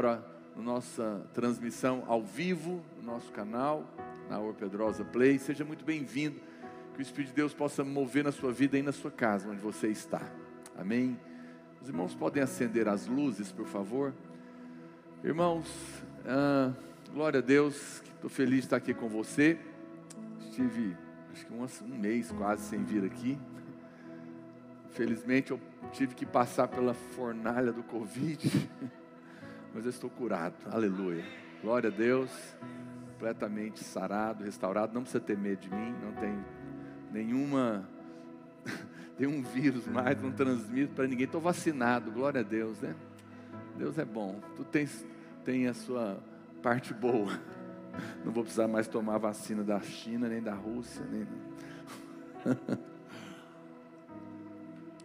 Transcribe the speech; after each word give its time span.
agora 0.00 0.24
nossa 0.56 1.22
transmissão 1.34 2.02
ao 2.06 2.22
vivo, 2.22 2.82
no 2.96 3.12
nosso 3.12 3.30
canal, 3.30 3.86
na 4.26 4.40
Or 4.40 4.54
Pedrosa 4.54 5.04
Play. 5.04 5.38
Seja 5.38 5.66
muito 5.66 5.84
bem-vindo. 5.84 6.40
Que 6.94 7.00
o 7.00 7.02
Espírito 7.02 7.28
de 7.28 7.36
Deus 7.36 7.52
possa 7.52 7.84
mover 7.84 8.24
na 8.24 8.32
sua 8.32 8.50
vida 8.50 8.78
e 8.78 8.82
na 8.82 8.90
sua 8.90 9.10
casa, 9.10 9.50
onde 9.50 9.60
você 9.60 9.88
está. 9.88 10.22
Amém. 10.78 11.20
Os 11.78 11.90
irmãos 11.90 12.14
podem 12.14 12.42
acender 12.42 12.88
as 12.88 13.06
luzes, 13.06 13.52
por 13.52 13.66
favor. 13.66 14.14
Irmãos, 15.22 15.66
ah, 16.24 16.72
glória 17.12 17.40
a 17.40 17.42
Deus, 17.42 18.02
estou 18.14 18.30
feliz 18.30 18.60
de 18.60 18.64
estar 18.64 18.76
aqui 18.76 18.94
com 18.94 19.10
você. 19.10 19.58
Estive, 20.40 20.96
acho 21.34 21.44
que 21.44 21.52
um, 21.52 21.66
um 21.94 21.98
mês 21.98 22.32
quase 22.32 22.62
sem 22.62 22.82
vir 22.82 23.04
aqui. 23.04 23.38
Felizmente 24.92 25.50
eu 25.50 25.60
tive 25.92 26.14
que 26.14 26.24
passar 26.24 26.66
pela 26.66 26.94
fornalha 26.94 27.74
do 27.74 27.82
Covid, 27.82 28.70
mas 29.74 29.84
eu 29.84 29.90
estou 29.90 30.10
curado, 30.10 30.54
aleluia. 30.70 31.24
Glória 31.62 31.88
a 31.88 31.92
Deus, 31.92 32.30
completamente 33.12 33.82
sarado, 33.82 34.44
restaurado. 34.44 34.92
Não 34.92 35.02
precisa 35.02 35.22
ter 35.22 35.38
medo 35.38 35.60
de 35.60 35.70
mim, 35.70 35.94
não 36.02 36.12
tem 36.12 36.44
nenhuma, 37.12 37.88
nenhum 39.18 39.42
vírus 39.42 39.86
mais, 39.86 40.20
não 40.20 40.32
transmito 40.32 40.94
para 40.94 41.06
ninguém. 41.06 41.26
Estou 41.26 41.40
vacinado, 41.40 42.10
glória 42.10 42.40
a 42.40 42.44
Deus, 42.44 42.80
né? 42.80 42.94
Deus 43.76 43.96
é 43.98 44.04
bom, 44.04 44.40
tu 44.56 44.64
tens, 44.64 45.06
tem 45.44 45.66
a 45.66 45.74
sua 45.74 46.18
parte 46.62 46.92
boa. 46.92 47.32
Não 48.24 48.32
vou 48.32 48.42
precisar 48.42 48.66
mais 48.66 48.88
tomar 48.88 49.18
vacina 49.18 49.62
da 49.62 49.78
China, 49.80 50.26
nem 50.26 50.42
da 50.42 50.54
Rússia, 50.54 51.04
nem. 51.10 51.26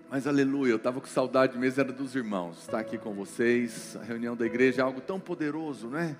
Mas 0.10 0.26
aleluia, 0.26 0.72
eu 0.72 0.78
estava 0.78 1.02
com 1.02 1.08
saudade 1.08 1.58
mesmo, 1.58 1.82
era 1.82 1.92
dos 1.92 2.16
irmãos, 2.16 2.60
estar 2.60 2.80
aqui 2.80 2.98
com 2.98 3.14
vocês. 3.14 3.98
A 3.98 4.04
reunião 4.06 4.38
da 4.38 4.46
igreja 4.46 4.82
é 4.82 4.84
algo 4.84 5.02
tão 5.02 5.20
poderoso, 5.20 5.90
né? 5.90 6.16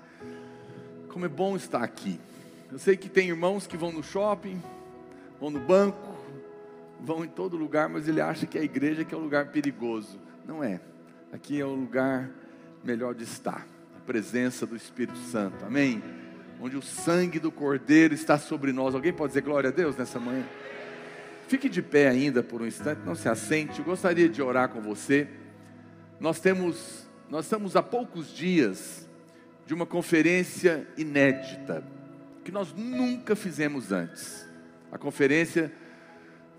Como 1.08 1.24
é 1.24 1.28
bom 1.28 1.56
estar 1.56 1.82
aqui. 1.82 2.20
Eu 2.70 2.78
sei 2.78 2.98
que 2.98 3.08
tem 3.08 3.28
irmãos 3.28 3.66
que 3.66 3.78
vão 3.78 3.90
no 3.90 4.02
shopping, 4.02 4.62
vão 5.40 5.48
no 5.48 5.58
banco, 5.58 6.14
vão 7.00 7.24
em 7.24 7.28
todo 7.28 7.56
lugar, 7.56 7.88
mas 7.88 8.06
ele 8.06 8.20
acha 8.20 8.46
que 8.46 8.58
a 8.58 8.62
igreja 8.62 9.06
que 9.06 9.14
é 9.14 9.18
um 9.18 9.22
lugar 9.22 9.46
perigoso. 9.46 10.18
Não 10.46 10.62
é. 10.62 10.80
Aqui 11.32 11.58
é 11.58 11.64
o 11.64 11.74
lugar 11.74 12.28
melhor 12.84 13.14
de 13.14 13.24
estar. 13.24 13.66
A 13.96 14.00
presença 14.04 14.66
do 14.66 14.76
Espírito 14.76 15.18
Santo. 15.18 15.64
Amém? 15.64 16.02
Onde 16.60 16.76
o 16.76 16.82
sangue 16.82 17.38
do 17.38 17.50
Cordeiro 17.50 18.12
está 18.12 18.38
sobre 18.38 18.70
nós. 18.70 18.94
Alguém 18.94 19.14
pode 19.14 19.30
dizer 19.30 19.40
glória 19.40 19.70
a 19.70 19.72
Deus 19.72 19.96
nessa 19.96 20.20
manhã? 20.20 20.44
Fique 21.48 21.66
de 21.70 21.80
pé 21.80 22.08
ainda 22.08 22.42
por 22.42 22.60
um 22.60 22.66
instante, 22.66 23.00
não 23.06 23.14
se 23.14 23.26
assente. 23.26 23.78
Eu 23.78 23.84
gostaria 23.86 24.28
de 24.28 24.42
orar 24.42 24.68
com 24.68 24.82
você. 24.82 25.26
Nós 26.20 26.38
temos, 26.38 27.08
nós 27.30 27.46
estamos 27.46 27.74
há 27.74 27.82
poucos 27.82 28.36
dias 28.36 29.08
de 29.64 29.72
uma 29.72 29.86
conferência 29.86 30.86
inédita 30.98 31.82
que 32.44 32.52
nós 32.52 32.74
nunca 32.74 33.34
fizemos 33.34 33.92
antes. 33.92 34.46
A 34.92 34.98
conferência 34.98 35.72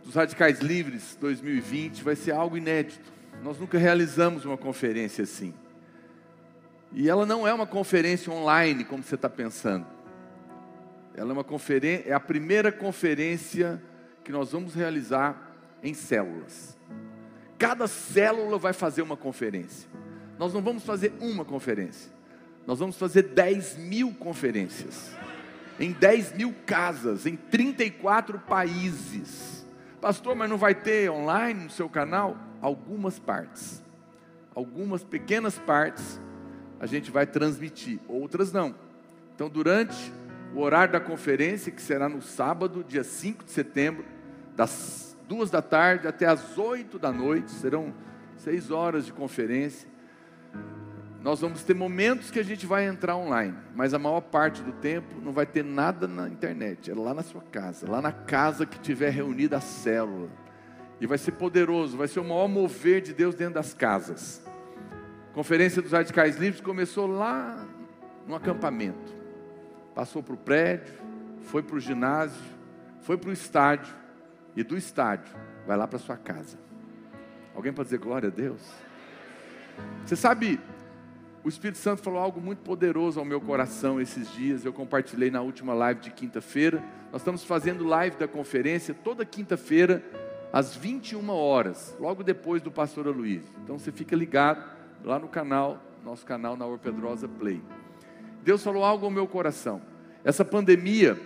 dos 0.03 0.15
Radicais 0.15 0.59
Livres 0.59 1.15
2020 1.21 2.03
vai 2.03 2.15
ser 2.15 2.31
algo 2.31 2.57
inédito. 2.57 3.13
Nós 3.43 3.59
nunca 3.59 3.77
realizamos 3.77 4.43
uma 4.43 4.57
conferência 4.57 5.23
assim. 5.23 5.53
E 6.91 7.07
ela 7.07 7.27
não 7.27 7.47
é 7.47 7.53
uma 7.53 7.67
conferência 7.67 8.33
online, 8.33 8.83
como 8.83 9.03
você 9.03 9.13
está 9.13 9.29
pensando. 9.29 9.85
Ela 11.15 11.29
é 11.29 11.33
uma 11.33 11.43
conferência, 11.43 12.09
é 12.09 12.13
a 12.13 12.19
primeira 12.19 12.71
conferência 12.71 13.79
que 14.29 14.33
nós 14.33 14.51
vamos 14.51 14.75
realizar 14.75 15.57
em 15.81 15.91
células. 15.91 16.77
Cada 17.57 17.87
célula 17.87 18.59
vai 18.59 18.73
fazer 18.73 19.01
uma 19.01 19.17
conferência. 19.17 19.89
Nós 20.37 20.53
não 20.53 20.61
vamos 20.61 20.83
fazer 20.83 21.13
uma 21.19 21.43
conferência, 21.43 22.11
nós 22.67 22.77
vamos 22.77 22.95
fazer 22.95 23.23
10 23.23 23.77
mil 23.77 24.13
conferências, 24.13 25.09
em 25.79 25.91
10 25.93 26.33
mil 26.33 26.53
casas, 26.67 27.25
em 27.25 27.35
34 27.35 28.37
países. 28.37 29.65
Pastor, 29.99 30.35
mas 30.35 30.47
não 30.47 30.57
vai 30.57 30.75
ter 30.75 31.09
online 31.09 31.63
no 31.63 31.71
seu 31.71 31.89
canal? 31.89 32.37
Algumas 32.61 33.17
partes, 33.17 33.81
algumas 34.53 35.03
pequenas 35.03 35.57
partes 35.57 36.21
a 36.79 36.85
gente 36.85 37.09
vai 37.09 37.25
transmitir, 37.25 37.99
outras 38.07 38.51
não. 38.51 38.75
Então, 39.33 39.49
durante 39.49 40.13
o 40.53 40.59
horário 40.59 40.93
da 40.93 40.99
conferência, 40.99 41.71
que 41.71 41.81
será 41.81 42.07
no 42.07 42.21
sábado, 42.21 42.85
dia 42.87 43.03
5 43.03 43.43
de 43.43 43.51
setembro, 43.51 44.18
das 44.59 45.15
duas 45.25 45.49
da 45.49 45.61
tarde 45.61 46.05
até 46.05 46.25
as 46.25 46.57
oito 46.57 46.99
da 46.99 47.13
noite, 47.13 47.49
serão 47.49 47.93
seis 48.35 48.69
horas 48.69 49.05
de 49.05 49.13
conferência. 49.13 49.87
Nós 51.21 51.39
vamos 51.39 51.63
ter 51.63 51.73
momentos 51.73 52.29
que 52.29 52.39
a 52.39 52.43
gente 52.43 52.65
vai 52.65 52.85
entrar 52.85 53.15
online, 53.15 53.55
mas 53.73 53.93
a 53.93 53.99
maior 53.99 54.19
parte 54.19 54.61
do 54.61 54.73
tempo 54.73 55.15
não 55.21 55.31
vai 55.31 55.45
ter 55.45 55.63
nada 55.63 56.09
na 56.09 56.27
internet, 56.27 56.91
é 56.91 56.93
lá 56.93 57.13
na 57.13 57.23
sua 57.23 57.41
casa, 57.41 57.89
lá 57.89 58.01
na 58.01 58.11
casa 58.11 58.65
que 58.65 58.77
tiver 58.81 59.11
reunida 59.11 59.55
a 59.55 59.61
célula. 59.61 60.27
E 60.99 61.07
vai 61.07 61.17
ser 61.17 61.31
poderoso, 61.31 61.95
vai 61.95 62.09
ser 62.09 62.19
o 62.19 62.25
maior 62.25 62.49
mover 62.49 63.01
de 63.01 63.13
Deus 63.13 63.35
dentro 63.35 63.53
das 63.53 63.73
casas. 63.73 64.45
A 65.31 65.33
conferência 65.33 65.81
dos 65.81 65.93
Radicais 65.93 66.35
Livres 66.35 66.59
começou 66.59 67.07
lá 67.07 67.65
no 68.27 68.35
acampamento, 68.35 69.15
passou 69.95 70.21
para 70.21 70.33
o 70.33 70.37
prédio, 70.37 70.95
foi 71.43 71.63
para 71.63 71.77
o 71.77 71.79
ginásio, 71.79 72.43
foi 72.99 73.17
para 73.17 73.29
o 73.29 73.33
estádio, 73.33 73.98
e 74.55 74.63
do 74.63 74.77
estádio 74.77 75.35
vai 75.65 75.77
lá 75.77 75.87
para 75.87 75.99
sua 75.99 76.17
casa. 76.17 76.57
Alguém 77.55 77.73
pode 77.73 77.87
dizer 77.87 77.99
glória 77.99 78.27
a 78.27 78.31
Deus? 78.31 78.61
Você 80.05 80.15
sabe, 80.15 80.59
o 81.43 81.49
Espírito 81.49 81.77
Santo 81.77 82.01
falou 82.01 82.19
algo 82.19 82.41
muito 82.41 82.59
poderoso 82.59 83.19
ao 83.19 83.25
meu 83.25 83.39
coração 83.39 83.99
esses 83.99 84.31
dias. 84.33 84.65
Eu 84.65 84.73
compartilhei 84.73 85.31
na 85.31 85.41
última 85.41 85.73
live 85.73 86.01
de 86.01 86.11
quinta-feira. 86.11 86.83
Nós 87.11 87.21
estamos 87.21 87.43
fazendo 87.43 87.85
live 87.85 88.17
da 88.17 88.27
conferência 88.27 88.93
toda 88.93 89.25
quinta-feira, 89.25 90.03
às 90.51 90.75
21 90.75 91.29
horas, 91.29 91.95
logo 91.99 92.23
depois 92.23 92.61
do 92.61 92.71
pastor 92.71 93.07
Luiz. 93.07 93.43
Então 93.63 93.77
você 93.77 93.91
fica 93.91 94.15
ligado 94.15 94.63
lá 95.03 95.19
no 95.19 95.27
canal, 95.27 95.81
nosso 96.03 96.25
canal 96.25 96.57
na 96.57 96.65
Orpedrosa 96.65 97.27
Play. 97.27 97.61
Deus 98.43 98.63
falou 98.63 98.83
algo 98.83 99.05
ao 99.05 99.11
meu 99.11 99.27
coração. 99.27 99.81
Essa 100.23 100.43
pandemia 100.43 101.17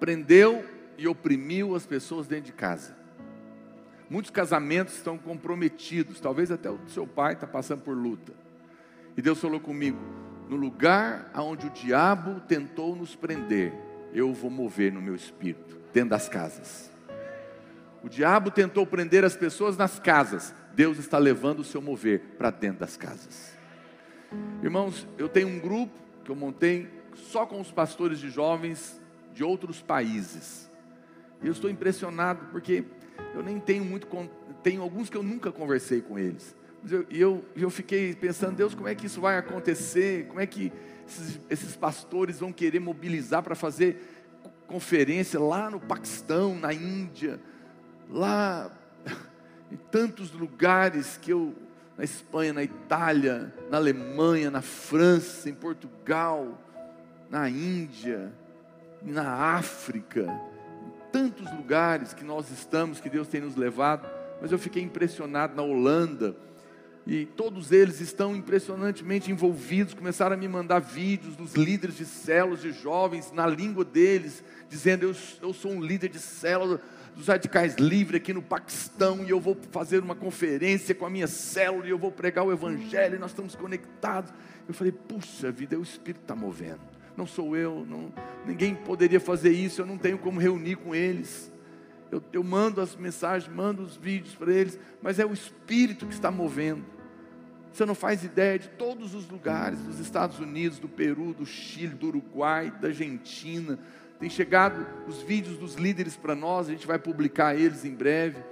prendeu 0.00 0.64
e 0.98 1.06
oprimiu 1.06 1.74
as 1.74 1.86
pessoas 1.86 2.26
dentro 2.26 2.46
de 2.46 2.52
casa. 2.52 2.96
Muitos 4.08 4.30
casamentos 4.30 4.94
estão 4.94 5.18
comprometidos, 5.18 6.20
talvez 6.20 6.50
até 6.50 6.70
o 6.70 6.78
seu 6.88 7.06
pai 7.06 7.34
está 7.34 7.46
passando 7.46 7.82
por 7.82 7.96
luta. 7.96 8.32
E 9.16 9.22
Deus 9.22 9.40
falou 9.40 9.58
comigo: 9.58 9.98
no 10.48 10.56
lugar 10.56 11.30
aonde 11.34 11.66
o 11.66 11.70
diabo 11.70 12.40
tentou 12.40 12.94
nos 12.94 13.16
prender, 13.16 13.72
eu 14.12 14.32
vou 14.32 14.50
mover 14.50 14.92
no 14.92 15.02
meu 15.02 15.14
espírito, 15.14 15.76
dentro 15.92 16.10
das 16.10 16.28
casas. 16.28 16.90
O 18.02 18.08
diabo 18.08 18.50
tentou 18.52 18.86
prender 18.86 19.24
as 19.24 19.34
pessoas 19.34 19.76
nas 19.76 19.98
casas, 19.98 20.54
Deus 20.74 20.98
está 20.98 21.18
levando 21.18 21.60
o 21.60 21.64
seu 21.64 21.82
mover 21.82 22.20
para 22.38 22.50
dentro 22.50 22.80
das 22.80 22.96
casas. 22.96 23.56
Irmãos, 24.62 25.06
eu 25.18 25.28
tenho 25.28 25.48
um 25.48 25.58
grupo 25.58 25.98
que 26.24 26.30
eu 26.30 26.36
montei 26.36 26.88
só 27.14 27.46
com 27.46 27.60
os 27.60 27.72
pastores 27.72 28.20
de 28.20 28.30
jovens 28.30 29.00
de 29.34 29.42
outros 29.42 29.82
países. 29.82 30.70
Eu 31.42 31.52
estou 31.52 31.70
impressionado 31.70 32.46
porque 32.50 32.84
eu 33.34 33.42
nem 33.42 33.60
tenho 33.60 33.84
muito, 33.84 34.08
tenho 34.62 34.82
alguns 34.82 35.10
que 35.10 35.16
eu 35.16 35.22
nunca 35.22 35.52
conversei 35.52 36.00
com 36.00 36.18
eles. 36.18 36.54
E 36.84 36.92
eu, 36.92 37.06
eu, 37.10 37.44
eu 37.56 37.70
fiquei 37.70 38.14
pensando, 38.14 38.56
Deus, 38.56 38.74
como 38.74 38.88
é 38.88 38.94
que 38.94 39.06
isso 39.06 39.20
vai 39.20 39.38
acontecer? 39.38 40.26
Como 40.26 40.40
é 40.40 40.46
que 40.46 40.72
esses, 41.06 41.40
esses 41.50 41.76
pastores 41.76 42.40
vão 42.40 42.52
querer 42.52 42.80
mobilizar 42.80 43.42
para 43.42 43.54
fazer 43.54 44.24
conferência 44.66 45.38
lá 45.38 45.70
no 45.70 45.78
Paquistão, 45.78 46.54
na 46.56 46.72
Índia, 46.72 47.40
lá 48.10 48.70
em 49.70 49.76
tantos 49.76 50.32
lugares 50.32 51.16
que 51.16 51.32
eu, 51.32 51.54
na 51.96 52.04
Espanha, 52.04 52.52
na 52.52 52.62
Itália, 52.62 53.54
na 53.70 53.76
Alemanha, 53.76 54.50
na 54.50 54.62
França, 54.62 55.48
em 55.48 55.54
Portugal, 55.54 56.60
na 57.30 57.48
Índia, 57.48 58.32
na 59.02 59.56
África 59.56 60.26
tantos 61.16 61.50
lugares 61.50 62.12
que 62.12 62.22
nós 62.22 62.50
estamos, 62.50 63.00
que 63.00 63.08
Deus 63.08 63.26
tem 63.26 63.40
nos 63.40 63.56
levado, 63.56 64.06
mas 64.38 64.52
eu 64.52 64.58
fiquei 64.58 64.82
impressionado 64.82 65.56
na 65.56 65.62
Holanda, 65.62 66.36
e 67.06 67.24
todos 67.24 67.72
eles 67.72 68.02
estão 68.02 68.36
impressionantemente 68.36 69.30
envolvidos, 69.30 69.94
começaram 69.94 70.34
a 70.34 70.36
me 70.36 70.46
mandar 70.46 70.78
vídeos 70.80 71.34
dos 71.34 71.54
líderes 71.54 71.96
de 71.96 72.04
células 72.04 72.60
de 72.60 72.70
jovens, 72.70 73.32
na 73.32 73.46
língua 73.46 73.82
deles, 73.82 74.44
dizendo: 74.68 75.04
Eu, 75.04 75.16
eu 75.40 75.54
sou 75.54 75.70
um 75.70 75.80
líder 75.80 76.10
de 76.10 76.18
célula 76.18 76.82
dos 77.14 77.28
radicais 77.28 77.76
livres 77.76 78.20
aqui 78.20 78.34
no 78.34 78.42
Paquistão, 78.42 79.24
e 79.24 79.30
eu 79.30 79.40
vou 79.40 79.56
fazer 79.70 80.02
uma 80.02 80.14
conferência 80.14 80.94
com 80.94 81.06
a 81.06 81.10
minha 81.10 81.26
célula, 81.26 81.86
e 81.86 81.90
eu 81.90 81.98
vou 81.98 82.12
pregar 82.12 82.44
o 82.44 82.52
Evangelho, 82.52 83.16
e 83.16 83.18
nós 83.18 83.30
estamos 83.30 83.54
conectados. 83.54 84.34
Eu 84.68 84.74
falei: 84.74 84.92
Puxa 84.92 85.50
vida, 85.50 85.78
o 85.78 85.82
Espírito 85.82 86.20
está 86.20 86.36
movendo 86.36 86.95
não 87.16 87.26
sou 87.26 87.56
eu, 87.56 87.86
não, 87.88 88.12
ninguém 88.46 88.74
poderia 88.74 89.20
fazer 89.20 89.50
isso, 89.50 89.80
eu 89.80 89.86
não 89.86 89.98
tenho 89.98 90.18
como 90.18 90.40
reunir 90.40 90.76
com 90.76 90.94
eles. 90.94 91.50
Eu, 92.10 92.22
eu 92.32 92.44
mando 92.44 92.80
as 92.80 92.94
mensagens, 92.94 93.52
mando 93.52 93.82
os 93.82 93.96
vídeos 93.96 94.34
para 94.34 94.52
eles, 94.52 94.78
mas 95.02 95.18
é 95.18 95.26
o 95.26 95.32
Espírito 95.32 96.06
que 96.06 96.14
está 96.14 96.30
movendo. 96.30 96.84
Você 97.72 97.84
não 97.84 97.94
faz 97.94 98.24
ideia 98.24 98.58
de 98.58 98.68
todos 98.68 99.14
os 99.14 99.28
lugares, 99.28 99.78
dos 99.80 99.98
Estados 99.98 100.38
Unidos, 100.38 100.78
do 100.78 100.88
Peru, 100.88 101.34
do 101.34 101.44
Chile, 101.44 101.94
do 101.94 102.06
Uruguai, 102.06 102.70
da 102.70 102.88
Argentina. 102.88 103.78
Tem 104.18 104.30
chegado 104.30 104.86
os 105.06 105.20
vídeos 105.20 105.58
dos 105.58 105.74
líderes 105.74 106.16
para 106.16 106.34
nós, 106.34 106.68
a 106.68 106.72
gente 106.72 106.86
vai 106.86 106.98
publicar 106.98 107.54
eles 107.54 107.84
em 107.84 107.92
breve. 107.92 108.42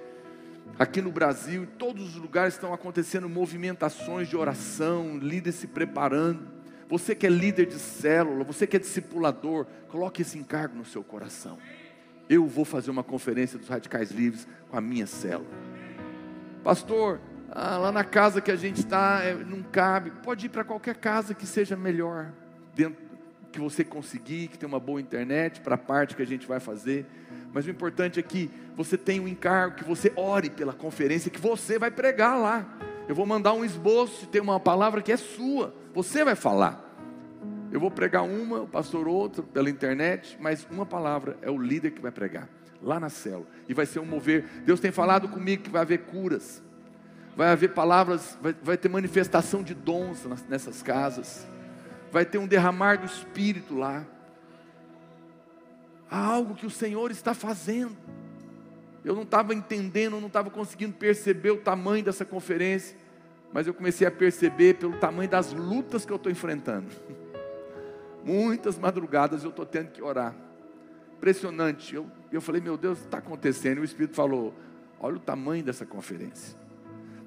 Aqui 0.78 1.00
no 1.00 1.10
Brasil, 1.10 1.62
em 1.62 1.66
todos 1.66 2.08
os 2.08 2.16
lugares 2.16 2.54
estão 2.54 2.74
acontecendo 2.74 3.28
movimentações 3.28 4.28
de 4.28 4.36
oração, 4.36 5.16
líderes 5.18 5.54
se 5.54 5.68
preparando. 5.68 6.53
Você 6.88 7.14
que 7.14 7.26
é 7.26 7.30
líder 7.30 7.66
de 7.66 7.78
célula, 7.78 8.44
você 8.44 8.66
que 8.66 8.76
é 8.76 8.78
discipulador, 8.78 9.66
coloque 9.88 10.22
esse 10.22 10.38
encargo 10.38 10.76
no 10.76 10.84
seu 10.84 11.02
coração. 11.02 11.58
Eu 12.28 12.46
vou 12.46 12.64
fazer 12.64 12.90
uma 12.90 13.02
conferência 13.02 13.58
dos 13.58 13.68
radicais 13.68 14.10
livres 14.10 14.46
com 14.70 14.76
a 14.76 14.80
minha 14.80 15.06
célula. 15.06 15.48
Pastor, 16.62 17.20
ah, 17.50 17.78
lá 17.78 17.92
na 17.92 18.04
casa 18.04 18.40
que 18.40 18.50
a 18.50 18.56
gente 18.56 18.78
está, 18.78 19.22
é, 19.22 19.34
não 19.34 19.62
cabe. 19.62 20.10
Pode 20.22 20.46
ir 20.46 20.48
para 20.48 20.64
qualquer 20.64 20.96
casa 20.96 21.34
que 21.34 21.46
seja 21.46 21.76
melhor, 21.76 22.32
dentro 22.74 23.04
que 23.52 23.60
você 23.60 23.84
conseguir, 23.84 24.48
que 24.48 24.58
tem 24.58 24.66
uma 24.68 24.80
boa 24.80 25.00
internet 25.00 25.60
para 25.60 25.76
a 25.76 25.78
parte 25.78 26.16
que 26.16 26.22
a 26.22 26.26
gente 26.26 26.46
vai 26.46 26.58
fazer. 26.58 27.06
Mas 27.52 27.66
o 27.66 27.70
importante 27.70 28.18
é 28.18 28.22
que 28.22 28.50
você 28.74 28.98
tenha 28.98 29.22
um 29.22 29.28
encargo, 29.28 29.76
que 29.76 29.84
você 29.84 30.12
ore 30.16 30.50
pela 30.50 30.72
conferência, 30.72 31.30
que 31.30 31.40
você 31.40 31.78
vai 31.78 31.90
pregar 31.90 32.36
lá. 32.36 32.66
Eu 33.06 33.14
vou 33.14 33.24
mandar 33.24 33.52
um 33.52 33.64
esboço, 33.64 34.26
tem 34.26 34.42
uma 34.42 34.58
palavra 34.58 35.00
que 35.00 35.12
é 35.12 35.16
sua, 35.16 35.72
você 35.94 36.24
vai 36.24 36.34
falar. 36.34 36.82
Eu 37.70 37.80
vou 37.80 37.90
pregar 37.90 38.24
uma, 38.24 38.62
o 38.62 38.68
pastor 38.68 39.08
outra, 39.08 39.42
pela 39.42 39.70
internet, 39.70 40.36
mas 40.40 40.66
uma 40.70 40.84
palavra 40.84 41.38
é 41.40 41.50
o 41.50 41.56
líder 41.56 41.92
que 41.92 42.00
vai 42.00 42.10
pregar, 42.10 42.48
lá 42.82 43.00
na 43.00 43.08
célula. 43.08 43.46
E 43.68 43.74
vai 43.74 43.86
ser 43.86 44.00
um 44.00 44.04
mover. 44.04 44.44
Deus 44.64 44.80
tem 44.80 44.90
falado 44.90 45.28
comigo 45.28 45.62
que 45.62 45.70
vai 45.70 45.82
haver 45.82 46.02
curas, 46.02 46.62
vai 47.36 47.48
haver 47.48 47.72
palavras, 47.72 48.36
vai, 48.40 48.54
vai 48.62 48.76
ter 48.76 48.88
manifestação 48.88 49.62
de 49.62 49.74
dons 49.74 50.26
nessas 50.48 50.82
casas, 50.82 51.46
vai 52.12 52.24
ter 52.24 52.38
um 52.38 52.46
derramar 52.46 52.98
do 52.98 53.06
Espírito 53.06 53.76
lá. 53.76 54.04
Há 56.10 56.18
algo 56.18 56.54
que 56.54 56.66
o 56.66 56.70
Senhor 56.70 57.10
está 57.10 57.34
fazendo. 57.34 57.96
Eu 59.04 59.14
não 59.14 59.22
estava 59.22 59.52
entendendo, 59.52 60.20
não 60.20 60.28
estava 60.28 60.48
conseguindo 60.48 60.94
perceber 60.94 61.50
o 61.50 61.58
tamanho 61.58 62.04
dessa 62.04 62.24
conferência, 62.24 62.96
mas 63.54 63.68
eu 63.68 63.72
comecei 63.72 64.04
a 64.04 64.10
perceber 64.10 64.74
pelo 64.74 64.96
tamanho 64.96 65.30
das 65.30 65.52
lutas 65.52 66.04
que 66.04 66.10
eu 66.10 66.16
estou 66.16 66.30
enfrentando. 66.30 66.88
Muitas 68.24 68.76
madrugadas 68.76 69.44
eu 69.44 69.50
estou 69.50 69.64
tendo 69.64 69.92
que 69.92 70.02
orar. 70.02 70.34
Impressionante. 71.16 71.94
Eu, 71.94 72.10
eu 72.32 72.40
falei, 72.40 72.60
meu 72.60 72.76
Deus, 72.76 72.98
está 72.98 73.18
acontecendo. 73.18 73.78
E 73.78 73.80
o 73.82 73.84
Espírito 73.84 74.16
falou: 74.16 74.52
olha 74.98 75.14
o 75.14 75.20
tamanho 75.20 75.62
dessa 75.62 75.86
conferência. 75.86 76.58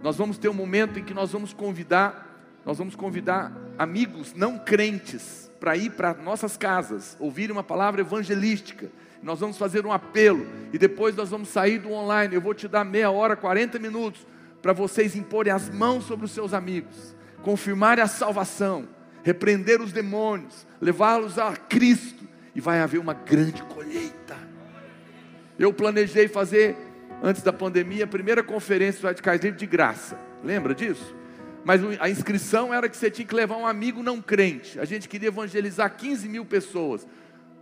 Nós 0.04 0.18
vamos 0.18 0.38
ter 0.38 0.50
um 0.50 0.54
momento 0.54 1.00
em 1.00 1.04
que 1.04 1.14
nós 1.14 1.32
vamos 1.32 1.54
convidar, 1.54 2.38
nós 2.66 2.78
vamos 2.78 2.94
convidar 2.94 3.54
amigos 3.78 4.34
não 4.34 4.60
crentes 4.60 5.50
para 5.62 5.78
ir 5.78 5.92
para 5.92 6.14
nossas 6.14 6.58
casas, 6.58 7.16
ouvir 7.22 7.50
uma 7.54 7.64
palavra 7.64 8.02
evangelística. 8.02 8.92
Nós 9.24 9.40
vamos 9.40 9.58
fazer 9.58 9.86
um 9.86 9.94
apelo 9.94 10.46
e 10.74 10.78
depois 10.78 11.16
nós 11.16 11.30
vamos 11.30 11.48
sair 11.48 11.80
do 11.80 11.90
online. 11.90 12.36
Eu 12.36 12.42
vou 12.42 12.54
te 12.54 12.68
dar 12.68 12.84
meia 12.84 13.10
hora, 13.10 13.38
40 13.38 13.80
minutos 13.80 14.28
para 14.68 14.74
vocês 14.74 15.16
imporem 15.16 15.54
as 15.54 15.70
mãos 15.70 16.04
sobre 16.04 16.26
os 16.26 16.32
seus 16.34 16.54
amigos, 16.54 17.16
confirmarem 17.42 18.04
a 18.04 18.08
salvação, 18.08 18.86
repreender 19.24 19.82
os 19.82 19.94
demônios, 19.94 20.68
levá-los 20.82 21.40
a 21.40 21.56
Cristo 21.56 22.28
e 22.54 22.60
vai 22.60 22.82
haver 22.82 22.98
uma 22.98 23.14
grande 23.14 23.64
colheita. 23.64 24.36
Eu 25.58 25.72
planejei 25.72 26.28
fazer 26.28 26.76
antes 27.24 27.42
da 27.44 27.54
pandemia, 27.54 28.04
a 28.04 28.08
primeira 28.08 28.44
conferência 28.44 29.00
do 29.00 29.08
Radicais 29.08 29.40
Livre 29.42 29.58
de 29.58 29.66
graça. 29.66 30.20
Lembra 30.44 30.76
disso? 30.76 31.16
Mas 31.64 31.80
a 32.02 32.10
inscrição 32.10 32.74
era 32.74 32.90
que 32.90 32.98
você 32.98 33.10
tinha 33.10 33.26
que 33.26 33.36
levar 33.36 33.56
um 33.56 33.66
amigo 33.66 34.04
não 34.04 34.22
crente. 34.22 34.78
A 34.82 34.84
gente 34.84 35.08
queria 35.08 35.30
evangelizar 35.30 35.96
15 35.96 36.28
mil 36.28 36.44
pessoas. 36.44 37.08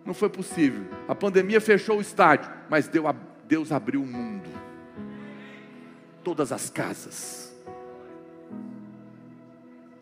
Não 0.04 0.16
foi 0.16 0.30
possível. 0.30 0.84
A 1.08 1.14
pandemia 1.14 1.62
fechou 1.62 2.00
o 2.00 2.02
estádio, 2.02 2.50
mas 2.68 2.90
Deus 3.48 3.72
abriu 3.72 4.02
o 4.02 4.08
mundo. 4.08 4.55
Todas 6.26 6.52
as 6.52 6.70
casas. 6.70 7.56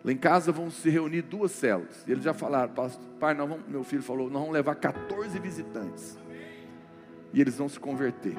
Lá 0.03 0.11
em 0.11 0.17
casa 0.17 0.51
vão 0.51 0.71
se 0.71 0.89
reunir 0.89 1.21
duas 1.21 1.51
células. 1.51 2.03
E 2.07 2.11
eles 2.11 2.23
já 2.23 2.33
falaram, 2.33 2.73
pai, 3.19 3.35
nós 3.35 3.47
vamos, 3.47 3.67
meu 3.67 3.83
filho 3.83 4.01
falou, 4.01 4.27
nós 4.27 4.39
vamos 4.39 4.53
levar 4.53 4.73
14 4.73 5.37
visitantes. 5.37 6.17
E 7.31 7.39
eles 7.39 7.55
vão 7.55 7.69
se 7.69 7.79
converter 7.79 8.35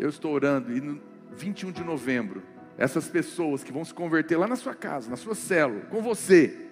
eu 0.00 0.08
estou 0.08 0.32
orando, 0.32 0.74
e 0.74 0.80
no 0.80 0.98
21 1.36 1.70
de 1.70 1.84
novembro, 1.84 2.42
essas 2.78 3.06
pessoas 3.06 3.62
que 3.62 3.70
vão 3.70 3.84
se 3.84 3.92
converter 3.92 4.38
lá 4.38 4.46
na 4.46 4.56
sua 4.56 4.74
casa, 4.74 5.10
na 5.10 5.16
sua 5.16 5.34
célula, 5.34 5.82
com 5.82 6.00
você, 6.00 6.68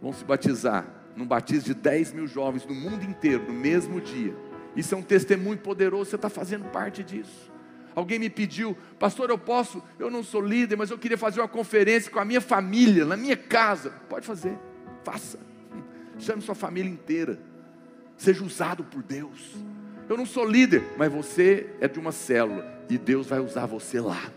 vão 0.00 0.12
se 0.12 0.24
batizar 0.24 0.86
num 1.16 1.26
batismo 1.26 1.64
de 1.64 1.74
10 1.74 2.12
mil 2.12 2.26
jovens 2.28 2.64
no 2.64 2.74
mundo 2.74 3.04
inteiro, 3.04 3.44
no 3.48 3.52
mesmo 3.52 4.00
dia. 4.00 4.36
Isso 4.76 4.94
é 4.94 4.98
um 4.98 5.02
testemunho 5.02 5.58
poderoso, 5.58 6.10
você 6.10 6.16
está 6.16 6.28
fazendo 6.28 6.70
parte 6.70 7.02
disso. 7.02 7.52
Alguém 7.94 8.18
me 8.18 8.28
pediu, 8.28 8.76
pastor, 8.98 9.30
eu 9.30 9.38
posso, 9.38 9.82
eu 9.98 10.10
não 10.10 10.22
sou 10.22 10.40
líder, 10.40 10.76
mas 10.76 10.90
eu 10.90 10.98
queria 10.98 11.16
fazer 11.16 11.40
uma 11.40 11.48
conferência 11.48 12.10
com 12.10 12.18
a 12.18 12.24
minha 12.24 12.40
família, 12.40 13.04
na 13.04 13.16
minha 13.16 13.36
casa. 13.36 13.90
Pode 14.08 14.26
fazer, 14.26 14.58
faça. 15.04 15.38
Chame 16.18 16.42
sua 16.42 16.54
família 16.54 16.90
inteira. 16.90 17.38
Seja 18.16 18.44
usado 18.44 18.84
por 18.84 19.02
Deus. 19.02 19.54
Eu 20.08 20.16
não 20.16 20.26
sou 20.26 20.44
líder, 20.44 20.82
mas 20.96 21.12
você 21.12 21.70
é 21.80 21.88
de 21.88 21.98
uma 21.98 22.12
célula 22.12 22.66
e 22.88 22.98
Deus 22.98 23.28
vai 23.28 23.40
usar 23.40 23.66
você 23.66 24.00
lá. 24.00 24.30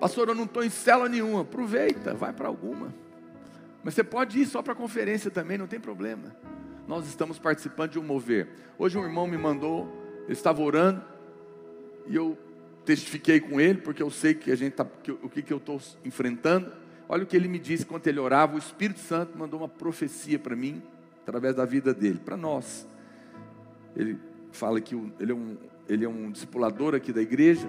Pastor, 0.00 0.28
eu 0.28 0.34
não 0.34 0.44
estou 0.44 0.64
em 0.64 0.70
célula 0.70 1.08
nenhuma. 1.08 1.42
Aproveita, 1.42 2.14
vai 2.14 2.32
para 2.32 2.48
alguma. 2.48 2.92
Mas 3.82 3.94
você 3.94 4.04
pode 4.04 4.38
ir 4.40 4.46
só 4.46 4.62
para 4.62 4.72
a 4.72 4.76
conferência 4.76 5.30
também, 5.30 5.56
não 5.56 5.66
tem 5.66 5.80
problema. 5.80 6.34
Nós 6.86 7.06
estamos 7.06 7.38
participando 7.38 7.92
de 7.92 7.98
um 7.98 8.02
mover. 8.02 8.48
Hoje 8.78 8.98
um 8.98 9.04
irmão 9.04 9.26
me 9.26 9.38
mandou, 9.38 9.88
ele 10.24 10.32
estava 10.32 10.60
orando, 10.60 11.02
e 12.10 12.16
eu 12.16 12.36
testifiquei 12.84 13.40
com 13.40 13.58
ele, 13.58 13.78
porque 13.78 14.02
eu 14.02 14.10
sei 14.10 14.34
que 14.34 14.52
a 14.52 14.56
gente 14.56 14.74
tá, 14.74 14.84
que, 14.84 15.12
o 15.12 15.30
que, 15.30 15.40
que 15.40 15.52
eu 15.52 15.56
estou 15.56 15.80
enfrentando. 16.04 16.70
Olha 17.08 17.22
o 17.22 17.26
que 17.26 17.34
ele 17.34 17.48
me 17.48 17.58
disse 17.58 17.86
quando 17.86 18.06
ele 18.06 18.20
orava. 18.20 18.56
O 18.56 18.58
Espírito 18.58 19.00
Santo 19.00 19.38
mandou 19.38 19.60
uma 19.60 19.68
profecia 19.68 20.38
para 20.38 20.54
mim, 20.54 20.82
através 21.22 21.54
da 21.54 21.64
vida 21.64 21.94
dele, 21.94 22.20
para 22.22 22.36
nós 22.36 22.86
ele 23.96 24.18
fala 24.52 24.80
que 24.80 24.94
ele 25.18 25.32
é 25.32 25.34
um, 25.34 25.56
ele 25.88 26.04
é 26.04 26.08
um 26.08 26.30
discipulador 26.30 26.94
aqui 26.94 27.12
da 27.12 27.22
igreja, 27.22 27.68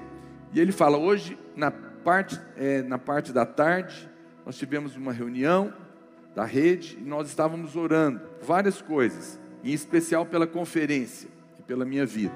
e 0.54 0.60
ele 0.60 0.72
fala, 0.72 0.98
hoje, 0.98 1.38
na 1.56 1.72
parte, 1.72 2.40
é, 2.58 2.82
na 2.82 2.98
parte 2.98 3.32
da 3.32 3.46
tarde, 3.46 4.10
nós 4.46 4.58
tivemos 4.58 4.96
uma 4.96 5.14
reunião 5.14 5.74
da 6.36 6.46
rede, 6.46 6.98
e 7.00 7.04
nós 7.04 7.28
estávamos 7.28 7.76
orando, 7.76 8.22
várias 8.42 8.82
coisas, 8.82 9.40
em 9.64 9.72
especial 9.72 10.26
pela 10.26 10.48
conferência 10.48 11.30
e 11.60 11.64
pela 11.64 11.86
minha 11.86 12.06
vida. 12.06 12.36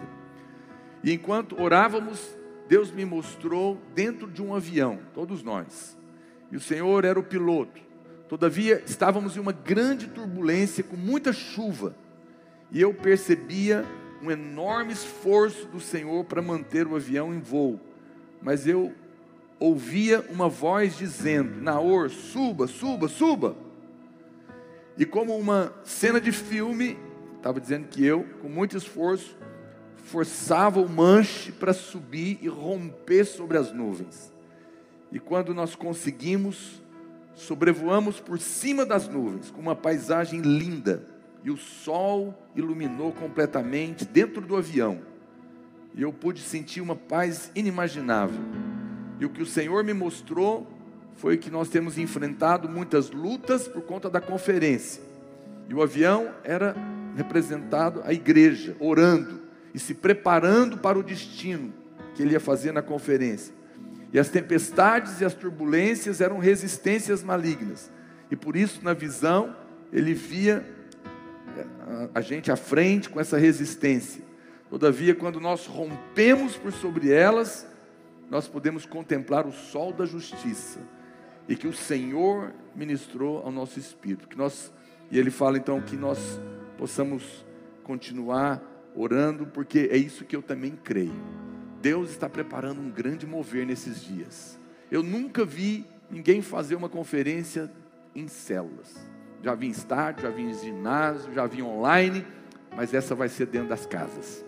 E 1.06 1.14
enquanto 1.14 1.62
orávamos, 1.62 2.36
Deus 2.68 2.90
me 2.92 3.06
mostrou 3.06 3.80
dentro 3.94 4.26
de 4.26 4.42
um 4.42 4.56
avião, 4.56 4.98
todos 5.14 5.44
nós, 5.44 5.96
e 6.52 6.58
o 6.58 6.60
Senhor 6.60 7.06
era 7.06 7.20
o 7.20 7.24
piloto. 7.24 7.80
Todavia, 8.28 8.82
estávamos 8.88 9.38
em 9.38 9.40
uma 9.40 9.52
grande 9.52 10.08
turbulência, 10.08 10.84
com 10.84 10.98
muita 10.98 11.32
chuva, 11.32 11.96
e 12.72 12.82
eu 12.82 12.92
percebia 12.92 13.86
um 14.20 14.32
enorme 14.32 14.94
esforço 14.94 15.68
do 15.68 15.80
Senhor 15.80 16.26
para 16.26 16.42
manter 16.42 16.88
o 16.88 16.96
avião 16.96 17.32
em 17.32 17.40
voo, 17.40 17.80
mas 18.42 18.66
eu 18.66 18.92
ouvia 19.60 20.26
uma 20.32 20.50
voz 20.50 20.98
dizendo: 20.98 21.62
Naor, 21.62 22.10
suba, 22.10 22.66
suba, 22.66 23.08
suba. 23.08 23.56
E 24.98 25.06
como 25.06 25.38
uma 25.38 25.72
cena 25.84 26.20
de 26.20 26.32
filme, 26.32 26.98
estava 27.38 27.62
dizendo 27.62 27.88
que 27.90 28.04
eu, 28.04 28.26
com 28.42 28.50
muito 28.50 28.76
esforço, 28.76 29.38
forçava 30.06 30.80
o 30.80 30.88
manche 30.88 31.52
para 31.52 31.74
subir 31.74 32.38
e 32.42 32.48
romper 32.48 33.26
sobre 33.26 33.58
as 33.58 33.74
nuvens. 33.74 34.32
E 35.12 35.20
quando 35.20 35.54
nós 35.54 35.76
conseguimos, 35.76 36.82
sobrevoamos 37.34 38.20
por 38.20 38.40
cima 38.40 38.86
das 38.86 39.08
nuvens, 39.08 39.50
com 39.50 39.60
uma 39.60 39.76
paisagem 39.76 40.42
linda 40.42 41.04
e 41.44 41.50
o 41.50 41.58
sol 41.58 42.34
iluminou 42.56 43.12
completamente 43.12 44.06
dentro 44.06 44.42
do 44.42 44.56
avião. 44.56 45.00
E 45.96 46.04
eu 46.04 46.14
pude 46.14 46.42
sentir 46.42 46.82
uma 46.82 46.96
paz 46.96 47.52
inimaginável. 47.56 48.40
E 49.20 49.26
o 49.26 49.30
que 49.30 49.42
o 49.42 49.46
Senhor 49.46 49.84
me 49.84 49.94
mostrou 49.94 50.68
foi 51.16 51.38
que 51.38 51.50
nós 51.50 51.70
temos 51.70 51.98
enfrentado 51.98 52.70
muitas 52.70 53.10
lutas 53.10 53.68
por 53.68 53.82
conta 53.82 54.10
da 54.10 54.22
conferência. 54.22 55.02
E 55.68 55.74
o 55.74 55.82
avião 55.82 56.30
era 56.44 56.76
representado 57.16 58.02
a 58.04 58.14
igreja, 58.14 58.76
orando 58.80 59.45
e 59.76 59.80
se 59.80 59.94
preparando 59.94 60.78
para 60.78 60.98
o 60.98 61.04
destino 61.04 61.74
que 62.16 62.24
ele 62.24 62.32
ia 62.32 62.40
fazer 62.40 62.72
na 62.72 62.82
conferência. 62.82 63.54
E 64.14 64.18
as 64.18 64.30
tempestades 64.30 65.20
e 65.20 65.26
as 65.26 65.34
turbulências 65.34 66.22
eram 66.22 66.38
resistências 66.40 67.22
malignas. 67.22 67.92
E 68.32 68.38
por 68.38 68.56
isso, 68.56 68.80
na 68.82 68.94
visão, 68.94 69.54
ele 69.92 70.14
via 70.14 70.66
a 72.14 72.22
gente 72.22 72.50
à 72.50 72.56
frente 72.56 73.10
com 73.10 73.20
essa 73.20 73.38
resistência. 73.38 74.24
Todavia, 74.70 75.14
quando 75.14 75.42
nós 75.42 75.66
rompemos 75.66 76.56
por 76.56 76.72
sobre 76.72 77.12
elas, 77.12 77.68
nós 78.32 78.48
podemos 78.48 78.86
contemplar 78.86 79.46
o 79.46 79.52
sol 79.52 79.92
da 79.92 80.06
justiça 80.06 80.80
e 81.50 81.56
que 81.56 81.68
o 81.68 81.74
Senhor 81.74 82.54
ministrou 82.74 83.40
ao 83.40 83.52
nosso 83.52 83.78
espírito. 83.78 84.30
Que 84.30 84.38
nós 84.38 84.72
e 85.12 85.20
ele 85.20 85.30
fala 85.30 85.58
então 85.58 85.82
que 85.82 85.98
nós 85.98 86.40
possamos 86.78 87.46
continuar 87.84 88.75
orando, 88.96 89.46
porque 89.46 89.90
é 89.92 89.98
isso 89.98 90.26
que 90.26 90.36
eu 90.36 90.42
também 90.42 90.78
creio. 90.84 91.14
Deus 91.82 92.10
está 92.10 92.30
preparando 92.30 92.82
um 92.82 92.90
grande 92.90 93.28
mover 93.28 93.66
nesses 93.66 94.04
dias. 94.04 94.60
Eu 94.90 95.04
nunca 95.04 95.46
vi 95.46 95.86
ninguém 96.10 96.42
fazer 96.42 96.76
uma 96.76 96.90
conferência 96.90 97.72
em 98.16 98.28
células. 98.28 98.96
Já 99.44 99.54
vi 99.54 99.68
em 99.68 99.72
estádio, 99.72 100.24
já 100.24 100.30
vi 100.30 100.44
em 100.44 100.54
ginásio, 100.54 101.34
já 101.34 101.46
vi 101.46 101.62
online, 101.62 102.26
mas 102.76 102.94
essa 102.94 103.14
vai 103.14 103.30
ser 103.30 103.46
dentro 103.48 103.70
das 103.70 103.86
casas. 103.86 104.44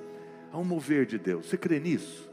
Há 0.52 0.58
um 0.58 0.64
mover 0.64 1.06
de 1.06 1.20
Deus. 1.20 1.48
Você 1.48 1.58
crê 1.58 1.80
nisso? 1.80 2.28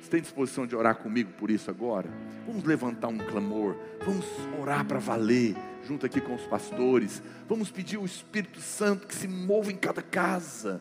Você 0.00 0.08
tem 0.08 0.20
disposição 0.22 0.66
de 0.66 0.74
orar 0.74 0.96
comigo 0.96 1.32
por 1.36 1.50
isso 1.50 1.70
agora? 1.70 2.08
Vamos 2.46 2.64
levantar 2.64 3.08
um 3.08 3.18
clamor, 3.18 3.76
vamos 4.04 4.24
orar 4.58 4.86
para 4.86 4.98
valer, 4.98 5.54
junto 5.86 6.06
aqui 6.06 6.20
com 6.20 6.34
os 6.34 6.46
pastores. 6.46 7.22
Vamos 7.46 7.70
pedir 7.70 7.98
o 7.98 8.06
Espírito 8.06 8.60
Santo 8.60 9.06
que 9.06 9.14
se 9.14 9.28
mova 9.28 9.70
em 9.70 9.76
cada 9.76 10.00
casa, 10.00 10.80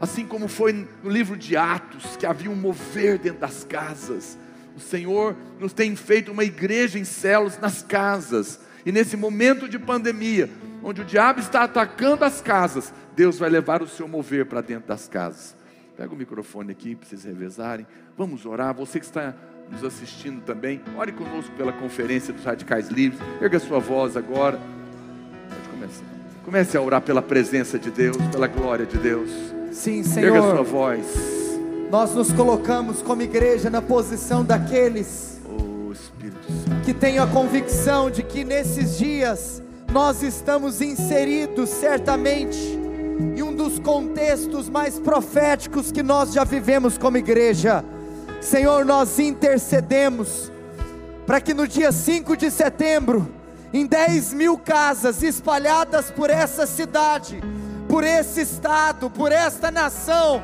assim 0.00 0.26
como 0.26 0.48
foi 0.48 0.86
no 1.02 1.10
livro 1.10 1.36
de 1.36 1.56
Atos, 1.56 2.16
que 2.16 2.26
havia 2.26 2.50
um 2.50 2.56
mover 2.56 3.18
dentro 3.18 3.40
das 3.40 3.64
casas. 3.64 4.38
O 4.76 4.80
Senhor 4.80 5.36
nos 5.58 5.72
tem 5.72 5.94
feito 5.96 6.30
uma 6.30 6.44
igreja 6.44 6.98
em 6.98 7.04
céus 7.04 7.58
nas 7.58 7.82
casas, 7.82 8.60
e 8.86 8.92
nesse 8.92 9.16
momento 9.16 9.68
de 9.68 9.78
pandemia, 9.78 10.48
onde 10.82 11.02
o 11.02 11.04
diabo 11.04 11.40
está 11.40 11.64
atacando 11.64 12.24
as 12.24 12.40
casas, 12.40 12.92
Deus 13.14 13.38
vai 13.38 13.50
levar 13.50 13.82
o 13.82 13.88
seu 13.88 14.06
mover 14.06 14.46
para 14.46 14.60
dentro 14.60 14.88
das 14.88 15.08
casas. 15.08 15.56
Pega 15.96 16.14
o 16.14 16.16
microfone 16.16 16.70
aqui 16.70 16.94
para 16.94 17.08
vocês 17.08 17.24
revezarem. 17.24 17.84
Vamos 18.16 18.46
orar. 18.46 18.72
Você 18.72 19.00
que 19.00 19.04
está 19.04 19.34
nos 19.68 19.82
assistindo 19.82 20.40
também, 20.42 20.80
ore 20.96 21.10
conosco 21.10 21.50
pela 21.56 21.72
conferência 21.72 22.32
dos 22.32 22.44
Radicais 22.44 22.88
Livres. 22.88 23.20
Erga 23.42 23.58
sua 23.58 23.80
voz 23.80 24.16
agora. 24.16 24.60
Pode 25.48 25.68
começar. 25.70 26.04
Comece 26.44 26.76
a 26.76 26.80
orar 26.80 27.02
pela 27.02 27.20
presença 27.20 27.80
de 27.80 27.90
Deus, 27.90 28.16
pela 28.30 28.46
glória 28.46 28.86
de 28.86 28.96
Deus. 28.96 29.57
Sim, 29.72 30.02
Senhor. 30.02 30.36
Erga 30.36 30.50
sua 30.50 30.62
voz. 30.62 31.06
Nós 31.90 32.14
nos 32.14 32.32
colocamos 32.32 33.00
como 33.02 33.22
igreja 33.22 33.70
na 33.70 33.80
posição 33.80 34.44
daqueles 34.44 35.40
oh, 35.46 35.92
que 36.84 36.92
têm 36.92 37.18
a 37.18 37.26
convicção 37.26 38.10
de 38.10 38.22
que 38.22 38.44
nesses 38.44 38.98
dias 38.98 39.62
nós 39.90 40.22
estamos 40.22 40.82
inseridos 40.82 41.70
certamente 41.70 42.58
em 42.58 43.42
um 43.42 43.54
dos 43.54 43.78
contextos 43.78 44.68
mais 44.68 44.98
proféticos 44.98 45.90
que 45.90 46.02
nós 46.02 46.32
já 46.32 46.44
vivemos 46.44 46.98
como 46.98 47.16
igreja. 47.16 47.84
Senhor, 48.40 48.84
nós 48.84 49.18
intercedemos 49.18 50.52
para 51.26 51.40
que 51.40 51.52
no 51.52 51.66
dia 51.66 51.90
5 51.90 52.36
de 52.36 52.50
setembro, 52.50 53.28
em 53.72 53.86
10 53.86 54.32
mil 54.34 54.56
casas 54.56 55.22
espalhadas 55.22 56.10
por 56.10 56.30
essa 56.30 56.66
cidade, 56.66 57.42
por 57.98 58.04
esse 58.04 58.42
estado, 58.42 59.10
por 59.10 59.32
esta 59.32 59.72
nação, 59.72 60.40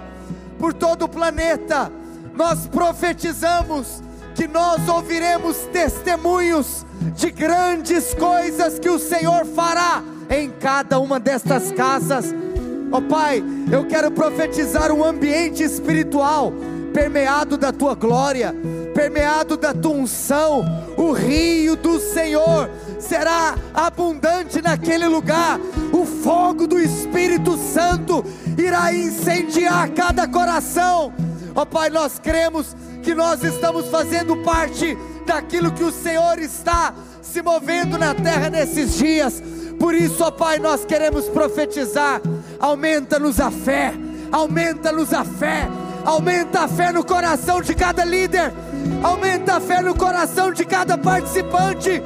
por 0.58 0.74
todo 0.74 1.04
o 1.04 1.08
planeta, 1.08 1.88
nós 2.34 2.66
profetizamos 2.66 4.02
que 4.34 4.48
nós 4.48 4.88
ouviremos 4.88 5.58
testemunhos 5.72 6.84
de 7.14 7.30
grandes 7.30 8.12
coisas 8.12 8.80
que 8.80 8.90
o 8.90 8.98
Senhor 8.98 9.46
fará 9.46 10.02
em 10.28 10.50
cada 10.50 10.98
uma 10.98 11.20
destas 11.20 11.70
casas. 11.70 12.34
Ó 12.90 12.98
oh, 12.98 13.02
Pai, 13.02 13.40
eu 13.70 13.86
quero 13.86 14.10
profetizar 14.10 14.90
um 14.90 15.04
ambiente 15.04 15.62
espiritual 15.62 16.52
permeado 16.92 17.56
da 17.56 17.70
tua 17.70 17.94
glória, 17.94 18.52
permeado 18.92 19.56
da 19.56 19.72
tua 19.72 19.92
unção. 19.92 20.64
O 20.96 21.12
rio 21.12 21.76
do 21.76 22.00
Senhor 22.00 22.68
será 23.04 23.54
abundante 23.72 24.60
naquele 24.60 25.06
lugar. 25.06 25.58
O 25.92 26.04
fogo 26.04 26.66
do 26.66 26.78
Espírito 26.78 27.56
Santo 27.56 28.24
irá 28.58 28.92
incendiar 28.92 29.90
cada 29.90 30.26
coração. 30.26 31.12
Ó 31.54 31.62
oh, 31.62 31.66
Pai, 31.66 31.90
nós 31.90 32.18
cremos 32.18 32.74
que 33.02 33.14
nós 33.14 33.44
estamos 33.44 33.88
fazendo 33.88 34.36
parte 34.38 34.96
daquilo 35.26 35.70
que 35.72 35.84
o 35.84 35.92
Senhor 35.92 36.38
está 36.38 36.94
se 37.22 37.42
movendo 37.42 37.98
na 37.98 38.14
terra 38.14 38.50
nesses 38.50 38.96
dias. 38.96 39.42
Por 39.78 39.94
isso, 39.94 40.24
ó 40.24 40.30
Pai, 40.30 40.58
nós 40.58 40.84
queremos 40.84 41.28
profetizar. 41.28 42.20
Aumenta-nos 42.58 43.40
a 43.40 43.50
fé, 43.50 43.94
aumenta-nos 44.32 45.12
a 45.12 45.24
fé, 45.24 45.68
aumenta 46.04 46.60
a 46.60 46.68
fé 46.68 46.92
no 46.92 47.04
coração 47.04 47.60
de 47.60 47.74
cada 47.74 48.04
líder, 48.04 48.52
aumenta 49.02 49.56
a 49.56 49.60
fé 49.60 49.82
no 49.82 49.94
coração 49.94 50.52
de 50.52 50.64
cada 50.64 50.96
participante, 50.96 52.02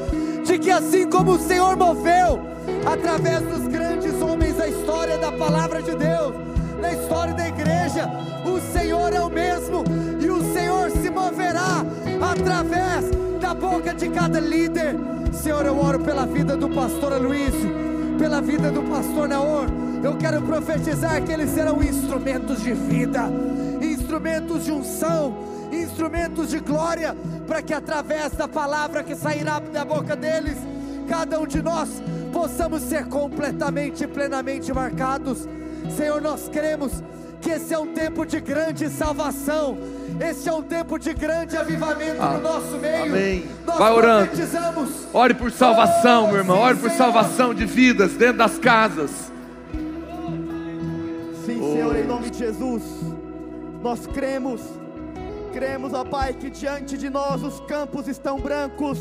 de 0.49 0.59
que 0.59 0.71
assim 0.71 1.07
como 1.07 1.33
o 1.33 1.39
Senhor 1.39 1.77
moveu, 1.77 2.41
através 2.91 3.43
dos 3.43 3.69
grandes 3.69 4.15
homens 4.23 4.57
da 4.57 4.67
história 4.67 5.19
da 5.19 5.31
palavra 5.31 5.83
de 5.83 5.95
Deus, 5.95 6.35
na 6.81 6.91
história 6.91 7.35
da 7.35 7.47
igreja, 7.47 8.11
o 8.47 8.59
Senhor 8.73 9.13
é 9.13 9.21
o 9.21 9.29
mesmo 9.29 9.85
e 10.19 10.31
o 10.31 10.43
Senhor 10.55 10.91
se 10.91 11.11
moverá 11.11 11.85
através 12.33 13.11
da 13.39 13.53
boca 13.53 13.93
de 13.93 14.09
cada 14.09 14.41
líder. 14.41 14.97
Senhor, 15.35 15.67
eu 15.67 15.79
oro 15.79 15.99
pela 16.01 16.25
vida 16.25 16.57
do 16.57 16.71
pastor 16.71 17.13
Aloysio, 17.13 17.88
pela 18.19 18.43
vida 18.43 18.71
do 18.71 18.83
pastor 18.83 19.29
Naor. 19.29 19.67
Eu 20.03 20.17
quero 20.17 20.43
profetizar 20.43 21.23
que 21.23 21.33
eles 21.33 21.51
serão 21.51 21.81
instrumentos 21.83 22.61
de 22.61 22.73
vida, 22.73 23.25
instrumentos 23.81 24.65
de 24.65 24.73
unção, 24.73 25.37
instrumentos 25.73 26.51
de 26.51 26.59
glória, 26.59 27.17
para 27.47 27.63
que 27.63 27.73
através 27.73 28.33
da 28.33 28.49
palavra 28.49 29.05
que 29.05 29.15
sairá 29.15 29.61
da 29.61 29.85
boca 29.85 30.17
deles, 30.17 30.59
cada 31.09 31.39
um 31.41 31.47
de 31.47 31.63
nós 31.63 32.03
possamos 32.33 32.83
ser 32.83 33.07
completamente 33.07 34.05
e 34.05 34.09
plenamente 34.09 34.73
marcados. 34.73 35.49
Senhor, 35.97 36.21
nós 36.21 36.49
cremos 36.49 37.03
que 37.41 37.51
esse 37.51 37.73
é 37.73 37.79
um 37.79 37.95
tempo 37.95 38.27
de 38.27 38.41
grande 38.41 38.91
salvação, 38.91 39.79
esse 40.21 40.49
é 40.49 40.53
um 40.53 40.63
tempo 40.63 40.99
de 40.99 41.13
grande 41.15 41.57
avivamento 41.57 42.21
ah, 42.21 42.35
no 42.35 42.41
nosso 42.41 42.77
meio. 42.79 43.05
Amém. 43.05 43.47
Nós 43.67 43.79
Vai 43.79 43.93
orando. 43.93 44.31
Ore 45.13 45.35
por 45.35 45.51
salvação, 45.51 46.25
oh, 46.25 46.29
meu 46.29 46.37
irmão. 46.39 46.59
Ore 46.59 46.77
por 46.77 46.91
salvação 46.91 47.55
de 47.55 47.65
vidas 47.65 48.13
dentro 48.13 48.39
das 48.39 48.59
casas. 48.59 49.11
Sim, 51.45 51.61
oh. 51.63 51.73
Senhor, 51.73 51.97
em 51.97 52.05
nome 52.05 52.31
de 52.31 52.39
Jesus. 52.39 52.83
Nós 53.83 54.07
cremos, 54.07 54.61
cremos, 55.53 55.93
ó 55.93 56.05
Pai, 56.05 56.33
que 56.33 56.51
diante 56.51 56.99
de 56.99 57.09
nós 57.09 57.43
os 57.43 57.61
campos 57.61 58.09
estão 58.09 58.41
brancos. 58.41 58.99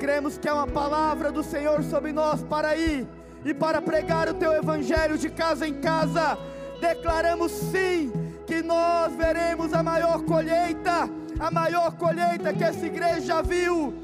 Cremos 0.00 0.38
que 0.38 0.48
é 0.48 0.52
uma 0.52 0.66
palavra 0.66 1.30
do 1.30 1.42
Senhor 1.42 1.82
sobre 1.84 2.12
nós 2.12 2.42
para 2.42 2.76
ir 2.76 3.06
e 3.44 3.52
para 3.52 3.82
pregar 3.82 4.28
o 4.28 4.34
teu 4.34 4.52
evangelho 4.52 5.18
de 5.18 5.28
casa 5.28 5.66
em 5.66 5.74
casa 5.74 6.38
declaramos 6.82 7.52
sim 7.52 8.12
nós 8.62 9.14
veremos 9.14 9.72
a 9.72 9.82
maior 9.82 10.22
colheita, 10.22 11.08
a 11.38 11.50
maior 11.50 11.92
colheita 11.92 12.52
que 12.52 12.64
essa 12.64 12.86
igreja 12.86 13.42
viu. 13.42 13.94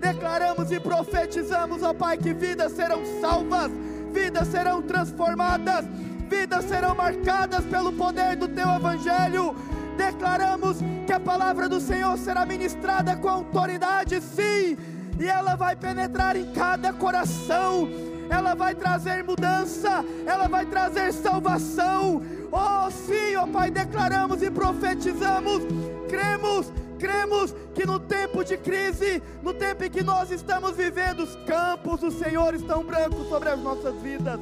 Declaramos 0.00 0.70
e 0.70 0.78
profetizamos, 0.78 1.82
ó 1.82 1.92
Pai, 1.92 2.16
que 2.18 2.32
vidas 2.32 2.72
serão 2.72 3.02
salvas, 3.20 3.70
vidas 4.12 4.48
serão 4.48 4.82
transformadas, 4.82 5.84
vidas 6.28 6.64
serão 6.66 6.94
marcadas 6.94 7.64
pelo 7.64 7.92
poder 7.92 8.36
do 8.36 8.48
Teu 8.48 8.68
Evangelho. 8.68 9.54
Declaramos 9.96 10.78
que 11.06 11.12
a 11.12 11.20
palavra 11.20 11.68
do 11.68 11.80
Senhor 11.80 12.16
será 12.18 12.44
ministrada 12.44 13.16
com 13.16 13.28
autoridade, 13.28 14.20
sim, 14.20 14.76
e 15.18 15.26
ela 15.26 15.54
vai 15.54 15.76
penetrar 15.76 16.36
em 16.36 16.52
cada 16.52 16.92
coração 16.92 17.88
ela 18.30 18.54
vai 18.54 18.74
trazer 18.74 19.22
mudança, 19.24 20.04
ela 20.26 20.48
vai 20.48 20.66
trazer 20.66 21.12
salvação. 21.12 22.22
Oh, 22.50 22.90
sim, 22.90 23.36
ó 23.36 23.44
oh, 23.44 23.48
Pai, 23.48 23.70
declaramos 23.70 24.42
e 24.42 24.50
profetizamos, 24.50 25.62
cremos, 26.08 26.72
cremos 26.98 27.54
que 27.74 27.84
no 27.84 27.98
tempo 27.98 28.44
de 28.44 28.56
crise, 28.56 29.22
no 29.42 29.52
tempo 29.52 29.84
em 29.84 29.90
que 29.90 30.02
nós 30.02 30.30
estamos 30.30 30.76
vivendo, 30.76 31.20
os 31.20 31.36
campos 31.44 32.00
do 32.00 32.10
Senhor 32.10 32.54
estão 32.54 32.84
brancos 32.84 33.28
sobre 33.28 33.48
as 33.48 33.58
nossas 33.60 33.94
vidas. 33.96 34.38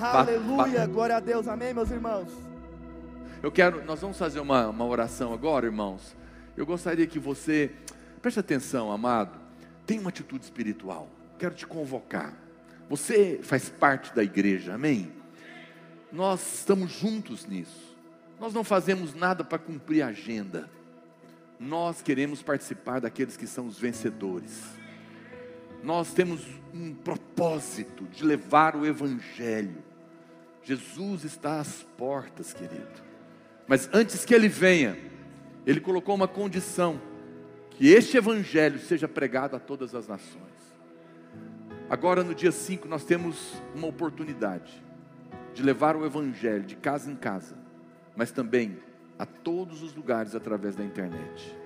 Aleluia, 0.00 0.86
glória 0.86 1.16
a 1.16 1.20
Deus, 1.20 1.48
amém, 1.48 1.72
meus 1.72 1.90
irmãos. 1.90 2.28
Eu 3.42 3.52
quero, 3.52 3.84
nós 3.84 4.00
vamos 4.00 4.18
fazer 4.18 4.40
uma, 4.40 4.68
uma 4.68 4.84
oração 4.84 5.32
agora, 5.32 5.66
irmãos. 5.66 6.16
Eu 6.56 6.64
gostaria 6.64 7.06
que 7.06 7.18
você, 7.18 7.70
preste 8.20 8.40
atenção, 8.40 8.90
amado, 8.90 9.38
tenha 9.86 10.00
uma 10.00 10.10
atitude 10.10 10.44
espiritual. 10.44 11.08
Quero 11.38 11.54
te 11.54 11.66
convocar. 11.66 12.32
Você 12.88 13.40
faz 13.42 13.68
parte 13.68 14.14
da 14.14 14.22
igreja, 14.22 14.74
amém? 14.74 15.12
Nós 16.12 16.58
estamos 16.58 16.92
juntos 16.92 17.46
nisso. 17.46 17.96
Nós 18.38 18.54
não 18.54 18.62
fazemos 18.62 19.14
nada 19.14 19.42
para 19.42 19.58
cumprir 19.58 20.02
a 20.02 20.08
agenda. 20.08 20.70
Nós 21.58 22.02
queremos 22.02 22.42
participar 22.42 23.00
daqueles 23.00 23.36
que 23.36 23.46
são 23.46 23.66
os 23.66 23.78
vencedores. 23.78 24.62
Nós 25.82 26.12
temos 26.12 26.42
um 26.72 26.94
propósito 26.94 28.04
de 28.04 28.24
levar 28.24 28.76
o 28.76 28.86
Evangelho. 28.86 29.82
Jesus 30.62 31.24
está 31.24 31.60
às 31.60 31.82
portas, 31.96 32.52
querido. 32.52 33.06
Mas 33.66 33.88
antes 33.92 34.24
que 34.24 34.34
ele 34.34 34.48
venha, 34.48 34.96
ele 35.66 35.80
colocou 35.80 36.14
uma 36.14 36.28
condição: 36.28 37.00
que 37.70 37.88
este 37.88 38.16
evangelho 38.16 38.78
seja 38.78 39.08
pregado 39.08 39.56
a 39.56 39.60
todas 39.60 39.94
as 39.94 40.06
nações. 40.06 40.45
Agora, 41.88 42.24
no 42.24 42.34
dia 42.34 42.50
5, 42.50 42.88
nós 42.88 43.04
temos 43.04 43.62
uma 43.72 43.86
oportunidade 43.86 44.82
de 45.54 45.62
levar 45.62 45.94
o 45.94 46.04
evangelho 46.04 46.64
de 46.64 46.74
casa 46.74 47.08
em 47.08 47.14
casa, 47.14 47.56
mas 48.16 48.32
também 48.32 48.78
a 49.16 49.24
todos 49.24 49.82
os 49.82 49.94
lugares 49.94 50.34
através 50.34 50.74
da 50.74 50.82
internet. 50.82 51.56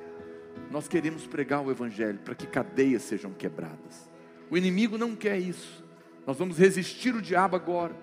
Nós 0.70 0.86
queremos 0.86 1.26
pregar 1.26 1.62
o 1.62 1.70
evangelho 1.70 2.18
para 2.18 2.34
que 2.34 2.46
cadeias 2.46 3.02
sejam 3.02 3.32
quebradas. 3.32 4.10
O 4.50 4.58
inimigo 4.58 4.98
não 4.98 5.16
quer 5.16 5.38
isso. 5.38 5.82
Nós 6.26 6.36
vamos 6.36 6.58
resistir 6.58 7.14
o 7.14 7.22
diabo 7.22 7.56
agora. 7.56 7.96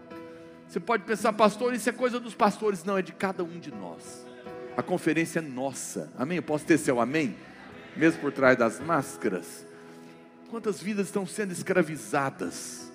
Você 0.68 0.80
pode 0.80 1.04
pensar, 1.04 1.32
pastor, 1.34 1.76
isso 1.76 1.88
é 1.88 1.94
coisa 1.94 2.20
dos 2.20 2.34
pastores. 2.34 2.84
Não, 2.84 2.98
é 2.98 3.04
de 3.04 3.14
cada 3.14 3.44
um 3.44 3.60
de 3.60 3.72
nós. 3.72 4.26
A 4.76 4.82
conferência 4.82 5.38
é 5.38 5.42
nossa. 5.42 6.12
Amém? 6.18 6.38
Eu 6.38 6.44
posso 6.44 6.66
ter 6.66 6.80
seu 6.80 7.00
amém? 7.00 7.36
Mesmo 7.96 8.22
por 8.22 8.32
trás 8.32 8.58
das 8.58 8.80
máscaras. 8.80 9.67
Quantas 10.50 10.82
vidas 10.82 11.08
estão 11.08 11.26
sendo 11.26 11.52
escravizadas? 11.52 12.92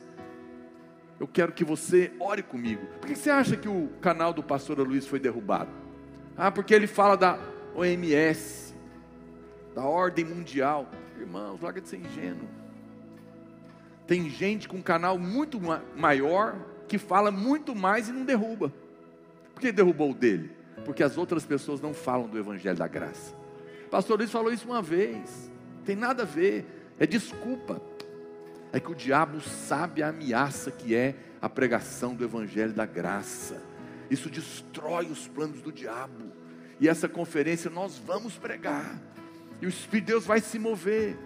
Eu 1.21 1.29
quero 1.29 1.53
que 1.53 1.65
você 1.65 2.11
ore 2.19 2.43
comigo. 2.43 2.87
Por 2.99 3.07
que 3.07 3.15
você 3.15 3.31
acha 3.31 3.57
que 3.57 3.69
o 3.69 3.89
canal 4.01 4.33
do 4.33 4.43
pastor 4.43 4.79
Luiz 4.81 5.07
foi 5.07 5.21
derrubado? 5.21 5.71
Ah, 6.37 6.51
porque 6.51 6.75
ele 6.75 6.87
fala 6.87 7.15
da 7.15 7.39
OMS, 7.75 8.75
da 9.75 9.85
ordem 9.85 10.25
mundial. 10.25 10.91
Irmãos, 11.21 11.61
larga 11.61 11.81
de 11.81 11.89
ser 11.89 11.99
ingênuo. 11.99 12.49
Tem 14.07 14.29
gente 14.31 14.67
com 14.67 14.79
um 14.79 14.83
canal 14.83 15.19
muito 15.19 15.61
maior 15.95 16.57
que 16.89 16.99
fala 16.99 17.31
muito 17.31 17.75
mais 17.75 18.09
e 18.09 18.13
não 18.13 18.25
derruba. 18.25 18.73
Por 19.55 19.61
que 19.61 19.71
derrubou 19.71 20.11
o 20.11 20.15
dele? 20.15 20.51
Porque 20.85 21.03
as 21.03 21.17
outras 21.19 21.45
pessoas 21.45 21.81
não 21.81 21.93
falam 21.93 22.29
do 22.29 22.39
Evangelho 22.39 22.79
da 22.79 22.89
Graça. 22.89 23.35
Pastor 23.91 24.19
Luiz 24.19 24.33
falou 24.33 24.53
isso 24.53 24.67
uma 24.67 24.83
vez. 24.83 25.51
Tem 25.85 25.95
nada 25.95 26.23
a 26.23 26.27
ver. 26.27 26.82
É 27.03 27.07
desculpa. 27.07 27.83
É 28.73 28.79
que 28.79 28.93
o 28.93 28.95
diabo 28.95 29.41
sabe 29.41 30.05
a 30.05 30.11
ameaça 30.11 30.71
que 30.71 30.95
é 30.95 31.17
a 31.41 31.49
pregação 31.49 32.15
do 32.15 32.23
Evangelho 32.23 32.73
da 32.73 32.87
Graça. 32.87 33.61
Isso 34.09 34.31
destrói 34.31 35.07
os 35.07 35.27
planos 35.27 35.61
do 35.61 35.73
diabo. 35.73 36.31
E 36.79 36.89
essa 36.89 37.09
conferência 37.09 37.69
nós 37.69 37.99
vamos 37.99 38.39
pregar. 38.39 39.03
E 39.61 39.67
o 39.67 39.69
Espírito 39.69 40.07
de 40.07 40.13
Deus 40.13 40.25
vai 40.25 40.41
se 40.41 40.61
mover. 40.61 41.19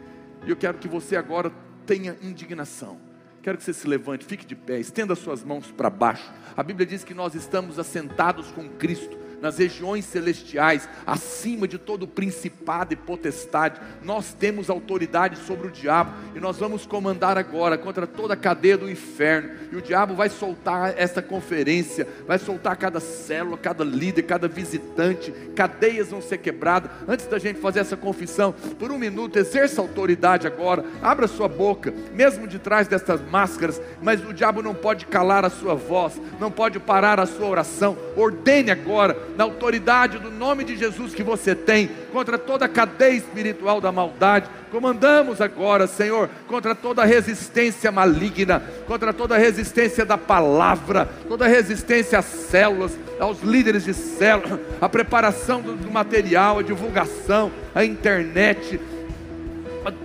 E 0.47 0.51
eu 0.51 0.57
quero 0.57 0.79
que 0.79 0.89
você 0.89 1.15
agora 1.15 1.53
tenha 1.85 2.17
indignação. 2.23 2.99
Quero 3.43 3.59
que 3.59 3.65
você 3.65 3.75
se 3.75 3.87
levante, 3.87 4.25
fique 4.25 4.47
de 4.47 4.57
pé, 4.57 4.81
estenda 4.81 5.15
suas 5.15 5.45
mãos 5.45 5.71
para 5.71 5.91
baixo. 5.91 6.33
A 6.57 6.63
Bíblia 6.63 6.87
diz 6.87 7.05
que 7.05 7.13
nós 7.13 7.35
estamos 7.35 7.79
assentados 7.79 8.51
com 8.51 8.67
Cristo 8.67 9.26
nas 9.41 9.59
regiões 9.59 10.05
celestiais, 10.05 10.89
acima 11.07 11.69
de 11.69 11.79
todo 11.79 12.07
principado 12.07 12.93
e 12.93 12.97
potestade. 12.97 13.81
Nós 14.03 14.33
temos 14.33 14.71
autoridade 14.71 15.39
sobre 15.39 15.69
o 15.69 15.71
diabo 15.71 16.13
e 16.35 16.41
nós 16.41 16.59
vamos 16.59 16.87
comandar 16.87 17.37
agora 17.39 17.77
contra 17.77 18.07
toda 18.07 18.35
a 18.35 18.37
cadeia 18.37 18.77
do 18.77 18.91
inferno. 18.91 19.51
E 19.73 19.77
o 19.77 19.83
diabo 19.83 20.15
vai 20.15 20.29
soltar 20.29 20.95
esta 20.97 21.21
conferência, 21.21 22.07
vai 22.27 22.39
soltar 22.39 22.77
cada 22.77 23.01
célula, 23.01 23.59
cada 23.59 23.85
líder, 23.85 24.23
cada 24.23 24.49
visitante. 24.49 25.33
Cadeias 25.55 26.09
vão 26.09 26.23
ser 26.23 26.39
quebradas. 26.39 26.91
Antes 27.07 27.27
da 27.27 27.39
gente 27.39 27.61
fazer 27.61 27.81
essa 27.81 27.97
confissão, 27.97 28.53
por 28.79 28.91
um 28.91 28.99
minuto, 28.99 29.39
exerça 29.39 29.81
autoridade 29.81 30.47
agora. 30.47 30.85
Abra 31.03 31.29
sua 31.29 31.49
boca, 31.49 31.93
mesmo 32.13 32.47
de 32.47 32.59
trás 32.59 32.89
destas 32.89 33.21
máscaras, 33.21 33.81
mas 34.03 34.25
o 34.25 34.33
diabo 34.33 34.63
não 34.63 34.75
pode 34.75 35.07
calar 35.07 35.45
a 35.45 35.51
sua 35.51 35.75
voz, 35.75 36.21
não 36.41 36.51
pode 36.51 36.79
parar 36.79 37.21
a 37.21 37.27
sua 37.27 37.47
oração. 37.47 37.97
Ordene 38.17 38.71
agora 38.71 39.26
na 39.37 39.45
autoridade 39.45 40.19
do 40.19 40.31
nome 40.31 40.65
de 40.65 40.77
Jesus 40.77 41.15
que 41.15 41.23
você 41.23 41.55
tem, 41.55 41.89
contra 42.13 42.39
toda 42.39 42.65
a 42.65 42.69
cadeia 42.69 43.17
espiritual 43.17 43.81
da 43.81 43.93
maldade. 43.93 44.49
Comandamos 44.71 45.41
agora, 45.41 45.87
Senhor, 45.87 46.29
contra 46.49 46.75
toda 46.75 47.05
resistência 47.05 47.93
maligna, 47.93 48.63
contra 48.87 49.13
toda 49.13 49.37
resistência 49.37 50.05
da 50.05 50.19
palavra, 50.19 51.09
toda 51.29 51.47
resistência 51.47 52.19
às 52.19 52.25
células, 52.25 52.99
aos 53.21 53.43
líderes 53.43 53.85
de 53.85 53.95
célula, 53.95 54.61
a 54.81 54.89
preparação 54.89 55.61
do 55.61 55.91
material, 55.91 56.59
a 56.59 56.63
divulgação, 56.63 57.51
a 57.75 57.85
internet, 57.85 58.81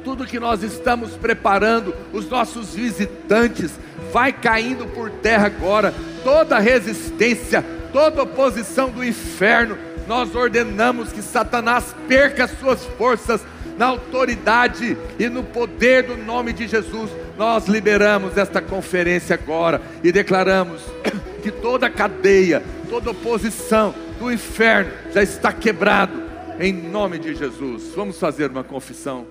tudo 0.03 0.25
que 0.25 0.39
nós 0.39 0.63
estamos 0.63 1.11
preparando, 1.11 1.93
os 2.13 2.29
nossos 2.29 2.75
visitantes, 2.75 3.71
vai 4.11 4.33
caindo 4.33 4.85
por 4.87 5.09
terra 5.09 5.47
agora, 5.47 5.93
toda 6.23 6.59
resistência, 6.59 7.63
toda 7.91 8.23
oposição 8.23 8.89
do 8.89 9.03
inferno, 9.03 9.77
nós 10.07 10.35
ordenamos 10.35 11.11
que 11.11 11.21
Satanás 11.21 11.95
perca 12.07 12.47
suas 12.47 12.83
forças 12.83 13.41
na 13.77 13.87
autoridade 13.87 14.97
e 15.17 15.29
no 15.29 15.43
poder 15.43 16.03
do 16.03 16.17
nome 16.17 16.53
de 16.53 16.67
Jesus. 16.67 17.09
Nós 17.37 17.67
liberamos 17.67 18.37
esta 18.37 18.61
conferência 18.61 19.33
agora 19.33 19.81
e 20.03 20.11
declaramos 20.11 20.81
que 21.41 21.51
toda 21.51 21.89
cadeia, 21.89 22.61
toda 22.89 23.11
oposição 23.11 23.93
do 24.19 24.31
inferno 24.31 24.91
já 25.11 25.23
está 25.23 25.51
quebrado 25.51 26.21
em 26.59 26.73
nome 26.73 27.17
de 27.17 27.33
Jesus. 27.33 27.93
Vamos 27.95 28.19
fazer 28.19 28.51
uma 28.51 28.63
confissão 28.63 29.25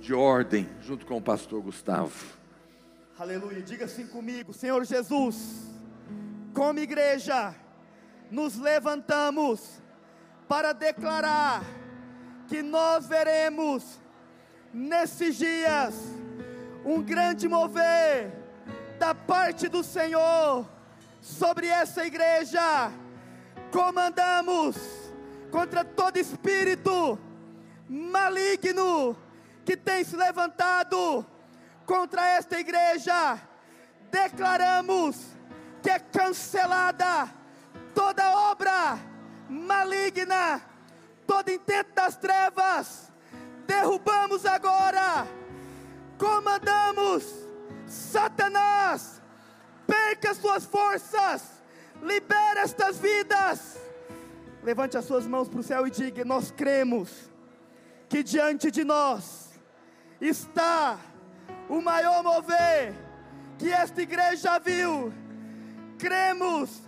de 0.00 0.12
ordem 0.12 0.68
junto 0.82 1.06
com 1.06 1.16
o 1.16 1.22
pastor 1.22 1.62
Gustavo. 1.62 2.12
Aleluia. 3.18 3.62
Diga 3.62 3.84
assim 3.84 4.06
comigo, 4.06 4.52
Senhor 4.52 4.84
Jesus, 4.84 5.62
como 6.52 6.80
igreja, 6.80 7.54
nos 8.32 8.56
levantamos 8.56 9.82
para 10.48 10.72
declarar 10.72 11.62
que 12.48 12.62
nós 12.62 13.06
veremos 13.06 14.00
nesses 14.72 15.36
dias 15.36 15.94
um 16.82 17.02
grande 17.02 17.46
mover 17.46 18.32
da 18.98 19.14
parte 19.14 19.68
do 19.68 19.84
Senhor 19.84 20.66
sobre 21.20 21.66
essa 21.66 22.06
igreja. 22.06 22.90
Comandamos 23.70 24.76
contra 25.50 25.84
todo 25.84 26.16
espírito 26.16 27.18
maligno 27.86 29.14
que 29.62 29.76
tem 29.76 30.02
se 30.04 30.16
levantado 30.16 31.26
contra 31.84 32.26
esta 32.28 32.58
igreja. 32.58 33.38
Declaramos 34.10 35.20
que 35.82 35.90
é 35.90 35.98
cancelada 35.98 37.41
toda 37.94 38.50
obra 38.50 38.98
maligna, 39.48 40.60
todo 41.26 41.50
intento 41.50 41.94
das 41.94 42.16
trevas, 42.16 43.12
derrubamos 43.66 44.44
agora, 44.46 45.26
comandamos, 46.18 47.24
Satanás, 47.86 49.20
perca 49.86 50.34
suas 50.34 50.64
forças, 50.64 51.62
libera 52.02 52.60
estas 52.62 52.98
vidas. 52.98 53.78
Levante 54.62 54.96
as 54.96 55.04
suas 55.04 55.26
mãos 55.26 55.48
para 55.48 55.60
o 55.60 55.62
céu 55.62 55.86
e 55.86 55.90
diga: 55.90 56.24
Nós 56.24 56.50
cremos 56.50 57.10
que 58.08 58.22
diante 58.22 58.70
de 58.70 58.84
nós 58.84 59.50
está 60.20 60.98
o 61.68 61.80
maior 61.80 62.22
mover 62.22 62.94
que 63.58 63.72
esta 63.72 64.02
igreja 64.02 64.58
viu. 64.58 65.12
Cremos 65.98 66.81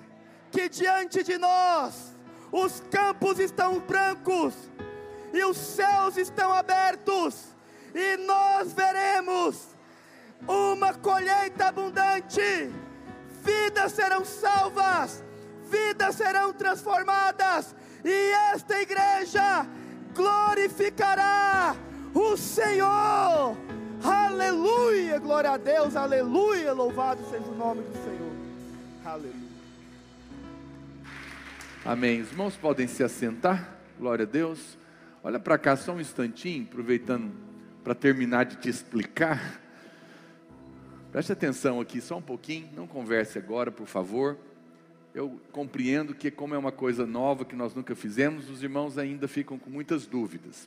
que 0.55 0.69
diante 0.69 1.25
de 1.25 1.37
nós 1.37 2.15
os 2.53 2.81
campos 2.89 3.41
estão 3.41 3.81
brancos 3.81 4.55
e 5.33 5.43
os 5.45 5.57
céus 5.57 6.17
estão 6.17 6.53
abertos, 6.53 7.49
e 7.93 8.17
nós 8.19 8.73
veremos 8.73 9.67
uma 10.47 10.95
colheita 10.95 11.67
abundante, 11.67 12.71
vidas 13.43 13.91
serão 13.91 14.25
salvas, 14.25 15.25
vidas 15.65 16.15
serão 16.15 16.53
transformadas, 16.53 17.75
e 18.05 18.31
esta 18.53 18.81
igreja 18.81 19.67
glorificará 20.15 21.75
o 22.15 22.37
Senhor. 22.37 23.57
Aleluia, 24.05 25.19
glória 25.19 25.51
a 25.51 25.57
Deus, 25.57 25.97
aleluia, 25.97 26.73
louvado 26.73 27.29
seja 27.29 27.51
o 27.51 27.57
nome 27.57 27.83
do 27.83 27.93
Senhor. 28.05 28.14
Amém. 31.87 32.23
Os 32.23 32.31
irmãos 32.31 32.57
podem 32.57 32.87
se 32.87 33.05
assentar, 33.05 33.77
glória 33.99 34.23
a 34.23 34.27
Deus. 34.27 34.79
Olha 35.23 35.39
para 35.39 35.59
cá 35.59 35.77
só 35.77 35.93
um 35.93 36.01
instantinho, 36.01 36.65
aproveitando 36.65 37.31
para 37.85 37.95
terminar 37.95 38.47
de 38.47 38.57
te 38.57 38.71
explicar. 38.71 39.61
Preste 41.13 41.31
atenção 41.31 41.83
aqui 41.83 42.01
só 42.01 42.17
um 42.17 42.23
pouquinho, 42.23 42.71
não 42.75 42.87
converse 42.87 43.37
agora, 43.37 43.71
por 43.71 43.87
favor. 43.87 44.39
Eu 45.15 45.39
compreendo 45.53 46.15
que, 46.15 46.31
como 46.31 46.55
é 46.55 46.59
uma 46.59 46.73
coisa 46.73 47.05
nova 47.07 47.45
que 47.45 47.55
nós 47.55 47.75
nunca 47.75 47.95
fizemos, 47.95 48.49
os 48.49 48.63
irmãos 48.63 48.97
ainda 48.97 49.29
ficam 49.29 49.59
com 49.59 49.69
muitas 49.69 50.07
dúvidas. 50.07 50.67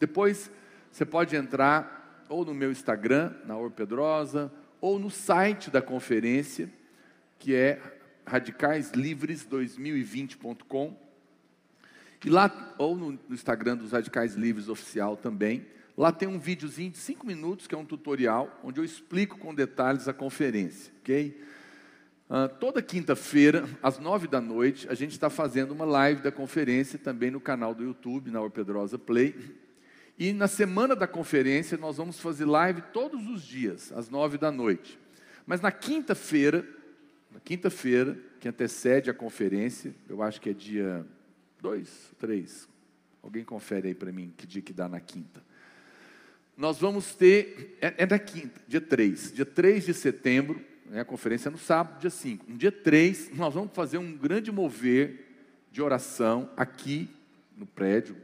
Depois, 0.00 0.50
você 0.90 1.04
pode 1.04 1.36
entrar 1.36 2.24
ou 2.26 2.42
no 2.42 2.54
meu 2.54 2.72
Instagram, 2.72 3.34
na 3.44 3.54
Orpedrosa, 3.54 4.50
ou 4.80 4.98
no 4.98 5.10
site 5.10 5.70
da 5.70 5.82
conferência, 5.82 6.70
que 7.38 7.54
é 7.54 7.97
radicaislivres2020.com 8.28 10.96
E 12.24 12.30
lá, 12.30 12.74
ou 12.78 12.96
no 12.96 13.18
Instagram 13.30 13.76
dos 13.76 13.92
Radicais 13.92 14.34
Livres 14.34 14.68
Oficial 14.68 15.16
também, 15.16 15.66
lá 15.96 16.10
tem 16.12 16.28
um 16.28 16.38
videozinho 16.38 16.90
de 16.90 16.98
cinco 16.98 17.26
minutos, 17.26 17.66
que 17.66 17.74
é 17.74 17.78
um 17.78 17.84
tutorial, 17.84 18.60
onde 18.62 18.80
eu 18.80 18.84
explico 18.84 19.38
com 19.38 19.54
detalhes 19.54 20.08
a 20.08 20.12
conferência, 20.12 20.92
ok? 21.00 21.42
Uh, 22.28 22.46
toda 22.60 22.82
quinta-feira, 22.82 23.66
às 23.82 23.98
nove 23.98 24.28
da 24.28 24.38
noite, 24.38 24.86
a 24.90 24.94
gente 24.94 25.12
está 25.12 25.30
fazendo 25.30 25.70
uma 25.70 25.86
live 25.86 26.20
da 26.20 26.30
conferência 26.30 26.98
também 26.98 27.30
no 27.30 27.40
canal 27.40 27.74
do 27.74 27.82
YouTube, 27.82 28.30
na 28.30 28.42
Orpedrosa 28.42 28.98
Play. 28.98 29.34
E 30.18 30.34
na 30.34 30.46
semana 30.46 30.94
da 30.94 31.06
conferência, 31.06 31.78
nós 31.78 31.96
vamos 31.96 32.20
fazer 32.20 32.44
live 32.44 32.82
todos 32.92 33.26
os 33.28 33.42
dias, 33.42 33.90
às 33.92 34.10
nove 34.10 34.36
da 34.36 34.50
noite. 34.50 34.98
Mas 35.46 35.62
na 35.62 35.72
quinta-feira, 35.72 36.68
na 37.38 37.40
quinta-feira, 37.44 38.18
que 38.40 38.48
antecede 38.48 39.08
a 39.08 39.14
conferência, 39.14 39.94
eu 40.08 40.22
acho 40.22 40.40
que 40.40 40.50
é 40.50 40.52
dia 40.52 41.06
Dois, 41.60 42.12
três. 42.18 42.68
Alguém 43.20 43.44
confere 43.44 43.88
aí 43.88 43.94
para 43.94 44.12
mim 44.12 44.32
que 44.36 44.46
dia 44.46 44.62
que 44.62 44.72
dá 44.72 44.88
na 44.88 45.00
quinta. 45.00 45.42
Nós 46.56 46.78
vamos 46.78 47.14
ter, 47.14 47.76
é, 47.80 47.94
é 47.98 48.06
da 48.06 48.18
quinta, 48.18 48.60
dia 48.66 48.80
3, 48.80 49.32
dia 49.32 49.44
3 49.44 49.86
de 49.86 49.94
setembro, 49.94 50.64
né, 50.86 51.00
a 51.00 51.04
conferência 51.04 51.48
é 51.48 51.52
no 51.52 51.58
sábado, 51.58 52.00
dia 52.00 52.10
5. 52.10 52.48
No 52.48 52.56
dia 52.56 52.72
3, 52.72 53.30
nós 53.34 53.54
vamos 53.54 53.72
fazer 53.72 53.98
um 53.98 54.16
grande 54.16 54.50
mover 54.50 55.26
de 55.70 55.82
oração 55.82 56.50
aqui 56.56 57.08
no 57.56 57.66
prédio, 57.66 58.16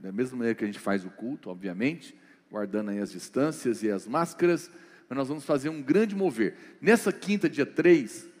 da 0.00 0.12
mesma 0.12 0.38
maneira 0.38 0.54
que 0.54 0.64
a 0.64 0.66
gente 0.66 0.78
faz 0.78 1.04
o 1.04 1.10
culto, 1.10 1.50
obviamente, 1.50 2.14
guardando 2.50 2.90
aí 2.90 2.98
as 2.98 3.12
distâncias 3.12 3.82
e 3.82 3.90
as 3.90 4.06
máscaras, 4.06 4.70
mas 5.08 5.16
nós 5.16 5.28
vamos 5.28 5.44
fazer 5.44 5.68
um 5.68 5.82
grande 5.82 6.14
mover. 6.14 6.56
Nessa 6.80 7.12
quinta, 7.12 7.48
dia 7.48 7.66
3, 7.66 8.31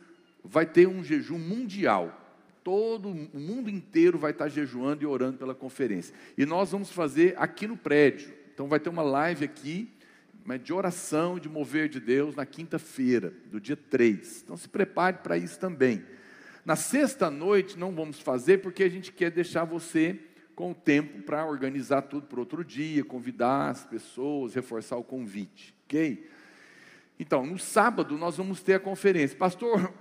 vai 0.44 0.66
ter 0.66 0.88
um 0.88 1.02
jejum 1.02 1.38
mundial 1.38 2.18
todo 2.62 3.08
o 3.08 3.40
mundo 3.40 3.68
inteiro 3.68 4.18
vai 4.18 4.30
estar 4.30 4.48
jejuando 4.48 5.02
e 5.02 5.06
orando 5.06 5.38
pela 5.38 5.54
conferência. 5.54 6.14
E 6.36 6.46
nós 6.46 6.70
vamos 6.70 6.90
fazer 6.90 7.34
aqui 7.36 7.66
no 7.66 7.76
prédio. 7.76 8.32
Então 8.54 8.68
vai 8.68 8.78
ter 8.78 8.88
uma 8.88 9.02
live 9.02 9.44
aqui, 9.44 9.90
de 10.62 10.72
oração, 10.72 11.38
de 11.38 11.48
mover 11.48 11.88
de 11.88 12.00
Deus 12.00 12.34
na 12.34 12.44
quinta-feira, 12.44 13.32
do 13.46 13.60
dia 13.60 13.76
3. 13.76 14.42
Então 14.44 14.56
se 14.56 14.68
prepare 14.68 15.18
para 15.18 15.36
isso 15.36 15.58
também. 15.58 16.04
Na 16.64 16.76
sexta 16.76 17.30
noite 17.30 17.78
não 17.78 17.92
vamos 17.92 18.20
fazer 18.20 18.58
porque 18.58 18.84
a 18.84 18.88
gente 18.88 19.12
quer 19.12 19.30
deixar 19.30 19.64
você 19.64 20.18
com 20.54 20.72
o 20.72 20.74
tempo 20.74 21.22
para 21.22 21.44
organizar 21.46 22.02
tudo 22.02 22.26
para 22.26 22.38
outro 22.38 22.64
dia, 22.64 23.04
convidar 23.04 23.70
as 23.70 23.84
pessoas, 23.84 24.54
reforçar 24.54 24.96
o 24.96 25.02
convite, 25.02 25.74
ok? 25.84 26.28
Então, 27.18 27.46
no 27.46 27.58
sábado 27.58 28.18
nós 28.18 28.36
vamos 28.36 28.62
ter 28.62 28.74
a 28.74 28.80
conferência. 28.80 29.36
Pastor, 29.36 29.92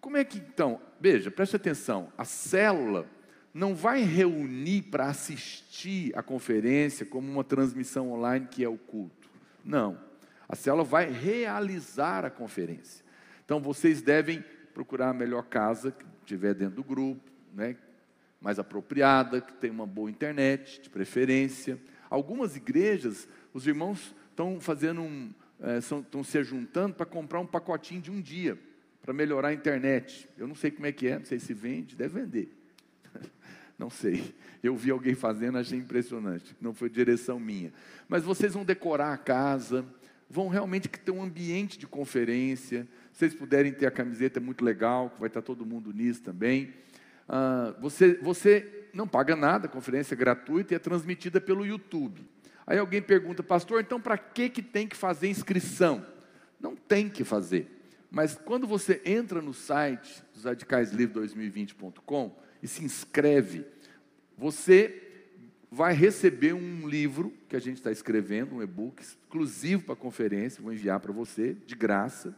como 0.00 0.16
é 0.16 0.24
que 0.24 0.38
então? 0.38 0.80
Veja, 0.98 1.30
preste 1.30 1.56
atenção. 1.56 2.10
A 2.16 2.24
célula 2.24 3.06
não 3.52 3.74
vai 3.74 4.02
reunir 4.02 4.82
para 4.82 5.06
assistir 5.08 6.16
a 6.16 6.22
conferência 6.22 7.04
como 7.04 7.30
uma 7.30 7.44
transmissão 7.44 8.12
online 8.12 8.48
que 8.50 8.64
é 8.64 8.68
o 8.68 8.78
culto. 8.78 9.28
Não. 9.64 9.98
A 10.48 10.56
célula 10.56 10.84
vai 10.84 11.10
realizar 11.10 12.24
a 12.24 12.30
conferência. 12.30 13.04
Então 13.44 13.60
vocês 13.60 14.00
devem 14.00 14.42
procurar 14.72 15.10
a 15.10 15.14
melhor 15.14 15.44
casa 15.44 15.92
que 15.92 16.06
tiver 16.24 16.54
dentro 16.54 16.76
do 16.76 16.84
grupo, 16.84 17.30
né? 17.52 17.76
mais 18.40 18.58
apropriada, 18.58 19.40
que 19.40 19.52
tenha 19.52 19.72
uma 19.72 19.86
boa 19.86 20.10
internet, 20.10 20.80
de 20.80 20.88
preferência. 20.88 21.78
Algumas 22.08 22.56
igrejas, 22.56 23.28
os 23.52 23.66
irmãos 23.66 24.14
estão 24.30 24.58
fazendo 24.60 25.02
um, 25.02 25.30
é, 25.60 25.80
são, 25.82 26.00
estão 26.00 26.24
se 26.24 26.42
juntando 26.42 26.94
para 26.94 27.04
comprar 27.04 27.40
um 27.40 27.46
pacotinho 27.46 28.00
de 28.00 28.10
um 28.10 28.20
dia 28.20 28.58
para 29.02 29.12
melhorar 29.12 29.48
a 29.48 29.52
internet. 29.52 30.28
Eu 30.36 30.46
não 30.46 30.54
sei 30.54 30.70
como 30.70 30.86
é 30.86 30.92
que 30.92 31.06
é, 31.08 31.18
não 31.18 31.24
sei 31.24 31.38
se 31.38 31.54
vende, 31.54 31.96
deve 31.96 32.20
vender. 32.20 32.56
Não 33.78 33.88
sei. 33.88 34.34
Eu 34.62 34.76
vi 34.76 34.90
alguém 34.90 35.14
fazendo, 35.14 35.56
achei 35.56 35.78
impressionante. 35.78 36.54
Não 36.60 36.74
foi 36.74 36.90
direção 36.90 37.40
minha. 37.40 37.72
Mas 38.06 38.22
vocês 38.22 38.52
vão 38.52 38.62
decorar 38.62 39.14
a 39.14 39.16
casa, 39.16 39.86
vão 40.28 40.48
realmente 40.48 40.86
ter 40.86 41.10
um 41.10 41.22
ambiente 41.22 41.78
de 41.78 41.86
conferência. 41.86 42.86
Se 43.10 43.20
vocês 43.20 43.34
puderem 43.34 43.72
ter 43.72 43.86
a 43.86 43.90
camiseta, 43.90 44.38
é 44.38 44.42
muito 44.42 44.62
legal, 44.62 45.16
vai 45.18 45.28
estar 45.28 45.40
todo 45.40 45.64
mundo 45.64 45.94
nisso 45.94 46.20
também. 46.20 46.74
Ah, 47.26 47.74
você, 47.80 48.14
você 48.20 48.88
não 48.92 49.08
paga 49.08 49.34
nada, 49.34 49.66
a 49.66 49.70
conferência 49.70 50.14
é 50.14 50.16
gratuita 50.16 50.74
e 50.74 50.76
é 50.76 50.78
transmitida 50.78 51.40
pelo 51.40 51.64
YouTube. 51.64 52.20
Aí 52.66 52.78
alguém 52.78 53.00
pergunta, 53.00 53.42
pastor, 53.42 53.80
então 53.80 54.00
para 54.00 54.18
que, 54.18 54.50
que 54.50 54.62
tem 54.62 54.86
que 54.86 54.96
fazer 54.96 55.28
inscrição? 55.28 56.04
Não 56.60 56.76
tem 56.76 57.08
que 57.08 57.24
fazer. 57.24 57.79
Mas 58.10 58.34
quando 58.34 58.66
você 58.66 59.00
entra 59.04 59.40
no 59.40 59.54
site 59.54 60.22
dos 60.34 60.44
radicaislivre2020.com 60.44 62.36
e 62.62 62.66
se 62.66 62.84
inscreve, 62.84 63.64
você 64.36 65.10
vai 65.70 65.94
receber 65.94 66.52
um 66.52 66.88
livro 66.88 67.32
que 67.48 67.54
a 67.54 67.60
gente 67.60 67.76
está 67.76 67.92
escrevendo, 67.92 68.56
um 68.56 68.62
e-book 68.62 69.00
exclusivo 69.00 69.84
para 69.84 69.92
a 69.94 69.96
conferência, 69.96 70.62
vou 70.62 70.72
enviar 70.72 70.98
para 70.98 71.12
você, 71.12 71.54
de 71.54 71.76
graça. 71.76 72.34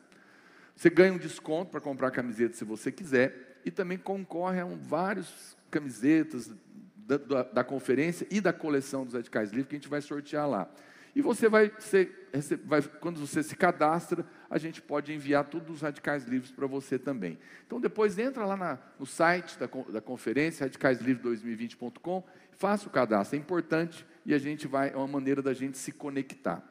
Você 0.76 0.90
ganha 0.90 1.14
um 1.14 1.18
desconto 1.18 1.70
para 1.70 1.80
comprar 1.80 2.10
camiseta 2.10 2.54
se 2.54 2.64
você 2.64 2.92
quiser, 2.92 3.60
e 3.64 3.70
também 3.70 3.96
concorre 3.96 4.60
a 4.60 4.66
um, 4.66 4.76
vários 4.76 5.56
camisetas 5.70 6.50
da, 6.96 7.16
da, 7.16 7.42
da, 7.44 7.64
conferência 7.64 8.26
e 8.30 8.40
da 8.40 8.52
coleção 8.52 9.04
dos 9.04 9.14
Radicais 9.14 9.50
Livres 9.50 9.68
que 9.68 9.76
a 9.76 9.78
gente 9.78 9.88
vai 9.88 10.02
sortear 10.02 10.48
lá. 10.48 10.70
E 11.14 11.20
você 11.20 11.48
vai 11.48 11.72
ser, 11.78 12.30
vai, 12.64 12.80
quando 12.82 13.20
você 13.20 13.42
se 13.42 13.54
cadastra, 13.54 14.24
a 14.48 14.56
gente 14.56 14.80
pode 14.80 15.12
enviar 15.12 15.44
todos 15.44 15.76
os 15.76 15.82
radicais 15.82 16.24
livres 16.24 16.50
para 16.50 16.66
você 16.66 16.98
também. 16.98 17.38
Então 17.66 17.80
depois 17.80 18.18
entra 18.18 18.46
lá 18.46 18.56
na, 18.56 18.78
no 18.98 19.04
site 19.04 19.58
da, 19.58 19.66
da 19.66 20.00
conferência, 20.00 20.66
radicaislivre2020.com, 20.66 22.24
faça 22.52 22.86
o 22.86 22.90
cadastro, 22.90 23.36
é 23.36 23.40
importante 23.40 24.06
e 24.24 24.32
a 24.32 24.38
gente 24.38 24.66
vai, 24.66 24.90
é 24.90 24.96
uma 24.96 25.06
maneira 25.06 25.42
da 25.42 25.52
gente 25.52 25.76
se 25.76 25.92
conectar. 25.92 26.62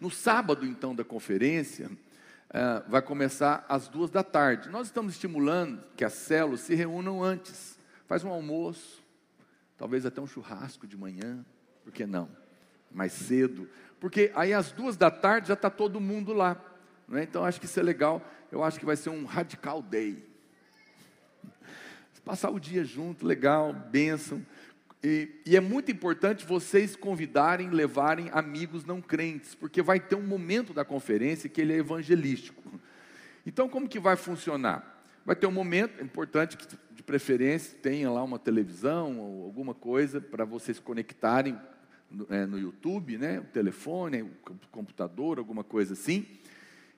No 0.00 0.10
sábado, 0.10 0.64
então, 0.64 0.94
da 0.94 1.04
conferência, 1.04 1.88
uh, 1.88 2.88
vai 2.88 3.02
começar 3.02 3.64
às 3.68 3.88
duas 3.88 4.10
da 4.10 4.22
tarde. 4.22 4.68
Nós 4.68 4.86
estamos 4.86 5.14
estimulando 5.14 5.82
que 5.96 6.04
as 6.04 6.12
células 6.12 6.60
se 6.60 6.74
reúnam 6.74 7.22
antes. 7.22 7.78
Faz 8.06 8.24
um 8.24 8.30
almoço, 8.30 9.02
talvez 9.76 10.06
até 10.06 10.20
um 10.20 10.26
churrasco 10.26 10.86
de 10.86 10.96
manhã, 10.96 11.44
por 11.82 11.92
que 11.92 12.06
não? 12.06 12.28
Mais 12.90 13.12
cedo, 13.12 13.68
porque 14.00 14.30
aí 14.34 14.52
às 14.52 14.72
duas 14.72 14.96
da 14.96 15.10
tarde 15.10 15.48
já 15.48 15.54
está 15.54 15.70
todo 15.70 16.00
mundo 16.00 16.32
lá. 16.32 16.60
Né? 17.08 17.22
Então 17.22 17.44
acho 17.44 17.60
que 17.60 17.66
isso 17.66 17.80
é 17.80 17.82
legal. 17.82 18.22
Eu 18.50 18.62
acho 18.62 18.78
que 18.78 18.86
vai 18.86 18.96
ser 18.96 19.10
um 19.10 19.24
radical 19.24 19.82
day. 19.82 20.24
Passar 22.24 22.50
o 22.50 22.60
dia 22.60 22.84
junto, 22.84 23.26
legal, 23.26 23.72
bênção. 23.72 24.44
E, 25.02 25.28
e, 25.46 25.56
é 25.56 25.60
muito 25.60 25.92
importante 25.92 26.44
vocês 26.44 26.96
convidarem, 26.96 27.70
levarem 27.70 28.30
amigos 28.32 28.84
não 28.84 29.00
crentes, 29.00 29.54
porque 29.54 29.80
vai 29.80 30.00
ter 30.00 30.16
um 30.16 30.26
momento 30.26 30.74
da 30.74 30.84
conferência 30.84 31.48
que 31.48 31.60
ele 31.60 31.72
é 31.72 31.76
evangelístico. 31.76 32.60
Então, 33.46 33.68
como 33.68 33.88
que 33.88 34.00
vai 34.00 34.16
funcionar? 34.16 35.00
Vai 35.24 35.36
ter 35.36 35.46
um 35.46 35.52
momento, 35.52 36.00
é 36.00 36.02
importante 36.02 36.56
que, 36.56 36.66
de 36.90 37.02
preferência, 37.02 37.78
tenha 37.80 38.10
lá 38.10 38.24
uma 38.24 38.40
televisão 38.40 39.20
ou 39.20 39.44
alguma 39.44 39.72
coisa 39.72 40.20
para 40.20 40.44
vocês 40.44 40.80
conectarem 40.80 41.56
no, 42.10 42.26
é, 42.30 42.46
no 42.46 42.58
YouTube, 42.58 43.18
né? 43.18 43.40
o 43.40 43.44
telefone, 43.44 44.22
o 44.22 44.30
computador, 44.70 45.38
alguma 45.38 45.64
coisa 45.64 45.92
assim. 45.92 46.26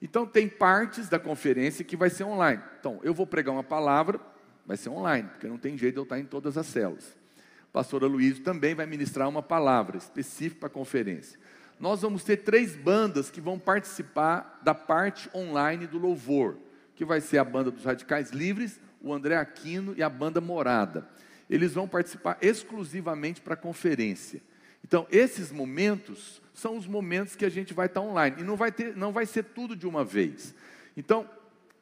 Então, 0.02 0.26
tem 0.26 0.48
partes 0.48 1.08
da 1.08 1.18
conferência 1.18 1.84
que 1.84 1.96
vai 1.96 2.08
ser 2.08 2.24
online. 2.24 2.62
Então, 2.78 3.00
eu 3.02 3.12
vou 3.12 3.26
pregar 3.26 3.54
uma 3.54 3.62
palavra, 3.62 4.20
vai 4.66 4.76
ser 4.76 4.88
online, 4.88 5.28
porque 5.28 5.46
não 5.46 5.58
tem 5.58 5.76
jeito 5.76 5.94
de 5.94 6.00
eu 6.00 6.04
estar 6.04 6.18
em 6.18 6.24
todas 6.24 6.56
as 6.56 6.66
células. 6.66 7.16
A 7.64 7.72
pastora 7.72 8.06
Luiz 8.06 8.38
também 8.38 8.74
vai 8.74 8.86
ministrar 8.86 9.28
uma 9.28 9.42
palavra 9.42 9.98
específica 9.98 10.60
para 10.60 10.66
a 10.68 10.72
conferência. 10.72 11.38
Nós 11.78 12.02
vamos 12.02 12.24
ter 12.24 12.38
três 12.38 12.74
bandas 12.76 13.30
que 13.30 13.40
vão 13.40 13.58
participar 13.58 14.60
da 14.62 14.74
parte 14.74 15.30
online 15.34 15.86
do 15.86 15.98
louvor, 15.98 16.56
que 16.94 17.04
vai 17.04 17.20
ser 17.20 17.38
a 17.38 17.44
banda 17.44 17.70
dos 17.70 17.84
Radicais 17.84 18.30
Livres, 18.30 18.80
o 19.00 19.12
André 19.12 19.36
Aquino 19.36 19.94
e 19.96 20.02
a 20.02 20.08
banda 20.08 20.40
Morada. 20.40 21.08
Eles 21.48 21.72
vão 21.72 21.88
participar 21.88 22.38
exclusivamente 22.40 23.40
para 23.40 23.54
a 23.54 23.56
conferência. 23.56 24.42
Então, 24.84 25.06
esses 25.10 25.52
momentos 25.52 26.40
são 26.52 26.76
os 26.76 26.86
momentos 26.86 27.36
que 27.36 27.44
a 27.44 27.48
gente 27.48 27.72
vai 27.72 27.86
estar 27.86 28.00
online. 28.00 28.36
E 28.40 28.44
não 28.44 28.56
vai, 28.56 28.70
ter, 28.70 28.96
não 28.96 29.12
vai 29.12 29.26
ser 29.26 29.44
tudo 29.44 29.74
de 29.74 29.86
uma 29.86 30.04
vez. 30.04 30.54
Então, 30.96 31.28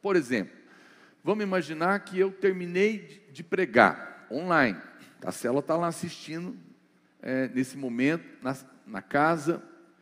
por 0.01 0.15
exemplo, 0.15 0.55
vamos 1.23 1.43
imaginar 1.43 1.99
que 1.99 2.17
eu 2.19 2.31
terminei 2.31 3.27
de 3.31 3.43
pregar 3.43 4.27
online. 4.31 4.79
A 5.23 5.31
célula 5.31 5.59
está 5.59 5.75
lá 5.75 5.87
assistindo 5.87 6.55
é, 7.21 7.49
nesse 7.49 7.77
momento, 7.77 8.23
na, 8.41 8.55
na 8.87 9.01
casa. 9.01 9.61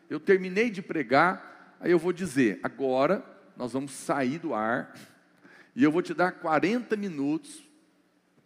Eu 0.10 0.20
terminei 0.20 0.70
de 0.70 0.82
pregar, 0.82 1.76
aí 1.80 1.92
eu 1.92 2.00
vou 2.00 2.14
dizer: 2.14 2.60
agora 2.62 3.26
nós 3.56 3.74
vamos 3.74 3.92
sair 3.92 4.38
do 4.38 4.54
ar 4.54 4.94
e 5.76 5.84
eu 5.84 5.92
vou 5.92 6.02
te 6.02 6.14
dar 6.14 6.32
40 6.32 6.96
minutos 6.96 7.67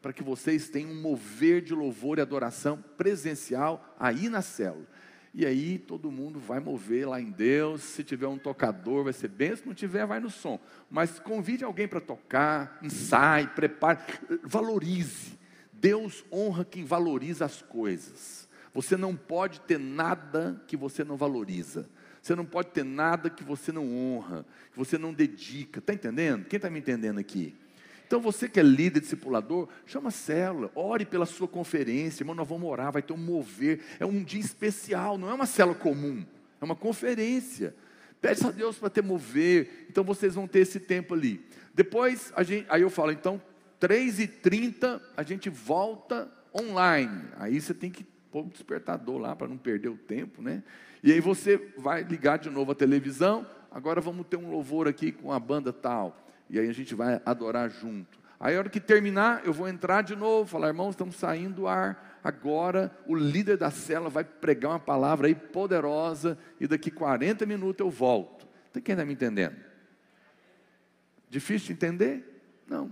para 0.01 0.11
que 0.11 0.23
vocês 0.23 0.69
tenham 0.69 0.91
um 0.91 1.01
mover 1.01 1.61
de 1.61 1.73
louvor 1.73 2.17
e 2.17 2.21
adoração 2.21 2.83
presencial 2.97 3.95
aí 3.99 4.29
na 4.29 4.41
célula. 4.41 4.87
E 5.33 5.45
aí 5.45 5.77
todo 5.77 6.11
mundo 6.11 6.39
vai 6.39 6.59
mover 6.59 7.07
lá 7.07 7.21
em 7.21 7.31
Deus. 7.31 7.81
Se 7.81 8.03
tiver 8.03 8.27
um 8.27 8.37
tocador, 8.37 9.05
vai 9.05 9.13
ser 9.13 9.29
bem. 9.29 9.55
Se 9.55 9.65
não 9.65 9.73
tiver, 9.73 10.05
vai 10.05 10.19
no 10.19 10.29
som. 10.29 10.59
Mas 10.89 11.19
convide 11.19 11.63
alguém 11.63 11.87
para 11.87 12.01
tocar, 12.01 12.79
ensaie, 12.81 13.47
prepare, 13.47 13.99
valorize. 14.43 15.39
Deus 15.71 16.25
honra 16.31 16.65
quem 16.65 16.83
valoriza 16.83 17.45
as 17.45 17.61
coisas. 17.61 18.49
Você 18.73 18.97
não 18.97 19.15
pode 19.15 19.61
ter 19.61 19.79
nada 19.79 20.61
que 20.67 20.75
você 20.75 21.03
não 21.03 21.15
valoriza. 21.15 21.89
Você 22.21 22.35
não 22.35 22.45
pode 22.45 22.69
ter 22.69 22.83
nada 22.83 23.29
que 23.29 23.43
você 23.43 23.71
não 23.71 23.95
honra, 23.95 24.45
que 24.71 24.77
você 24.77 24.97
não 24.97 25.13
dedica. 25.13 25.79
Está 25.79 25.93
entendendo? 25.93 26.45
Quem 26.45 26.57
está 26.57 26.69
me 26.69 26.79
entendendo 26.79 27.19
aqui? 27.19 27.55
Então 28.11 28.19
você 28.19 28.49
que 28.49 28.59
é 28.59 28.63
líder, 28.63 28.99
discipulador, 28.99 29.69
chama 29.85 30.09
a 30.09 30.11
célula, 30.11 30.69
ore 30.75 31.05
pela 31.05 31.25
sua 31.25 31.47
conferência, 31.47 32.23
irmão, 32.23 32.35
nós 32.35 32.45
vamos 32.45 32.69
orar, 32.69 32.91
vai 32.91 33.01
ter 33.01 33.13
um 33.13 33.17
mover, 33.17 33.79
é 34.01 34.05
um 34.05 34.21
dia 34.21 34.41
especial, 34.41 35.17
não 35.17 35.29
é 35.29 35.33
uma 35.33 35.45
célula 35.45 35.77
comum, 35.77 36.25
é 36.59 36.65
uma 36.65 36.75
conferência. 36.75 37.73
Pede 38.19 38.45
a 38.45 38.51
Deus 38.51 38.77
para 38.77 38.89
ter 38.89 39.01
mover, 39.01 39.85
então 39.89 40.03
vocês 40.03 40.35
vão 40.35 40.45
ter 40.45 40.59
esse 40.59 40.77
tempo 40.77 41.13
ali. 41.13 41.41
Depois, 41.73 42.33
gente, 42.39 42.65
aí 42.67 42.81
eu 42.81 42.89
falo, 42.89 43.13
então, 43.13 43.41
3h30 43.79 45.01
a 45.15 45.23
gente 45.23 45.49
volta 45.49 46.29
online. 46.53 47.29
Aí 47.37 47.61
você 47.61 47.73
tem 47.73 47.89
que 47.89 48.03
pôr 48.29 48.43
o 48.45 48.49
despertador 48.49 49.19
lá 49.19 49.37
para 49.37 49.47
não 49.47 49.57
perder 49.57 49.87
o 49.87 49.95
tempo, 49.95 50.41
né? 50.41 50.63
E 51.01 51.13
aí 51.13 51.21
você 51.21 51.55
vai 51.77 52.03
ligar 52.03 52.39
de 52.39 52.49
novo 52.49 52.73
a 52.73 52.75
televisão, 52.75 53.47
agora 53.71 54.01
vamos 54.01 54.27
ter 54.27 54.35
um 54.35 54.51
louvor 54.51 54.85
aqui 54.85 55.13
com 55.13 55.31
a 55.31 55.39
banda 55.39 55.71
tal 55.71 56.21
e 56.51 56.59
aí 56.59 56.69
a 56.69 56.73
gente 56.73 56.93
vai 56.93 57.21
adorar 57.25 57.69
junto. 57.69 58.19
Aí 58.37 58.55
a 58.55 58.59
hora 58.59 58.69
que 58.69 58.81
terminar, 58.81 59.45
eu 59.45 59.53
vou 59.53 59.69
entrar 59.69 60.01
de 60.01 60.15
novo, 60.17 60.49
falar, 60.49 60.67
irmãos, 60.67 60.91
estamos 60.91 61.15
saindo 61.15 61.55
do 61.55 61.67
ar. 61.67 62.19
Agora 62.21 62.95
o 63.07 63.15
líder 63.15 63.55
da 63.55 63.71
cela 63.71 64.09
vai 64.09 64.25
pregar 64.25 64.71
uma 64.71 64.79
palavra 64.79 65.27
aí 65.27 65.33
poderosa 65.33 66.37
e 66.59 66.67
daqui 66.67 66.91
40 66.91 67.45
minutos 67.45 67.79
eu 67.79 67.89
volto. 67.89 68.45
Tem 68.73 68.83
quem 68.83 68.93
está 68.93 69.05
me 69.05 69.13
entendendo? 69.13 69.55
Difícil 71.29 71.67
de 71.67 71.73
entender? 71.73 72.43
Não. 72.67 72.91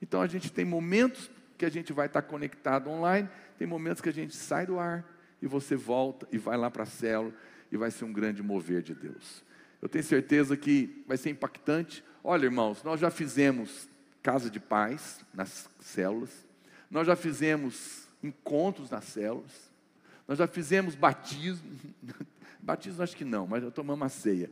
Então 0.00 0.22
a 0.22 0.28
gente 0.28 0.52
tem 0.52 0.64
momentos 0.64 1.28
que 1.58 1.64
a 1.64 1.70
gente 1.70 1.92
vai 1.92 2.06
estar 2.06 2.22
conectado 2.22 2.88
online, 2.88 3.28
tem 3.58 3.66
momentos 3.66 4.00
que 4.00 4.08
a 4.08 4.12
gente 4.12 4.36
sai 4.36 4.66
do 4.66 4.78
ar 4.78 5.04
e 5.42 5.48
você 5.48 5.74
volta 5.74 6.28
e 6.30 6.38
vai 6.38 6.56
lá 6.56 6.70
para 6.70 6.84
a 6.84 6.86
célula 6.86 7.34
e 7.72 7.76
vai 7.76 7.90
ser 7.90 8.04
um 8.04 8.12
grande 8.12 8.40
mover 8.40 8.82
de 8.82 8.94
Deus. 8.94 9.42
Eu 9.82 9.88
tenho 9.88 10.04
certeza 10.04 10.56
que 10.56 11.04
vai 11.08 11.16
ser 11.16 11.30
impactante. 11.30 12.04
Olha, 12.26 12.46
irmãos, 12.46 12.82
nós 12.82 12.98
já 12.98 13.10
fizemos 13.10 13.86
casa 14.22 14.48
de 14.48 14.58
paz 14.58 15.20
nas 15.34 15.68
células, 15.78 16.30
nós 16.90 17.06
já 17.06 17.14
fizemos 17.14 18.08
encontros 18.22 18.88
nas 18.88 19.04
células, 19.04 19.70
nós 20.26 20.38
já 20.38 20.46
fizemos 20.46 20.94
batismo, 20.94 21.70
batismo 22.58 23.02
acho 23.02 23.14
que 23.14 23.26
não, 23.26 23.46
mas 23.46 23.62
eu 23.62 23.70
tomamos 23.70 24.00
uma 24.00 24.08
ceia, 24.08 24.50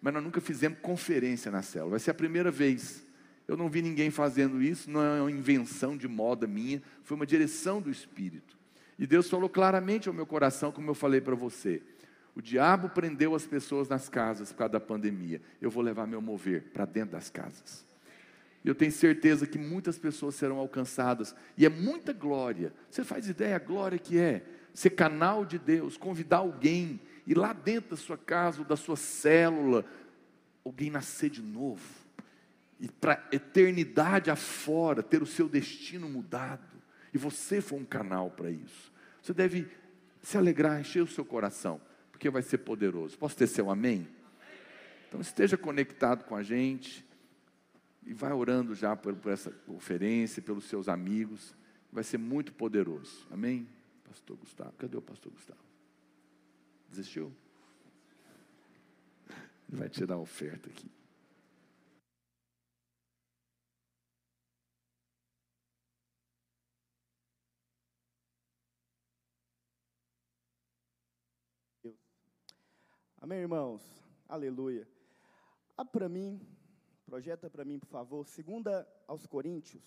mas 0.00 0.14
nós 0.14 0.24
nunca 0.24 0.40
fizemos 0.40 0.78
conferência 0.80 1.50
na 1.50 1.60
célula, 1.60 1.90
vai 1.90 2.00
ser 2.00 2.12
a 2.12 2.14
primeira 2.14 2.50
vez. 2.50 3.04
Eu 3.46 3.54
não 3.54 3.68
vi 3.68 3.82
ninguém 3.82 4.10
fazendo 4.10 4.62
isso, 4.62 4.90
não 4.90 5.02
é 5.02 5.20
uma 5.20 5.30
invenção 5.30 5.98
de 5.98 6.08
moda 6.08 6.46
minha, 6.46 6.82
foi 7.04 7.16
uma 7.16 7.26
direção 7.26 7.82
do 7.82 7.90
Espírito. 7.90 8.56
E 8.98 9.06
Deus 9.06 9.28
falou 9.28 9.50
claramente 9.50 10.08
ao 10.08 10.14
meu 10.14 10.24
coração, 10.24 10.72
como 10.72 10.88
eu 10.88 10.94
falei 10.94 11.20
para 11.20 11.34
você. 11.34 11.82
O 12.34 12.40
diabo 12.40 12.88
prendeu 12.88 13.34
as 13.34 13.46
pessoas 13.46 13.88
nas 13.88 14.08
casas 14.08 14.52
por 14.52 14.58
causa 14.58 14.72
da 14.72 14.80
pandemia. 14.80 15.40
Eu 15.60 15.70
vou 15.70 15.82
levar 15.82 16.06
meu 16.06 16.22
mover 16.22 16.64
para 16.72 16.84
dentro 16.84 17.12
das 17.12 17.28
casas. 17.28 17.84
Eu 18.64 18.74
tenho 18.74 18.92
certeza 18.92 19.46
que 19.46 19.58
muitas 19.58 19.98
pessoas 19.98 20.34
serão 20.34 20.58
alcançadas. 20.58 21.34
E 21.56 21.64
é 21.64 21.68
muita 21.68 22.12
glória. 22.12 22.72
Você 22.90 23.02
faz 23.02 23.28
ideia 23.28 23.56
a 23.56 23.58
glória 23.58 23.98
que 23.98 24.18
é 24.18 24.44
ser 24.74 24.90
canal 24.90 25.44
de 25.44 25.58
Deus, 25.58 25.96
convidar 25.96 26.38
alguém, 26.38 27.00
ir 27.26 27.36
lá 27.36 27.52
dentro 27.52 27.90
da 27.90 27.96
sua 27.96 28.16
casa 28.16 28.60
ou 28.60 28.64
da 28.64 28.76
sua 28.76 28.96
célula, 28.96 29.84
alguém 30.64 30.90
nascer 30.90 31.30
de 31.30 31.42
novo. 31.42 31.82
E 32.78 32.88
para 32.88 33.26
eternidade 33.32 34.30
afora, 34.30 35.02
ter 35.02 35.22
o 35.22 35.26
seu 35.26 35.48
destino 35.48 36.08
mudado. 36.08 36.62
E 37.12 37.18
você 37.18 37.60
foi 37.60 37.78
um 37.78 37.84
canal 37.84 38.30
para 38.30 38.50
isso. 38.50 38.92
Você 39.20 39.34
deve 39.34 39.66
se 40.22 40.38
alegrar, 40.38 40.80
encher 40.80 41.02
o 41.02 41.08
seu 41.08 41.24
coração 41.24 41.80
porque 42.20 42.28
vai 42.28 42.42
ser 42.42 42.58
poderoso. 42.58 43.16
Posso 43.16 43.34
ter 43.34 43.46
seu 43.46 43.70
amém? 43.70 44.06
Então 45.08 45.22
esteja 45.22 45.56
conectado 45.56 46.26
com 46.26 46.36
a 46.36 46.42
gente 46.42 47.02
e 48.04 48.12
vai 48.12 48.30
orando 48.30 48.74
já 48.74 48.94
por, 48.94 49.16
por 49.16 49.32
essa 49.32 49.50
conferência, 49.50 50.42
pelos 50.42 50.64
seus 50.64 50.86
amigos. 50.86 51.54
Vai 51.90 52.04
ser 52.04 52.18
muito 52.18 52.52
poderoso. 52.52 53.26
Amém? 53.30 53.66
Pastor 54.04 54.36
Gustavo. 54.36 54.72
Cadê 54.72 54.98
o 54.98 55.00
pastor 55.00 55.32
Gustavo? 55.32 55.62
Desistiu? 56.90 57.32
Ele 59.66 59.78
vai 59.78 59.88
tirar 59.88 60.16
a 60.16 60.18
oferta 60.18 60.68
aqui. 60.68 60.90
Amém, 73.22 73.40
irmãos? 73.40 73.82
Aleluia. 74.26 74.88
Há 75.76 75.84
para 75.84 76.08
mim, 76.08 76.40
projeta 77.04 77.50
para 77.50 77.66
mim, 77.66 77.78
por 77.78 77.88
favor, 77.88 78.26
segunda 78.26 78.90
aos 79.06 79.26
Coríntios, 79.26 79.84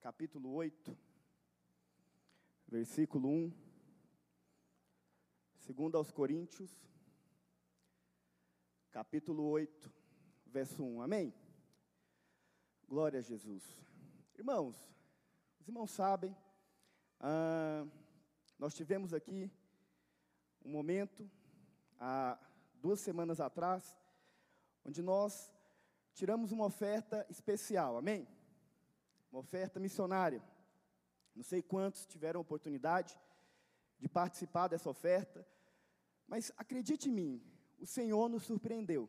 capítulo 0.00 0.54
8, 0.54 0.96
versículo 2.66 3.28
1. 3.28 3.52
Segunda 5.58 5.98
aos 5.98 6.10
Coríntios, 6.10 6.70
capítulo 8.90 9.44
8, 9.44 9.92
verso 10.46 10.82
1. 10.82 11.02
Amém? 11.02 11.34
Glória 12.88 13.18
a 13.18 13.22
Jesus. 13.22 13.62
Irmãos, 14.34 14.74
os 15.60 15.68
irmãos 15.68 15.90
sabem, 15.90 16.34
ah, 17.20 17.86
nós 18.58 18.72
tivemos 18.72 19.12
aqui 19.12 19.52
um 20.64 20.70
momento 20.70 21.30
há 22.04 22.38
duas 22.82 23.00
semanas 23.00 23.40
atrás, 23.40 23.98
onde 24.84 25.02
nós 25.02 25.50
tiramos 26.12 26.52
uma 26.52 26.66
oferta 26.66 27.26
especial, 27.30 27.96
amém? 27.96 28.28
Uma 29.32 29.40
oferta 29.40 29.80
missionária. 29.80 30.42
Não 31.34 31.42
sei 31.42 31.62
quantos 31.62 32.04
tiveram 32.04 32.40
oportunidade 32.40 33.18
de 33.98 34.06
participar 34.06 34.68
dessa 34.68 34.90
oferta, 34.90 35.46
mas 36.28 36.52
acredite 36.58 37.08
em 37.08 37.12
mim, 37.12 37.42
o 37.80 37.86
Senhor 37.86 38.28
nos 38.28 38.42
surpreendeu. 38.44 39.08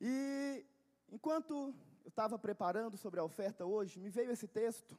E 0.00 0.64
enquanto 1.10 1.74
eu 2.04 2.08
estava 2.08 2.38
preparando 2.38 2.96
sobre 2.96 3.18
a 3.18 3.24
oferta 3.24 3.66
hoje, 3.66 3.98
me 3.98 4.10
veio 4.10 4.30
esse 4.30 4.46
texto, 4.46 4.96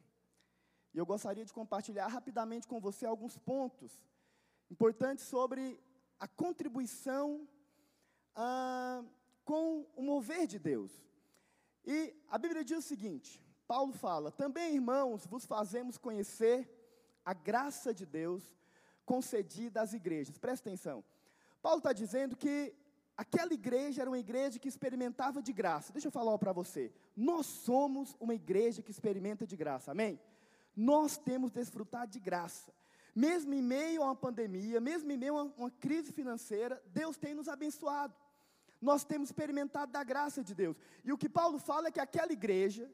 e 0.93 0.97
eu 0.97 1.05
gostaria 1.05 1.45
de 1.45 1.53
compartilhar 1.53 2.07
rapidamente 2.07 2.67
com 2.67 2.81
você 2.81 3.05
alguns 3.05 3.37
pontos 3.37 4.03
importantes 4.69 5.23
sobre 5.25 5.79
a 6.19 6.27
contribuição 6.27 7.47
ah, 8.35 9.03
com 9.43 9.85
o 9.95 10.01
mover 10.01 10.47
de 10.47 10.59
Deus. 10.59 10.91
E 11.85 12.15
a 12.29 12.37
Bíblia 12.37 12.63
diz 12.63 12.79
o 12.79 12.87
seguinte: 12.87 13.43
Paulo 13.67 13.93
fala, 13.93 14.31
também 14.31 14.75
irmãos, 14.75 15.25
vos 15.25 15.45
fazemos 15.45 15.97
conhecer 15.97 16.69
a 17.23 17.33
graça 17.33 17.93
de 17.93 18.05
Deus 18.05 18.43
concedida 19.05 19.81
às 19.81 19.93
igrejas. 19.93 20.37
Presta 20.37 20.69
atenção. 20.69 21.03
Paulo 21.61 21.79
está 21.79 21.93
dizendo 21.93 22.35
que 22.35 22.73
aquela 23.17 23.53
igreja 23.53 24.01
era 24.01 24.09
uma 24.09 24.19
igreja 24.19 24.59
que 24.59 24.67
experimentava 24.67 25.41
de 25.41 25.53
graça. 25.53 25.93
Deixa 25.93 26.07
eu 26.07 26.11
falar 26.11 26.37
para 26.37 26.53
você. 26.53 26.91
Nós 27.15 27.45
somos 27.45 28.15
uma 28.19 28.35
igreja 28.35 28.81
que 28.81 28.91
experimenta 28.91 29.47
de 29.47 29.55
graça, 29.55 29.91
amém? 29.91 30.19
Nós 30.75 31.17
temos 31.17 31.51
desfrutado 31.51 32.11
de 32.11 32.19
graça. 32.19 32.73
Mesmo 33.15 33.53
em 33.53 33.61
meio 33.61 34.03
a 34.03 34.07
uma 34.07 34.15
pandemia, 34.15 34.81
mesmo 34.81 35.09
em 35.09 35.17
meio 35.17 35.37
a 35.37 35.43
uma 35.43 35.71
crise 35.71 36.11
financeira, 36.11 36.83
Deus 36.87 37.15
tem 37.15 37.33
nos 37.33 37.47
abençoado. 37.47 38.13
Nós 38.81 39.05
temos 39.05 39.29
experimentado 39.29 39.91
da 39.91 40.03
graça 40.03 40.43
de 40.43 40.53
Deus. 40.53 40.75
E 41.03 41.13
o 41.13 41.17
que 41.17 41.29
Paulo 41.29 41.57
fala 41.57 41.87
é 41.87 41.91
que 41.91 41.99
aquela 41.99 42.33
igreja, 42.33 42.91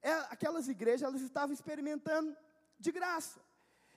é, 0.00 0.12
aquelas 0.30 0.68
igrejas, 0.68 1.02
elas 1.02 1.22
estavam 1.22 1.52
experimentando 1.52 2.36
de 2.78 2.92
graça. 2.92 3.40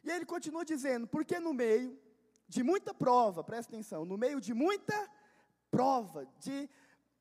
E 0.04 0.10
ele 0.10 0.26
continua 0.26 0.66
dizendo, 0.66 1.06
porque 1.06 1.40
no 1.40 1.54
meio 1.54 1.96
de 2.48 2.64
muita 2.64 2.92
prova, 2.94 3.44
presta 3.44 3.72
atenção, 3.72 4.04
no 4.04 4.18
meio 4.18 4.42
de 4.42 4.54
muita 4.56 4.98
prova, 5.70 6.26
de 6.40 6.68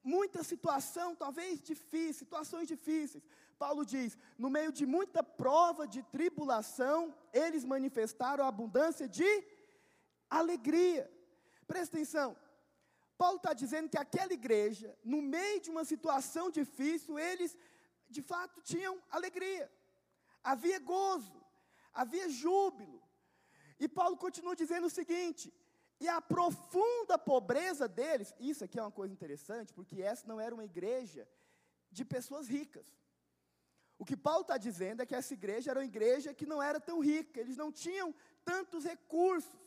muita 0.03 0.43
situação, 0.43 1.15
talvez 1.15 1.61
difícil, 1.61 2.21
situações 2.21 2.69
difíceis, 2.69 3.23
Paulo 3.59 3.85
diz: 3.85 4.19
no 4.39 4.51
meio 4.51 4.71
de 4.73 4.85
muita 4.85 5.23
prova 5.23 5.87
de 5.87 6.03
tribulação, 6.03 7.15
eles 7.33 7.65
manifestaram 7.65 8.45
a 8.45 8.49
abundância 8.49 9.09
de 9.09 9.31
alegria. 10.29 11.11
Presta 11.67 11.97
atenção. 11.97 12.37
Paulo 13.17 13.39
está 13.39 13.53
dizendo 13.53 13.89
que 13.89 13.99
aquela 13.99 14.33
igreja, 14.33 14.97
no 15.03 15.23
meio 15.23 15.61
de 15.61 15.71
uma 15.71 15.85
situação 15.85 16.51
difícil, 16.51 17.19
eles 17.19 17.57
de 18.09 18.23
fato 18.23 18.61
tinham 18.61 19.03
alegria, 19.11 19.71
havia 20.45 20.79
gozo, 20.79 21.41
havia 21.93 22.29
júbilo. 22.29 23.03
E 23.81 23.89
Paulo 23.89 24.17
continua 24.17 24.55
dizendo 24.55 24.87
o 24.87 24.97
seguinte: 24.99 25.53
e 25.99 26.09
a 26.09 26.21
profunda 26.21 27.19
pobreza 27.19 27.89
deles, 27.89 28.35
isso 28.39 28.65
aqui 28.65 28.79
é 28.79 28.83
uma 28.83 28.93
coisa 28.93 29.15
interessante, 29.15 29.73
porque 29.73 30.03
essa 30.03 30.27
não 30.27 30.39
era 30.39 30.55
uma 30.55 30.65
igreja 30.65 31.27
de 31.91 32.05
pessoas 32.05 32.47
ricas. 32.49 32.87
O 33.99 34.05
que 34.05 34.17
Paulo 34.17 34.43
está 34.43 34.57
dizendo 34.59 35.03
é 35.03 35.07
que 35.07 35.15
essa 35.15 35.33
igreja 35.33 35.71
era 35.71 35.81
uma 35.81 35.91
igreja 35.95 36.35
que 36.35 36.47
não 36.53 36.63
era 36.63 36.79
tão 36.79 36.99
rica, 37.01 37.41
eles 37.41 37.57
não 37.57 37.71
tinham 37.73 38.15
tantos 38.45 38.85
recursos, 38.85 39.61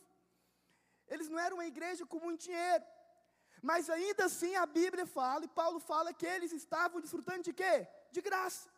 eles 1.08 1.28
não 1.28 1.38
eram 1.38 1.56
uma 1.56 1.66
igreja 1.66 2.06
com 2.06 2.20
muito 2.20 2.42
dinheiro, 2.44 2.84
mas 3.60 3.90
ainda 3.90 4.24
assim 4.26 4.54
a 4.54 4.66
Bíblia 4.66 5.06
fala, 5.06 5.44
e 5.44 5.48
Paulo 5.48 5.80
fala 5.80 6.14
que 6.14 6.26
eles 6.26 6.52
estavam 6.52 7.00
desfrutando 7.00 7.42
de 7.42 7.52
quê? 7.52 7.86
De 8.10 8.20
graça. 8.20 8.68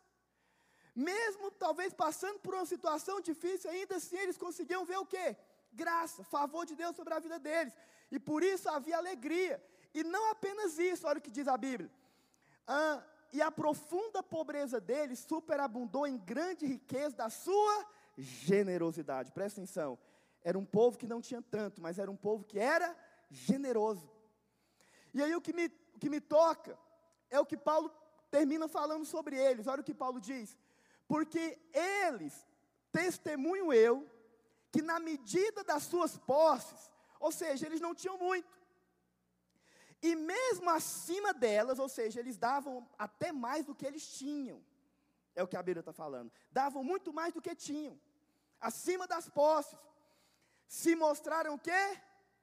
Mesmo 0.95 1.51
talvez 1.51 1.93
passando 1.95 2.39
por 2.41 2.55
uma 2.55 2.67
situação 2.67 3.21
difícil, 3.21 3.71
ainda 3.71 3.97
assim 3.97 4.17
eles 4.17 4.39
conseguiam 4.39 4.85
ver 4.85 4.99
o 4.99 5.07
quê? 5.07 5.37
Graça, 5.73 6.25
favor 6.25 6.65
de 6.67 6.75
Deus 6.75 6.97
sobre 6.97 7.15
a 7.15 7.19
vida 7.19 7.39
deles. 7.39 7.75
E 8.11 8.19
por 8.19 8.43
isso 8.43 8.69
havia 8.69 8.99
alegria. 8.99 9.63
E 9.95 10.03
não 10.05 10.31
apenas 10.31 10.79
isso, 10.79 11.07
olha 11.07 11.19
o 11.19 11.23
que 11.23 11.31
diz 11.31 11.49
a 11.49 11.57
Bíblia. 11.57 11.91
Ah, 12.67 13.03
e 13.33 13.41
a 13.41 13.51
profunda 13.51 14.23
pobreza 14.23 14.81
deles 14.81 15.21
superabundou 15.21 16.07
em 16.07 16.19
grande 16.19 16.67
riqueza 16.67 17.17
da 17.17 17.31
sua 17.31 17.87
generosidade. 18.17 19.33
Presta 19.33 19.61
atenção. 19.61 19.99
Era 20.45 20.59
um 20.59 20.65
povo 20.65 20.99
que 20.99 21.07
não 21.07 21.21
tinha 21.21 21.41
tanto, 21.41 21.81
mas 21.81 21.99
era 21.99 22.11
um 22.11 22.17
povo 22.17 22.45
que 22.45 22.59
era 22.59 22.97
generoso. 23.31 24.11
E 25.15 25.23
aí 25.23 25.35
o 25.35 25.41
que 25.41 25.53
me, 25.53 25.67
o 25.95 25.99
que 25.99 26.11
me 26.11 26.21
toca 26.21 26.79
é 27.31 27.41
o 27.41 27.47
que 27.47 27.57
Paulo 27.57 27.91
termina 28.31 28.69
falando 28.69 29.05
sobre 29.05 29.37
eles. 29.37 29.67
Olha 29.67 29.81
o 29.81 29.85
que 29.85 29.95
Paulo 29.95 30.21
diz. 30.21 30.59
Porque 31.09 31.59
eles 31.73 32.47
testemunho 32.91 33.73
eu 33.73 34.07
que 34.71 34.83
na 34.83 35.01
medida 35.01 35.65
das 35.65 35.83
suas 35.85 36.17
posses, 36.19 36.91
ou 37.19 37.33
seja, 37.33 37.67
eles 37.67 37.81
não 37.81 37.95
tinham 37.95 38.19
muito. 38.19 38.49
E 40.03 40.17
mesmo 40.17 40.69
acima 40.69 41.33
delas, 41.33 41.79
ou 41.79 41.89
seja, 41.89 42.19
eles 42.19 42.37
davam 42.37 42.89
até 42.99 43.31
mais 43.31 43.65
do 43.65 43.75
que 43.75 43.87
eles 43.87 44.05
tinham. 44.19 44.61
É 45.35 45.43
o 45.43 45.47
que 45.47 45.57
a 45.57 45.63
Bíblia 45.63 45.81
está 45.81 45.93
falando. 45.93 46.31
Davam 46.51 46.83
muito 46.83 47.13
mais 47.13 47.33
do 47.33 47.41
que 47.41 47.55
tinham. 47.55 47.99
Acima 48.61 49.07
das 49.07 49.29
posses. 49.29 49.79
Se 50.67 50.97
mostraram 50.97 51.55
o 51.55 51.59
quê? 51.59 52.01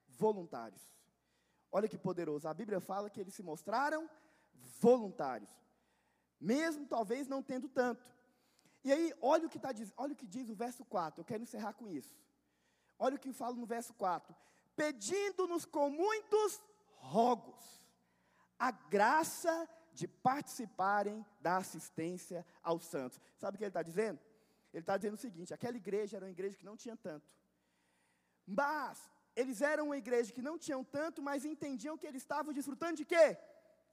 Voluntários. 0.07 0.81
Olha 1.71 1.89
que 1.89 1.97
poderoso. 1.97 2.47
A 2.47 2.53
Bíblia 2.53 2.79
fala 2.79 3.09
que 3.09 3.19
eles 3.19 3.33
se 3.33 3.43
mostraram 3.43 4.09
voluntários. 4.79 5.51
Mesmo 6.39 6.87
talvez 6.87 7.27
não 7.27 7.43
tendo 7.43 7.67
tanto. 7.67 8.03
E 8.83 8.93
aí, 8.93 9.13
olha 9.21 9.45
o 9.45 9.49
que, 9.49 9.59
tá, 9.59 9.69
olha 9.97 10.13
o 10.13 10.15
que 10.15 10.25
diz 10.25 10.49
o 10.49 10.55
verso 10.55 10.85
4. 10.85 11.19
Eu 11.19 11.25
quero 11.25 11.43
encerrar 11.43 11.73
com 11.73 11.89
isso. 11.89 12.15
Olha 12.97 13.17
o 13.17 13.19
que 13.19 13.33
fala 13.33 13.55
no 13.55 13.65
verso 13.65 13.93
4. 13.93 14.33
Pedindo-nos 14.75 15.65
com 15.65 15.89
muitos 15.89 16.61
rogos 16.99 17.59
a 18.59 18.71
graça 18.71 19.67
de 19.93 20.07
participarem 20.07 21.25
da 21.41 21.57
assistência 21.57 22.45
aos 22.61 22.85
santos. 22.85 23.19
Sabe 23.37 23.55
o 23.55 23.57
que 23.57 23.63
ele 23.63 23.69
está 23.69 23.81
dizendo? 23.81 24.19
Ele 24.73 24.83
está 24.83 24.97
dizendo 24.97 25.13
o 25.13 25.17
seguinte: 25.17 25.53
aquela 25.53 25.77
igreja 25.77 26.17
era 26.17 26.25
uma 26.25 26.31
igreja 26.31 26.57
que 26.57 26.65
não 26.65 26.75
tinha 26.75 26.95
tanto. 26.95 27.27
Mas 28.45 29.09
eles 29.35 29.61
eram 29.61 29.85
uma 29.85 29.97
igreja 29.97 30.33
que 30.33 30.41
não 30.41 30.57
tinham 30.57 30.83
tanto, 30.83 31.21
mas 31.21 31.45
entendiam 31.45 31.97
que 31.97 32.05
eles 32.05 32.21
estavam 32.21 32.51
desfrutando 32.51 32.97
de 32.97 33.05
quê? 33.05 33.37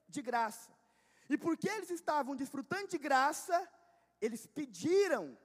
De 0.09 0.21
graça. 0.21 0.71
E 1.29 1.37
porque 1.39 1.69
eles 1.69 1.91
estavam 1.91 2.35
desfrutando 2.35 2.89
de 2.89 2.99
graça, 2.99 3.57
eles 4.21 4.47
pediram 4.47 5.37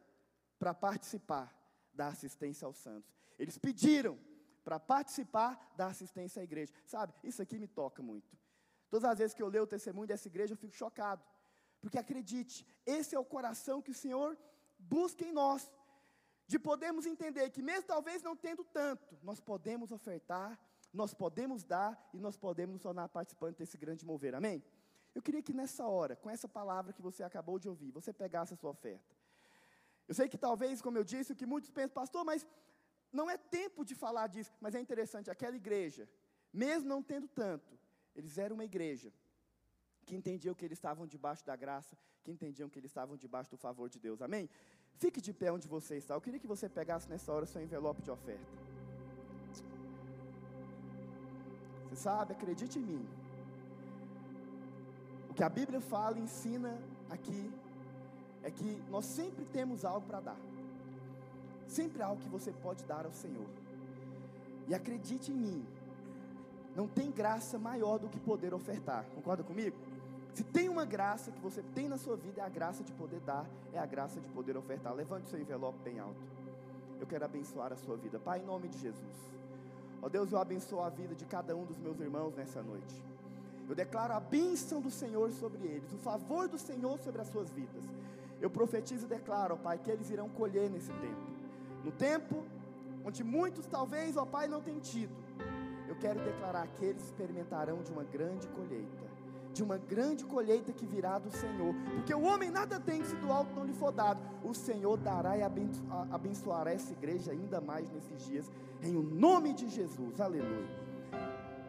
para 0.58 0.74
participar 0.74 1.54
da 1.94 2.08
assistência 2.08 2.66
aos 2.66 2.78
santos. 2.78 3.12
Eles 3.38 3.58
pediram 3.58 4.18
para 4.64 4.80
participar 4.80 5.74
da 5.76 5.88
assistência 5.88 6.42
à 6.42 6.44
igreja. 6.44 6.74
Sabe, 6.86 7.14
isso 7.24 7.42
aqui 7.42 7.58
me 7.58 7.68
toca 7.68 8.02
muito. 8.02 8.38
Todas 8.90 9.10
as 9.10 9.18
vezes 9.18 9.34
que 9.34 9.42
eu 9.42 9.48
leio 9.48 9.64
o 9.64 9.68
testemunho 9.68 10.08
dessa 10.08 10.28
igreja, 10.28 10.54
eu 10.54 10.58
fico 10.58 10.76
chocado. 10.76 11.24
Porque 11.80 11.98
acredite, 11.98 12.68
esse 12.86 13.16
é 13.16 13.20
o 13.20 13.26
coração 13.26 13.82
que 13.82 13.92
o 13.92 13.94
Senhor 13.94 14.38
busca 14.78 15.24
em 15.24 15.32
nós. 15.32 15.72
De 16.46 16.60
podermos 16.60 17.06
entender 17.06 17.50
que, 17.50 17.62
mesmo 17.62 17.88
talvez 17.88 18.22
não 18.22 18.36
tendo 18.36 18.64
tanto, 18.64 19.18
nós 19.24 19.40
podemos 19.40 19.92
ofertar, 19.92 20.60
nós 20.94 21.14
podemos 21.14 21.64
dar 21.64 22.10
e 22.14 22.20
nós 22.20 22.36
podemos 22.36 22.74
nos 22.74 22.82
tornar 22.82 23.08
participantes 23.08 23.58
desse 23.58 23.78
grande 23.78 24.06
mover. 24.06 24.36
Amém? 24.36 24.62
Eu 25.16 25.22
queria 25.22 25.42
que 25.42 25.54
nessa 25.54 25.88
hora, 25.88 26.16
com 26.16 26.30
essa 26.30 26.48
palavra 26.48 26.94
que 26.94 27.02
você 27.02 27.24
acabou 27.24 27.58
de 27.58 27.70
ouvir, 27.70 27.92
você 27.92 28.12
pegasse 28.12 28.54
a 28.54 28.58
sua 28.58 28.72
oferta. 28.72 29.16
Eu 30.08 30.14
sei 30.14 30.28
que 30.28 30.38
talvez, 30.38 30.82
como 30.82 30.98
eu 30.98 31.04
disse, 31.04 31.32
o 31.32 31.36
que 31.36 31.46
muitos 31.46 31.70
pensam, 31.70 31.94
pastor, 31.94 32.26
mas 32.26 32.46
não 33.12 33.30
é 33.30 33.38
tempo 33.38 33.84
de 33.84 33.96
falar 33.96 34.28
disso, 34.28 34.52
mas 34.60 34.76
é 34.76 34.80
interessante, 34.80 35.30
aquela 35.30 35.56
igreja, 35.56 36.08
mesmo 36.52 36.88
não 36.88 37.02
tendo 37.04 37.28
tanto, 37.28 37.78
eles 38.16 38.38
eram 38.38 38.56
uma 38.56 38.66
igreja 38.66 39.12
que 40.06 40.16
entendiam 40.16 40.56
que 40.56 40.66
eles 40.66 40.78
estavam 40.78 41.06
debaixo 41.06 41.46
da 41.46 41.56
graça, 41.56 41.98
que 42.24 42.32
entendiam 42.32 42.70
que 42.70 42.80
eles 42.80 42.92
estavam 42.92 43.16
debaixo 43.18 43.50
do 43.52 43.58
favor 43.58 43.90
de 43.90 44.00
Deus. 44.00 44.22
Amém? 44.22 44.50
Fique 44.96 45.22
de 45.22 45.34
pé 45.34 45.52
onde 45.52 45.68
você 45.68 45.98
está. 45.98 46.14
Eu 46.14 46.22
queria 46.22 46.40
que 46.40 46.48
você 46.48 46.68
pegasse 46.70 47.10
nessa 47.10 47.32
hora 47.32 47.46
seu 47.46 47.62
envelope 47.62 48.02
de 48.02 48.12
oferta. 48.12 48.46
Você 51.90 51.96
sabe, 51.96 52.34
acredite 52.34 52.80
em 52.80 52.84
mim. 52.84 53.10
O 55.30 55.34
que 55.34 55.44
a 55.44 55.50
Bíblia 55.50 55.82
fala 55.82 56.18
e 56.18 56.22
ensina 56.22 56.82
aqui 57.10 57.52
é 58.44 58.52
que 58.52 58.82
nós 58.90 59.06
sempre 59.06 59.46
temos 59.46 59.86
algo 59.86 60.06
para 60.08 60.20
dar. 60.20 60.51
Sempre 61.72 62.04
algo 62.04 62.22
que 62.22 62.28
você 62.28 62.52
pode 62.52 62.84
dar 62.84 63.06
ao 63.06 63.14
Senhor. 63.14 63.48
E 64.68 64.76
acredite 64.76 65.32
em 65.32 65.36
mim, 65.36 65.66
não 66.76 66.86
tem 66.86 67.10
graça 67.10 67.58
maior 67.58 67.98
do 67.98 68.10
que 68.10 68.20
poder 68.20 68.54
ofertar. 68.54 69.06
Concorda 69.16 69.42
comigo? 69.42 69.78
Se 70.34 70.44
tem 70.44 70.68
uma 70.68 70.84
graça 70.84 71.32
que 71.32 71.40
você 71.40 71.64
tem 71.74 71.88
na 71.88 71.98
sua 71.98 72.18
vida, 72.18 72.42
é 72.42 72.44
a 72.44 72.50
graça 72.50 72.84
de 72.84 72.92
poder 72.92 73.22
dar, 73.22 73.46
é 73.72 73.80
a 73.80 73.86
graça 73.86 74.20
de 74.20 74.28
poder 74.28 74.58
ofertar. 74.58 74.94
Levante 74.94 75.30
seu 75.30 75.40
envelope 75.40 75.80
bem 75.82 75.98
alto. 75.98 76.22
Eu 77.00 77.08
quero 77.08 77.24
abençoar 77.24 77.72
a 77.72 77.78
sua 77.78 77.96
vida. 77.96 78.20
Pai, 78.20 78.40
em 78.40 78.46
nome 78.46 78.68
de 78.68 78.78
Jesus. 78.78 79.16
Ó 80.02 80.10
Deus, 80.10 80.30
eu 80.34 80.40
abençoo 80.40 80.82
a 80.82 80.90
vida 80.90 81.16
de 81.16 81.26
cada 81.26 81.56
um 81.56 81.64
dos 81.64 81.78
meus 81.78 82.02
irmãos 82.02 82.36
nessa 82.36 82.62
noite. 82.62 83.02
Eu 83.70 83.76
declaro 83.76 84.14
a 84.14 84.20
bênção 84.20 84.82
do 84.82 84.92
Senhor 84.92 85.32
sobre 85.32 85.66
eles, 85.66 85.94
o 85.94 85.98
favor 85.98 86.50
do 86.50 86.58
Senhor 86.58 87.00
sobre 87.00 87.22
as 87.22 87.30
suas 87.30 87.50
vidas. 87.50 87.84
Eu 88.42 88.50
profetizo 88.50 89.06
e 89.06 89.10
declaro, 89.10 89.54
ó 89.54 89.58
Pai, 89.58 89.78
que 89.78 89.90
eles 89.90 90.10
irão 90.10 90.28
colher 90.28 90.70
nesse 90.70 90.92
tempo. 90.92 91.31
No 91.84 91.92
tempo 91.92 92.44
onde 93.04 93.24
muitos 93.24 93.66
talvez, 93.66 94.16
ó 94.18 94.26
Pai, 94.26 94.48
não 94.48 94.62
tenham 94.62 94.80
tido. 94.80 95.14
Eu 95.88 95.96
quero 95.96 96.20
declarar 96.24 96.68
que 96.68 96.86
eles 96.86 97.04
experimentarão 97.04 97.82
de 97.82 97.92
uma 97.92 98.04
grande 98.04 98.48
colheita. 98.50 99.12
De 99.54 99.62
uma 99.62 99.78
grande 99.78 100.24
colheita 100.24 100.72
que 100.72 100.86
virá 100.86 101.20
do 101.20 101.30
Senhor. 101.30 101.76
Porque 101.96 102.14
o 102.14 102.22
homem 102.22 102.50
nada 102.50 102.80
tem 102.80 103.04
se 103.04 103.16
do 103.18 103.30
alto 103.32 103.54
não 103.54 103.66
lhe 103.66 103.74
for 103.74 103.92
dado. 103.92 104.22
O 104.44 104.54
Senhor 104.54 104.96
dará 104.98 105.38
e 105.38 105.42
abençoará 105.42 106.72
essa 106.72 106.94
igreja 106.94 107.34
ainda 107.34 107.60
mais 107.60 107.92
nesses 107.92 108.26
dias. 108.26 108.50
Em 108.82 108.96
o 108.96 109.02
nome 109.02 109.54
de 109.54 109.68
Jesus. 109.68 110.22
Aleluia. 110.22 110.80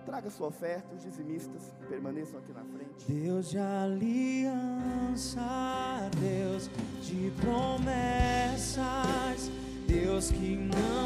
Traga 0.04 0.30
sua 0.30 0.48
oferta, 0.48 0.94
os 0.94 1.02
dizimistas 1.02 1.74
permaneçam 1.88 2.38
aqui 2.38 2.52
na 2.52 2.64
frente. 2.64 3.04
Deus 3.06 3.50
de 3.50 3.58
aliança, 3.58 5.40
Deus 6.20 6.68
de 7.00 7.32
promessas, 7.40 8.80
Deus 9.92 10.30
que 10.30 10.56
não 10.56 11.01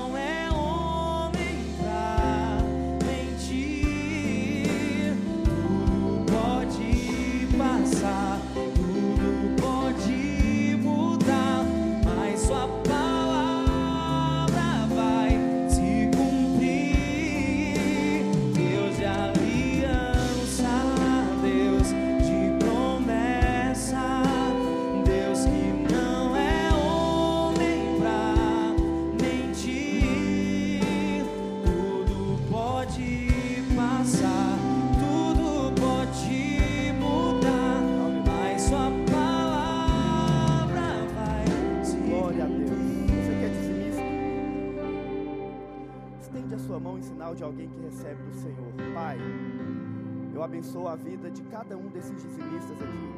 abençoa 50.66 50.92
a 50.92 50.96
vida 50.96 51.30
de 51.30 51.42
cada 51.42 51.76
um 51.76 51.86
desses 51.88 52.20
dizimistas 52.20 52.82
aqui. 52.82 53.14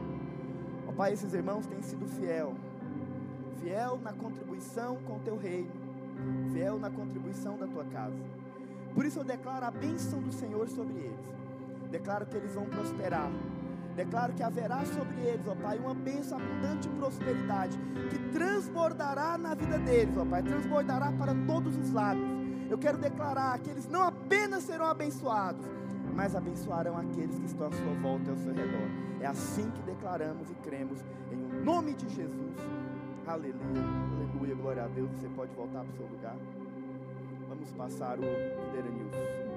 Ó 0.87 0.93
Pai, 0.93 1.15
esses 1.15 1.33
irmãos 1.33 1.67
têm 1.67 1.81
sido 1.81 2.07
fiel, 2.07 2.55
fiel 3.61 3.99
na 4.03 4.13
contribuição 4.13 4.97
com 5.07 5.17
o 5.17 5.21
teu 5.21 5.37
reino, 5.37 5.71
fiel 6.53 6.79
na 6.79 6.91
contribuição 6.91 7.57
da 7.57 7.67
tua 7.67 7.85
casa. 7.87 8.17
Por 8.95 9.07
isso 9.07 9.21
eu 9.21 9.25
declaro 9.25 9.65
a 9.65 9.71
bênção 9.71 10.21
do 10.21 10.31
Senhor 10.31 10.69
sobre 10.69 10.99
eles. 10.99 11.27
Declaro 11.91 12.27
que 12.27 12.37
eles 12.37 12.55
vão 12.55 12.67
prosperar. 12.67 13.31
Declaro 13.97 14.35
que 14.35 14.43
haverá 14.43 14.85
sobre 14.85 15.17
eles, 15.23 15.47
ó 15.49 15.55
Pai, 15.55 15.79
uma 15.79 15.95
bênção 15.95 16.39
abundante 16.39 16.89
de 16.89 16.95
prosperidade, 16.97 17.79
que 18.11 18.19
transbordará 18.31 19.39
na 19.39 19.55
vida 19.55 19.79
deles, 19.79 20.17
ó 20.19 20.25
Pai, 20.25 20.43
transbordará 20.43 21.11
para 21.13 21.35
todos 21.47 21.75
os 21.77 21.91
lados. 21.93 22.23
Eu 22.69 22.77
quero 22.77 22.99
declarar 22.99 23.59
que 23.59 23.71
eles 23.71 23.89
não 23.89 24.03
apenas 24.03 24.65
serão 24.65 24.87
abençoados, 24.87 25.65
mas 26.15 26.35
abençoarão 26.35 26.97
aqueles 26.97 27.39
que 27.39 27.47
estão 27.47 27.67
à 27.69 27.71
sua 27.71 27.95
volta 28.03 28.29
e 28.29 28.31
ao 28.31 28.37
seu 28.37 28.53
redor. 28.53 28.89
É 29.21 29.27
assim 29.27 29.71
que 29.71 29.83
declaramos 29.83 30.51
e 30.51 30.55
cremos, 30.57 31.01
em 31.33 31.65
nome 31.65 31.95
de 31.95 32.09
Jesus. 32.09 32.57
Aleluia, 33.27 33.83
aleluia, 34.17 34.55
glória 34.55 34.85
a 34.85 34.89
Deus. 34.89 35.11
Você 35.13 35.29
pode 35.29 35.55
voltar 35.55 35.85
para 35.85 35.93
o 35.93 35.97
seu 35.97 36.07
lugar. 36.07 36.37
Vamos 37.49 37.73
passar 37.73 38.19
o 38.19 38.23
Videira 38.23 38.91
News. 38.91 39.49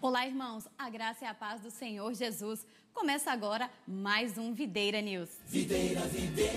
Olá, 0.00 0.26
irmãos. 0.26 0.68
A 0.76 0.90
graça 0.90 1.24
e 1.24 1.28
a 1.28 1.32
paz 1.32 1.62
do 1.62 1.70
Senhor 1.70 2.12
Jesus. 2.12 2.66
Começa 2.94 3.32
agora 3.32 3.68
mais 3.86 4.38
um 4.38 4.54
Videira 4.54 5.02
News. 5.02 5.28
Videira, 5.48 6.00
videira. 6.02 6.54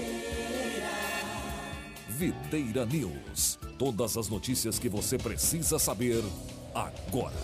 Videira 2.08 2.86
News. 2.86 3.58
Todas 3.80 4.16
as 4.16 4.30
notícias 4.30 4.78
que 4.78 4.88
você 4.88 5.18
precisa 5.18 5.80
saber 5.80 6.24
agora. 6.76 7.36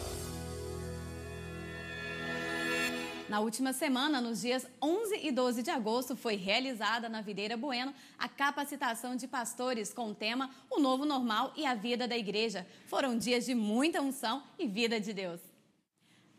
Na 3.27 3.39
última 3.39 3.73
semana, 3.73 4.21
nos 4.21 4.41
dias 4.41 4.67
11 4.79 5.21
e 5.23 5.31
12 5.31 5.63
de 5.63 5.71
agosto, 5.71 6.15
foi 6.15 6.35
realizada 6.35 7.09
na 7.09 7.19
Videira 7.19 7.57
Bueno 7.57 7.95
a 8.17 8.29
capacitação 8.29 9.15
de 9.15 9.27
pastores 9.27 9.91
com 9.91 10.11
o 10.11 10.15
tema 10.15 10.51
O 10.69 10.79
Novo 10.79 11.03
Normal 11.03 11.51
e 11.57 11.65
a 11.65 11.73
Vida 11.73 12.07
da 12.07 12.15
Igreja. 12.15 12.65
Foram 12.85 13.17
dias 13.17 13.43
de 13.43 13.55
muita 13.55 13.99
unção 14.01 14.43
e 14.57 14.67
vida 14.67 14.99
de 14.99 15.13
Deus. 15.13 15.52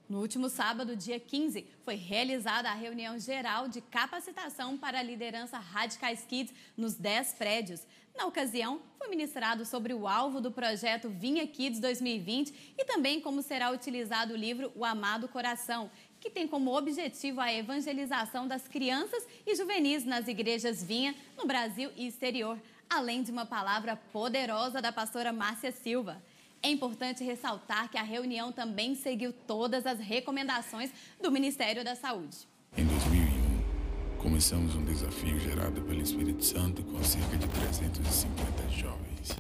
No 0.08 0.22
último 0.22 0.48
sábado, 0.48 0.96
dia 0.96 1.20
15, 1.20 1.68
foi 1.84 1.96
realizada 1.96 2.70
a 2.70 2.74
reunião 2.74 3.20
geral 3.20 3.68
de 3.68 3.82
capacitação 3.82 4.78
para 4.78 5.00
a 5.00 5.04
liderança 5.04 5.58
Radicais 5.58 6.24
Kids 6.24 6.54
nos 6.78 6.94
10 6.94 7.34
prédios. 7.34 7.86
Na 8.16 8.28
ocasião, 8.28 8.80
foi 8.98 9.08
ministrado 9.08 9.66
sobre 9.66 9.94
o 9.94 10.08
alvo 10.08 10.40
do 10.40 10.52
projeto 10.52 11.10
Vinha 11.10 11.48
Kids 11.48 11.80
2020 11.80 12.76
e 12.78 12.86
também 12.86 13.20
como 13.20 13.42
será 13.42 13.72
utilizado 13.72 14.34
o 14.34 14.38
livro 14.38 14.72
O 14.76 14.86
Amado 14.86 15.28
Coração, 15.28 15.90
que 16.24 16.30
tem 16.30 16.48
como 16.48 16.74
objetivo 16.74 17.42
a 17.42 17.54
evangelização 17.54 18.48
das 18.48 18.66
crianças 18.66 19.28
e 19.46 19.54
juvenis 19.58 20.06
nas 20.06 20.26
igrejas 20.26 20.82
Vinha, 20.82 21.14
no 21.38 21.46
Brasil 21.46 21.92
e 21.98 22.08
exterior, 22.08 22.58
além 22.90 23.22
de 23.22 23.30
uma 23.30 23.46
palavra 23.46 23.98
poderosa 24.14 24.82
da 24.82 24.90
pastora 24.90 25.34
Márcia 25.34 25.74
Silva. 25.74 26.24
É 26.62 26.70
importante 26.70 27.26
ressaltar 27.26 27.92
que 27.92 27.98
a 27.98 28.04
reunião 28.04 28.54
também 28.54 28.96
seguiu 28.96 29.34
todas 29.34 29.86
as 29.86 30.00
recomendações 30.00 30.92
do 31.22 31.30
Ministério 31.30 31.84
da 31.84 31.94
Saúde. 31.94 32.48
Em 32.78 32.86
2001, 32.86 34.18
começamos 34.18 34.76
um 34.76 34.86
desafio 34.86 35.38
gerado 35.42 35.82
pelo 35.82 36.02
Espírito 36.02 36.46
Santo 36.46 36.84
com 36.84 37.04
cerca 37.04 37.36
de 37.36 37.50
350 37.50 38.70
jovens. 38.70 39.38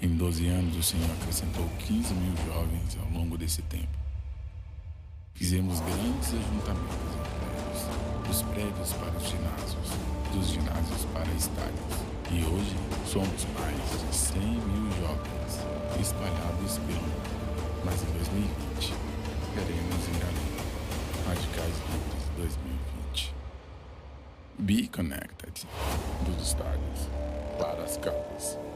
Em 0.00 0.16
12 0.16 0.46
anos, 0.46 0.76
o 0.76 0.82
Senhor 0.84 1.10
acrescentou 1.20 1.68
15 1.84 2.14
mil 2.14 2.36
jovens 2.46 2.96
ao 2.96 3.10
longo 3.10 3.36
desse 3.36 3.60
tempo. 3.62 4.01
Fizemos 5.42 5.80
grandes 5.80 6.28
ajuntamentos 6.28 7.16
em 7.16 7.22
prédios, 7.40 8.28
dos 8.28 8.42
prédios 8.42 8.92
para 8.92 9.10
os 9.18 9.28
ginásios, 9.28 9.88
dos 10.32 10.46
ginásios 10.46 11.04
para 11.12 11.28
estádios. 11.32 11.98
E 12.30 12.44
hoje 12.44 12.76
somos 13.04 13.44
mais 13.58 13.74
de 13.74 14.14
100 14.14 14.40
mil 14.40 14.88
jovens 15.00 15.58
espalhados 16.00 16.78
pelo 16.78 17.02
mundo. 17.02 17.84
Mas 17.84 18.02
em 18.04 18.12
2020 18.12 18.94
queremos 19.52 20.06
ir 20.06 20.22
além. 20.22 21.26
Radicais 21.26 21.74
Livres 21.90 22.24
2020. 22.36 23.34
Be 24.60 24.86
Connected. 24.86 25.66
Dos 26.24 26.46
estádios 26.46 27.08
para 27.58 27.82
as 27.82 27.96
casas. 27.96 28.71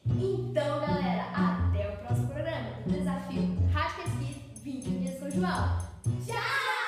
Então, 0.05 0.80
galera, 0.80 1.26
até 1.36 1.93
o 1.93 1.97
próximo 2.05 2.28
programa. 2.30 2.82
Desafio 2.88 3.70
Rádio 3.74 4.03
Kids 4.03 4.64
20 4.64 4.84
dias 4.84 5.20
com 5.20 5.30
João. 5.30 5.89
Tchau! 6.26 6.79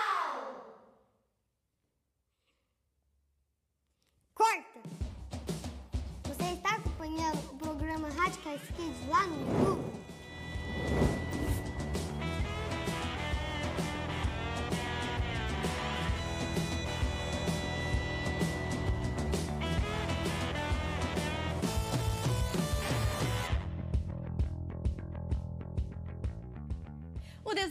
Corta! 4.41 4.81
Você 6.23 6.53
está 6.53 6.71
acompanhando 6.71 7.37
o 7.51 7.57
programa 7.59 8.09
Radicais 8.09 8.59
Kids 8.75 9.07
lá 9.07 9.27
no 9.27 9.37
YouTube? 9.37 10.01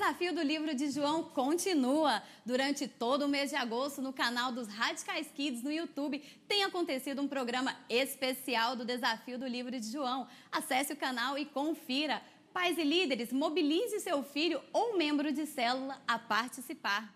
Desafio 0.00 0.34
do 0.34 0.40
livro 0.40 0.74
de 0.74 0.90
João 0.90 1.22
continua. 1.22 2.22
Durante 2.46 2.88
todo 2.88 3.26
o 3.26 3.28
mês 3.28 3.50
de 3.50 3.56
agosto, 3.56 4.00
no 4.00 4.14
canal 4.14 4.50
dos 4.50 4.66
Radicais 4.66 5.26
Kids 5.34 5.62
no 5.62 5.70
YouTube, 5.70 6.22
tem 6.48 6.64
acontecido 6.64 7.20
um 7.20 7.28
programa 7.28 7.76
especial 7.86 8.74
do 8.74 8.82
desafio 8.82 9.38
do 9.38 9.46
livro 9.46 9.78
de 9.78 9.92
João. 9.92 10.26
Acesse 10.50 10.94
o 10.94 10.96
canal 10.96 11.36
e 11.36 11.44
confira. 11.44 12.22
Pais 12.50 12.78
e 12.78 12.82
líderes, 12.82 13.30
mobilize 13.30 14.00
seu 14.00 14.22
filho 14.22 14.62
ou 14.72 14.96
membro 14.96 15.30
de 15.30 15.44
célula 15.44 16.00
a 16.08 16.18
participar. 16.18 17.14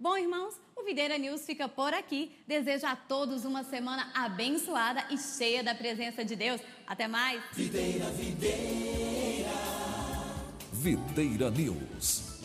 Bom, 0.00 0.16
irmãos, 0.16 0.58
o 0.74 0.82
Videira 0.82 1.18
News 1.18 1.44
fica 1.44 1.68
por 1.68 1.92
aqui. 1.92 2.32
Desejo 2.46 2.86
a 2.86 2.96
todos 2.96 3.44
uma 3.44 3.64
semana 3.64 4.10
abençoada 4.14 5.06
e 5.10 5.18
cheia 5.18 5.62
da 5.62 5.74
presença 5.74 6.24
de 6.24 6.34
Deus. 6.34 6.60
Até 6.86 7.06
mais! 7.06 7.42
Videira 7.52 8.06
News. 10.84 12.42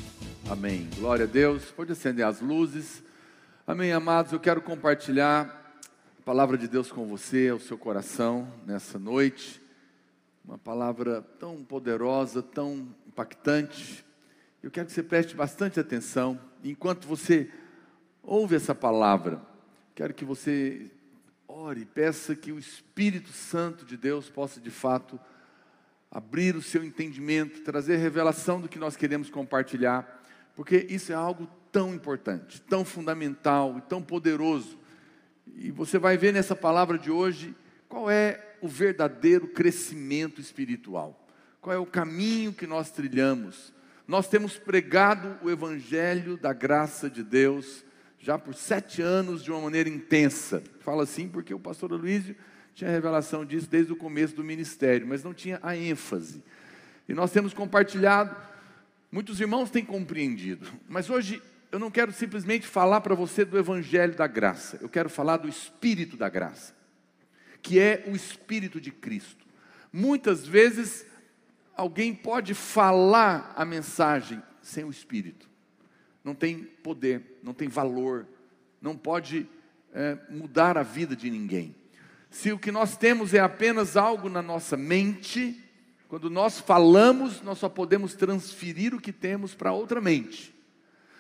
Amém. 0.50 0.90
Glória 0.96 1.26
a 1.26 1.28
Deus. 1.28 1.66
Pode 1.72 1.92
acender 1.92 2.26
as 2.26 2.40
luzes. 2.40 3.04
Amém, 3.68 3.92
amados. 3.92 4.32
Eu 4.32 4.40
quero 4.40 4.62
compartilhar 4.62 5.76
a 6.18 6.22
palavra 6.24 6.58
de 6.58 6.66
Deus 6.66 6.90
com 6.90 7.06
você, 7.06 7.50
ao 7.50 7.60
seu 7.60 7.78
coração, 7.78 8.48
nessa 8.66 8.98
noite. 8.98 9.62
Uma 10.46 10.58
palavra 10.58 11.22
tão 11.38 11.66
poderosa, 11.66 12.42
tão 12.42 12.88
impactante. 13.06 14.06
Eu 14.64 14.72
quero 14.72 14.88
que 14.88 14.94
você 14.94 15.04
preste 15.04 15.36
bastante 15.36 15.78
atenção. 15.78 16.40
Enquanto 16.64 17.10
você 17.10 17.52
ouve 18.24 18.56
essa 18.56 18.74
palavra, 18.74 19.42
quero 19.94 20.14
que 20.14 20.24
você 20.24 20.90
ore, 21.46 21.84
peça 21.84 22.34
que 22.38 22.54
o 22.54 22.60
Espírito 22.60 23.34
Santo 23.34 23.84
de 23.84 23.98
Deus 23.98 24.30
possa 24.30 24.62
de 24.62 24.72
fato 24.72 25.20
abrir 26.12 26.55
o 26.55 26.62
seu 26.62 26.84
entendimento, 26.84 27.62
trazer 27.62 27.97
revelação 27.97 28.60
do 28.60 28.68
que 28.68 28.80
nós 28.80 28.95
queremos 28.95 29.30
compartilhar, 29.30 30.24
porque 30.55 30.88
isso 30.89 31.12
é 31.12 31.16
algo 31.16 31.47
tão 31.72 31.93
importante, 31.93 32.62
tão 32.62 32.84
fundamental 32.84 33.78
e 33.78 33.82
tão 33.82 34.01
poderoso. 34.01 34.78
E 35.55 35.72
você 35.72 35.99
vai 35.99 36.18
ver 36.18 36.34
nessa 36.34 36.55
palavra 36.55 36.97
de 36.97 37.12
hoje 37.12 37.55
qual 37.88 38.10
é 38.10 38.55
o 38.62 38.68
verdadeiro 38.68 39.47
crescimento 39.47 40.41
espiritual, 40.41 41.28
qual 41.62 41.76
é 41.76 41.80
o 41.80 41.86
caminho 41.86 42.53
que 42.53 42.68
nós 42.68 42.91
trilhamos. 42.91 43.74
Nós 44.07 44.28
temos 44.28 44.57
pregado 44.57 45.38
o 45.43 45.49
Evangelho 45.49 46.36
da 46.36 46.51
graça 46.51 47.10
de 47.10 47.24
Deus 47.24 47.86
já 48.18 48.38
por 48.38 48.53
sete 48.53 49.01
anos 49.01 49.43
de 49.43 49.51
uma 49.51 49.62
maneira 49.62 49.88
intensa. 49.88 50.62
Fala 50.80 51.03
assim 51.03 51.28
porque 51.28 51.53
o 51.53 51.60
pastor 51.60 51.93
Aloysio 51.93 52.36
tinha 52.74 52.89
revelação 52.89 53.45
disso 53.45 53.70
desde 53.70 53.91
o 53.91 53.95
começo 53.95 54.36
do 54.36 54.43
ministério, 54.43 55.05
mas 55.05 55.24
não 55.24 55.34
tinha 55.34 55.59
a 55.61 55.76
ênfase. 55.76 56.43
E 57.07 57.13
nós 57.13 57.32
temos 57.32 57.53
compartilhado, 57.53 58.36
muitos 59.11 59.41
irmãos 59.41 59.70
têm 59.70 59.84
compreendido, 59.84 60.67
mas 60.88 61.09
hoje 61.09 61.41
eu 61.72 61.80
não 61.80 61.91
quero 61.91 62.11
simplesmente 62.11 62.67
falar 62.67 63.01
para 63.01 63.15
você 63.15 63.45
do 63.45 63.57
Evangelho 63.57 64.15
da 64.15 64.28
graça, 64.28 64.78
eu 64.82 64.89
quero 64.89 65.09
falar 65.09 65.38
do 65.38 65.47
Espírito 65.47 66.17
da 66.17 66.30
graça, 66.30 66.74
que 67.61 67.80
é 67.80 68.03
o 68.07 68.15
Espírito 68.15 68.80
de 68.80 68.91
Cristo. 68.91 69.45
Muitas 69.91 70.45
vezes 70.45 71.05
alguém 71.76 72.13
pode 72.13 72.53
falar 72.53 73.53
a 73.55 73.65
mensagem 73.65 74.41
sem 74.61 74.84
o 74.84 74.91
Espírito, 74.91 75.49
não 76.24 76.36
tem 76.36 76.59
poder, 76.59 77.39
não 77.43 77.53
tem 77.53 77.67
valor, 77.67 78.28
não 78.82 78.95
pode 78.95 79.47
é, 79.93 80.17
mudar 80.30 80.78
a 80.78 80.84
vida 80.84 81.15
de 81.15 81.30
ninguém. 81.30 81.76
Se 82.30 82.51
o 82.51 82.59
que 82.59 82.71
nós 82.71 82.95
temos 82.95 83.34
é 83.34 83.39
apenas 83.39 83.97
algo 83.97 84.30
na 84.30 84.41
nossa 84.41 84.77
mente, 84.77 85.59
quando 86.07 86.30
nós 86.30 86.59
falamos, 86.59 87.41
nós 87.41 87.57
só 87.57 87.69
podemos 87.69 88.13
transferir 88.13 88.93
o 88.93 89.01
que 89.01 89.11
temos 89.11 89.53
para 89.53 89.71
outra 89.71 89.99
mente. 89.99 90.53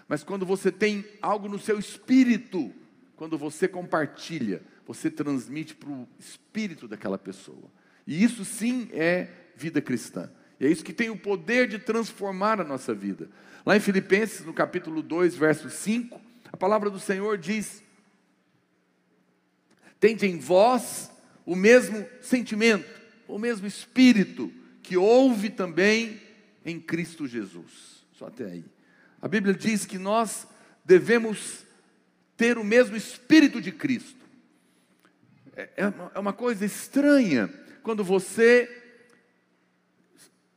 Mas 0.07 0.23
quando 0.23 0.45
você 0.45 0.71
tem 0.71 1.05
algo 1.21 1.47
no 1.47 1.59
seu 1.59 1.77
espírito, 1.77 2.73
quando 3.15 3.37
você 3.37 3.67
compartilha, 3.67 4.61
você 4.87 5.09
transmite 5.11 5.75
para 5.75 5.89
o 5.89 6.07
espírito 6.17 6.87
daquela 6.87 7.17
pessoa. 7.17 7.69
E 8.07 8.23
isso 8.23 8.43
sim 8.43 8.89
é 8.91 9.27
vida 9.55 9.81
cristã. 9.81 10.31
E 10.59 10.65
é 10.65 10.69
isso 10.69 10.83
que 10.83 10.93
tem 10.93 11.09
o 11.09 11.17
poder 11.17 11.67
de 11.67 11.77
transformar 11.77 12.59
a 12.59 12.63
nossa 12.63 12.93
vida. 12.93 13.29
Lá 13.65 13.77
em 13.77 13.79
Filipenses, 13.79 14.43
no 14.45 14.53
capítulo 14.53 15.03
2, 15.03 15.35
verso 15.35 15.69
5, 15.69 16.19
a 16.51 16.57
palavra 16.57 16.89
do 16.89 16.99
Senhor 16.99 17.37
diz: 17.37 17.83
Tende 19.99 20.25
em 20.25 20.39
vós 20.39 21.11
o 21.45 21.55
mesmo 21.55 22.07
sentimento, 22.21 22.89
o 23.27 23.37
mesmo 23.37 23.67
espírito 23.67 24.51
que 24.81 24.95
houve 24.95 25.49
também 25.49 26.19
em 26.65 26.79
Cristo 26.79 27.27
Jesus. 27.27 28.05
Só 28.13 28.27
até 28.27 28.45
aí. 28.45 28.65
A 29.21 29.27
Bíblia 29.27 29.53
diz 29.53 29.85
que 29.85 29.97
nós 29.97 30.47
devemos 30.85 31.65
ter 32.37 32.57
o 32.57 32.63
mesmo 32.63 32.95
espírito 32.95 33.61
de 33.61 33.71
Cristo. 33.71 34.25
É, 35.55 35.69
é 35.77 35.93
é 36.15 36.19
uma 36.19 36.33
coisa 36.33 36.65
estranha 36.65 37.49
quando 37.83 38.03
você 38.03 38.69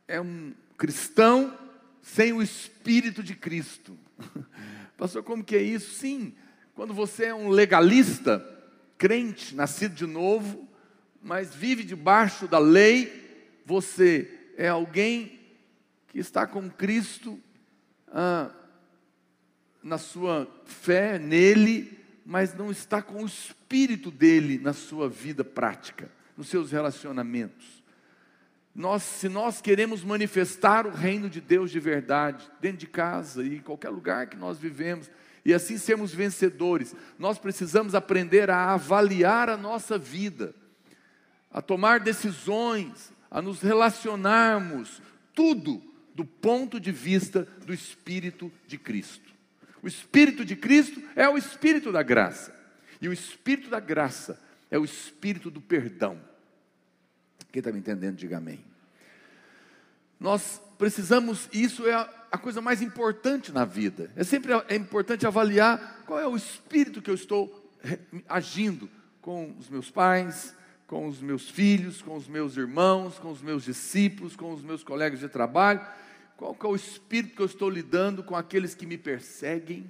é 0.07 0.21
um 0.21 0.53
cristão 0.77 1.57
sem 2.01 2.33
o 2.33 2.41
espírito 2.41 3.23
de 3.23 3.35
Cristo. 3.35 3.97
Pastor, 4.97 5.23
como 5.23 5.43
que 5.43 5.55
é 5.55 5.61
isso? 5.61 5.95
Sim, 5.95 6.33
quando 6.73 6.93
você 6.93 7.25
é 7.25 7.35
um 7.35 7.49
legalista, 7.49 8.45
crente, 8.97 9.55
nascido 9.55 9.95
de 9.95 10.05
novo, 10.05 10.67
mas 11.21 11.55
vive 11.55 11.83
debaixo 11.83 12.47
da 12.47 12.59
lei, 12.59 13.61
você 13.65 14.29
é 14.57 14.67
alguém 14.67 15.39
que 16.09 16.19
está 16.19 16.45
com 16.45 16.69
Cristo 16.69 17.39
ah, 18.09 18.51
na 19.81 19.97
sua 19.97 20.47
fé 20.65 21.17
nele, 21.17 21.97
mas 22.25 22.53
não 22.53 22.71
está 22.71 23.01
com 23.01 23.23
o 23.23 23.25
espírito 23.25 24.11
dele 24.11 24.57
na 24.59 24.73
sua 24.73 25.09
vida 25.09 25.43
prática, 25.43 26.09
nos 26.37 26.47
seus 26.47 26.71
relacionamentos. 26.71 27.83
Nós, 28.75 29.03
se 29.03 29.29
nós 29.29 29.61
queremos 29.61 30.03
manifestar 30.03 30.87
o 30.87 30.91
reino 30.91 31.29
de 31.29 31.39
Deus 31.39 31.69
de 31.69 31.79
verdade, 31.79 32.49
dentro 32.59 32.79
de 32.79 32.87
casa 32.87 33.43
e 33.43 33.57
em 33.57 33.61
qualquer 33.61 33.89
lugar 33.89 34.27
que 34.27 34.35
nós 34.35 34.57
vivemos, 34.57 35.09
e 35.45 35.53
assim 35.53 35.77
sermos 35.77 36.13
vencedores, 36.13 36.95
nós 37.19 37.37
precisamos 37.37 37.93
aprender 37.93 38.49
a 38.49 38.73
avaliar 38.73 39.49
a 39.49 39.57
nossa 39.57 39.97
vida, 39.97 40.55
a 41.51 41.61
tomar 41.61 41.99
decisões, 41.99 43.11
a 43.29 43.41
nos 43.41 43.61
relacionarmos, 43.61 45.01
tudo 45.33 45.83
do 46.15 46.23
ponto 46.23 46.79
de 46.79 46.91
vista 46.91 47.47
do 47.65 47.73
Espírito 47.73 48.51
de 48.67 48.77
Cristo. 48.77 49.33
O 49.81 49.87
Espírito 49.87 50.45
de 50.45 50.55
Cristo 50.55 51.01
é 51.15 51.27
o 51.27 51.37
Espírito 51.37 51.91
da 51.91 52.03
graça, 52.03 52.55
e 53.01 53.09
o 53.09 53.13
Espírito 53.13 53.69
da 53.69 53.79
graça 53.79 54.41
é 54.71 54.79
o 54.79 54.85
Espírito 54.85 55.51
do 55.51 55.59
perdão. 55.59 56.19
Quem 57.51 57.59
está 57.59 57.71
me 57.71 57.79
entendendo, 57.79 58.15
diga 58.15 58.37
amém. 58.37 58.63
Nós 60.19 60.61
precisamos, 60.83 61.47
isso 61.53 61.87
é 61.87 61.93
a, 61.93 62.09
a 62.29 62.37
coisa 62.37 62.59
mais 62.59 62.81
importante 62.81 63.53
na 63.53 63.63
vida. 63.63 64.11
É 64.17 64.23
sempre 64.25 64.51
é 64.67 64.75
importante 64.75 65.25
avaliar 65.25 66.03
qual 66.05 66.19
é 66.19 66.27
o 66.27 66.35
espírito 66.35 67.01
que 67.01 67.09
eu 67.09 67.15
estou 67.15 67.71
agindo 68.27 68.89
com 69.21 69.55
os 69.57 69.69
meus 69.69 69.89
pais, 69.89 70.53
com 70.85 71.07
os 71.07 71.21
meus 71.21 71.49
filhos, 71.49 72.01
com 72.01 72.17
os 72.17 72.27
meus 72.27 72.57
irmãos, 72.57 73.17
com 73.17 73.31
os 73.31 73.41
meus 73.41 73.63
discípulos, 73.63 74.35
com 74.35 74.51
os 74.51 74.61
meus 74.61 74.83
colegas 74.83 75.21
de 75.21 75.29
trabalho. 75.29 75.79
Qual 76.35 76.53
é 76.61 76.67
o 76.67 76.75
espírito 76.75 77.37
que 77.37 77.41
eu 77.41 77.45
estou 77.45 77.69
lidando 77.69 78.21
com 78.21 78.35
aqueles 78.35 78.75
que 78.75 78.85
me 78.85 78.97
perseguem, 78.97 79.89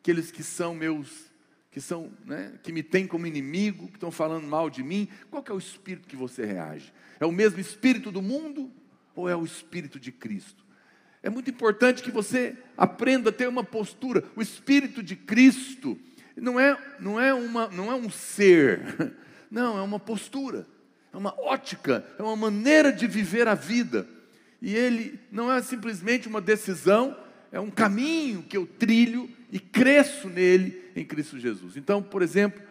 aqueles 0.00 0.30
que 0.30 0.42
são 0.42 0.74
meus, 0.74 1.26
que 1.70 1.82
são, 1.82 2.10
né, 2.24 2.54
que 2.62 2.72
me 2.72 2.82
têm 2.82 3.06
como 3.06 3.26
inimigo, 3.26 3.88
que 3.88 3.96
estão 3.96 4.10
falando 4.10 4.46
mal 4.46 4.70
de 4.70 4.82
mim? 4.82 5.06
Qual 5.30 5.44
é 5.46 5.52
o 5.52 5.58
espírito 5.58 6.08
que 6.08 6.16
você 6.16 6.46
reage? 6.46 6.94
É 7.20 7.26
o 7.26 7.32
mesmo 7.32 7.60
espírito 7.60 8.10
do 8.10 8.22
mundo 8.22 8.72
ou 9.18 9.28
é 9.28 9.34
o 9.34 9.44
espírito 9.44 9.98
de 9.98 10.12
Cristo? 10.12 10.64
É 11.22 11.28
muito 11.28 11.50
importante 11.50 12.02
que 12.02 12.10
você 12.10 12.56
aprenda 12.76 13.30
a 13.30 13.32
ter 13.32 13.48
uma 13.48 13.64
postura. 13.64 14.22
O 14.36 14.40
Espírito 14.40 15.02
de 15.02 15.16
Cristo 15.16 15.98
não 16.36 16.60
é, 16.60 16.78
não 17.00 17.18
é, 17.18 17.34
uma, 17.34 17.66
não 17.68 17.90
é 17.90 17.94
um 17.96 18.08
ser, 18.08 19.12
não, 19.50 19.76
é 19.76 19.82
uma 19.82 19.98
postura, 19.98 20.64
é 21.12 21.16
uma 21.16 21.34
ótica, 21.40 22.06
é 22.16 22.22
uma 22.22 22.36
maneira 22.36 22.92
de 22.92 23.08
viver 23.08 23.48
a 23.48 23.54
vida. 23.54 24.06
E 24.62 24.74
ele 24.74 25.18
não 25.32 25.52
é 25.52 25.60
simplesmente 25.60 26.28
uma 26.28 26.40
decisão, 26.40 27.16
é 27.50 27.58
um 27.58 27.70
caminho 27.70 28.44
que 28.44 28.56
eu 28.56 28.66
trilho 28.66 29.28
e 29.50 29.58
cresço 29.58 30.28
nele 30.28 30.90
em 30.94 31.04
Cristo 31.04 31.38
Jesus. 31.40 31.76
Então, 31.76 32.00
por 32.00 32.22
exemplo, 32.22 32.62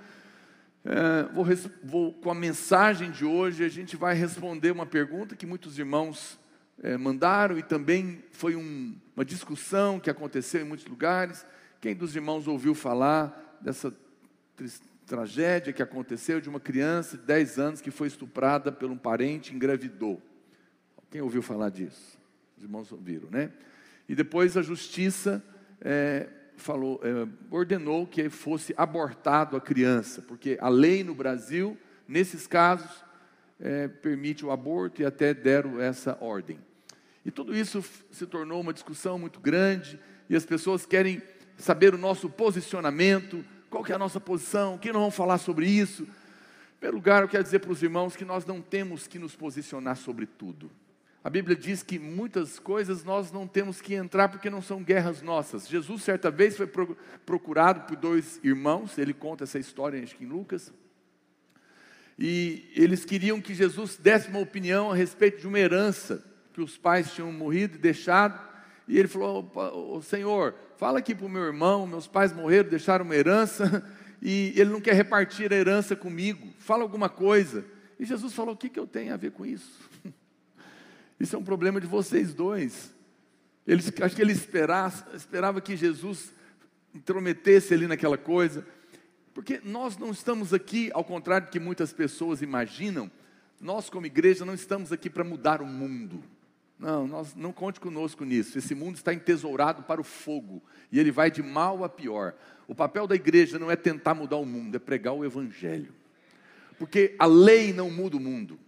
É, 0.89 1.23
vou, 1.33 1.45
vou- 1.83 2.13
com 2.13 2.31
a 2.31 2.35
mensagem 2.35 3.11
de 3.11 3.25
hoje, 3.25 3.61
a 3.61 3.67
gente 3.67 3.97
vai 3.97 4.15
responder 4.15 4.71
uma 4.71 4.85
pergunta 4.85 5.35
que 5.35 5.45
muitos 5.45 5.77
irmãos 5.77 6.39
é, 6.81 6.95
mandaram 6.95 7.57
e 7.57 7.63
também 7.63 8.23
foi 8.31 8.55
um- 8.55 8.95
uma 9.15 9.25
discussão 9.25 9.99
que 9.99 10.09
aconteceu 10.11 10.61
em 10.61 10.63
muitos 10.63 10.85
lugares. 10.85 11.43
Quem 11.81 11.95
dos 11.95 12.15
irmãos 12.15 12.47
ouviu 12.47 12.73
falar 12.75 13.57
dessa 13.59 13.91
tragédia 15.05 15.73
que 15.73 15.81
aconteceu 15.81 16.39
de 16.39 16.47
uma 16.47 16.59
criança 16.59 17.17
de 17.17 17.23
10 17.23 17.57
anos 17.57 17.81
que 17.81 17.89
foi 17.91 18.07
estuprada 18.07 18.71
por 18.71 18.89
um 18.91 18.97
parente 18.97 19.51
e 19.51 19.55
engravidou? 19.55 20.21
Quem 21.09 21.19
ouviu 21.19 21.41
falar 21.41 21.69
disso? 21.69 22.17
Os 22.55 22.63
irmãos 22.63 22.91
ouviram, 22.91 23.29
né? 23.31 23.51
E 24.07 24.13
depois 24.15 24.55
a 24.55 24.61
justiça 24.61 25.43
é, 25.81 26.29
falou, 26.57 26.99
é, 27.03 27.27
ordenou 27.49 28.05
que 28.05 28.29
fosse 28.29 28.73
abortado 28.75 29.55
a 29.55 29.61
criança, 29.61 30.21
porque 30.21 30.57
a 30.59 30.67
lei 30.67 31.03
no 31.03 31.15
Brasil, 31.15 31.77
nesses 32.07 32.47
casos, 32.47 33.05
é, 33.59 33.87
permite 33.87 34.45
o 34.45 34.51
aborto 34.51 35.01
e 35.01 35.05
até 35.05 35.33
deram 35.33 35.79
essa 35.79 36.17
ordem. 36.19 36.59
E 37.25 37.31
tudo 37.31 37.55
isso 37.55 37.83
se 38.11 38.25
tornou 38.25 38.61
uma 38.61 38.73
discussão 38.73 39.17
muito 39.19 39.39
grande 39.39 39.99
e 40.29 40.35
as 40.35 40.45
pessoas 40.45 40.85
querem 40.85 41.21
saber 41.57 41.93
o 41.93 41.97
nosso 41.97 42.29
posicionamento, 42.29 43.43
qual 43.69 43.83
que 43.83 43.91
é 43.91 43.95
a 43.95 43.99
nossa 43.99 44.19
posição, 44.19 44.75
o 44.75 44.79
que 44.79 44.91
nós 44.91 45.01
vamos 45.01 45.15
falar 45.15 45.37
sobre 45.37 45.67
isso. 45.67 46.03
Em 46.03 46.79
primeiro 46.79 46.97
lugar, 46.97 47.23
eu 47.23 47.29
quero 47.29 47.43
dizer 47.43 47.59
para 47.59 47.71
os 47.71 47.81
irmãos 47.81 48.15
que 48.15 48.23
nós 48.23 48.45
não 48.45 48.61
temos 48.61 49.07
que 49.07 49.19
nos 49.19 49.35
posicionar 49.35 49.97
sobre 49.97 50.25
tudo. 50.25 50.71
A 51.27 51.29
Bíblia 51.29 51.57
diz 51.57 51.83
que 51.83 51.99
muitas 51.99 52.57
coisas 52.57 53.03
nós 53.03 53.33
não 53.33 53.45
temos 53.45 53.81
que 53.81 53.93
entrar 53.93 54.29
porque 54.29 54.49
não 54.49 54.61
são 54.61 54.81
guerras 54.81 55.21
nossas. 55.21 55.67
Jesus, 55.67 56.01
certa 56.01 56.31
vez, 56.31 56.55
foi 56.55 56.67
pro- 56.67 56.97
procurado 57.25 57.81
por 57.81 57.97
dois 57.97 58.39
irmãos, 58.45 58.97
ele 58.97 59.13
conta 59.13 59.43
essa 59.43 59.59
história, 59.59 60.01
acho 60.01 60.15
que 60.15 60.23
em 60.23 60.27
Lucas, 60.27 60.71
e 62.17 62.71
eles 62.73 63.03
queriam 63.03 63.41
que 63.41 63.53
Jesus 63.53 63.97
desse 63.97 64.29
uma 64.29 64.39
opinião 64.39 64.89
a 64.89 64.95
respeito 64.95 65.41
de 65.41 65.47
uma 65.49 65.59
herança 65.59 66.23
que 66.53 66.61
os 66.61 66.77
pais 66.77 67.11
tinham 67.11 67.29
morrido 67.29 67.75
e 67.75 67.77
deixado. 67.77 68.39
E 68.87 68.97
ele 68.97 69.09
falou: 69.09 69.39
"Opa, 69.39 69.69
ô, 69.71 70.01
Senhor, 70.01 70.55
fala 70.77 70.99
aqui 70.99 71.13
para 71.13 71.25
o 71.25 71.29
meu 71.29 71.43
irmão, 71.43 71.85
meus 71.85 72.07
pais 72.07 72.31
morreram, 72.31 72.69
deixaram 72.69 73.03
uma 73.03 73.17
herança, 73.17 73.85
e 74.23 74.53
ele 74.55 74.69
não 74.69 74.79
quer 74.79 74.95
repartir 74.95 75.51
a 75.51 75.57
herança 75.57 75.93
comigo. 75.93 76.47
Fala 76.57 76.83
alguma 76.83 77.09
coisa. 77.09 77.65
E 77.99 78.05
Jesus 78.05 78.33
falou: 78.33 78.53
O 78.53 78.57
que, 78.57 78.69
que 78.69 78.79
eu 78.79 78.87
tenho 78.87 79.13
a 79.13 79.17
ver 79.17 79.31
com 79.31 79.45
isso? 79.45 79.89
Isso 81.19 81.35
é 81.35 81.39
um 81.39 81.43
problema 81.43 81.81
de 81.81 81.87
vocês 81.87 82.33
dois. 82.33 82.93
Eles, 83.65 83.91
acho 84.01 84.15
que 84.15 84.21
ele 84.21 84.31
esperasse, 84.31 85.03
esperava 85.13 85.59
que 85.59 85.75
Jesus 85.75 86.31
intrometesse 86.93 87.73
ali 87.73 87.87
naquela 87.87 88.17
coisa. 88.17 88.65
Porque 89.33 89.59
nós 89.63 89.97
não 89.97 90.11
estamos 90.11 90.53
aqui, 90.53 90.89
ao 90.93 91.03
contrário 91.03 91.47
do 91.47 91.51
que 91.51 91.59
muitas 91.59 91.93
pessoas 91.93 92.41
imaginam, 92.41 93.11
nós 93.59 93.89
como 93.89 94.05
igreja 94.05 94.45
não 94.45 94.53
estamos 94.53 94.91
aqui 94.91 95.09
para 95.09 95.23
mudar 95.23 95.61
o 95.61 95.65
mundo. 95.65 96.23
Não, 96.79 97.07
nós, 97.07 97.35
não 97.35 97.51
conte 97.51 97.79
conosco 97.79 98.23
nisso. 98.23 98.57
Esse 98.57 98.75
mundo 98.75 98.95
está 98.95 99.13
entesourado 99.13 99.83
para 99.83 99.99
o 99.99 100.03
fogo 100.03 100.63
e 100.91 100.99
ele 100.99 101.11
vai 101.11 101.31
de 101.31 101.41
mal 101.41 101.83
a 101.83 101.89
pior. 101.89 102.35
O 102.67 102.75
papel 102.75 103.07
da 103.07 103.15
igreja 103.15 103.57
não 103.57 103.71
é 103.71 103.75
tentar 103.75 104.13
mudar 104.13 104.37
o 104.37 104.45
mundo, 104.45 104.75
é 104.75 104.79
pregar 104.79 105.13
o 105.13 105.25
evangelho. 105.25 105.93
Porque 106.77 107.15
a 107.17 107.25
lei 107.25 107.73
não 107.73 107.89
muda 107.89 108.17
o 108.17 108.19
mundo. 108.19 108.59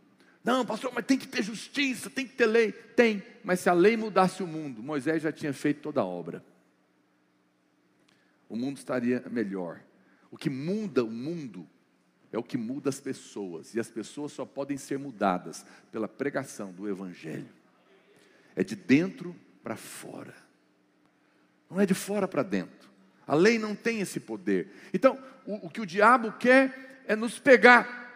Não, 0.43 0.65
pastor, 0.65 0.91
mas 0.93 1.05
tem 1.05 1.17
que 1.17 1.27
ter 1.27 1.43
justiça, 1.43 2.09
tem 2.09 2.25
que 2.25 2.35
ter 2.35 2.45
lei. 2.45 2.71
Tem, 2.71 3.23
mas 3.43 3.59
se 3.59 3.69
a 3.69 3.73
lei 3.73 3.97
mudasse 3.97 4.41
o 4.41 4.47
mundo, 4.47 4.81
Moisés 4.81 5.21
já 5.21 5.31
tinha 5.31 5.53
feito 5.53 5.81
toda 5.81 6.01
a 6.01 6.05
obra. 6.05 6.43
O 8.47 8.55
mundo 8.55 8.77
estaria 8.77 9.23
melhor. 9.29 9.81
O 10.31 10.37
que 10.37 10.49
muda 10.49 11.03
o 11.03 11.11
mundo 11.11 11.67
é 12.31 12.37
o 12.37 12.43
que 12.43 12.57
muda 12.57 12.89
as 12.89 12.99
pessoas, 12.99 13.73
e 13.73 13.79
as 13.79 13.89
pessoas 13.89 14.31
só 14.31 14.45
podem 14.45 14.77
ser 14.77 14.99
mudadas 14.99 15.65
pela 15.91 16.07
pregação 16.07 16.71
do 16.71 16.87
Evangelho. 16.87 17.49
É 18.55 18.63
de 18.63 18.75
dentro 18.75 19.35
para 19.63 19.75
fora, 19.75 20.35
não 21.69 21.79
é 21.79 21.85
de 21.85 21.93
fora 21.93 22.27
para 22.27 22.43
dentro. 22.43 22.89
A 23.25 23.35
lei 23.35 23.59
não 23.59 23.75
tem 23.75 23.99
esse 24.01 24.19
poder. 24.19 24.71
Então, 24.93 25.17
o, 25.45 25.67
o 25.67 25.69
que 25.69 25.81
o 25.81 25.85
diabo 25.85 26.31
quer 26.33 27.03
é 27.07 27.15
nos 27.15 27.37
pegar, 27.37 28.08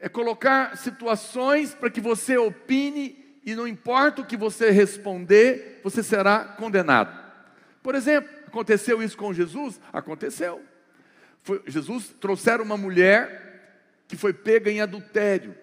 é 0.00 0.08
colocar 0.08 0.76
situações 0.76 1.74
para 1.74 1.90
que 1.90 2.00
você 2.00 2.36
opine, 2.36 3.24
e 3.44 3.54
não 3.54 3.66
importa 3.66 4.22
o 4.22 4.26
que 4.26 4.36
você 4.36 4.70
responder, 4.70 5.80
você 5.82 6.02
será 6.02 6.44
condenado. 6.44 7.16
Por 7.82 7.94
exemplo, 7.94 8.28
aconteceu 8.46 9.02
isso 9.02 9.16
com 9.16 9.32
Jesus? 9.32 9.80
Aconteceu. 9.92 10.60
Foi, 11.42 11.62
Jesus 11.66 12.12
trouxeram 12.20 12.64
uma 12.64 12.76
mulher 12.76 13.44
que 14.08 14.16
foi 14.16 14.32
pega 14.32 14.70
em 14.70 14.80
adultério, 14.80 15.54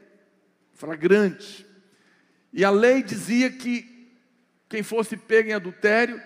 flagrante. 0.74 1.66
E 2.54 2.64
a 2.64 2.70
lei 2.70 3.04
dizia 3.04 3.52
que 3.52 4.10
quem 4.70 4.82
fosse 4.82 5.18
pego 5.18 5.50
em 5.50 5.54
adultério 5.54 6.22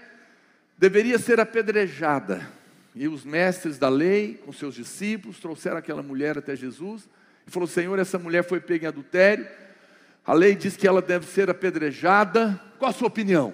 deveria 0.78 1.18
ser 1.18 1.39
apedrejada. 1.39 2.47
E 2.93 3.08
os 3.08 3.26
mestres 3.26 3.78
da 3.78 3.89
lei, 3.89 4.36
com 4.45 4.51
seus 4.51 4.76
discípulos, 4.76 5.39
trouxeram 5.39 5.78
aquela 5.78 6.03
mulher 6.03 6.38
até 6.38 6.55
Jesus 6.55 7.10
e 7.48 7.52
falou: 7.52 7.68
Senhor, 7.68 7.98
essa 7.98 8.20
mulher 8.20 8.43
foi 8.43 8.60
pega 8.60 8.86
em 8.86 8.88
adultério. 8.89 9.48
A 10.26 10.34
lei 10.34 10.54
diz 10.54 10.76
que 10.76 10.86
ela 10.86 11.02
deve 11.02 11.26
ser 11.26 11.50
apedrejada. 11.50 12.62
Qual 12.78 12.91
a 12.91 12.93
sua 12.93 13.08
opinião? 13.08 13.54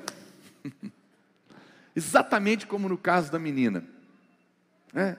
Exatamente 1.95 2.65
como 2.65 2.89
no 2.89 2.97
caso 2.97 3.31
da 3.31 3.37
menina. 3.37 3.85
É. 4.95 5.15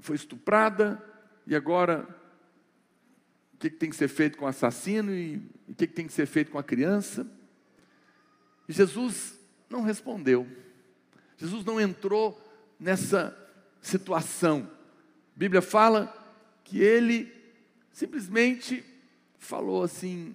Foi 0.00 0.16
estuprada 0.16 1.02
e 1.46 1.54
agora 1.54 2.08
o 3.52 3.58
que, 3.58 3.68
tem 3.68 3.90
que 3.90 3.96
ser 3.96 4.08
feito 4.08 4.38
com 4.38 4.46
o 4.46 4.48
assassino 4.48 5.12
e 5.14 5.36
o 5.68 5.74
que, 5.74 5.86
que 5.86 5.92
tem 5.92 6.06
que 6.06 6.12
ser 6.12 6.26
feito 6.26 6.50
com 6.50 6.58
a 6.58 6.64
criança? 6.64 7.26
E 8.66 8.72
Jesus 8.72 9.38
não 9.68 9.82
respondeu. 9.82 10.48
Jesus 11.36 11.64
não 11.64 11.80
entrou 11.80 12.40
nessa 12.80 13.36
situação. 13.80 14.68
A 15.36 15.38
Bíblia 15.38 15.60
fala 15.60 16.23
que 16.64 16.82
ele 16.82 17.32
simplesmente 17.92 18.82
falou 19.38 19.82
assim: 19.82 20.34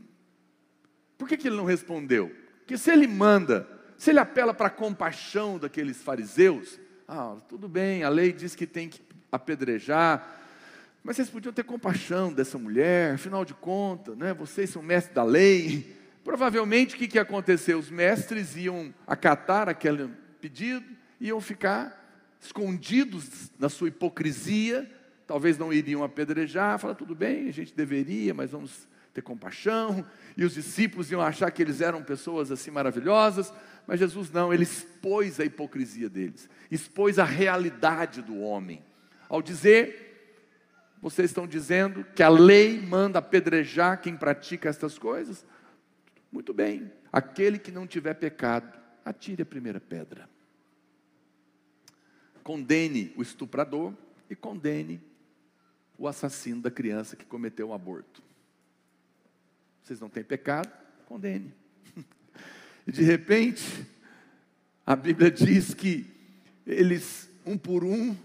por 1.17 1.27
que, 1.27 1.35
que 1.35 1.47
ele 1.47 1.57
não 1.57 1.65
respondeu? 1.65 2.33
Porque 2.59 2.77
se 2.77 2.91
ele 2.91 3.07
manda, 3.07 3.67
se 3.97 4.11
ele 4.11 4.19
apela 4.19 4.53
para 4.53 4.67
a 4.67 4.71
compaixão 4.71 5.57
daqueles 5.57 6.01
fariseus, 6.01 6.79
ah, 7.07 7.35
tudo 7.49 7.67
bem, 7.67 8.03
a 8.03 8.09
lei 8.09 8.31
diz 8.31 8.55
que 8.55 8.67
tem 8.67 8.87
que 8.87 9.01
apedrejar, 9.31 10.37
mas 11.03 11.15
vocês 11.15 11.29
podiam 11.29 11.51
ter 11.51 11.63
compaixão 11.63 12.31
dessa 12.31 12.57
mulher, 12.57 13.15
afinal 13.15 13.43
de 13.43 13.53
contas, 13.53 14.15
né, 14.17 14.33
vocês 14.33 14.69
são 14.69 14.83
mestres 14.83 15.15
da 15.15 15.23
lei. 15.23 15.95
Provavelmente 16.23 16.95
o 16.95 16.97
que, 16.97 17.07
que 17.07 17.17
aconteceu? 17.17 17.79
Os 17.79 17.89
mestres 17.89 18.55
iam 18.55 18.93
acatar 19.07 19.67
aquele 19.67 20.09
pedido, 20.39 20.85
iam 21.19 21.41
ficar 21.41 21.99
escondidos 22.39 23.51
na 23.57 23.69
sua 23.69 23.87
hipocrisia, 23.87 24.89
talvez 25.29 25.59
não 25.59 25.71
iriam 25.71 26.03
apedrejar, 26.03 26.79
falar, 26.79 26.95
tudo 26.95 27.13
bem, 27.13 27.49
a 27.49 27.53
gente 27.53 27.75
deveria, 27.75 28.33
mas 28.33 28.49
vamos 28.49 28.87
ter 29.13 29.21
compaixão, 29.21 30.03
e 30.35 30.43
os 30.43 30.55
discípulos 30.55 31.11
iam 31.11 31.21
achar 31.21 31.51
que 31.51 31.61
eles 31.61 31.81
eram 31.81 32.01
pessoas 32.01 32.51
assim 32.51 32.71
maravilhosas, 32.71 33.53
mas 33.85 33.99
Jesus 33.99 34.31
não, 34.31 34.51
ele 34.51 34.63
expôs 34.63 35.39
a 35.39 35.45
hipocrisia 35.45 36.09
deles, 36.09 36.49
expôs 36.71 37.19
a 37.19 37.23
realidade 37.23 38.23
do 38.23 38.39
homem, 38.39 38.81
ao 39.29 39.39
dizer, 39.39 40.97
vocês 40.99 41.29
estão 41.29 41.45
dizendo 41.45 42.03
que 42.15 42.23
a 42.23 42.29
lei 42.29 42.81
manda 42.81 43.19
apedrejar 43.19 44.01
quem 44.01 44.17
pratica 44.17 44.67
estas 44.67 44.97
coisas? 44.97 45.45
Muito 46.31 46.55
bem, 46.55 46.91
aquele 47.13 47.59
que 47.59 47.71
não 47.71 47.85
tiver 47.85 48.15
pecado, 48.15 48.79
atire 49.05 49.43
a 49.43 49.45
primeira 49.45 49.79
pedra. 49.79 50.27
Condene 52.41 53.13
o 53.15 53.21
estuprador 53.21 53.93
e 54.27 54.35
condene 54.35 55.07
o 55.99 56.07
assassino 56.07 56.61
da 56.61 56.71
criança 56.71 57.17
que 57.17 57.25
cometeu 57.25 57.69
o 57.69 57.73
aborto. 57.73 58.23
Vocês 59.83 59.99
não 59.99 60.09
têm 60.09 60.23
pecado? 60.23 60.71
Condene. 61.05 61.53
E 62.87 62.91
de 62.91 63.03
repente, 63.03 63.85
a 64.83 64.95
Bíblia 64.95 65.29
diz 65.29 65.75
que 65.75 66.07
eles, 66.65 67.29
um 67.45 67.55
por 67.55 67.83
um, 67.83 68.17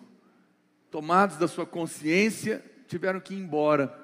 tomados 0.90 1.36
da 1.36 1.46
sua 1.46 1.66
consciência, 1.66 2.64
tiveram 2.88 3.20
que 3.20 3.34
ir 3.34 3.38
embora. 3.38 3.94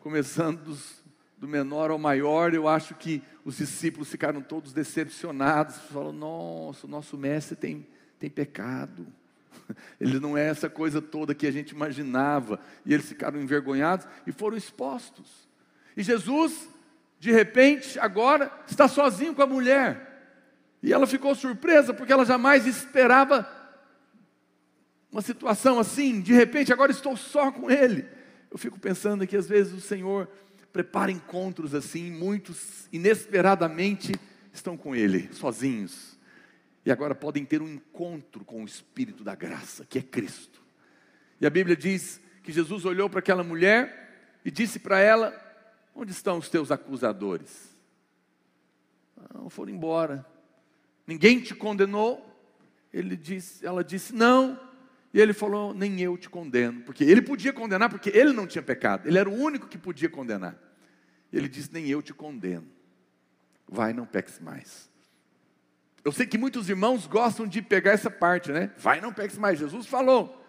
Começando 0.00 0.62
dos, 0.62 1.02
do 1.36 1.46
menor 1.46 1.90
ao 1.90 1.98
maior, 1.98 2.54
eu 2.54 2.66
acho 2.66 2.94
que 2.94 3.22
os 3.44 3.58
discípulos 3.58 4.08
ficaram 4.08 4.40
todos 4.40 4.72
decepcionados. 4.72 5.76
Falaram: 5.76 6.12
Nossa, 6.12 6.86
o 6.86 6.90
nosso 6.90 7.18
mestre 7.18 7.54
tem, 7.54 7.86
tem 8.18 8.30
pecado. 8.30 9.06
Ele 10.00 10.18
não 10.18 10.36
é 10.36 10.46
essa 10.46 10.68
coisa 10.68 11.00
toda 11.00 11.34
que 11.34 11.46
a 11.46 11.50
gente 11.50 11.70
imaginava. 11.70 12.60
E 12.84 12.94
eles 12.94 13.08
ficaram 13.08 13.40
envergonhados 13.40 14.06
e 14.26 14.32
foram 14.32 14.56
expostos. 14.56 15.48
E 15.96 16.02
Jesus, 16.02 16.68
de 17.18 17.32
repente, 17.32 17.98
agora 17.98 18.50
está 18.66 18.88
sozinho 18.88 19.34
com 19.34 19.42
a 19.42 19.46
mulher. 19.46 20.06
E 20.82 20.92
ela 20.92 21.06
ficou 21.06 21.34
surpresa 21.34 21.92
porque 21.92 22.12
ela 22.12 22.24
jamais 22.24 22.66
esperava 22.66 23.48
uma 25.10 25.22
situação 25.22 25.78
assim, 25.78 26.20
de 26.20 26.34
repente 26.34 26.72
agora 26.72 26.92
estou 26.92 27.16
só 27.16 27.50
com 27.50 27.70
Ele. 27.70 28.06
Eu 28.50 28.58
fico 28.58 28.78
pensando 28.78 29.26
que 29.26 29.36
às 29.36 29.48
vezes 29.48 29.72
o 29.72 29.80
Senhor 29.80 30.28
prepara 30.72 31.10
encontros 31.10 31.74
assim, 31.74 32.10
muitos 32.10 32.86
inesperadamente 32.92 34.12
estão 34.52 34.76
com 34.76 34.94
Ele, 34.94 35.28
sozinhos. 35.32 36.17
E 36.88 36.90
agora 36.90 37.14
podem 37.14 37.44
ter 37.44 37.60
um 37.60 37.68
encontro 37.68 38.46
com 38.46 38.62
o 38.62 38.64
Espírito 38.64 39.22
da 39.22 39.34
graça, 39.34 39.84
que 39.84 39.98
é 39.98 40.02
Cristo. 40.02 40.62
E 41.38 41.46
a 41.46 41.50
Bíblia 41.50 41.76
diz 41.76 42.18
que 42.42 42.50
Jesus 42.50 42.86
olhou 42.86 43.10
para 43.10 43.18
aquela 43.18 43.44
mulher 43.44 44.40
e 44.42 44.50
disse 44.50 44.78
para 44.78 44.98
ela: 44.98 45.34
Onde 45.94 46.12
estão 46.12 46.38
os 46.38 46.48
teus 46.48 46.70
acusadores? 46.70 47.76
Não, 49.34 49.50
foram 49.50 49.70
embora. 49.70 50.24
Ninguém 51.06 51.42
te 51.42 51.54
condenou? 51.54 52.26
Ele 52.90 53.18
disse, 53.18 53.66
ela 53.66 53.84
disse: 53.84 54.14
Não. 54.14 54.58
E 55.12 55.20
ele 55.20 55.34
falou: 55.34 55.74
Nem 55.74 56.00
eu 56.00 56.16
te 56.16 56.30
condeno. 56.30 56.80
Porque 56.84 57.04
ele 57.04 57.20
podia 57.20 57.52
condenar, 57.52 57.90
porque 57.90 58.08
ele 58.08 58.32
não 58.32 58.46
tinha 58.46 58.62
pecado. 58.62 59.06
Ele 59.06 59.18
era 59.18 59.28
o 59.28 59.34
único 59.34 59.68
que 59.68 59.76
podia 59.76 60.08
condenar. 60.08 60.56
Ele 61.30 61.50
disse: 61.50 61.70
Nem 61.70 61.86
eu 61.86 62.00
te 62.00 62.14
condeno. 62.14 62.66
Vai, 63.68 63.92
não 63.92 64.06
peques 64.06 64.40
mais. 64.40 64.88
Eu 66.08 66.12
sei 66.12 66.26
que 66.26 66.38
muitos 66.38 66.70
irmãos 66.70 67.06
gostam 67.06 67.46
de 67.46 67.60
pegar 67.60 67.90
essa 67.90 68.10
parte, 68.10 68.50
né? 68.50 68.72
Vai, 68.78 68.98
não 68.98 69.12
peques 69.12 69.36
mais. 69.36 69.58
Jesus 69.58 69.86
falou. 69.86 70.42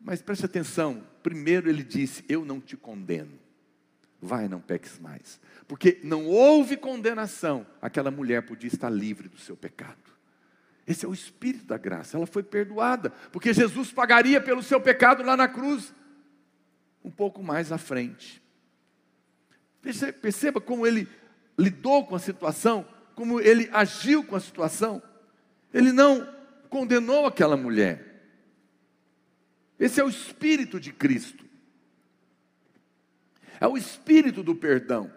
Mas 0.00 0.22
preste 0.22 0.46
atenção. 0.46 1.06
Primeiro 1.22 1.68
ele 1.68 1.84
disse: 1.84 2.24
Eu 2.26 2.42
não 2.42 2.58
te 2.58 2.74
condeno. 2.74 3.38
Vai, 4.18 4.48
não 4.48 4.62
peques 4.62 4.98
mais. 4.98 5.38
Porque 5.68 6.00
não 6.02 6.24
houve 6.24 6.78
condenação. 6.78 7.66
Aquela 7.82 8.10
mulher 8.10 8.46
podia 8.46 8.68
estar 8.68 8.88
livre 8.88 9.28
do 9.28 9.36
seu 9.36 9.54
pecado. 9.54 10.10
Esse 10.86 11.04
é 11.04 11.08
o 11.08 11.12
espírito 11.12 11.66
da 11.66 11.76
graça. 11.76 12.16
Ela 12.16 12.26
foi 12.26 12.42
perdoada, 12.42 13.10
porque 13.30 13.52
Jesus 13.52 13.92
pagaria 13.92 14.40
pelo 14.40 14.62
seu 14.62 14.80
pecado 14.80 15.22
lá 15.22 15.36
na 15.36 15.48
cruz, 15.48 15.92
um 17.04 17.10
pouco 17.10 17.42
mais 17.42 17.70
à 17.70 17.76
frente. 17.76 18.42
Perceba 20.22 20.62
como 20.62 20.86
ele 20.86 21.06
lidou 21.58 22.06
com 22.06 22.16
a 22.16 22.18
situação, 22.18 22.86
como 23.14 23.40
ele 23.40 23.68
agiu 23.72 24.24
com 24.24 24.36
a 24.36 24.40
situação. 24.40 25.02
Ele 25.72 25.92
não 25.92 26.26
condenou 26.68 27.26
aquela 27.26 27.56
mulher. 27.56 28.12
Esse 29.78 30.00
é 30.00 30.04
o 30.04 30.08
espírito 30.08 30.78
de 30.78 30.92
Cristo. 30.92 31.44
É 33.60 33.66
o 33.66 33.76
espírito 33.76 34.42
do 34.42 34.54
perdão. 34.54 35.12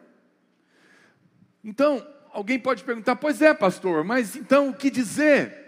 Então, 1.64 2.06
alguém 2.32 2.60
pode 2.60 2.84
perguntar: 2.84 3.16
pois 3.16 3.42
é, 3.42 3.54
pastor, 3.54 4.04
mas 4.04 4.36
então 4.36 4.70
o 4.70 4.74
que 4.74 4.90
dizer 4.90 5.66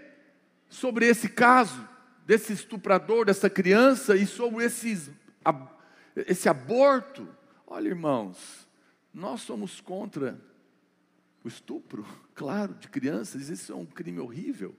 sobre 0.70 1.08
esse 1.08 1.30
caso, 1.30 1.88
desse 2.26 2.54
estuprador, 2.54 3.26
dessa 3.26 3.50
criança 3.50 4.16
e 4.16 4.28
sobre 4.28 4.66
esses, 4.66 5.10
esse 6.16 6.50
aborto? 6.50 7.28
Olha, 7.66 7.88
irmãos, 7.88 8.68
nós 9.14 9.42
somos 9.42 9.82
contra 9.82 10.40
o 11.48 11.50
estupro, 11.50 12.06
claro, 12.36 12.74
de 12.76 12.88
crianças, 12.88 13.50
isso 13.50 13.72
é 13.72 13.76
um 13.76 13.86
crime 13.86 14.20
horrível. 14.20 14.76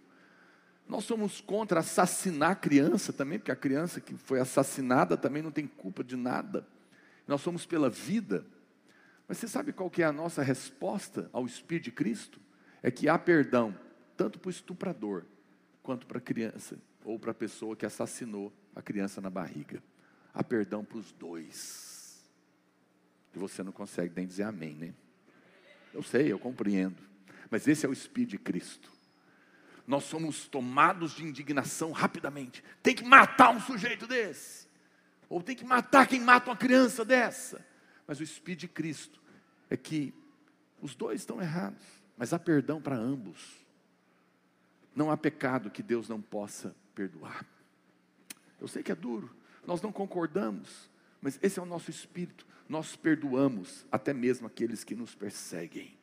Nós 0.87 1.05
somos 1.05 1.41
contra 1.41 1.81
assassinar 1.81 2.61
criança 2.61 3.13
também, 3.13 3.39
porque 3.39 3.53
a 3.53 3.57
criança 3.57 4.01
que 4.01 4.15
foi 4.15 4.41
assassinada 4.41 5.17
também 5.17 5.43
não 5.43 5.51
tem 5.51 5.67
culpa 5.67 6.03
de 6.03 6.17
nada. 6.17 6.67
Nós 7.27 7.43
somos 7.43 7.67
pela 7.67 7.91
vida. 7.91 8.47
Mas 9.27 9.37
você 9.37 9.47
sabe 9.47 9.73
qual 9.73 9.91
que 9.91 10.03
é 10.03 10.07
a 10.07 10.13
nossa 10.13 10.43
resposta 10.43 11.29
ao 11.31 11.45
Espírito 11.45 11.85
de 11.85 11.93
Cristo? 11.93 12.41
É 12.83 12.91
que 12.91 13.07
há 13.07 13.19
perdão, 13.19 13.79
tanto 14.17 14.39
para 14.39 14.49
o 14.49 14.51
estuprador, 14.51 15.27
quanto 15.83 16.07
para 16.07 16.17
a 16.17 16.23
criança, 16.23 16.79
ou 17.05 17.19
para 17.19 17.33
a 17.33 17.35
pessoa 17.35 17.77
que 17.77 17.85
assassinou 17.85 18.51
a 18.75 18.81
criança 18.81 19.21
na 19.21 19.29
barriga. 19.29 19.83
Há 20.33 20.43
perdão 20.43 20.83
para 20.83 20.97
os 20.97 21.13
dois. 21.13 22.31
E 23.35 23.39
você 23.39 23.63
não 23.63 23.73
consegue 23.73 24.15
nem 24.17 24.27
dizer 24.27 24.45
amém, 24.45 24.75
né? 24.75 24.95
Eu 25.93 26.03
sei, 26.03 26.33
eu 26.33 26.39
compreendo. 26.39 26.97
Mas 27.51 27.67
esse 27.67 27.87
é 27.87 27.89
o 27.89 27.93
Espírito 27.93 28.31
de 28.31 28.39
Cristo. 28.39 28.91
Nós 29.87 30.05
somos 30.05 30.47
tomados 30.47 31.13
de 31.13 31.25
indignação 31.25 31.93
rapidamente. 31.93 32.63
Tem 32.83 32.95
que 32.95 33.05
matar 33.05 33.51
um 33.51 33.61
sujeito 33.61 34.07
desse. 34.07 34.69
Ou 35.29 35.43
tem 35.43 35.57
que 35.57 35.65
matar 35.65 36.07
quem 36.07 36.21
mata 36.21 36.51
uma 36.51 36.57
criança 36.57 37.05
dessa. 37.05 37.65
Mas 38.07 38.21
o 38.21 38.23
Espírito 38.23 38.61
de 38.61 38.69
Cristo 38.69 39.21
é 39.71 39.77
que 39.77 40.15
os 40.81 40.95
dois 40.95 41.21
estão 41.21 41.41
errados, 41.41 41.83
mas 42.17 42.33
há 42.33 42.39
perdão 42.39 42.81
para 42.81 42.97
ambos. 42.97 43.67
Não 44.95 45.11
há 45.11 45.17
pecado 45.17 45.71
que 45.71 45.83
Deus 45.83 46.09
não 46.09 46.21
possa 46.21 46.75
perdoar. 46.95 47.45
Eu 48.61 48.67
sei 48.67 48.83
que 48.83 48.93
é 48.93 48.95
duro, 48.95 49.35
nós 49.67 49.81
não 49.83 49.93
concordamos, 49.93 50.91
mas 51.21 51.39
esse 51.43 51.59
é 51.59 51.63
o 51.63 51.67
nosso 51.67 51.91
espírito. 51.91 52.47
Nós 52.69 52.97
perdoamos 52.97 53.87
até 53.91 54.13
mesmo 54.13 54.47
aqueles 54.47 54.85
que 54.85 54.95
nos 54.95 55.15
perseguem. 55.15 55.97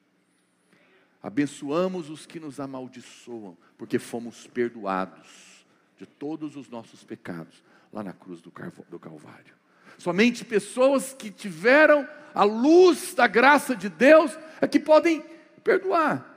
Abençoamos 1.21 2.09
os 2.09 2.25
que 2.25 2.39
nos 2.39 2.59
amaldiçoam, 2.59 3.57
porque 3.77 3.99
fomos 3.99 4.47
perdoados 4.47 5.65
de 5.97 6.05
todos 6.05 6.55
os 6.55 6.69
nossos 6.69 7.03
pecados 7.03 7.63
lá 7.91 8.03
na 8.03 8.13
cruz 8.13 8.41
do 8.41 8.51
Calvário. 8.51 9.53
Somente 9.97 10.43
pessoas 10.43 11.13
que 11.13 11.31
tiveram 11.31 12.07
a 12.33 12.43
luz 12.43 13.13
da 13.13 13.27
graça 13.27 13.75
de 13.75 13.89
Deus 13.89 14.37
é 14.59 14.67
que 14.67 14.79
podem 14.79 15.23
perdoar. 15.63 16.33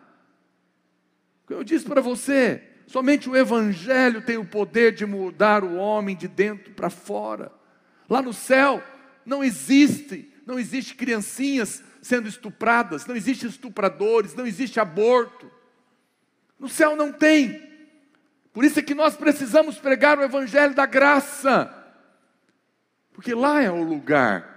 Eu 1.48 1.64
disse 1.64 1.84
para 1.84 2.00
você, 2.00 2.62
somente 2.86 3.28
o 3.28 3.36
Evangelho 3.36 4.22
tem 4.22 4.36
o 4.36 4.44
poder 4.44 4.92
de 4.92 5.04
mudar 5.04 5.64
o 5.64 5.76
homem 5.76 6.14
de 6.14 6.28
dentro 6.28 6.72
para 6.72 6.90
fora. 6.90 7.50
Lá 8.08 8.22
no 8.22 8.32
céu 8.32 8.82
não 9.28 9.44
existe, 9.44 10.32
não 10.46 10.58
existe 10.58 10.94
criancinhas 10.94 11.82
sendo 12.00 12.26
estupradas, 12.26 13.06
não 13.06 13.14
existe 13.14 13.46
estupradores, 13.46 14.34
não 14.34 14.46
existe 14.46 14.80
aborto. 14.80 15.50
No 16.58 16.68
céu 16.68 16.96
não 16.96 17.12
tem. 17.12 17.68
Por 18.52 18.64
isso 18.64 18.78
é 18.78 18.82
que 18.82 18.94
nós 18.94 19.16
precisamos 19.16 19.78
pregar 19.78 20.18
o 20.18 20.22
Evangelho 20.22 20.74
da 20.74 20.86
graça. 20.86 21.72
Porque 23.12 23.34
lá 23.34 23.62
é 23.62 23.70
o 23.70 23.82
lugar 23.82 24.56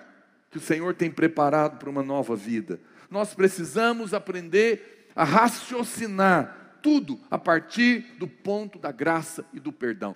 que 0.50 0.58
o 0.58 0.62
Senhor 0.62 0.96
tem 0.96 1.12
preparado 1.12 1.78
para 1.78 1.90
uma 1.90 2.02
nova 2.02 2.36
vida. 2.36 2.80
Nós 3.10 3.34
precisamos 3.34 4.14
aprender 4.14 5.10
a 5.14 5.26
raciocinar 5.26 6.78
tudo 6.82 7.20
a 7.30 7.38
partir 7.38 8.16
do 8.18 8.28
ponto 8.28 8.80
da 8.80 8.92
graça 8.92 9.46
e 9.54 9.60
do 9.60 9.72
perdão. 9.72 10.16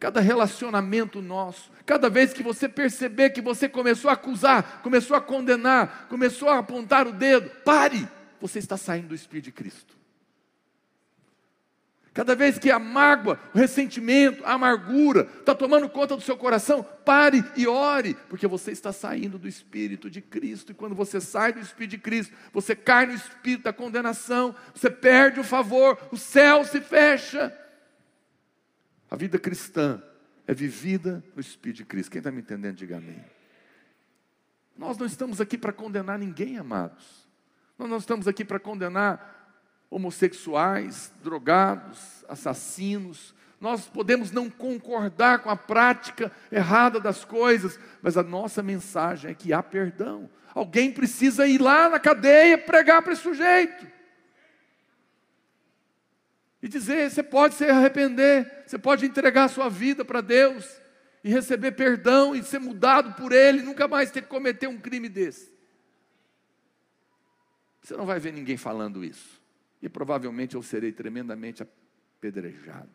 Cada 0.00 0.18
relacionamento 0.18 1.20
nosso, 1.20 1.70
cada 1.84 2.08
vez 2.08 2.32
que 2.32 2.42
você 2.42 2.66
perceber 2.66 3.30
que 3.30 3.42
você 3.42 3.68
começou 3.68 4.08
a 4.08 4.14
acusar, 4.14 4.80
começou 4.82 5.14
a 5.14 5.20
condenar, 5.20 6.06
começou 6.08 6.48
a 6.48 6.58
apontar 6.58 7.06
o 7.06 7.12
dedo, 7.12 7.50
pare, 7.62 8.08
você 8.40 8.58
está 8.58 8.78
saindo 8.78 9.08
do 9.08 9.14
Espírito 9.14 9.44
de 9.44 9.52
Cristo. 9.52 10.00
Cada 12.14 12.34
vez 12.34 12.58
que 12.58 12.70
a 12.70 12.78
mágoa, 12.78 13.38
o 13.54 13.58
ressentimento, 13.58 14.42
a 14.44 14.54
amargura 14.54 15.28
está 15.38 15.54
tomando 15.54 15.86
conta 15.86 16.16
do 16.16 16.22
seu 16.22 16.36
coração, 16.36 16.82
pare 17.04 17.44
e 17.54 17.68
ore, 17.68 18.16
porque 18.28 18.46
você 18.46 18.72
está 18.72 18.92
saindo 18.92 19.38
do 19.38 19.46
Espírito 19.46 20.08
de 20.08 20.22
Cristo. 20.22 20.72
E 20.72 20.74
quando 20.74 20.94
você 20.94 21.20
sai 21.20 21.52
do 21.52 21.60
Espírito 21.60 21.90
de 21.90 21.98
Cristo, 21.98 22.34
você 22.54 22.74
cai 22.74 23.04
no 23.04 23.12
Espírito 23.12 23.64
da 23.64 23.72
condenação, 23.72 24.56
você 24.74 24.88
perde 24.88 25.38
o 25.38 25.44
favor, 25.44 25.98
o 26.10 26.16
céu 26.16 26.64
se 26.64 26.80
fecha. 26.80 27.54
A 29.10 29.16
vida 29.16 29.38
cristã 29.38 30.00
é 30.46 30.54
vivida 30.54 31.22
no 31.34 31.40
Espírito 31.40 31.78
de 31.78 31.84
Cristo. 31.84 32.12
Quem 32.12 32.20
está 32.20 32.30
me 32.30 32.40
entendendo, 32.40 32.76
diga 32.76 32.98
amém. 32.98 33.24
Nós 34.78 34.96
não 34.96 35.06
estamos 35.06 35.40
aqui 35.40 35.58
para 35.58 35.72
condenar 35.72 36.18
ninguém, 36.18 36.58
amados. 36.58 37.28
Nós 37.76 37.88
não 37.88 37.96
estamos 37.96 38.28
aqui 38.28 38.44
para 38.44 38.60
condenar 38.60 39.38
homossexuais, 39.90 41.12
drogados, 41.22 42.24
assassinos. 42.28 43.34
Nós 43.60 43.88
podemos 43.88 44.30
não 44.30 44.48
concordar 44.48 45.40
com 45.40 45.50
a 45.50 45.56
prática 45.56 46.30
errada 46.50 47.00
das 47.00 47.24
coisas, 47.24 47.78
mas 48.00 48.16
a 48.16 48.22
nossa 48.22 48.62
mensagem 48.62 49.32
é 49.32 49.34
que 49.34 49.52
há 49.52 49.62
perdão. 49.62 50.30
Alguém 50.54 50.92
precisa 50.92 51.46
ir 51.46 51.60
lá 51.60 51.88
na 51.88 51.98
cadeia 51.98 52.56
pregar 52.56 53.02
para 53.02 53.12
esse 53.12 53.22
sujeito. 53.22 53.86
E 56.62 56.68
dizer: 56.68 57.10
você 57.10 57.22
pode 57.22 57.54
se 57.54 57.64
arrepender, 57.64 58.64
você 58.66 58.78
pode 58.78 59.06
entregar 59.06 59.48
sua 59.48 59.68
vida 59.68 60.04
para 60.04 60.20
Deus 60.20 60.80
e 61.22 61.30
receber 61.30 61.72
perdão 61.72 62.34
e 62.34 62.42
ser 62.42 62.58
mudado 62.58 63.14
por 63.14 63.32
Ele, 63.32 63.62
nunca 63.62 63.86
mais 63.86 64.10
ter 64.10 64.22
que 64.22 64.28
cometer 64.28 64.66
um 64.66 64.78
crime 64.78 65.08
desse. 65.08 65.52
Você 67.82 67.96
não 67.96 68.06
vai 68.06 68.20
ver 68.20 68.32
ninguém 68.32 68.56
falando 68.56 69.04
isso 69.04 69.40
e 69.82 69.88
provavelmente 69.88 70.54
eu 70.54 70.62
serei 70.62 70.92
tremendamente 70.92 71.62
apedrejado. 71.62 72.90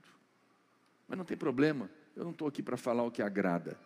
Mas 1.08 1.18
não 1.18 1.26
tem 1.26 1.38
problema, 1.38 1.90
eu 2.16 2.24
não 2.24 2.32
estou 2.32 2.48
aqui 2.48 2.62
para 2.62 2.78
falar 2.78 3.04
o 3.04 3.12
que 3.12 3.22
agrada, 3.22 3.80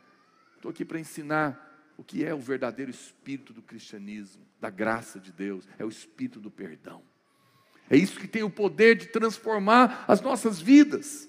estou 0.55 0.71
aqui 0.71 0.83
para 0.83 0.99
ensinar 0.99 1.67
o 1.97 2.03
que 2.03 2.23
é 2.23 2.33
o 2.33 2.39
verdadeiro 2.39 2.91
espírito 2.91 3.51
do 3.53 3.61
cristianismo, 3.61 4.45
da 4.59 4.69
graça 4.69 5.19
de 5.19 5.31
Deus, 5.31 5.67
é 5.77 5.83
o 5.83 5.89
espírito 5.89 6.39
do 6.39 6.49
perdão. 6.49 7.03
É 7.89 7.97
isso 7.97 8.19
que 8.19 8.27
tem 8.27 8.43
o 8.43 8.49
poder 8.49 8.95
de 8.95 9.07
transformar 9.07 10.05
as 10.07 10.21
nossas 10.21 10.59
vidas. 10.59 11.27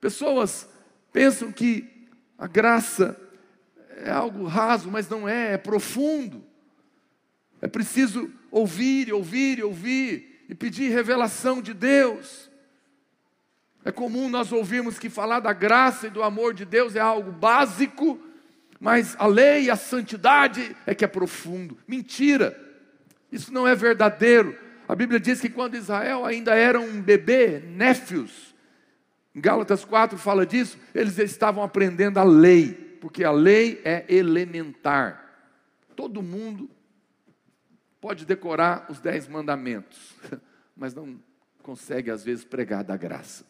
Pessoas 0.00 0.68
pensam 1.12 1.50
que 1.50 2.08
a 2.38 2.46
graça 2.46 3.18
é 3.96 4.10
algo 4.10 4.44
raso, 4.44 4.90
mas 4.90 5.08
não 5.08 5.28
é, 5.28 5.54
é 5.54 5.58
profundo. 5.58 6.44
É 7.60 7.68
preciso 7.68 8.30
ouvir 8.50 9.12
ouvir 9.12 9.62
ouvir 9.64 10.44
e 10.48 10.54
pedir 10.54 10.90
revelação 10.90 11.62
de 11.62 11.72
Deus. 11.72 12.50
É 13.84 13.90
comum 13.90 14.28
nós 14.28 14.52
ouvirmos 14.52 14.98
que 14.98 15.08
falar 15.08 15.40
da 15.40 15.52
graça 15.52 16.06
e 16.06 16.10
do 16.10 16.22
amor 16.22 16.54
de 16.54 16.64
Deus 16.64 16.94
é 16.94 17.00
algo 17.00 17.32
básico, 17.32 18.20
mas 18.78 19.16
a 19.18 19.26
lei 19.26 19.64
e 19.64 19.70
a 19.70 19.76
santidade 19.76 20.76
é 20.86 20.94
que 20.94 21.04
é 21.04 21.08
profundo. 21.08 21.76
Mentira! 21.86 22.56
Isso 23.30 23.52
não 23.52 23.66
é 23.66 23.74
verdadeiro. 23.74 24.56
A 24.88 24.94
Bíblia 24.94 25.20
diz 25.20 25.40
que 25.40 25.48
quando 25.48 25.76
Israel 25.76 26.24
ainda 26.24 26.54
era 26.54 26.80
um 26.80 27.00
bebê, 27.00 27.60
néfios, 27.60 28.52
Gálatas 29.34 29.84
4 29.84 30.18
fala 30.18 30.44
disso, 30.44 30.78
eles 30.94 31.18
estavam 31.18 31.62
aprendendo 31.62 32.18
a 32.18 32.24
lei, 32.24 32.72
porque 33.00 33.24
a 33.24 33.30
lei 33.30 33.80
é 33.84 34.04
elementar. 34.08 35.22
Todo 35.96 36.22
mundo 36.22 36.68
pode 38.00 38.26
decorar 38.26 38.86
os 38.90 39.00
dez 39.00 39.26
mandamentos, 39.26 40.14
mas 40.76 40.92
não 40.92 41.18
consegue 41.62 42.10
às 42.10 42.22
vezes 42.22 42.44
pregar 42.44 42.84
da 42.84 42.96
graça. 42.96 43.44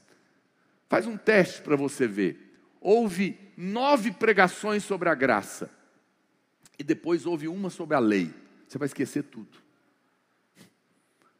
Faz 0.88 1.06
um 1.06 1.16
teste 1.16 1.62
para 1.62 1.74
você 1.74 2.06
ver. 2.06 2.54
Houve 2.80 3.38
nove 3.56 4.12
pregações 4.12 4.84
sobre 4.84 5.08
a 5.08 5.14
graça, 5.14 5.70
e 6.78 6.84
depois 6.84 7.26
houve 7.26 7.48
uma 7.48 7.70
sobre 7.70 7.96
a 7.96 8.00
lei. 8.00 8.32
Você 8.68 8.78
vai 8.78 8.86
esquecer 8.86 9.24
tudo, 9.24 9.61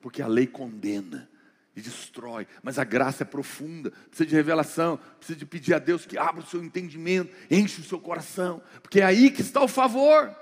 porque 0.02 0.20
a 0.20 0.26
lei 0.26 0.46
condena 0.46 1.30
e 1.74 1.80
destrói, 1.80 2.46
mas 2.62 2.78
a 2.78 2.84
graça 2.84 3.22
é 3.22 3.26
profunda, 3.26 3.90
precisa 4.08 4.28
de 4.28 4.34
revelação, 4.34 4.98
precisa 5.16 5.38
de 5.38 5.46
pedir 5.46 5.72
a 5.72 5.78
Deus 5.78 6.04
que 6.04 6.18
abra 6.18 6.42
o 6.42 6.46
seu 6.46 6.62
entendimento, 6.62 7.34
enche 7.50 7.80
o 7.80 7.84
seu 7.84 7.98
coração, 7.98 8.62
porque 8.82 9.00
é 9.00 9.04
aí 9.04 9.30
que 9.30 9.40
está 9.40 9.62
o 9.62 9.68
favor. 9.68 10.36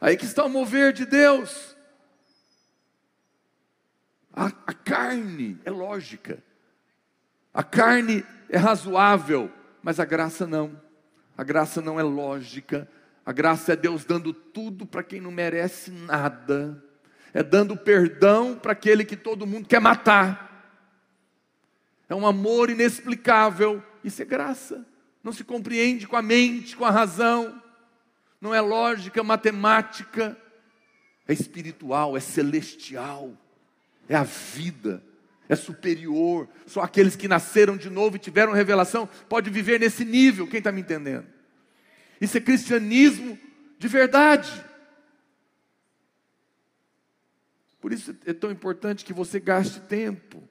Aí 0.00 0.16
que 0.16 0.24
está 0.24 0.44
o 0.44 0.48
mover 0.48 0.92
de 0.92 1.04
Deus. 1.04 1.76
A, 4.32 4.46
a 4.46 4.72
carne 4.72 5.58
é 5.64 5.70
lógica, 5.70 6.40
a 7.52 7.64
carne 7.64 8.24
é 8.48 8.56
razoável, 8.56 9.50
mas 9.82 9.98
a 9.98 10.04
graça 10.04 10.46
não. 10.46 10.80
A 11.36 11.42
graça 11.42 11.80
não 11.80 11.98
é 11.98 12.02
lógica, 12.04 12.88
a 13.26 13.32
graça 13.32 13.72
é 13.72 13.76
Deus 13.76 14.04
dando 14.04 14.32
tudo 14.32 14.86
para 14.86 15.02
quem 15.02 15.20
não 15.20 15.32
merece 15.32 15.90
nada, 15.90 16.82
é 17.32 17.42
dando 17.42 17.76
perdão 17.76 18.54
para 18.54 18.72
aquele 18.72 19.04
que 19.04 19.16
todo 19.16 19.46
mundo 19.46 19.68
quer 19.68 19.80
matar. 19.80 20.46
É 22.08 22.14
um 22.14 22.26
amor 22.26 22.70
inexplicável, 22.70 23.82
isso 24.02 24.22
é 24.22 24.24
graça. 24.24 24.86
Não 25.22 25.32
se 25.32 25.44
compreende 25.44 26.06
com 26.06 26.16
a 26.16 26.22
mente, 26.22 26.76
com 26.76 26.84
a 26.84 26.90
razão 26.90 27.62
não 28.40 28.54
é 28.54 28.60
lógica 28.60 29.22
matemática, 29.22 30.36
é 31.26 31.32
espiritual, 31.32 32.16
é 32.16 32.20
celestial, 32.20 33.32
é 34.08 34.14
a 34.14 34.22
vida, 34.22 35.02
é 35.48 35.56
superior. 35.56 36.48
Só 36.66 36.80
aqueles 36.80 37.16
que 37.16 37.28
nasceram 37.28 37.76
de 37.76 37.90
novo 37.90 38.16
e 38.16 38.20
tiveram 38.20 38.52
revelação 38.52 39.08
pode 39.28 39.50
viver 39.50 39.80
nesse 39.80 40.04
nível. 40.04 40.46
Quem 40.46 40.58
está 40.58 40.70
me 40.70 40.80
entendendo? 40.80 41.26
Isso 42.20 42.36
é 42.36 42.40
cristianismo 42.40 43.38
de 43.78 43.88
verdade. 43.88 44.50
Por 47.80 47.92
isso 47.92 48.16
é 48.26 48.32
tão 48.32 48.50
importante 48.50 49.04
que 49.04 49.12
você 49.12 49.38
gaste 49.38 49.80
tempo, 49.80 50.42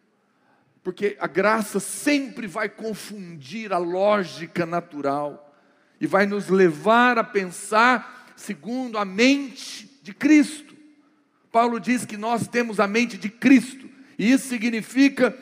porque 0.81 1.17
a 1.19 1.27
graça 1.27 1.79
sempre 1.79 2.47
vai 2.47 2.69
confundir 2.69 3.73
a 3.73 3.77
lógica 3.77 4.65
natural 4.65 5.55
e 5.99 6.07
vai 6.07 6.25
nos 6.25 6.47
levar 6.47 7.17
a 7.17 7.23
pensar 7.23 8.33
segundo 8.35 8.97
a 8.97 9.03
mente 9.03 9.99
de 10.01 10.13
Cristo. 10.13 10.75
Paulo 11.51 11.79
diz 11.79 12.05
que 12.05 12.15
nós 12.15 12.47
temos 12.47 12.79
a 12.79 12.87
mente 12.87 13.17
de 13.17 13.29
Cristo, 13.29 13.89
e 14.17 14.31
isso 14.31 14.47
significa 14.47 15.37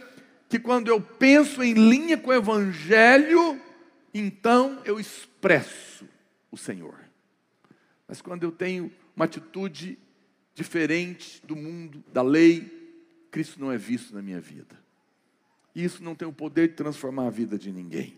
que 0.49 0.57
quando 0.57 0.87
eu 0.87 0.99
penso 1.01 1.61
em 1.61 1.73
linha 1.73 2.17
com 2.17 2.29
o 2.29 2.33
Evangelho, 2.33 3.59
então 4.13 4.81
eu 4.85 4.99
expresso 4.99 6.07
o 6.51 6.57
Senhor. 6.57 6.95
Mas 8.07 8.21
quando 8.21 8.43
eu 8.43 8.51
tenho 8.51 8.91
uma 9.15 9.25
atitude 9.25 9.99
diferente 10.55 11.45
do 11.45 11.55
mundo, 11.55 12.03
da 12.11 12.21
lei, 12.21 13.27
Cristo 13.29 13.59
não 13.59 13.71
é 13.71 13.77
visto 13.77 14.15
na 14.15 14.21
minha 14.21 14.39
vida. 14.39 14.75
E 15.75 15.83
isso 15.83 16.01
não 16.01 16.15
tem 16.15 16.25
o 16.25 16.33
poder 16.33 16.69
de 16.69 16.75
transformar 16.75 17.27
a 17.27 17.29
vida 17.29 17.59
de 17.59 17.71
ninguém. 17.71 18.17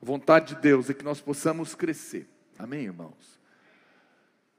A 0.00 0.06
vontade 0.06 0.54
de 0.54 0.60
Deus 0.62 0.88
é 0.88 0.94
que 0.94 1.04
nós 1.04 1.20
possamos 1.20 1.74
crescer. 1.74 2.26
Amém, 2.58 2.84
irmãos? 2.84 3.38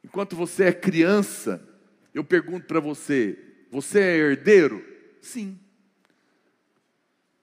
Enquanto 0.04 0.36
você 0.36 0.66
é 0.66 0.72
criança, 0.72 1.68
eu 2.14 2.24
pergunto 2.24 2.68
para 2.68 2.80
você: 2.80 3.38
você 3.72 4.00
é 4.00 4.18
herdeiro? 4.18 4.86
Sim. 5.20 5.60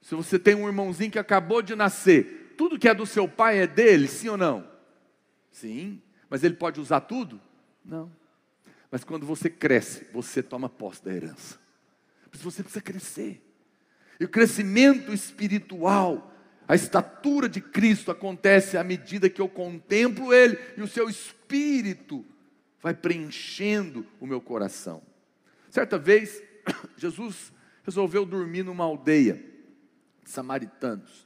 Se 0.01 0.15
você 0.15 0.39
tem 0.39 0.55
um 0.55 0.67
irmãozinho 0.67 1.11
que 1.11 1.19
acabou 1.19 1.61
de 1.61 1.75
nascer, 1.75 2.55
tudo 2.57 2.79
que 2.79 2.87
é 2.87 2.93
do 2.93 3.05
seu 3.05 3.27
pai 3.27 3.59
é 3.59 3.67
dele, 3.67 4.07
sim 4.07 4.29
ou 4.29 4.37
não? 4.37 4.65
Sim. 5.51 6.01
Mas 6.29 6.43
ele 6.45 6.55
pode 6.55 6.79
usar 6.79 7.01
tudo? 7.01 7.41
Não. 7.83 8.09
Mas 8.89 9.03
quando 9.03 9.25
você 9.25 9.49
cresce, 9.49 10.07
você 10.13 10.41
toma 10.41 10.69
posse 10.69 11.03
da 11.03 11.13
herança. 11.13 11.59
Mas 12.31 12.41
você 12.41 12.63
precisa 12.63 12.81
crescer. 12.81 13.43
E 14.19 14.25
o 14.25 14.29
crescimento 14.29 15.13
espiritual 15.13 16.33
a 16.67 16.75
estatura 16.75 17.47
de 17.47 17.61
Cristo 17.61 18.11
acontece 18.11 18.77
à 18.77 18.83
medida 18.83 19.29
que 19.29 19.39
eu 19.39 19.47
contemplo 19.47 20.33
Ele 20.33 20.59
e 20.75 20.81
o 20.81 20.87
seu 20.87 21.07
espírito 21.09 22.25
vai 22.81 22.93
preenchendo 22.93 24.05
o 24.19 24.27
meu 24.27 24.41
coração. 24.41 25.01
Certa 25.69 25.97
vez, 25.97 26.43
Jesus 26.97 27.53
resolveu 27.83 28.25
dormir 28.25 28.63
numa 28.63 28.83
aldeia 28.83 29.41
de 30.23 30.29
samaritanos. 30.29 31.25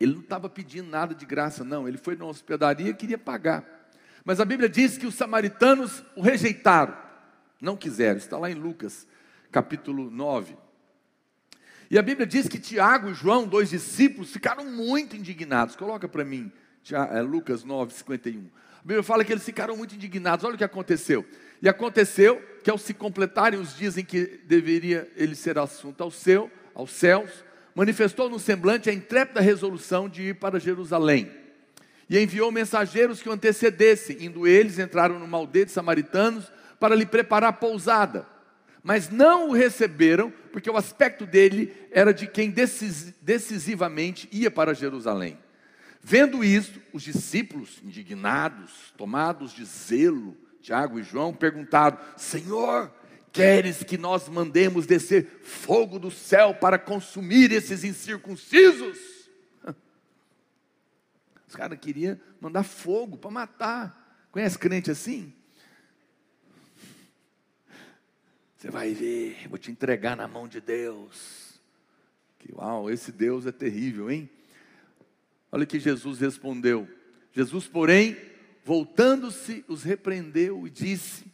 Ele 0.00 0.14
não 0.14 0.22
estava 0.22 0.48
pedindo 0.48 0.90
nada 0.90 1.14
de 1.14 1.24
graça, 1.24 1.62
não. 1.62 1.86
Ele 1.86 1.98
foi 1.98 2.16
numa 2.16 2.30
hospedaria 2.30 2.90
e 2.90 2.94
queria 2.94 3.18
pagar. 3.18 3.81
Mas 4.24 4.40
a 4.40 4.44
Bíblia 4.44 4.68
diz 4.68 4.96
que 4.96 5.06
os 5.06 5.14
samaritanos 5.14 6.02
o 6.14 6.20
rejeitaram, 6.20 6.96
não 7.60 7.76
quiseram. 7.76 8.18
Está 8.18 8.38
lá 8.38 8.50
em 8.50 8.54
Lucas, 8.54 9.06
capítulo 9.50 10.10
9. 10.10 10.56
E 11.90 11.98
a 11.98 12.02
Bíblia 12.02 12.26
diz 12.26 12.48
que 12.48 12.58
Tiago 12.58 13.10
e 13.10 13.14
João, 13.14 13.46
dois 13.46 13.70
discípulos, 13.70 14.32
ficaram 14.32 14.64
muito 14.64 15.16
indignados. 15.16 15.76
Coloca 15.76 16.08
para 16.08 16.24
mim, 16.24 16.50
é, 16.90 17.20
Lucas 17.20 17.64
9, 17.64 17.92
51. 17.92 18.40
A 18.40 18.80
Bíblia 18.80 19.02
fala 19.02 19.24
que 19.24 19.32
eles 19.32 19.44
ficaram 19.44 19.76
muito 19.76 19.94
indignados. 19.94 20.44
Olha 20.44 20.54
o 20.54 20.58
que 20.58 20.64
aconteceu. 20.64 21.26
E 21.60 21.68
aconteceu 21.68 22.40
que 22.62 22.70
ao 22.70 22.78
se 22.78 22.94
completarem 22.94 23.60
os 23.60 23.76
dias 23.76 23.98
em 23.98 24.04
que 24.04 24.40
deveria 24.44 25.10
ele 25.16 25.34
ser 25.34 25.58
assunto 25.58 26.02
ao 26.02 26.10
céu, 26.10 26.50
aos 26.74 26.92
céus, 26.92 27.44
manifestou 27.74 28.30
no 28.30 28.38
semblante 28.38 28.88
a 28.88 28.92
intrépida 28.92 29.40
resolução 29.40 30.08
de 30.08 30.22
ir 30.22 30.36
para 30.36 30.60
Jerusalém. 30.60 31.41
E 32.12 32.22
enviou 32.22 32.52
mensageiros 32.52 33.20
que 33.20 33.28
o 33.28 33.32
antecedessem. 33.32 34.24
Indo 34.24 34.46
eles, 34.46 34.78
entraram 34.78 35.18
numa 35.18 35.38
aldeia 35.38 35.66
de 35.66 35.72
samaritanos 35.72 36.52
para 36.78 36.94
lhe 36.94 37.06
preparar 37.06 37.54
pousada 37.54 38.30
mas 38.82 39.08
não 39.08 39.50
o 39.50 39.52
receberam, 39.52 40.32
porque 40.50 40.68
o 40.68 40.76
aspecto 40.76 41.24
dele 41.24 41.72
era 41.92 42.12
de 42.12 42.26
quem 42.26 42.52
decisivamente 43.22 44.28
ia 44.32 44.50
para 44.50 44.74
Jerusalém. 44.74 45.38
Vendo 46.02 46.42
isto, 46.42 46.80
os 46.92 47.04
discípulos, 47.04 47.78
indignados, 47.84 48.92
tomados 48.96 49.52
de 49.52 49.64
zelo, 49.64 50.36
Tiago 50.60 50.98
e 50.98 51.02
João, 51.04 51.32
perguntaram: 51.32 51.96
Senhor, 52.16 52.92
queres 53.30 53.84
que 53.84 53.96
nós 53.96 54.28
mandemos 54.28 54.84
descer 54.84 55.40
fogo 55.44 56.00
do 56.00 56.10
céu 56.10 56.52
para 56.52 56.76
consumir 56.76 57.52
esses 57.52 57.84
incircuncisos? 57.84 59.11
Os 61.52 61.56
caras 61.56 61.78
queriam 61.78 62.18
mandar 62.40 62.62
fogo 62.62 63.18
para 63.18 63.30
matar. 63.30 64.26
Conhece 64.32 64.58
crente 64.58 64.90
assim? 64.90 65.34
Você 68.56 68.70
vai 68.70 68.94
ver, 68.94 69.46
vou 69.50 69.58
te 69.58 69.70
entregar 69.70 70.16
na 70.16 70.26
mão 70.26 70.48
de 70.48 70.62
Deus. 70.62 71.60
Que 72.38 72.54
uau, 72.54 72.90
esse 72.90 73.12
Deus 73.12 73.44
é 73.44 73.52
terrível, 73.52 74.10
hein? 74.10 74.30
Olha 75.52 75.66
que 75.66 75.78
Jesus 75.78 76.20
respondeu. 76.20 76.88
Jesus, 77.34 77.68
porém, 77.68 78.16
voltando-se, 78.64 79.62
os 79.68 79.82
repreendeu 79.82 80.66
e 80.66 80.70
disse: 80.70 81.26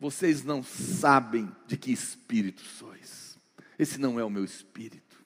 Vocês 0.00 0.42
não 0.42 0.64
sabem 0.64 1.48
de 1.68 1.76
que 1.76 1.92
espírito 1.92 2.62
sois. 2.62 3.38
Esse 3.78 4.00
não 4.00 4.18
é 4.18 4.24
o 4.24 4.30
meu 4.30 4.44
espírito. 4.44 5.24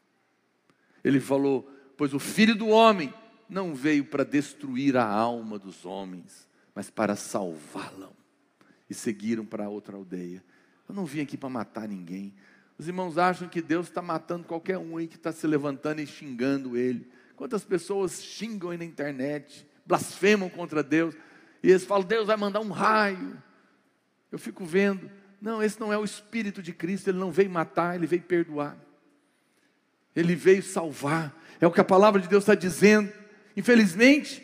Ele 1.03 1.19
falou: 1.19 1.63
Pois 1.97 2.13
o 2.13 2.19
filho 2.19 2.55
do 2.55 2.69
homem 2.69 3.11
não 3.49 3.75
veio 3.75 4.05
para 4.05 4.25
destruir 4.25 4.97
a 4.97 5.07
alma 5.07 5.59
dos 5.59 5.87
homens, 5.87 6.49
mas 6.75 6.91
para 6.91 7.17
salvá-la. 7.17 8.11
E 8.89 8.95
seguiram 8.95 9.45
para 9.45 9.69
outra 9.69 9.97
aldeia. 9.97 10.43
Eu 10.89 10.95
não 10.95 11.05
vim 11.05 11.21
aqui 11.21 11.37
para 11.37 11.49
matar 11.49 11.89
ninguém. 11.89 12.35
Os 12.79 12.87
irmãos 12.87 13.19
acham 13.19 13.49
que 13.49 13.61
Deus 13.61 13.89
está 13.89 14.01
matando 14.01 14.45
qualquer 14.45 14.79
um 14.79 14.97
aí 14.97 15.07
que 15.07 15.17
está 15.17 15.33
se 15.33 15.47
levantando 15.47 16.01
e 16.01 16.07
xingando 16.07 16.77
ele. 16.77 17.11
Quantas 17.37 17.65
pessoas 17.65 18.23
xingam 18.23 18.71
aí 18.71 18.79
na 18.79 18.85
internet, 18.85 19.67
blasfemam 19.85 20.49
contra 20.49 20.83
Deus, 20.83 21.15
e 21.63 21.71
eles 21.71 21.85
falam: 21.85 22.07
Deus 22.07 22.27
vai 22.27 22.37
mandar 22.37 22.61
um 22.61 22.71
raio. 22.71 23.43
Eu 24.31 24.39
fico 24.39 24.65
vendo, 24.65 25.11
não, 25.41 25.63
esse 25.63 25.81
não 25.81 25.93
é 25.93 25.99
o 25.99 26.05
Espírito 26.05 26.63
de 26.63 26.73
Cristo, 26.73 27.09
ele 27.09 27.19
não 27.19 27.31
veio 27.31 27.51
matar, 27.51 27.95
ele 27.95 28.07
veio 28.07 28.23
perdoar, 28.23 28.77
ele 30.15 30.35
veio 30.35 30.63
salvar, 30.63 31.35
é 31.61 31.67
o 31.67 31.71
que 31.71 31.81
a 31.81 31.85
palavra 31.85 32.21
de 32.21 32.29
Deus 32.29 32.43
está 32.43 32.55
dizendo. 32.55 33.13
Infelizmente, 33.59 34.41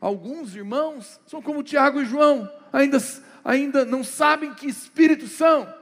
alguns 0.00 0.56
irmãos 0.56 1.20
são 1.24 1.40
como 1.40 1.62
Tiago 1.62 2.00
e 2.00 2.04
João, 2.04 2.52
ainda, 2.72 2.98
ainda 3.44 3.84
não 3.84 4.02
sabem 4.02 4.52
que 4.54 4.66
espíritos 4.66 5.30
são. 5.30 5.72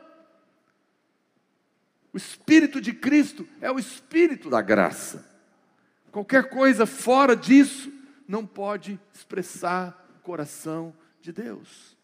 O 2.12 2.18
Espírito 2.18 2.82
de 2.82 2.92
Cristo 2.92 3.48
é 3.62 3.72
o 3.72 3.78
Espírito 3.78 4.50
da 4.50 4.60
graça. 4.60 5.26
Qualquer 6.12 6.50
coisa 6.50 6.84
fora 6.84 7.34
disso 7.34 7.90
não 8.28 8.44
pode 8.44 9.00
expressar 9.14 10.06
o 10.18 10.22
coração 10.22 10.94
de 11.22 11.32
Deus. 11.32 11.96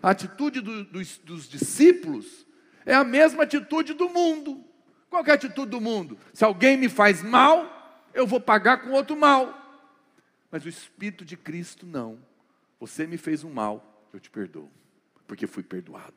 A 0.00 0.10
atitude 0.10 0.60
do, 0.60 0.84
dos, 0.84 1.18
dos 1.18 1.48
discípulos 1.48 2.46
é 2.86 2.94
a 2.94 3.02
mesma 3.02 3.42
atitude 3.42 3.92
do 3.92 4.08
mundo. 4.08 4.64
Qual 5.10 5.24
é 5.26 5.32
a 5.32 5.34
atitude 5.34 5.72
do 5.72 5.80
mundo? 5.80 6.16
Se 6.32 6.44
alguém 6.44 6.76
me 6.76 6.88
faz 6.88 7.24
mal, 7.24 8.06
eu 8.14 8.24
vou 8.24 8.40
pagar 8.40 8.82
com 8.82 8.92
outro 8.92 9.16
mal. 9.16 9.57
Mas 10.50 10.64
o 10.64 10.68
Espírito 10.68 11.24
de 11.24 11.36
Cristo 11.36 11.86
não. 11.86 12.18
Você 12.80 13.06
me 13.06 13.16
fez 13.16 13.44
um 13.44 13.52
mal, 13.52 14.08
eu 14.12 14.20
te 14.20 14.30
perdoo, 14.30 14.70
porque 15.26 15.46
fui 15.46 15.62
perdoado. 15.62 16.14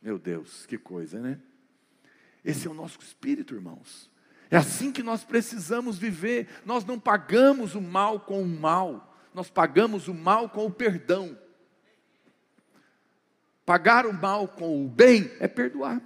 Meu 0.00 0.18
Deus, 0.18 0.66
que 0.66 0.78
coisa, 0.78 1.20
né? 1.20 1.38
Esse 2.44 2.66
é 2.66 2.70
o 2.70 2.74
nosso 2.74 2.98
espírito, 3.00 3.54
irmãos. 3.54 4.10
É 4.50 4.56
assim 4.56 4.90
que 4.90 5.02
nós 5.02 5.22
precisamos 5.22 5.96
viver. 5.96 6.48
Nós 6.66 6.84
não 6.84 6.98
pagamos 6.98 7.74
o 7.74 7.80
mal 7.80 8.18
com 8.20 8.42
o 8.42 8.48
mal, 8.48 9.16
nós 9.32 9.48
pagamos 9.48 10.08
o 10.08 10.14
mal 10.14 10.48
com 10.48 10.66
o 10.66 10.70
perdão. 10.70 11.38
Pagar 13.64 14.06
o 14.06 14.12
mal 14.12 14.48
com 14.48 14.84
o 14.84 14.88
bem 14.88 15.30
é 15.38 15.46
perdoar. 15.46 16.02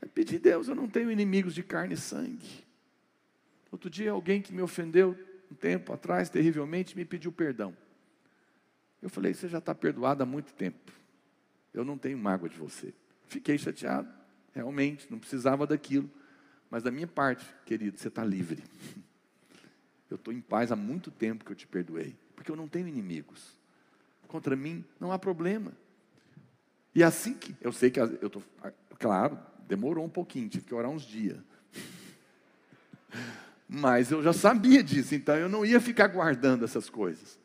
É 0.00 0.06
pedir, 0.06 0.38
Deus, 0.38 0.68
eu 0.68 0.74
não 0.74 0.88
tenho 0.88 1.10
inimigos 1.10 1.54
de 1.54 1.62
carne 1.62 1.94
e 1.94 1.98
sangue. 1.98 2.64
Outro 3.70 3.90
dia, 3.90 4.12
alguém 4.12 4.40
que 4.40 4.54
me 4.54 4.62
ofendeu 4.62 5.18
um 5.50 5.54
tempo 5.54 5.92
atrás, 5.92 6.28
terrivelmente, 6.28 6.96
me 6.96 7.04
pediu 7.04 7.32
perdão. 7.32 7.76
Eu 9.00 9.08
falei, 9.08 9.32
você 9.32 9.48
já 9.48 9.58
está 9.58 9.74
perdoado 9.74 10.22
há 10.22 10.26
muito 10.26 10.52
tempo. 10.52 10.92
Eu 11.72 11.84
não 11.84 11.96
tenho 11.96 12.18
mágoa 12.18 12.48
de 12.48 12.56
você. 12.56 12.92
Fiquei 13.26 13.56
chateado. 13.58 14.08
Realmente, 14.52 15.06
não 15.10 15.18
precisava 15.18 15.66
daquilo. 15.66 16.10
Mas 16.70 16.82
da 16.82 16.90
minha 16.90 17.06
parte, 17.06 17.46
querido, 17.64 17.98
você 17.98 18.08
está 18.08 18.24
livre. 18.24 18.62
Eu 20.10 20.16
estou 20.16 20.32
em 20.32 20.40
paz 20.40 20.72
há 20.72 20.76
muito 20.76 21.10
tempo 21.10 21.44
que 21.44 21.52
eu 21.52 21.54
te 21.54 21.66
perdoei. 21.66 22.16
Porque 22.34 22.50
eu 22.50 22.56
não 22.56 22.66
tenho 22.66 22.88
inimigos. 22.88 23.58
Contra 24.26 24.56
mim 24.56 24.82
não 24.98 25.12
há 25.12 25.18
problema. 25.18 25.70
E 26.94 27.02
assim 27.02 27.34
que. 27.34 27.54
Eu 27.60 27.72
sei 27.72 27.90
que 27.90 28.00
eu 28.00 28.06
estou. 28.14 28.42
Claro, 28.98 29.38
demorou 29.66 30.02
um 30.02 30.08
pouquinho, 30.08 30.48
tive 30.48 30.64
que 30.64 30.74
orar 30.74 30.90
uns 30.90 31.02
dias. 31.02 31.38
Mas 33.68 34.10
eu 34.10 34.22
já 34.22 34.32
sabia 34.32 34.82
disso, 34.82 35.14
então 35.14 35.36
eu 35.36 35.48
não 35.48 35.64
ia 35.64 35.78
ficar 35.78 36.06
guardando 36.06 36.64
essas 36.64 36.88
coisas. 36.88 37.38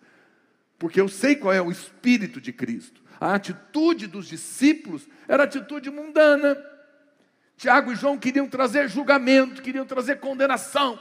Porque 0.80 1.02
eu 1.02 1.10
sei 1.10 1.36
qual 1.36 1.54
é 1.54 1.62
o 1.62 1.72
espírito 1.72 2.40
de 2.40 2.54
Cristo. 2.54 3.02
A 3.20 3.36
atitude 3.36 4.08
dos 4.08 4.28
discípulos 4.28 5.08
era 5.28 5.44
atitude 5.44 5.90
mundana. 5.90 6.58
Tiago 7.58 7.92
e 7.92 7.96
João 7.96 8.18
queriam 8.18 8.48
trazer 8.48 8.90
julgamento, 8.90 9.62
queriam 9.62 9.86
trazer 9.86 10.20
condenação. 10.20 10.98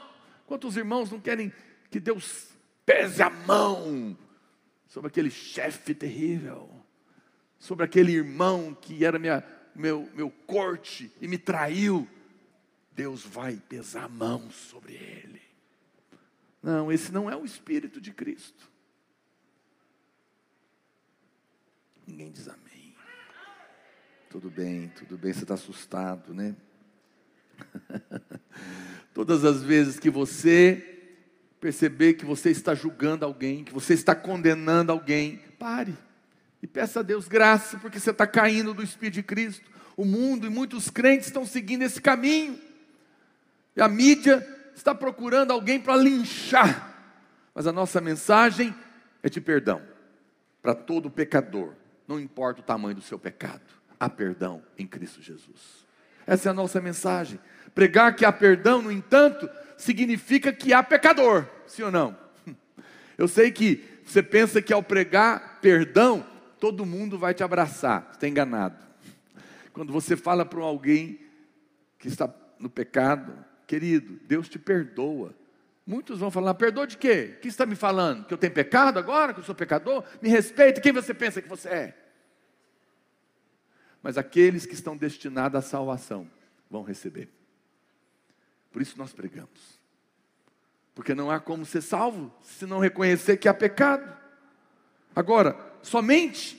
Quantos 0.47 0.77
irmãos 0.77 1.11
não 1.11 1.21
querem 1.21 1.53
que 1.91 2.01
Deus 2.01 2.49
pese 2.85 3.23
a 3.23 3.31
mão 3.31 4.17
sobre 4.87 5.09
aquele 5.09 5.31
chefe 5.31 5.95
terrível, 5.95 6.69
sobre 7.59 7.85
aquele 7.85 8.13
irmão 8.13 8.77
que 8.81 9.05
era 9.05 9.19
minha, 9.19 9.43
meu, 9.75 10.09
meu 10.15 10.31
corte 10.47 11.11
e 11.21 11.29
me 11.29 11.39
traiu? 11.39 12.09
Deus 12.95 13.25
vai 13.25 13.57
pesar 13.69 14.05
a 14.05 14.09
mão 14.09 14.51
sobre 14.51 14.95
ele. 14.95 15.41
Não, 16.63 16.93
esse 16.93 17.13
não 17.13 17.31
é 17.31 17.37
o 17.37 17.45
Espírito 17.45 18.01
de 18.01 18.13
Cristo. 18.13 18.71
Ninguém 22.07 22.31
diz 22.31 22.49
amém. 22.49 22.95
Tudo 24.31 24.51
bem, 24.51 24.89
tudo 24.97 25.19
bem, 25.19 25.33
você 25.33 25.43
está 25.43 25.55
assustado, 25.55 26.33
né? 26.33 26.57
Todas 29.13 29.45
as 29.45 29.63
vezes 29.63 29.99
que 29.99 30.09
você 30.09 30.89
perceber 31.61 32.15
que 32.15 32.25
você 32.25 32.51
está 32.51 32.75
julgando 32.75 33.25
alguém, 33.25 33.63
que 33.63 33.73
você 33.73 33.95
está 33.95 34.15
condenando 34.15 34.91
alguém, 34.91 35.39
pare 35.59 35.97
e 36.63 36.67
peça 36.67 37.01
a 37.01 37.03
Deus 37.03 37.27
graça, 37.27 37.79
porque 37.79 37.99
você 37.99 38.11
está 38.11 38.27
caindo 38.27 38.73
do 38.73 38.83
Espírito 38.83 39.15
de 39.15 39.23
Cristo. 39.23 39.71
O 39.97 40.05
mundo 40.05 40.47
e 40.47 40.51
muitos 40.51 40.89
crentes 40.89 41.27
estão 41.27 41.45
seguindo 41.45 41.83
esse 41.83 42.01
caminho, 42.01 42.59
e 43.77 43.81
a 43.81 43.89
mídia 43.89 44.47
está 44.75 44.95
procurando 44.95 45.53
alguém 45.53 45.81
para 45.81 45.97
linchar, 45.97 46.91
mas 47.55 47.67
a 47.67 47.73
nossa 47.73 48.01
mensagem 48.01 48.75
é 49.23 49.29
de 49.29 49.41
perdão 49.41 49.83
para 50.61 50.75
todo 50.75 51.11
pecador, 51.11 51.75
não 52.07 52.21
importa 52.21 52.61
o 52.61 52.65
tamanho 52.65 52.95
do 52.95 53.03
seu 53.03 53.19
pecado 53.19 53.83
há 54.03 54.09
perdão 54.09 54.61
em 54.77 54.85
Cristo 54.85 55.23
Jesus. 55.23 55.87
Essa 56.27 56.49
é 56.49 56.51
a 56.51 56.55
nossa 56.55 56.81
mensagem. 56.81 57.39
Pregar 57.73 58.17
que 58.17 58.25
há 58.25 58.33
perdão, 58.33 58.83
no 58.83 58.91
entanto, 58.91 59.49
significa 59.77 60.53
que 60.53 60.73
há 60.73 60.83
pecador, 60.83 61.47
sim 61.69 61.85
ou 61.85 61.91
não? 61.93 62.19
Eu 63.17 63.29
sei 63.29 63.53
que 63.53 63.85
você 64.05 64.21
pensa 64.21 64.61
que 64.61 64.73
ao 64.73 64.83
pregar 64.83 65.61
perdão, 65.61 66.27
todo 66.59 66.85
mundo 66.85 67.17
vai 67.17 67.33
te 67.33 67.45
abraçar, 67.45 68.09
está 68.13 68.27
enganado. 68.27 68.77
Quando 69.73 69.93
você 69.93 70.17
fala 70.17 70.45
para 70.45 70.61
alguém 70.61 71.21
que 71.97 72.09
está 72.09 72.29
no 72.59 72.69
pecado, 72.69 73.33
querido, 73.73 74.21
Deus 74.25 74.51
te 74.51 74.59
perdoa. 74.59 75.35
Muitos 75.87 76.19
vão 76.19 76.31
falar, 76.31 76.53
perdoa 76.53 76.87
de 76.87 76.99
quê? 76.99 77.37
O 77.37 77.41
que 77.41 77.49
está 77.49 77.65
me 77.65 77.75
falando? 77.75 78.27
Que 78.27 78.35
eu 78.35 78.39
tenho 78.39 78.53
pecado 78.53 78.99
agora, 78.99 79.33
que 79.33 79.41
eu 79.41 79.45
sou 79.45 79.55
pecador? 79.55 80.05
Me 80.21 80.29
respeita, 80.29 80.79
quem 80.79 80.93
você 80.93 81.15
pensa 81.15 81.41
que 81.41 81.49
você 81.49 81.69
é? 81.69 81.99
mas 84.03 84.19
aqueles 84.19 84.67
que 84.67 84.75
estão 84.75 84.97
destinados 84.97 85.57
à 85.57 85.63
salvação 85.63 86.29
vão 86.69 86.83
receber. 86.83 87.29
Por 88.71 88.83
isso 88.83 88.99
nós 88.99 89.13
pregamos. 89.13 89.81
Porque 90.95 91.15
não 91.15 91.31
há 91.31 91.39
como 91.39 91.65
ser 91.65 91.83
salvo 91.83 92.35
se 92.43 92.67
não 92.67 92.81
reconhecer 92.81 93.37
que 93.37 93.49
há 93.49 93.55
pecado. 93.55 94.15
Agora, 95.15 95.57
somente 95.83 96.59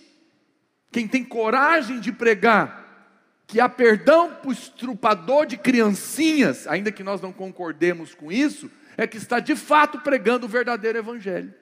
quem 0.92 1.08
tem 1.08 1.24
coragem 1.24 2.00
de 2.00 2.12
pregar 2.12 2.83
que 3.48 3.60
há 3.60 3.68
perdão 3.68 4.34
para 4.36 4.50
o 4.50 4.54
estrupador 4.54 5.46
de 5.46 5.58
criancinhas, 5.58 6.68
ainda 6.68 6.92
que 6.92 7.04
nós 7.04 7.22
não 7.22 7.34
concordemos 7.34 8.16
com 8.16 8.32
isso, 8.32 8.72
é 8.98 9.06
que 9.06 9.18
está 9.18 9.40
de 9.40 9.56
fato 9.56 10.00
pregando 10.00 10.46
o 10.46 10.50
verdadeiro 10.50 10.98
evangelho. 10.98 11.54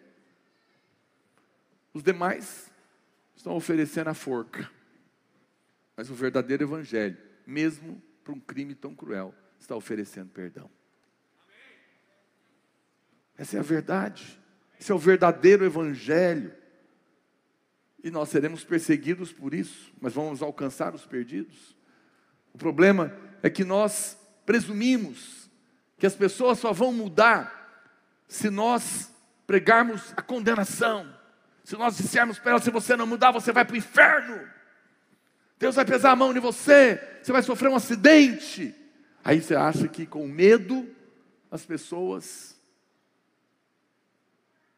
Os 1.93 2.03
demais 2.03 2.71
estão 3.35 3.55
oferecendo 3.55 4.09
a 4.09 4.13
forca. 4.13 4.69
Mas 5.95 6.09
o 6.09 6.13
verdadeiro 6.13 6.63
evangelho, 6.63 7.17
mesmo 7.45 8.01
para 8.23 8.33
um 8.33 8.39
crime 8.39 8.73
tão 8.73 8.95
cruel, 8.95 9.35
está 9.59 9.75
oferecendo 9.75 10.29
perdão. 10.29 10.69
Essa 13.37 13.57
é 13.57 13.59
a 13.59 13.63
verdade. 13.63 14.39
Esse 14.79 14.91
é 14.91 14.95
o 14.95 14.99
verdadeiro 14.99 15.65
evangelho. 15.65 16.53
E 18.03 18.09
nós 18.09 18.29
seremos 18.29 18.63
perseguidos 18.63 19.31
por 19.31 19.53
isso, 19.53 19.91
mas 20.01 20.13
vamos 20.13 20.41
alcançar 20.41 20.95
os 20.95 21.05
perdidos. 21.05 21.75
O 22.53 22.57
problema 22.57 23.15
é 23.43 23.49
que 23.49 23.63
nós 23.63 24.17
presumimos 24.45 25.49
que 25.97 26.05
as 26.07 26.15
pessoas 26.15 26.57
só 26.59 26.73
vão 26.73 26.91
mudar 26.91 27.59
se 28.27 28.49
nós 28.49 29.13
pregarmos 29.45 30.13
a 30.17 30.21
condenação. 30.21 31.13
Se 31.63 31.75
nós 31.75 31.97
dissermos 31.97 32.39
para 32.39 32.51
elas: 32.51 32.63
se 32.63 32.71
você 32.71 32.95
não 32.95 33.05
mudar, 33.05 33.31
você 33.31 33.51
vai 33.51 33.63
para 33.63 33.75
o 33.75 33.77
inferno. 33.77 34.49
Deus 35.59 35.75
vai 35.75 35.85
pesar 35.85 36.11
a 36.11 36.15
mão 36.15 36.35
em 36.35 36.39
você, 36.39 37.19
você 37.21 37.31
vai 37.31 37.43
sofrer 37.43 37.69
um 37.69 37.75
acidente. 37.75 38.73
Aí 39.23 39.39
você 39.39 39.53
acha 39.53 39.87
que 39.87 40.07
com 40.07 40.27
medo 40.27 40.89
as 41.51 41.63
pessoas 41.63 42.59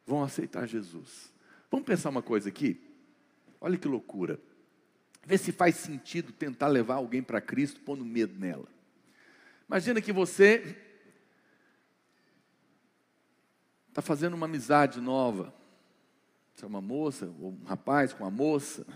vão 0.06 0.22
aceitar 0.22 0.66
Jesus. 0.66 1.32
Vamos 1.70 1.86
pensar 1.86 2.10
uma 2.10 2.20
coisa 2.20 2.50
aqui? 2.50 2.83
Olha 3.60 3.78
que 3.78 3.88
loucura. 3.88 4.38
Vê 5.26 5.38
se 5.38 5.52
faz 5.52 5.76
sentido 5.76 6.32
tentar 6.32 6.68
levar 6.68 6.96
alguém 6.96 7.22
para 7.22 7.40
Cristo 7.40 7.80
pondo 7.80 8.04
medo 8.04 8.38
nela. 8.38 8.68
Imagina 9.68 10.00
que 10.00 10.12
você 10.12 10.76
está 13.88 14.02
fazendo 14.02 14.34
uma 14.34 14.46
amizade 14.46 15.00
nova. 15.00 15.54
Você 16.54 16.64
é 16.64 16.68
uma 16.68 16.80
moça, 16.80 17.26
ou 17.40 17.52
um 17.52 17.64
rapaz 17.64 18.12
com 18.12 18.24
uma 18.24 18.30
moça 18.30 18.86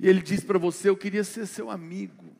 e 0.00 0.08
ele 0.08 0.22
diz 0.22 0.42
para 0.42 0.58
você: 0.58 0.88
Eu 0.88 0.96
queria 0.96 1.22
ser 1.22 1.46
seu 1.46 1.70
amigo. 1.70 2.34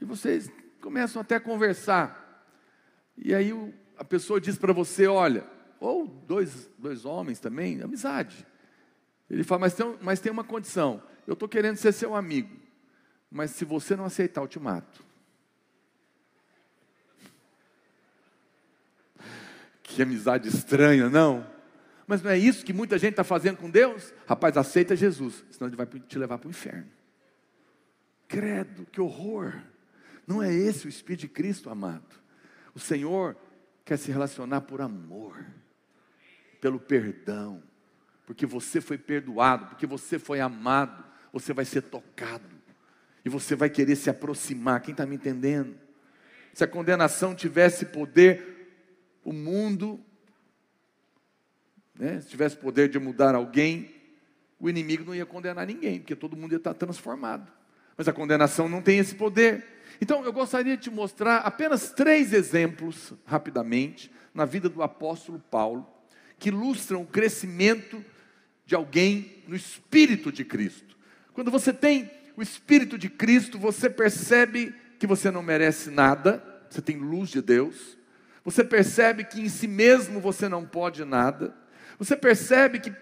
E 0.00 0.04
vocês 0.04 0.48
começam 0.80 1.20
até 1.20 1.34
a 1.34 1.40
conversar. 1.40 2.46
E 3.16 3.34
aí 3.34 3.52
a 3.96 4.04
pessoa 4.04 4.40
diz 4.40 4.56
para 4.56 4.72
você: 4.72 5.08
olha, 5.08 5.44
ou 5.80 6.06
dois, 6.06 6.70
dois 6.78 7.04
homens 7.04 7.40
também, 7.40 7.82
amizade. 7.82 8.46
Ele 9.30 9.44
fala, 9.44 9.60
mas 9.60 9.74
tem, 9.74 9.98
mas 10.00 10.20
tem 10.20 10.32
uma 10.32 10.44
condição: 10.44 11.02
eu 11.26 11.34
estou 11.34 11.48
querendo 11.48 11.76
ser 11.76 11.92
seu 11.92 12.14
amigo, 12.14 12.56
mas 13.30 13.50
se 13.50 13.64
você 13.64 13.94
não 13.94 14.04
aceitar, 14.04 14.40
eu 14.40 14.48
te 14.48 14.58
mato. 14.58 15.04
Que 19.82 20.02
amizade 20.02 20.48
estranha, 20.48 21.08
não? 21.08 21.46
Mas 22.06 22.22
não 22.22 22.30
é 22.30 22.38
isso 22.38 22.64
que 22.64 22.72
muita 22.72 22.98
gente 22.98 23.12
está 23.12 23.24
fazendo 23.24 23.56
com 23.56 23.68
Deus? 23.68 24.14
Rapaz, 24.26 24.56
aceita 24.56 24.94
Jesus, 24.94 25.44
senão 25.50 25.68
ele 25.68 25.76
vai 25.76 25.86
te 25.86 26.18
levar 26.18 26.38
para 26.38 26.46
o 26.46 26.50
inferno. 26.50 26.90
Credo, 28.26 28.86
que 28.86 29.00
horror. 29.00 29.54
Não 30.26 30.42
é 30.42 30.52
esse 30.52 30.86
o 30.86 30.88
Espírito 30.88 31.22
de 31.22 31.28
Cristo, 31.28 31.70
amado. 31.70 32.16
O 32.74 32.78
Senhor 32.78 33.36
quer 33.84 33.96
se 33.96 34.12
relacionar 34.12 34.60
por 34.62 34.80
amor, 34.80 35.44
pelo 36.60 36.78
perdão, 36.78 37.62
porque 38.28 38.44
você 38.44 38.78
foi 38.78 38.98
perdoado, 38.98 39.68
porque 39.68 39.86
você 39.86 40.18
foi 40.18 40.38
amado, 40.38 41.02
você 41.32 41.54
vai 41.54 41.64
ser 41.64 41.80
tocado, 41.80 42.44
e 43.24 43.28
você 43.30 43.56
vai 43.56 43.70
querer 43.70 43.96
se 43.96 44.10
aproximar. 44.10 44.82
Quem 44.82 44.92
está 44.92 45.06
me 45.06 45.14
entendendo? 45.14 45.74
Se 46.52 46.62
a 46.62 46.68
condenação 46.68 47.34
tivesse 47.34 47.86
poder, 47.86 49.16
o 49.24 49.32
mundo, 49.32 49.98
né, 51.98 52.20
se 52.20 52.28
tivesse 52.28 52.54
poder 52.54 52.90
de 52.90 52.98
mudar 52.98 53.34
alguém, 53.34 53.94
o 54.60 54.68
inimigo 54.68 55.06
não 55.06 55.14
ia 55.14 55.24
condenar 55.24 55.66
ninguém, 55.66 55.98
porque 55.98 56.14
todo 56.14 56.36
mundo 56.36 56.52
ia 56.52 56.58
estar 56.58 56.74
transformado. 56.74 57.50
Mas 57.96 58.08
a 58.08 58.12
condenação 58.12 58.68
não 58.68 58.82
tem 58.82 58.98
esse 58.98 59.14
poder. 59.14 59.64
Então, 60.02 60.22
eu 60.22 60.34
gostaria 60.34 60.76
de 60.76 60.82
te 60.82 60.90
mostrar 60.90 61.38
apenas 61.38 61.92
três 61.92 62.34
exemplos, 62.34 63.14
rapidamente, 63.24 64.12
na 64.34 64.44
vida 64.44 64.68
do 64.68 64.82
apóstolo 64.82 65.42
Paulo, 65.50 65.88
que 66.38 66.50
ilustram 66.50 67.00
o 67.00 67.06
crescimento 67.06 68.04
de 68.68 68.74
alguém 68.74 69.42
no 69.48 69.56
Espírito 69.56 70.30
de 70.30 70.44
Cristo. 70.44 70.94
Quando 71.32 71.50
você 71.50 71.72
tem 71.72 72.10
o 72.36 72.42
Espírito 72.42 72.98
de 72.98 73.08
Cristo, 73.08 73.58
você 73.58 73.88
percebe 73.88 74.74
que 74.98 75.06
você 75.06 75.30
não 75.30 75.42
merece 75.42 75.90
nada, 75.90 76.44
você 76.68 76.82
tem 76.82 76.98
luz 76.98 77.30
de 77.30 77.40
Deus, 77.40 77.96
você 78.44 78.62
percebe 78.62 79.24
que 79.24 79.40
em 79.40 79.48
si 79.48 79.66
mesmo 79.66 80.20
você 80.20 80.50
não 80.50 80.66
pode 80.66 81.02
nada, 81.02 81.56
você 81.98 82.14
percebe 82.14 82.78
que, 82.78 82.92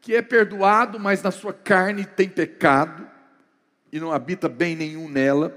que 0.00 0.14
é 0.14 0.22
perdoado, 0.22 0.98
mas 0.98 1.22
na 1.22 1.30
sua 1.30 1.52
carne 1.52 2.06
tem 2.06 2.26
pecado, 2.26 3.06
e 3.92 4.00
não 4.00 4.12
habita 4.12 4.48
bem 4.48 4.74
nenhum 4.74 5.10
nela, 5.10 5.54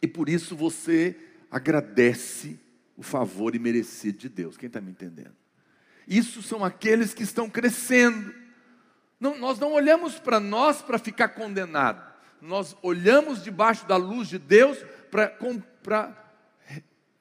e 0.00 0.06
por 0.06 0.30
isso 0.30 0.56
você 0.56 1.14
agradece 1.50 2.58
o 2.96 3.02
favor 3.02 3.54
imerecido 3.54 4.16
de 4.16 4.30
Deus. 4.30 4.56
Quem 4.56 4.68
está 4.68 4.80
me 4.80 4.92
entendendo? 4.92 5.39
Isso 6.10 6.42
são 6.42 6.64
aqueles 6.64 7.14
que 7.14 7.22
estão 7.22 7.48
crescendo. 7.48 8.34
Não, 9.20 9.38
nós 9.38 9.60
não 9.60 9.72
olhamos 9.72 10.18
para 10.18 10.40
nós 10.40 10.82
para 10.82 10.98
ficar 10.98 11.28
condenado. 11.28 12.04
Nós 12.42 12.76
olhamos 12.82 13.44
debaixo 13.44 13.86
da 13.86 13.96
luz 13.96 14.26
de 14.26 14.36
Deus 14.36 14.76
para 15.08 16.12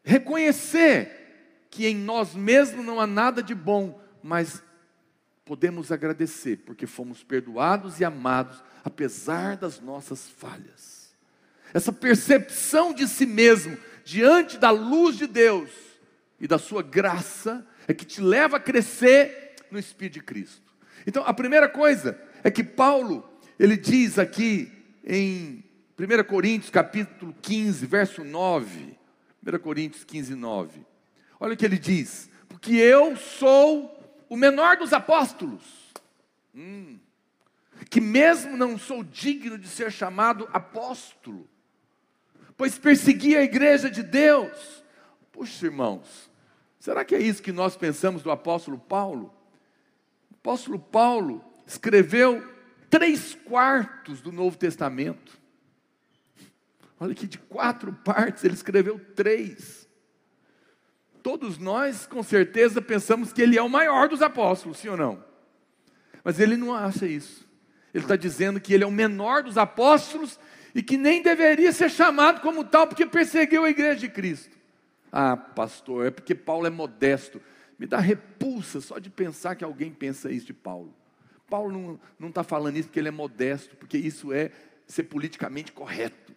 reconhecer 0.03 1.67
que 1.69 1.85
em 1.85 1.95
nós 1.95 2.33
mesmos 2.33 2.83
não 2.83 2.99
há 2.99 3.05
nada 3.05 3.43
de 3.43 3.53
bom, 3.53 4.01
mas 4.23 4.63
podemos 5.45 5.91
agradecer 5.91 6.57
porque 6.57 6.87
fomos 6.87 7.23
perdoados 7.23 7.99
e 7.99 8.05
amados 8.05 8.63
apesar 8.83 9.55
das 9.55 9.79
nossas 9.79 10.27
falhas. 10.27 11.13
Essa 11.71 11.93
percepção 11.93 12.91
de 12.91 13.07
si 13.07 13.27
mesmo 13.27 13.77
diante 14.03 14.57
da 14.57 14.71
luz 14.71 15.15
de 15.15 15.27
Deus 15.27 15.69
e 16.39 16.47
da 16.47 16.57
sua 16.57 16.81
graça 16.81 17.63
é 17.89 17.93
que 17.93 18.05
te 18.05 18.21
leva 18.21 18.57
a 18.57 18.59
crescer 18.59 19.55
no 19.71 19.79
Espírito 19.79 20.13
de 20.13 20.21
Cristo. 20.21 20.71
Então, 21.07 21.23
a 21.25 21.33
primeira 21.33 21.67
coisa 21.67 22.21
é 22.43 22.51
que 22.51 22.63
Paulo, 22.63 23.27
ele 23.57 23.75
diz 23.75 24.19
aqui 24.19 24.71
em 25.03 25.63
1 25.97 26.23
Coríntios 26.25 26.69
capítulo 26.69 27.35
15, 27.41 27.87
verso 27.87 28.23
9, 28.23 28.95
1 29.43 29.57
Coríntios 29.57 30.03
15, 30.03 30.35
9. 30.35 30.85
Olha 31.39 31.55
o 31.55 31.57
que 31.57 31.65
ele 31.65 31.79
diz: 31.79 32.29
Porque 32.47 32.73
eu 32.75 33.17
sou 33.17 34.23
o 34.29 34.37
menor 34.37 34.77
dos 34.77 34.93
apóstolos, 34.93 35.63
hum, 36.53 36.99
que 37.89 37.99
mesmo 37.99 38.55
não 38.55 38.77
sou 38.77 39.03
digno 39.03 39.57
de 39.57 39.67
ser 39.67 39.91
chamado 39.91 40.47
apóstolo, 40.53 41.49
pois 42.55 42.77
persegui 42.77 43.35
a 43.35 43.41
igreja 43.41 43.89
de 43.89 44.03
Deus. 44.03 44.83
Puxa, 45.31 45.65
irmãos, 45.65 46.28
será 46.80 47.03
que 47.03 47.15
é 47.15 47.21
isso 47.21 47.43
que 47.43 47.51
nós 47.51 47.75
pensamos 47.75 48.23
do 48.23 48.32
apóstolo 48.32 48.77
Paulo? 48.77 49.34
O 50.32 50.36
apóstolo 50.36 50.80
Paulo 50.80 51.43
escreveu 51.67 52.43
três 52.89 53.36
quartos 53.36 54.21
do 54.21 54.32
Novo 54.32 54.57
Testamento. 54.57 55.38
Olha 56.99 57.13
que 57.13 57.27
de 57.27 57.38
quatro 57.38 57.93
partes 57.93 58.43
ele 58.43 58.55
escreveu 58.55 58.99
três. 59.15 59.88
Todos 61.21 61.57
nós, 61.57 62.05
com 62.05 62.23
certeza, 62.23 62.82
pensamos 62.82 63.32
que 63.32 63.41
ele 63.41 63.57
é 63.57 63.61
o 63.61 63.69
maior 63.69 64.09
dos 64.09 64.21
apóstolos, 64.21 64.80
sim 64.80 64.89
ou 64.89 64.97
não? 64.97 65.23
Mas 66.23 66.39
ele 66.39 66.57
não 66.57 66.73
acha 66.73 67.05
isso. 67.05 67.47
Ele 67.93 68.03
está 68.03 68.15
dizendo 68.15 68.59
que 68.59 68.73
ele 68.73 68.84
é 68.84 68.88
o 68.88 68.91
menor 68.91 69.43
dos 69.43 69.57
apóstolos 69.57 70.39
e 70.73 70.84
que 70.84 70.97
nem 70.97 71.21
deveria 71.21 71.71
ser 71.71 71.89
chamado 71.89 72.41
como 72.41 72.63
tal, 72.63 72.88
porque 72.88 73.05
perseguiu 73.05 73.65
a 73.65 73.69
igreja 73.69 73.99
de 73.99 74.09
Cristo. 74.09 74.59
Ah, 75.12 75.36
pastor, 75.36 76.05
é 76.05 76.12
porque 76.12 76.36
Paulo 76.36 76.68
é 76.68 76.70
modesto. 76.70 77.41
Me 77.78 77.88
dá 77.88 77.99
repulsa 77.99 78.82
só 78.82 78.99
de 78.99 79.10
pensar 79.10 79.55
que 79.55 79.64
alguém 79.64 79.91
pensa 79.91 80.32
isso 80.32 80.45
de 80.45 80.53
Paulo. 80.53 80.93
Paulo 81.49 81.99
não 82.20 82.30
está 82.30 82.43
falando 82.43 82.78
isso 82.78 82.89
porque 82.89 82.99
ele 82.99 83.07
é 83.07 83.12
modesto, 83.12 83.76
porque 83.78 83.97
isso 83.97 84.32
é 84.32 84.51
ser 84.86 85.03
politicamente 85.03 85.72
correto. 85.72 86.36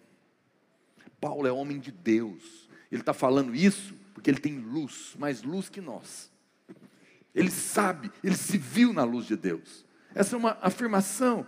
Paulo 1.21 1.47
é 1.47 1.53
homem 1.53 1.79
de 1.79 1.91
Deus. 1.93 2.69
Ele 2.91 3.03
está 3.03 3.13
falando 3.13 3.55
isso 3.55 3.95
porque 4.15 4.31
ele 4.31 4.41
tem 4.41 4.59
luz, 4.59 5.15
mais 5.19 5.43
luz 5.43 5.69
que 5.69 5.81
nós. 5.81 6.31
Ele 7.35 7.51
sabe, 7.51 8.11
ele 8.23 8.37
se 8.37 8.59
viu 8.59 8.93
na 8.93 9.05
luz 9.05 9.27
de 9.27 9.37
Deus. 9.37 9.85
Essa 10.15 10.37
é 10.37 10.39
uma 10.39 10.59
afirmação. 10.61 11.47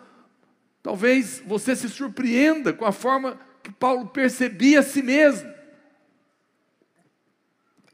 Talvez 0.83 1.43
você 1.47 1.77
se 1.77 1.89
surpreenda 1.89 2.73
com 2.73 2.85
a 2.85 2.93
forma 2.93 3.39
que 3.63 3.71
Paulo 3.71 4.09
percebia 4.09 4.81
a 4.81 4.83
si 4.83 5.03
mesmo. 5.03 5.54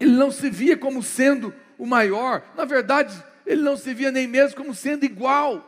Ele 0.00 0.12
não 0.12 0.30
se 0.30 0.48
via 0.48 0.76
como 0.76 1.02
sendo 1.02 1.54
o 1.78 1.86
maior, 1.86 2.42
na 2.56 2.64
verdade, 2.64 3.22
ele 3.46 3.62
não 3.62 3.76
se 3.76 3.92
via 3.94 4.10
nem 4.10 4.26
mesmo 4.26 4.56
como 4.56 4.74
sendo 4.74 5.04
igual. 5.04 5.66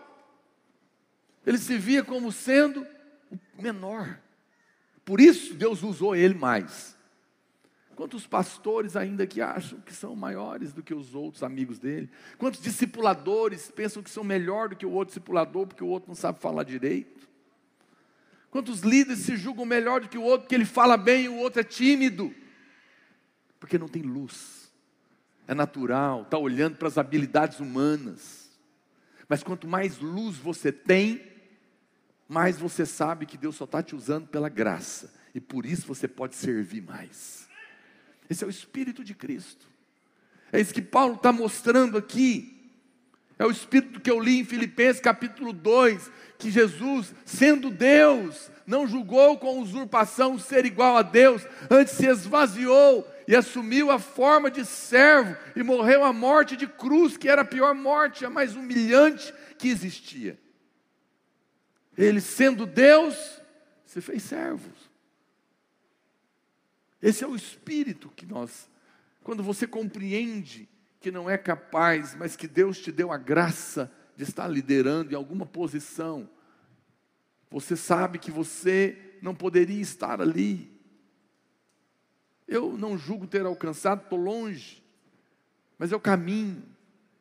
Ele 1.47 1.59
se 1.59 1.77
via 1.77 2.03
como 2.03 2.33
sendo 2.33 2.87
o 3.31 3.63
menor. 3.63 4.19
Por 5.05 5.21
isso 5.21 5.55
Deus 5.55 5.83
usou 5.83 6.17
ele 6.17 6.35
mais. 6.35 6.97
Quantos 7.95 8.27
pastores 8.27 8.97
ainda 8.97 9.27
que 9.27 9.41
acham 9.41 9.79
que 9.81 9.93
são 9.93 10.17
maiores 10.17 10.73
do 10.73 10.83
que 10.83 10.95
os 10.95 11.15
outros 11.15 11.43
amigos 11.43 11.79
dele? 11.79 12.11
Quantos 12.39 12.61
discipuladores 12.61 13.71
pensam 13.71 14.03
que 14.03 14.11
são 14.11 14.25
melhor 14.25 14.71
do 14.71 14.77
que 14.77 14.87
o 14.87 14.91
outro 14.91 15.09
discipulador 15.13 15.67
porque 15.67 15.85
o 15.85 15.89
outro 15.89 16.09
não 16.09 16.15
sabe 16.15 16.41
falar 16.41 16.63
direito? 16.63 17.29
Quantos 18.51 18.81
líderes 18.81 19.21
se 19.21 19.37
julgam 19.37 19.65
melhor 19.65 20.01
do 20.01 20.09
que 20.09 20.19
o 20.19 20.23
outro 20.23 20.43
porque 20.43 20.55
ele 20.55 20.65
fala 20.65 20.97
bem 20.97 21.25
e 21.25 21.29
o 21.29 21.37
outro 21.37 21.61
é 21.61 21.65
tímido? 21.65 22.35
Porque 23.63 23.79
não 23.79 23.87
tem 23.87 24.03
luz. 24.03 24.73
É 25.47 25.55
natural, 25.55 26.23
está 26.23 26.37
olhando 26.37 26.77
para 26.77 26.89
as 26.89 26.99
habilidades 26.99 27.61
humanas. 27.61 28.51
Mas 29.29 29.45
quanto 29.45 29.69
mais 29.69 30.01
luz 30.01 30.37
você 30.37 30.73
tem, 30.73 31.23
mais 32.29 32.59
você 32.59 32.85
sabe 32.85 33.25
que 33.25 33.39
Deus 33.39 33.55
só 33.55 33.63
está 33.63 33.81
te 33.81 33.95
usando 33.95 34.27
pela 34.27 34.49
graça. 34.49 35.15
E 35.33 35.41
por 35.41 35.65
isso 35.65 35.87
você 35.87 36.09
pode 36.09 36.35
servir 36.35 36.83
mais. 36.83 37.49
Esse 38.29 38.43
é 38.43 38.49
o 38.49 38.51
Espírito 38.51 39.05
de 39.05 39.15
Cristo. 39.15 39.65
É 40.51 40.61
isso 40.61 40.75
que 40.75 40.83
Paulo 40.83 41.15
está 41.15 41.31
mostrando 41.31 41.97
aqui. 41.97 42.69
É 43.39 43.47
o 43.47 43.51
Espírito 43.53 44.01
que 44.01 44.11
eu 44.11 44.19
li 44.19 44.41
em 44.41 44.45
Filipenses 44.45 45.01
capítulo 45.01 45.53
2, 45.53 46.11
que 46.37 46.51
Jesus, 46.51 47.15
sendo 47.25 47.71
Deus, 47.71 48.51
não 48.67 48.89
julgou 48.89 49.39
com 49.39 49.61
usurpação 49.61 50.37
ser 50.37 50.67
igual 50.67 50.97
a 50.97 51.03
Deus, 51.03 51.47
antes 51.71 51.95
se 51.95 52.09
esvaziou 52.09 53.07
e 53.27 53.37
assumiu 53.37 53.91
a 53.91 53.99
forma 53.99 54.51
de 54.51 54.65
servo 54.65 55.37
e 55.55 55.63
morreu 55.63 56.05
a 56.05 56.13
morte 56.13 56.57
de 56.57 56.67
cruz, 56.67 57.17
que 57.17 57.29
era 57.29 57.43
a 57.43 57.45
pior 57.45 57.75
morte, 57.75 58.25
a 58.25 58.31
mais 58.31 58.57
humilhante 58.57 59.33
que 59.59 59.69
existia. 59.69 60.39
Ele, 61.97 62.21
sendo 62.21 62.67
Deus, 62.67 63.41
se 63.85 64.01
fez 64.01 64.23
servo. 64.23 64.71
Esse 67.01 67.25
é 67.25 67.27
o 67.27 67.37
espírito 67.37 68.11
que 68.15 68.25
nós, 68.25 68.69
quando 69.23 69.43
você 69.43 69.67
compreende 69.67 70.69
que 71.01 71.11
não 71.11 71.29
é 71.29 71.37
capaz, 71.37 72.15
mas 72.15 72.37
que 72.37 72.47
Deus 72.47 72.79
te 72.79 72.93
deu 72.93 73.11
a 73.13 73.19
graça 73.19 73.93
de 74.17 74.23
estar 74.23 74.47
liderando 74.47 75.13
em 75.13 75.17
alguma 75.17 75.45
posição, 75.45 76.29
você 77.51 77.77
sabe 77.77 78.19
que 78.19 78.31
você 78.31 79.19
não 79.21 79.35
poderia 79.35 79.81
estar 79.81 80.21
ali. 80.21 80.72
Eu 82.53 82.77
não 82.77 82.99
julgo 82.99 83.27
ter 83.27 83.47
alcançado, 83.47 84.03
estou 84.03 84.19
longe, 84.19 84.83
mas 85.79 85.91
eu 85.91 85.99
caminho. 85.99 86.63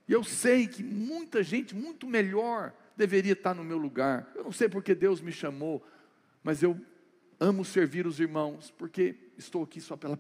E 0.06 0.12
eu 0.12 0.26
sei 0.26 0.68
que 0.68 0.84
muita 0.84 1.42
gente 1.42 1.74
muito 1.74 2.06
melhor 2.06 2.74
deveria 2.98 3.32
estar 3.32 3.54
no 3.54 3.64
meu 3.64 3.78
lugar. 3.78 4.30
Eu 4.36 4.44
não 4.44 4.52
sei 4.52 4.68
porque 4.68 4.94
Deus 4.94 5.22
me 5.22 5.32
chamou, 5.32 5.82
mas 6.44 6.62
eu 6.62 6.78
amo 7.40 7.64
servir 7.64 8.06
os 8.06 8.20
irmãos, 8.20 8.72
porque 8.78 9.16
estou 9.38 9.64
aqui 9.64 9.80
só 9.80 9.96
pela 9.96 10.20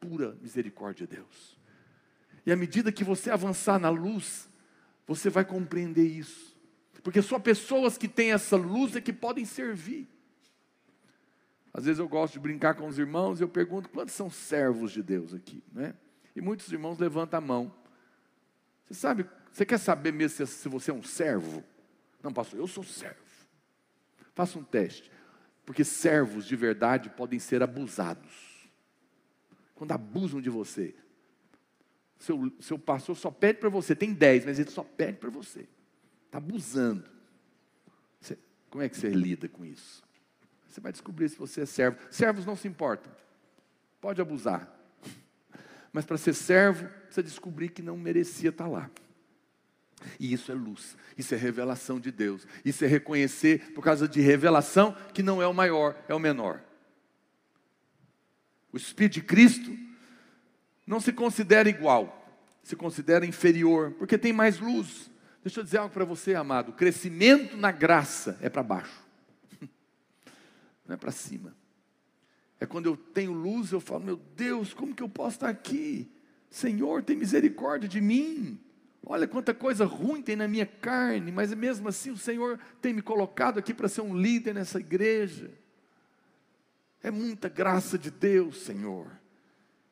pura 0.00 0.36
misericórdia 0.42 1.06
de 1.06 1.16
Deus. 1.16 1.56
E 2.44 2.50
à 2.50 2.56
medida 2.56 2.90
que 2.90 3.04
você 3.04 3.30
avançar 3.30 3.78
na 3.78 3.90
luz, 3.90 4.48
você 5.06 5.30
vai 5.30 5.44
compreender 5.44 6.04
isso. 6.04 6.52
Porque 7.00 7.22
só 7.22 7.38
pessoas 7.38 7.96
que 7.96 8.08
têm 8.08 8.32
essa 8.32 8.56
luz 8.56 8.96
é 8.96 9.00
que 9.00 9.12
podem 9.12 9.44
servir. 9.44 10.08
Às 11.74 11.86
vezes 11.86 11.98
eu 11.98 12.08
gosto 12.08 12.34
de 12.34 12.40
brincar 12.40 12.74
com 12.74 12.86
os 12.86 12.98
irmãos 12.98 13.40
e 13.40 13.44
eu 13.44 13.48
pergunto 13.48 13.88
quantos 13.88 14.14
são 14.14 14.30
servos 14.30 14.92
de 14.92 15.02
Deus 15.02 15.32
aqui, 15.32 15.62
né? 15.72 15.94
E 16.36 16.40
muitos 16.40 16.70
irmãos 16.70 16.98
levantam 16.98 17.38
a 17.38 17.40
mão. 17.40 17.74
Você 18.86 18.94
sabe, 18.94 19.26
você 19.50 19.64
quer 19.64 19.78
saber 19.78 20.12
mesmo 20.12 20.46
se 20.46 20.68
você 20.68 20.90
é 20.90 20.94
um 20.94 21.02
servo? 21.02 21.64
Não, 22.22 22.32
pastor, 22.32 22.58
eu 22.58 22.66
sou 22.66 22.84
servo. 22.84 23.20
Faça 24.34 24.58
um 24.58 24.64
teste. 24.64 25.10
Porque 25.64 25.84
servos 25.84 26.46
de 26.46 26.56
verdade 26.56 27.10
podem 27.10 27.38
ser 27.38 27.62
abusados. 27.62 28.68
Quando 29.74 29.92
abusam 29.92 30.40
de 30.40 30.50
você. 30.50 30.94
Seu, 32.18 32.52
seu 32.60 32.78
pastor 32.78 33.16
só 33.16 33.30
pede 33.30 33.58
para 33.58 33.68
você, 33.68 33.96
tem 33.96 34.12
dez, 34.12 34.44
mas 34.44 34.58
ele 34.58 34.70
só 34.70 34.84
pede 34.84 35.18
para 35.18 35.30
você. 35.30 35.68
Está 36.26 36.38
abusando. 36.38 37.10
Você, 38.20 38.38
como 38.70 38.82
é 38.82 38.88
que 38.88 38.96
você 38.96 39.08
lida 39.08 39.48
com 39.48 39.64
isso? 39.64 40.02
Você 40.72 40.80
vai 40.80 40.90
descobrir 40.90 41.28
se 41.28 41.36
você 41.36 41.60
é 41.60 41.66
servo. 41.66 41.98
Servos 42.10 42.46
não 42.46 42.56
se 42.56 42.66
importam. 42.66 43.12
Pode 44.00 44.22
abusar. 44.22 44.74
Mas 45.92 46.06
para 46.06 46.16
ser 46.16 46.32
servo, 46.32 46.88
precisa 47.04 47.22
descobrir 47.22 47.68
que 47.68 47.82
não 47.82 47.94
merecia 47.94 48.48
estar 48.48 48.66
lá. 48.66 48.90
E 50.18 50.32
isso 50.32 50.50
é 50.50 50.54
luz, 50.54 50.96
isso 51.16 51.32
é 51.34 51.36
revelação 51.36 52.00
de 52.00 52.10
Deus, 52.10 52.44
isso 52.64 52.84
é 52.84 52.88
reconhecer, 52.88 53.72
por 53.72 53.84
causa 53.84 54.08
de 54.08 54.20
revelação, 54.20 54.96
que 55.14 55.22
não 55.22 55.40
é 55.40 55.46
o 55.46 55.54
maior, 55.54 55.94
é 56.08 56.14
o 56.14 56.18
menor. 56.18 56.60
O 58.72 58.76
Espírito 58.76 59.12
de 59.12 59.22
Cristo 59.22 59.76
não 60.84 60.98
se 60.98 61.12
considera 61.12 61.68
igual, 61.68 62.34
se 62.64 62.74
considera 62.74 63.26
inferior, 63.26 63.92
porque 63.92 64.18
tem 64.18 64.32
mais 64.32 64.58
luz. 64.58 65.08
Deixa 65.44 65.60
eu 65.60 65.64
dizer 65.64 65.76
algo 65.76 65.92
para 65.92 66.04
você, 66.04 66.34
amado: 66.34 66.70
o 66.70 66.74
crescimento 66.74 67.56
na 67.56 67.70
graça 67.70 68.38
é 68.40 68.48
para 68.48 68.62
baixo, 68.62 69.04
não 70.92 70.94
é 70.94 70.98
para 70.98 71.10
cima. 71.10 71.56
É 72.60 72.66
quando 72.66 72.86
eu 72.86 72.96
tenho 72.96 73.32
luz, 73.32 73.72
eu 73.72 73.80
falo, 73.80 74.04
meu 74.04 74.16
Deus, 74.36 74.74
como 74.74 74.94
que 74.94 75.02
eu 75.02 75.08
posso 75.08 75.36
estar 75.36 75.48
aqui? 75.48 76.10
Senhor, 76.50 77.02
tem 77.02 77.16
misericórdia 77.16 77.88
de 77.88 78.00
mim. 78.00 78.60
Olha 79.04 79.26
quanta 79.26 79.52
coisa 79.52 79.84
ruim 79.84 80.22
tem 80.22 80.36
na 80.36 80.46
minha 80.46 80.66
carne, 80.66 81.32
mas 81.32 81.52
mesmo 81.54 81.88
assim 81.88 82.10
o 82.10 82.16
Senhor 82.16 82.60
tem 82.80 82.92
me 82.92 83.02
colocado 83.02 83.58
aqui 83.58 83.74
para 83.74 83.88
ser 83.88 84.02
um 84.02 84.16
líder 84.16 84.54
nessa 84.54 84.78
igreja. 84.78 85.50
É 87.02 87.10
muita 87.10 87.48
graça 87.48 87.98
de 87.98 88.10
Deus, 88.10 88.58
Senhor. 88.58 89.10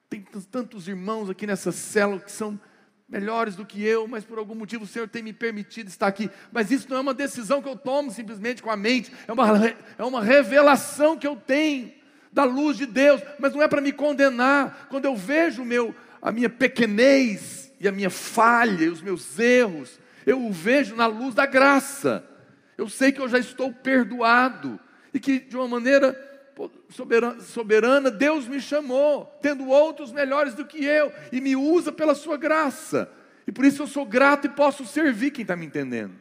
Tem 0.09 0.23
tantos 0.51 0.87
irmãos 0.87 1.29
aqui 1.31 1.47
nessa 1.47 1.73
célula 1.73 2.21
que 2.21 2.31
são 2.31 2.61
melhores 3.11 3.57
do 3.57 3.67
que 3.67 3.85
eu, 3.85 4.07
mas 4.07 4.25
por 4.25 4.39
algum 4.39 4.55
motivo 4.55 4.85
o 4.85 4.87
Senhor 4.87 5.09
tem 5.09 5.23
me 5.23 5.33
permitido 5.33 5.89
estar 5.89 6.07
aqui. 6.07 6.31
Mas 6.53 6.71
isso 6.71 6.89
não 6.89 6.97
é 6.97 7.01
uma 7.01 7.13
decisão 7.13 7.61
que 7.61 7.69
eu 7.69 7.77
tomo 7.77 8.11
simplesmente 8.11 8.63
com 8.63 8.71
a 8.71 8.77
mente, 8.77 9.13
é 9.27 9.33
uma, 9.33 9.67
é 9.99 10.05
uma 10.05 10.23
revelação 10.23 11.19
que 11.19 11.27
eu 11.27 11.35
tenho 11.35 11.93
da 12.33 12.45
luz 12.45 12.77
de 12.77 12.87
Deus, 12.87 13.21
mas 13.41 13.53
não 13.53 13.61
é 13.61 13.67
para 13.67 13.81
me 13.81 13.93
condenar. 13.93 14.87
Quando 14.89 15.05
eu 15.07 15.17
vejo 15.17 15.65
meu, 15.65 15.93
a 16.23 16.31
minha 16.31 16.49
pequenez, 16.49 17.61
e 17.81 17.89
a 17.89 17.93
minha 17.93 18.11
falha, 18.11 18.85
e 18.85 18.89
os 18.89 19.01
meus 19.01 19.39
erros, 19.39 19.99
eu 20.27 20.45
o 20.45 20.53
vejo 20.53 20.95
na 20.95 21.07
luz 21.07 21.35
da 21.35 21.47
graça. 21.47 22.23
Eu 22.77 22.89
sei 22.89 23.11
que 23.11 23.21
eu 23.21 23.29
já 23.29 23.39
estou 23.39 23.73
perdoado 23.73 24.79
e 25.15 25.19
que 25.19 25.41
de 25.41 25.57
uma 25.57 25.67
maneira 25.67 26.13
soberana, 26.89 27.41
soberana 27.41 28.11
Deus 28.11 28.49
me 28.49 28.61
chamou, 28.61 29.27
tendo 29.41 29.69
outros 29.69 30.13
melhores 30.13 30.55
do 30.55 30.67
que 30.67 30.85
eu 30.85 31.13
e 31.31 31.41
me 31.41 31.55
usa 31.55 31.93
pela 31.93 32.15
sua 32.15 32.37
graça. 32.37 33.11
E 33.47 33.53
por 33.53 33.65
isso 33.65 33.83
eu 33.83 33.87
sou 33.87 34.05
grato 34.05 34.47
e 34.47 34.51
posso 34.51 34.85
servir 34.85 35.31
quem 35.31 35.43
está 35.43 35.57
me 35.57 35.67
entendendo. 35.67 36.15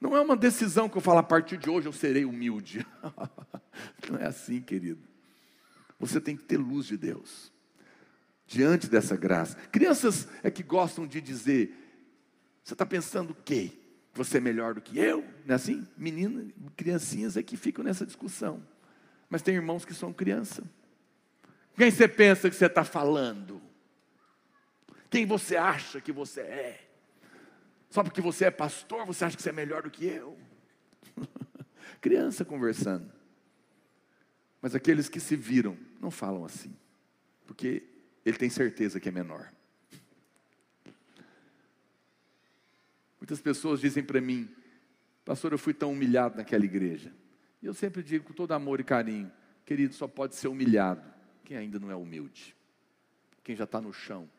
Não 0.00 0.16
é 0.16 0.20
uma 0.20 0.36
decisão 0.36 0.88
que 0.88 0.96
eu 0.96 1.02
falo 1.02 1.18
a 1.18 1.22
partir 1.22 1.58
de 1.58 1.68
hoje 1.68 1.86
eu 1.86 1.92
serei 1.92 2.24
humilde. 2.24 2.86
Não 4.10 4.18
é 4.18 4.26
assim, 4.26 4.60
querido. 4.60 5.02
Você 5.98 6.20
tem 6.20 6.36
que 6.36 6.44
ter 6.44 6.56
luz 6.56 6.86
de 6.86 6.96
Deus 6.96 7.52
diante 8.46 8.88
dessa 8.88 9.16
graça. 9.16 9.56
Crianças 9.70 10.26
é 10.42 10.50
que 10.50 10.62
gostam 10.62 11.06
de 11.06 11.20
dizer: 11.20 11.76
você 12.64 12.72
está 12.72 12.86
pensando 12.86 13.30
o 13.30 13.36
quê? 13.44 13.72
Você 14.14 14.38
é 14.38 14.40
melhor 14.40 14.74
do 14.74 14.80
que 14.80 14.98
eu? 14.98 15.22
Não 15.46 15.52
é 15.52 15.54
assim? 15.54 15.86
Meninas, 15.96 16.46
criancinhas 16.76 17.36
é 17.36 17.42
que 17.42 17.56
ficam 17.56 17.84
nessa 17.84 18.06
discussão. 18.06 18.62
Mas 19.30 19.40
tem 19.40 19.54
irmãos 19.54 19.84
que 19.84 19.94
são 19.94 20.12
criança. 20.12 20.64
Quem 21.76 21.90
você 21.90 22.08
pensa 22.08 22.50
que 22.50 22.56
você 22.56 22.66
está 22.66 22.84
falando? 22.84 23.62
Quem 25.08 25.24
você 25.24 25.56
acha 25.56 26.00
que 26.00 26.10
você 26.10 26.40
é? 26.40 26.88
Só 27.88 28.02
porque 28.02 28.20
você 28.20 28.46
é 28.46 28.50
pastor, 28.50 29.06
você 29.06 29.24
acha 29.24 29.36
que 29.36 29.42
você 29.42 29.50
é 29.50 29.52
melhor 29.52 29.84
do 29.84 29.90
que 29.90 30.04
eu? 30.04 30.36
criança 32.00 32.44
conversando. 32.44 33.10
Mas 34.60 34.74
aqueles 34.74 35.08
que 35.08 35.20
se 35.20 35.36
viram 35.36 35.78
não 36.00 36.10
falam 36.10 36.44
assim. 36.44 36.76
Porque 37.46 37.84
ele 38.24 38.36
tem 38.36 38.50
certeza 38.50 39.00
que 39.00 39.08
é 39.08 39.12
menor. 39.12 39.52
Muitas 43.20 43.40
pessoas 43.40 43.80
dizem 43.80 44.02
para 44.02 44.20
mim, 44.20 44.48
pastor, 45.24 45.52
eu 45.52 45.58
fui 45.58 45.72
tão 45.72 45.92
humilhado 45.92 46.36
naquela 46.36 46.64
igreja. 46.64 47.12
E 47.62 47.66
eu 47.66 47.74
sempre 47.74 48.02
digo 48.02 48.24
com 48.24 48.32
todo 48.32 48.52
amor 48.52 48.80
e 48.80 48.84
carinho, 48.84 49.30
querido, 49.64 49.94
só 49.94 50.08
pode 50.08 50.34
ser 50.34 50.48
humilhado 50.48 51.10
quem 51.50 51.56
ainda 51.56 51.80
não 51.80 51.90
é 51.90 51.96
humilde. 51.96 52.56
Quem 53.42 53.56
já 53.56 53.64
está 53.64 53.80
no 53.80 53.92
chão, 53.92 54.30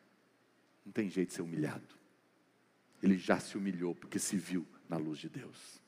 não 0.82 0.90
tem 0.90 1.10
jeito 1.10 1.28
de 1.28 1.34
ser 1.34 1.42
humilhado. 1.42 1.94
Ele 3.02 3.18
já 3.18 3.38
se 3.38 3.58
humilhou 3.58 3.94
porque 3.94 4.18
se 4.18 4.38
viu 4.38 4.66
na 4.88 4.96
luz 4.96 5.18
de 5.18 5.28
Deus. 5.28 5.82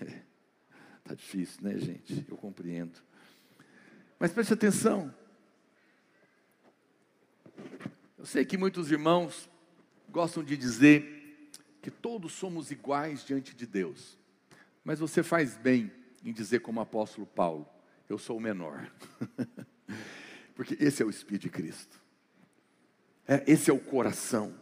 É, 0.00 0.22
tá 1.04 1.14
difícil, 1.14 1.62
né, 1.62 1.78
gente? 1.78 2.26
Eu 2.28 2.36
compreendo. 2.36 3.00
Mas 4.18 4.32
preste 4.32 4.52
atenção. 4.52 5.14
Eu 8.18 8.26
sei 8.26 8.44
que 8.44 8.58
muitos 8.58 8.90
irmãos 8.90 9.48
gostam 10.08 10.42
de 10.42 10.56
dizer 10.56 11.52
que 11.80 11.90
todos 11.92 12.32
somos 12.32 12.72
iguais 12.72 13.24
diante 13.24 13.54
de 13.54 13.64
Deus, 13.64 14.18
mas 14.84 14.98
você 14.98 15.22
faz 15.22 15.56
bem 15.56 15.90
em 16.24 16.32
dizer, 16.32 16.60
como 16.60 16.80
apóstolo 16.80 17.26
Paulo, 17.26 17.68
eu 18.08 18.18
sou 18.18 18.36
o 18.36 18.40
menor, 18.40 18.86
porque 20.54 20.76
esse 20.78 21.02
é 21.02 21.06
o 21.06 21.10
Espírito 21.10 21.42
de 21.42 21.50
Cristo, 21.50 21.98
é, 23.26 23.42
esse 23.46 23.70
é 23.70 23.74
o 23.74 23.78
coração. 23.78 24.54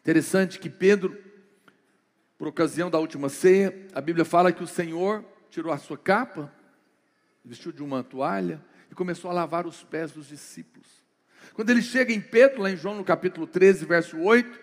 Interessante 0.00 0.58
que 0.58 0.68
Pedro, 0.68 1.16
por 2.36 2.48
ocasião 2.48 2.90
da 2.90 2.98
última 2.98 3.28
ceia, 3.28 3.86
a 3.94 4.00
Bíblia 4.00 4.24
fala 4.24 4.52
que 4.52 4.62
o 4.62 4.66
Senhor 4.66 5.24
tirou 5.50 5.72
a 5.72 5.78
sua 5.78 5.96
capa, 5.96 6.52
vestiu 7.44 7.72
de 7.72 7.82
uma 7.82 8.02
toalha 8.02 8.64
e 8.90 8.94
começou 8.94 9.30
a 9.30 9.34
lavar 9.34 9.66
os 9.66 9.84
pés 9.84 10.12
dos 10.12 10.28
discípulos. 10.28 10.86
Quando 11.54 11.70
ele 11.70 11.82
chega 11.82 12.12
em 12.12 12.20
Pedro, 12.20 12.62
lá 12.62 12.70
em 12.70 12.76
João 12.76 12.96
no 12.96 13.04
capítulo 13.04 13.46
13, 13.46 13.84
verso 13.84 14.18
8, 14.18 14.60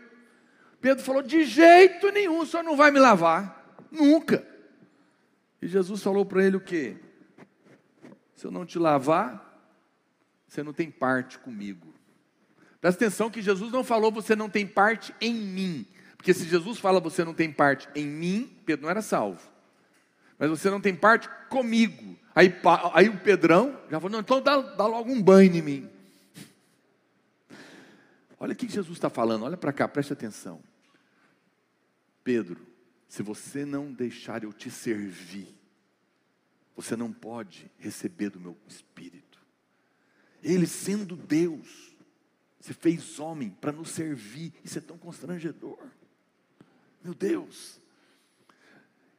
Pedro 0.80 1.03
falou: 1.03 1.22
De 1.22 1.44
jeito 1.44 2.12
nenhum, 2.12 2.40
o 2.40 2.45
senhor 2.45 2.64
não 2.64 2.78
vai 2.78 2.91
me 2.91 2.99
lavar, 2.99 3.65
nunca. 3.95 4.45
E 5.61 5.67
Jesus 5.67 6.03
falou 6.03 6.26
para 6.26 6.43
ele 6.43 6.57
o 6.57 6.61
quê? 6.61 6.97
Se 8.35 8.45
eu 8.45 8.51
não 8.51 8.65
te 8.65 8.77
lavar, 8.77 9.45
você 10.47 10.61
não 10.61 10.73
tem 10.73 10.91
parte 10.91 11.39
comigo. 11.39 11.93
Presta 12.80 13.03
atenção 13.03 13.31
que 13.31 13.41
Jesus 13.41 13.72
não 13.72 13.84
falou 13.84 14.11
você 14.11 14.35
não 14.35 14.49
tem 14.49 14.67
parte 14.67 15.15
em 15.19 15.34
mim. 15.34 15.88
Porque 16.17 16.34
se 16.34 16.45
Jesus 16.45 16.77
fala 16.77 16.99
você 16.99 17.23
não 17.23 17.34
tem 17.34 17.51
parte 17.51 17.89
em 17.95 18.05
mim, 18.05 18.59
Pedro 18.65 18.84
não 18.84 18.89
era 18.89 19.01
salvo. 19.01 19.41
Mas 20.38 20.49
você 20.49 20.69
não 20.69 20.81
tem 20.81 20.93
parte 20.93 21.30
comigo. 21.49 22.15
Aí, 22.35 22.53
aí 22.93 23.09
o 23.09 23.17
Pedrão 23.17 23.80
já 23.89 23.99
falou, 23.99 24.11
não, 24.11 24.19
então 24.19 24.41
dá, 24.41 24.59
dá 24.59 24.85
logo 24.85 25.11
um 25.11 25.22
banho 25.22 25.55
em 25.55 25.61
mim. 25.61 25.89
Olha 28.39 28.53
o 28.53 28.55
que 28.55 28.67
Jesus 28.67 28.97
está 28.97 29.09
falando, 29.09 29.45
olha 29.45 29.55
para 29.55 29.72
cá, 29.72 29.88
preste 29.88 30.11
atenção. 30.13 30.61
Pedro, 32.23 32.74
se 33.07 33.23
você 33.23 33.65
não 33.65 33.91
deixar 33.91 34.44
eu 34.44 34.52
te 34.52 34.69
servir, 34.69 35.48
você 36.76 36.95
não 36.95 37.11
pode 37.11 37.72
receber 37.77 38.30
do 38.30 38.40
meu 38.40 38.57
espírito. 38.68 39.40
Ele 40.44 40.68
sendo 40.68 41.15
Deus, 41.15 41.95
se 42.60 42.73
fez 42.73 43.19
homem 43.19 43.49
para 43.49 43.72
nos 43.72 43.90
servir, 43.90 44.53
isso 44.64 44.77
é 44.77 44.82
tão 44.82 44.98
constrangedor. 44.98 45.80
Meu 47.03 47.14
Deus. 47.14 47.80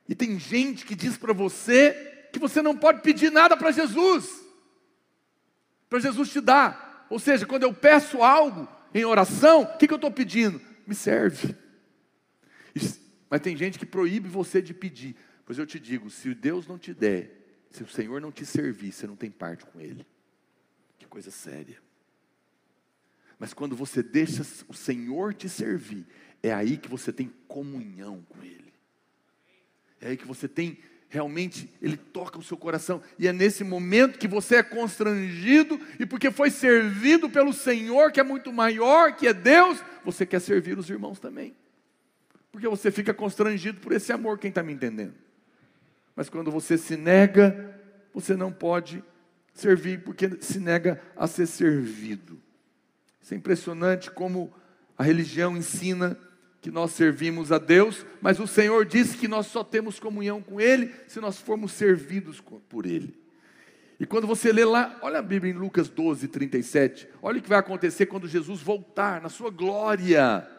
E 0.08 0.14
tem 0.14 0.38
gente 0.38 0.84
que 0.84 0.94
diz 0.94 1.16
para 1.16 1.32
você 1.32 2.28
que 2.32 2.38
você 2.38 2.60
não 2.60 2.76
pode 2.76 3.00
pedir 3.00 3.30
nada 3.30 3.56
para 3.56 3.72
Jesus. 3.72 4.44
para 5.88 6.00
Jesus 6.00 6.30
te 6.30 6.40
dar. 6.40 7.06
Ou 7.08 7.18
seja, 7.18 7.46
quando 7.46 7.62
eu 7.62 7.72
peço 7.72 8.22
algo 8.22 8.68
em 8.92 9.04
oração, 9.04 9.62
o 9.62 9.78
que, 9.78 9.86
que 9.86 9.92
eu 9.92 9.96
estou 9.96 10.10
pedindo? 10.10 10.60
Me 10.86 10.94
serve. 10.94 11.56
Mas 13.28 13.40
tem 13.40 13.56
gente 13.56 13.78
que 13.78 13.86
proíbe 13.86 14.28
você 14.28 14.62
de 14.62 14.72
pedir. 14.72 15.16
Pois 15.44 15.58
eu 15.58 15.66
te 15.66 15.78
digo: 15.78 16.10
se 16.10 16.34
Deus 16.34 16.66
não 16.66 16.78
te 16.78 16.94
der, 16.94 17.64
se 17.70 17.82
o 17.82 17.88
Senhor 17.88 18.20
não 18.20 18.32
te 18.32 18.46
servir, 18.46 18.92
você 18.92 19.06
não 19.06 19.16
tem 19.16 19.30
parte 19.30 19.64
com 19.64 19.80
Ele. 19.80 20.06
Que 20.98 21.06
coisa 21.06 21.30
séria. 21.30 21.78
Mas 23.38 23.52
quando 23.52 23.76
você 23.76 24.02
deixa 24.02 24.42
o 24.68 24.74
Senhor 24.74 25.34
te 25.34 25.48
servir, 25.48 26.06
é 26.42 26.52
aí 26.52 26.76
que 26.76 26.88
você 26.88 27.12
tem 27.12 27.32
comunhão 27.46 28.24
com 28.28 28.42
Ele. 28.42 28.72
É 30.00 30.08
aí 30.08 30.16
que 30.16 30.26
você 30.26 30.48
tem 30.48 30.78
realmente, 31.08 31.70
Ele 31.80 31.96
toca 31.96 32.38
o 32.38 32.42
seu 32.42 32.56
coração. 32.56 33.02
E 33.18 33.28
é 33.28 33.32
nesse 33.32 33.62
momento 33.62 34.18
que 34.18 34.28
você 34.28 34.56
é 34.56 34.62
constrangido, 34.62 35.80
e 36.00 36.06
porque 36.06 36.30
foi 36.30 36.50
servido 36.50 37.28
pelo 37.28 37.52
Senhor, 37.52 38.10
que 38.10 38.20
é 38.20 38.24
muito 38.24 38.52
maior, 38.52 39.14
que 39.14 39.26
é 39.26 39.34
Deus, 39.34 39.82
você 40.04 40.24
quer 40.24 40.40
servir 40.40 40.78
os 40.78 40.88
irmãos 40.88 41.18
também. 41.18 41.54
Porque 42.56 42.68
você 42.68 42.90
fica 42.90 43.12
constrangido 43.12 43.80
por 43.80 43.92
esse 43.92 44.10
amor, 44.10 44.38
quem 44.38 44.48
está 44.48 44.62
me 44.62 44.72
entendendo? 44.72 45.12
Mas 46.16 46.30
quando 46.30 46.50
você 46.50 46.78
se 46.78 46.96
nega, 46.96 47.78
você 48.14 48.34
não 48.34 48.50
pode 48.50 49.04
servir, 49.52 50.02
porque 50.02 50.38
se 50.40 50.58
nega 50.58 50.98
a 51.14 51.26
ser 51.26 51.46
servido. 51.46 52.40
Isso 53.20 53.34
é 53.34 53.36
impressionante 53.36 54.10
como 54.10 54.50
a 54.96 55.04
religião 55.04 55.54
ensina 55.54 56.18
que 56.62 56.70
nós 56.70 56.92
servimos 56.92 57.52
a 57.52 57.58
Deus, 57.58 58.06
mas 58.22 58.40
o 58.40 58.46
Senhor 58.46 58.86
disse 58.86 59.18
que 59.18 59.28
nós 59.28 59.48
só 59.48 59.62
temos 59.62 60.00
comunhão 60.00 60.40
com 60.40 60.58
Ele 60.58 60.94
se 61.06 61.20
nós 61.20 61.38
formos 61.38 61.72
servidos 61.72 62.42
por 62.70 62.86
Ele. 62.86 63.14
E 64.00 64.06
quando 64.06 64.26
você 64.26 64.50
lê 64.50 64.64
lá, 64.64 64.98
olha 65.02 65.18
a 65.18 65.22
Bíblia 65.22 65.52
em 65.52 65.56
Lucas 65.56 65.90
12, 65.90 66.26
37, 66.28 67.06
olha 67.20 67.38
o 67.38 67.42
que 67.42 67.50
vai 67.50 67.58
acontecer 67.58 68.06
quando 68.06 68.26
Jesus 68.26 68.62
voltar 68.62 69.20
na 69.20 69.28
sua 69.28 69.50
glória. 69.50 70.55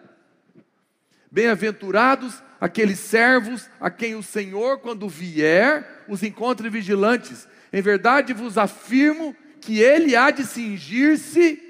Bem-aventurados 1.32 2.42
aqueles 2.60 3.00
servos 3.00 3.70
a 3.80 3.90
quem 3.90 4.16
o 4.16 4.24
Senhor, 4.24 4.80
quando 4.80 5.10
vier, 5.10 6.06
os 6.08 6.24
encontre 6.24 6.70
vigilantes. 6.70 7.48
Em 7.72 7.82
verdade 7.82 8.34
vos 8.34 8.58
afirmo 8.58 9.36
que 9.62 9.80
ele 9.80 10.16
há 10.16 10.32
de 10.32 10.46
cingir-se 10.46 11.62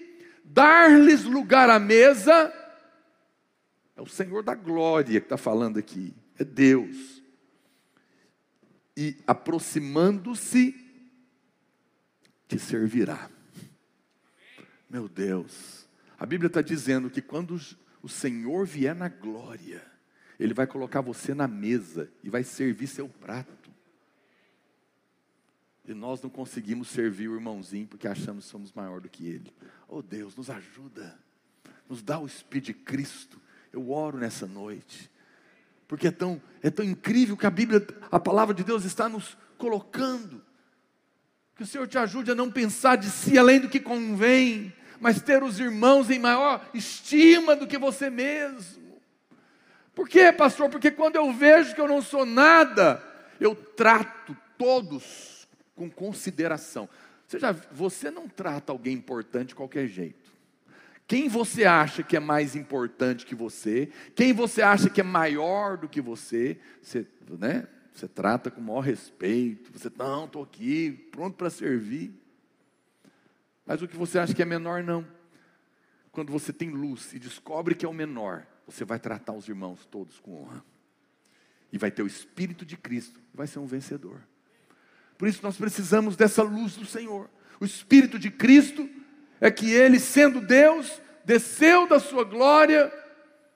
dar-lhes 0.44 1.24
lugar 1.24 1.70
à 1.70 1.80
mesa. 1.80 2.54
É 3.96 4.02
o 4.02 4.08
Senhor 4.08 4.44
da 4.44 4.54
glória 4.54 5.20
que 5.20 5.26
está 5.26 5.38
falando 5.38 5.78
aqui, 5.78 6.14
é 6.38 6.44
Deus. 6.44 7.22
E 8.96 9.18
aproximando-se, 9.26 10.76
te 12.48 12.58
servirá. 12.58 13.30
Meu 14.90 15.10
Deus, 15.10 15.88
a 16.18 16.26
Bíblia 16.26 16.48
está 16.48 16.62
dizendo 16.62 17.10
que 17.10 17.22
quando 17.22 17.60
o 18.08 18.10
Senhor 18.10 18.66
vier 18.66 18.96
na 18.96 19.10
glória, 19.10 19.86
Ele 20.40 20.54
vai 20.54 20.66
colocar 20.66 21.02
você 21.02 21.34
na 21.34 21.46
mesa 21.46 22.10
e 22.24 22.30
vai 22.30 22.42
servir 22.42 22.88
seu 22.88 23.10
prato. 23.10 23.70
E 25.86 25.94
nós 25.94 26.22
não 26.22 26.30
conseguimos 26.30 26.88
servir 26.88 27.28
o 27.28 27.36
irmãozinho 27.36 27.86
porque 27.86 28.08
achamos 28.08 28.46
que 28.46 28.52
somos 28.52 28.72
maior 28.72 29.02
do 29.02 29.10
que 29.10 29.28
ele. 29.28 29.54
Oh 29.90 30.02
Deus, 30.02 30.36
nos 30.38 30.50
ajuda. 30.50 31.18
Nos 31.90 32.02
dá 32.02 32.18
o 32.18 32.26
Espírito 32.26 32.68
de 32.68 32.74
Cristo. 32.76 33.42
Eu 33.74 33.92
oro 33.92 34.18
nessa 34.18 34.46
noite. 34.46 35.12
Porque 35.86 36.08
é 36.08 36.12
tão, 36.12 36.42
é 36.62 36.70
tão 36.70 36.86
incrível 36.86 37.36
que 37.36 37.46
a 37.46 37.50
Bíblia, 37.50 37.86
a 38.10 38.20
palavra 38.20 38.54
de 38.54 38.64
Deus 38.64 38.86
está 38.86 39.10
nos 39.10 39.38
colocando. 39.58 40.42
Que 41.56 41.64
o 41.64 41.68
Senhor 41.68 41.88
te 41.88 41.98
ajude 41.98 42.32
a 42.32 42.36
não 42.36 42.52
pensar 42.52 42.96
de 42.96 43.10
si 43.10 43.38
além 43.38 43.60
do 43.60 43.70
que 43.70 43.80
convém, 43.80 44.74
mas 45.00 45.22
ter 45.22 45.44
os 45.44 45.60
irmãos 45.60 46.10
em 46.10 46.20
maior 46.20 46.68
estima 46.74 47.56
do 47.56 47.68
que 47.68 47.78
você 47.78 48.10
mesmo. 48.10 49.00
Por 49.94 50.08
quê, 50.08 50.32
pastor? 50.32 50.70
Porque 50.70 50.92
quando 50.92 51.16
eu 51.16 51.34
vejo 51.34 51.74
que 51.74 51.82
eu 51.82 51.88
não 51.88 52.02
sou 52.02 52.26
nada, 52.26 53.04
eu 53.40 53.56
trato 53.56 54.38
todos 54.58 55.48
com 55.76 55.90
consideração. 55.90 56.88
Você, 57.28 57.40
já, 57.40 57.52
você 57.72 58.12
não 58.12 58.28
trata 58.28 58.72
alguém 58.72 58.94
importante 58.94 59.50
de 59.50 59.56
qualquer 59.56 59.88
jeito. 59.88 60.32
Quem 61.08 61.30
você 61.30 61.64
acha 61.66 62.04
que 62.04 62.18
é 62.18 62.20
mais 62.20 62.56
importante 62.56 63.26
que 63.26 63.34
você, 63.34 63.90
quem 64.14 64.34
você 64.34 64.62
acha 64.62 64.90
que 64.90 65.00
é 65.00 65.04
maior 65.04 65.78
do 65.78 65.88
que 65.88 66.02
você, 66.02 66.58
você, 66.82 67.08
né, 67.40 67.66
você 67.94 68.08
trata 68.08 68.52
com 68.52 68.62
o 68.62 68.64
maior 68.64 68.82
respeito. 68.82 69.72
Você, 69.74 69.92
não, 69.98 70.26
estou 70.26 70.44
aqui, 70.44 70.92
pronto 71.12 71.36
para 71.36 71.50
servir. 71.50 72.14
Mas 73.68 73.82
o 73.82 73.88
que 73.88 73.98
você 73.98 74.18
acha 74.18 74.34
que 74.34 74.42
é 74.42 74.46
menor, 74.46 74.82
não. 74.82 75.06
Quando 76.12 76.32
você 76.32 76.54
tem 76.54 76.70
luz 76.70 77.14
e 77.14 77.20
descobre 77.20 77.76
que 77.76 77.86
é 77.86 77.90
o 77.90 77.94
menor, 77.94 78.48
você 78.66 78.86
vai 78.86 78.98
tratar 78.98 79.34
os 79.34 79.48
irmãos 79.48 79.86
todos 79.86 80.20
com 80.20 80.42
honra. 80.42 80.64
E 81.72 81.78
vai 81.78 81.92
ter 81.92 82.02
o 82.02 82.08
Espírito 82.08 82.66
de 82.66 82.78
Cristo, 82.78 83.20
vai 83.34 83.46
ser 83.46 83.60
um 83.60 83.68
vencedor. 83.68 84.24
Por 85.18 85.28
isso 85.28 85.42
nós 85.44 85.58
precisamos 85.58 86.16
dessa 86.16 86.42
luz 86.42 86.78
do 86.78 86.86
Senhor. 86.86 87.30
O 87.60 87.66
Espírito 87.66 88.18
de 88.18 88.32
Cristo 88.32 88.90
é 89.42 89.52
que 89.52 89.70
ele, 89.72 90.00
sendo 90.00 90.40
Deus, 90.40 91.02
desceu 91.26 91.88
da 91.88 92.00
sua 92.00 92.24
glória, 92.24 92.92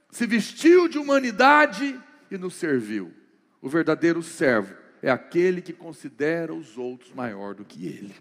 se 0.09 0.27
vestiu 0.27 0.89
de 0.89 0.97
humanidade 0.97 1.99
e 2.29 2.37
nos 2.37 2.55
serviu. 2.55 3.13
O 3.61 3.69
verdadeiro 3.69 4.21
servo 4.21 4.75
é 5.01 5.09
aquele 5.09 5.61
que 5.61 5.71
considera 5.71 6.53
os 6.53 6.77
outros 6.77 7.13
maior 7.13 7.55
do 7.55 7.63
que 7.63 7.87
ele. 7.87 8.15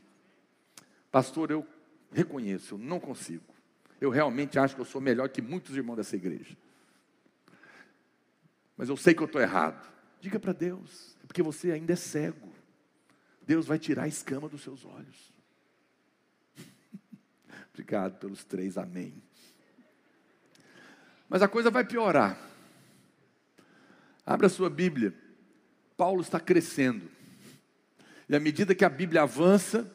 Pastor, 1.11 1.51
eu 1.51 1.67
reconheço, 2.13 2.75
eu 2.75 2.79
não 2.79 2.99
consigo. 3.01 3.45
Eu 4.01 4.11
realmente 4.11 4.59
acho 4.59 4.75
que 4.75 4.81
eu 4.81 4.87
sou 4.87 5.01
melhor 5.01 5.29
que 5.29 5.43
muitos 5.43 5.77
irmãos 5.77 5.97
dessa 5.97 6.17
igreja. 6.17 6.57
Mas 8.77 8.89
eu 8.89 8.97
sei 8.97 9.13
que 9.13 9.23
eu 9.23 9.27
estou 9.27 9.41
errado. 9.41 9.91
Diga 10.21 10.39
para 10.39 10.53
Deus, 10.53 11.17
é 11.23 11.27
porque 11.27 11.43
você 11.43 11.71
ainda 11.71 11.93
é 11.93 11.97
cego. 11.97 12.51
Deus 13.47 13.67
vai 13.67 13.79
tirar 13.79 14.05
a 14.05 14.09
escama 14.09 14.49
dos 14.49 14.63
seus 14.63 14.85
olhos. 14.85 15.35
Obrigado 17.73 18.19
pelos 18.19 18.45
três, 18.45 18.79
amém. 18.79 19.23
Mas 21.29 21.43
a 21.43 21.49
coisa 21.49 21.71
vai 21.71 21.85
piorar. 21.85 22.39
Abra 24.25 24.47
a 24.47 24.51
sua 24.51 24.71
Bíblia. 24.71 25.15
Paulo 25.97 26.23
está 26.23 26.41
crescendo. 26.41 27.11
E 28.29 28.35
à 28.35 28.41
medida 28.41 28.75
que 28.75 28.85
a 28.85 28.89
Bíblia 28.89 29.23
avança, 29.23 29.91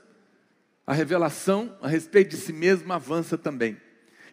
a 0.85 0.93
revelação 0.93 1.75
a 1.81 1.87
respeito 1.87 2.31
de 2.31 2.37
si 2.37 2.53
mesmo 2.53 2.91
avança 2.93 3.37
também. 3.37 3.77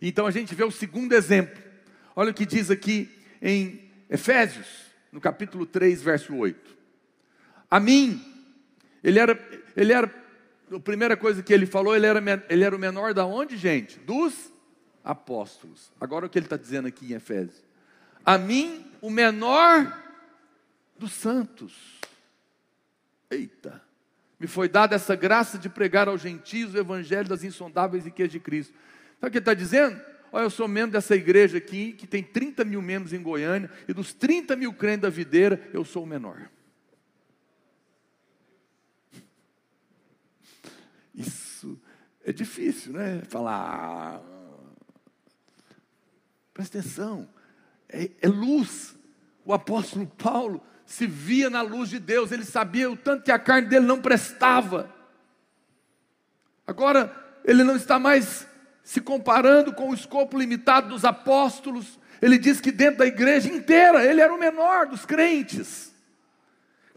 Então 0.00 0.26
a 0.26 0.30
gente 0.30 0.54
vê 0.54 0.64
o 0.64 0.70
segundo 0.70 1.12
exemplo. 1.12 1.62
Olha 2.14 2.30
o 2.30 2.34
que 2.34 2.44
diz 2.44 2.70
aqui 2.70 3.08
em 3.40 3.90
Efésios, 4.10 4.66
no 5.10 5.20
capítulo 5.20 5.64
3, 5.64 6.02
verso 6.02 6.34
8. 6.34 6.76
A 7.70 7.80
mim, 7.80 8.22
ele 9.02 9.18
era, 9.18 9.38
ele 9.74 9.92
era, 9.92 10.12
a 10.70 10.80
primeira 10.80 11.16
coisa 11.16 11.42
que 11.42 11.52
ele 11.52 11.64
falou, 11.64 11.96
ele 11.96 12.06
era, 12.06 12.20
ele 12.48 12.64
era 12.64 12.76
o 12.76 12.78
menor 12.78 13.14
da 13.14 13.24
onde, 13.24 13.56
gente? 13.56 13.98
Dos 14.00 14.52
apóstolos. 15.02 15.90
Agora 16.00 16.26
o 16.26 16.28
que 16.28 16.38
ele 16.38 16.46
está 16.46 16.56
dizendo 16.56 16.88
aqui 16.88 17.12
em 17.12 17.16
Efésios? 17.16 17.64
A 18.24 18.36
mim, 18.36 18.86
o 19.00 19.10
menor 19.10 20.00
dos 20.98 21.12
santos. 21.12 21.72
Eita! 23.30 23.82
Me 24.42 24.48
foi 24.48 24.68
dada 24.68 24.96
essa 24.96 25.14
graça 25.14 25.56
de 25.56 25.68
pregar 25.68 26.08
aos 26.08 26.20
gentios 26.20 26.74
o 26.74 26.76
evangelho 26.76 27.28
das 27.28 27.44
insondáveis 27.44 28.04
riquezas 28.04 28.32
de 28.32 28.40
Cristo. 28.40 28.72
Sabe 29.20 29.28
o 29.28 29.30
que 29.30 29.38
ele 29.38 29.38
está 29.38 29.54
dizendo? 29.54 30.02
Olha, 30.32 30.42
eu 30.42 30.50
sou 30.50 30.66
membro 30.66 30.90
dessa 30.90 31.14
igreja 31.14 31.58
aqui, 31.58 31.92
que 31.92 32.08
tem 32.08 32.24
30 32.24 32.64
mil 32.64 32.82
membros 32.82 33.12
em 33.12 33.22
Goiânia, 33.22 33.70
e 33.86 33.94
dos 33.94 34.12
30 34.12 34.56
mil 34.56 34.72
crentes 34.72 35.02
da 35.02 35.10
videira, 35.10 35.70
eu 35.72 35.84
sou 35.84 36.02
o 36.02 36.06
menor. 36.08 36.50
Isso 41.14 41.80
é 42.24 42.32
difícil, 42.32 42.94
né? 42.94 43.22
Falar. 43.28 44.16
Ah, 44.16 44.22
presta 46.52 46.80
atenção, 46.80 47.28
é, 47.88 48.10
é 48.20 48.26
luz. 48.26 48.96
O 49.44 49.52
apóstolo 49.52 50.04
Paulo 50.04 50.60
se 50.92 51.06
via 51.06 51.48
na 51.48 51.62
luz 51.62 51.88
de 51.88 51.98
Deus, 51.98 52.32
ele 52.32 52.44
sabia 52.44 52.90
o 52.90 52.94
tanto 52.94 53.24
que 53.24 53.32
a 53.32 53.38
carne 53.38 53.66
dele 53.66 53.86
não 53.86 54.02
prestava. 54.02 54.94
Agora, 56.66 57.10
ele 57.46 57.64
não 57.64 57.76
está 57.76 57.98
mais 57.98 58.46
se 58.84 59.00
comparando 59.00 59.72
com 59.72 59.88
o 59.88 59.94
escopo 59.94 60.38
limitado 60.38 60.90
dos 60.90 61.02
apóstolos, 61.02 61.98
ele 62.20 62.36
diz 62.36 62.60
que 62.60 62.70
dentro 62.70 62.98
da 62.98 63.06
igreja 63.06 63.48
inteira 63.48 64.04
ele 64.04 64.20
era 64.20 64.34
o 64.34 64.38
menor 64.38 64.86
dos 64.86 65.06
crentes. 65.06 65.94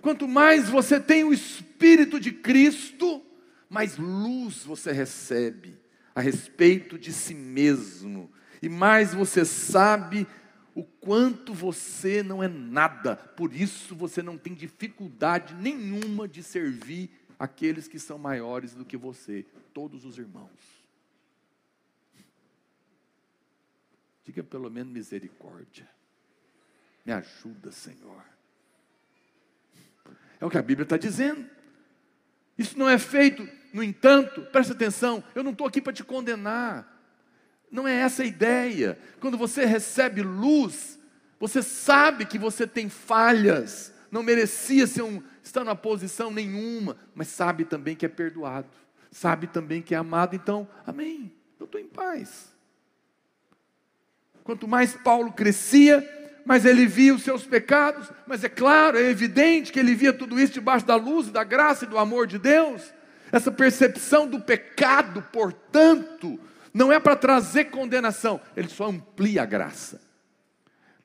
Quanto 0.01 0.27
mais 0.27 0.67
você 0.67 0.99
tem 0.99 1.23
o 1.23 1.33
Espírito 1.33 2.19
de 2.19 2.33
Cristo, 2.33 3.23
mais 3.69 3.95
luz 3.95 4.65
você 4.65 4.91
recebe 4.91 5.79
a 6.13 6.19
respeito 6.19 6.99
de 6.99 7.13
si 7.13 7.33
mesmo, 7.33 8.29
e 8.61 8.67
mais 8.67 9.13
você 9.13 9.45
sabe 9.45 10.27
o 10.75 10.83
quanto 10.83 11.53
você 11.53 12.21
não 12.21 12.43
é 12.43 12.49
nada, 12.49 13.15
por 13.15 13.53
isso 13.53 13.95
você 13.95 14.21
não 14.21 14.37
tem 14.37 14.53
dificuldade 14.53 15.55
nenhuma 15.55 16.27
de 16.27 16.43
servir 16.43 17.09
aqueles 17.39 17.87
que 17.87 17.97
são 17.97 18.17
maiores 18.17 18.75
do 18.75 18.83
que 18.83 18.97
você, 18.97 19.45
todos 19.73 20.03
os 20.03 20.17
irmãos. 20.17 20.51
Diga 24.25 24.43
pelo 24.43 24.69
menos 24.69 24.91
misericórdia. 24.91 25.89
Me 27.05 27.13
ajuda, 27.13 27.71
Senhor. 27.71 28.25
É 30.41 30.45
o 30.45 30.49
que 30.49 30.57
a 30.57 30.61
Bíblia 30.61 30.83
está 30.83 30.97
dizendo. 30.97 31.49
Isso 32.57 32.77
não 32.77 32.89
é 32.89 32.97
feito, 32.97 33.47
no 33.73 33.81
entanto, 33.81 34.41
presta 34.51 34.73
atenção, 34.73 35.23
eu 35.33 35.43
não 35.43 35.51
estou 35.51 35.67
aqui 35.67 35.81
para 35.81 35.93
te 35.93 36.03
condenar. 36.03 36.94
Não 37.71 37.87
é 37.87 37.95
essa 37.95 38.23
a 38.23 38.25
ideia. 38.25 38.97
Quando 39.19 39.37
você 39.37 39.65
recebe 39.65 40.21
luz, 40.21 40.99
você 41.39 41.61
sabe 41.61 42.25
que 42.25 42.37
você 42.37 42.65
tem 42.65 42.89
falhas, 42.89 43.93
não 44.09 44.23
merecia 44.23 44.87
ser 44.87 45.01
um, 45.01 45.21
estar 45.43 45.63
numa 45.63 45.75
posição 45.75 46.31
nenhuma, 46.31 46.97
mas 47.13 47.27
sabe 47.27 47.65
também 47.65 47.95
que 47.95 48.05
é 48.05 48.09
perdoado, 48.09 48.69
sabe 49.11 49.47
também 49.47 49.81
que 49.81 49.93
é 49.93 49.97
amado, 49.97 50.35
então, 50.35 50.67
amém, 50.85 51.31
eu 51.59 51.65
estou 51.65 51.79
em 51.79 51.87
paz. 51.87 52.53
Quanto 54.43 54.67
mais 54.67 54.93
Paulo 54.93 55.31
crescia, 55.31 56.07
mais 56.45 56.65
ele 56.65 56.85
via 56.85 57.13
os 57.15 57.23
seus 57.23 57.45
pecados, 57.45 58.11
mas 58.27 58.43
é 58.43 58.49
claro, 58.49 58.97
é 58.97 59.09
evidente 59.09 59.71
que 59.71 59.79
ele 59.79 59.95
via 59.95 60.13
tudo 60.13 60.39
isso 60.39 60.53
debaixo 60.53 60.85
da 60.85 60.95
luz, 60.95 61.29
da 61.29 61.43
graça 61.43 61.85
e 61.85 61.87
do 61.87 61.97
amor 61.97 62.27
de 62.27 62.37
Deus. 62.37 62.93
Essa 63.31 63.51
percepção 63.51 64.27
do 64.27 64.39
pecado, 64.39 65.21
portanto, 65.33 66.39
não 66.75 66.91
é 66.91 66.99
para 66.99 67.15
trazer 67.15 67.71
condenação, 67.71 68.41
ele 68.53 68.67
só 68.67 68.89
amplia 68.89 69.43
a 69.43 69.45
graça, 69.45 70.01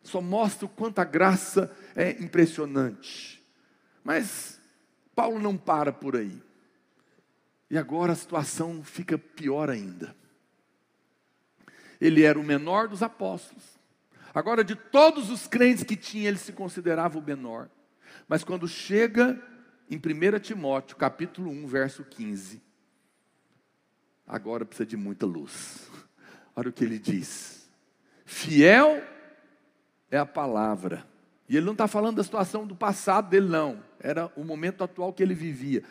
só 0.02 0.20
mostra 0.20 0.66
o 0.66 0.68
quanto 0.68 0.98
a 0.98 1.04
graça 1.04 1.70
é 1.94 2.10
impressionante. 2.20 3.40
Mas 4.02 4.60
Paulo 5.14 5.38
não 5.38 5.56
para 5.56 5.92
por 5.92 6.16
aí, 6.16 6.42
e 7.70 7.78
agora 7.78 8.12
a 8.12 8.16
situação 8.16 8.82
fica 8.82 9.16
pior 9.16 9.70
ainda. 9.70 10.16
Ele 12.00 12.24
era 12.24 12.36
o 12.36 12.42
menor 12.42 12.88
dos 12.88 13.00
apóstolos. 13.00 13.62
Agora, 14.34 14.64
de 14.64 14.74
todos 14.74 15.30
os 15.30 15.46
crentes 15.46 15.84
que 15.84 15.94
tinha, 15.94 16.26
ele 16.26 16.38
se 16.38 16.52
considerava 16.52 17.16
o 17.16 17.22
menor. 17.22 17.68
Mas 18.26 18.42
quando 18.42 18.66
chega 18.66 19.40
em 19.88 19.98
1 19.98 20.40
Timóteo, 20.40 20.96
capítulo 20.96 21.48
1, 21.48 21.66
verso 21.68 22.02
15, 22.02 22.60
agora 24.30 24.64
precisa 24.64 24.86
de 24.86 24.96
muita 24.96 25.26
luz. 25.26 25.90
Olha 26.54 26.70
o 26.70 26.72
que 26.72 26.84
ele 26.84 26.98
diz: 26.98 27.68
fiel 28.24 29.02
é 30.10 30.16
a 30.16 30.26
palavra. 30.26 31.04
E 31.48 31.56
ele 31.56 31.66
não 31.66 31.72
está 31.72 31.88
falando 31.88 32.16
da 32.16 32.22
situação 32.22 32.64
do 32.64 32.76
passado 32.76 33.28
dele, 33.28 33.48
não. 33.48 33.82
Era 33.98 34.30
o 34.36 34.44
momento 34.44 34.84
atual 34.84 35.12
que 35.12 35.20
ele 35.20 35.34
vivia. 35.34 35.82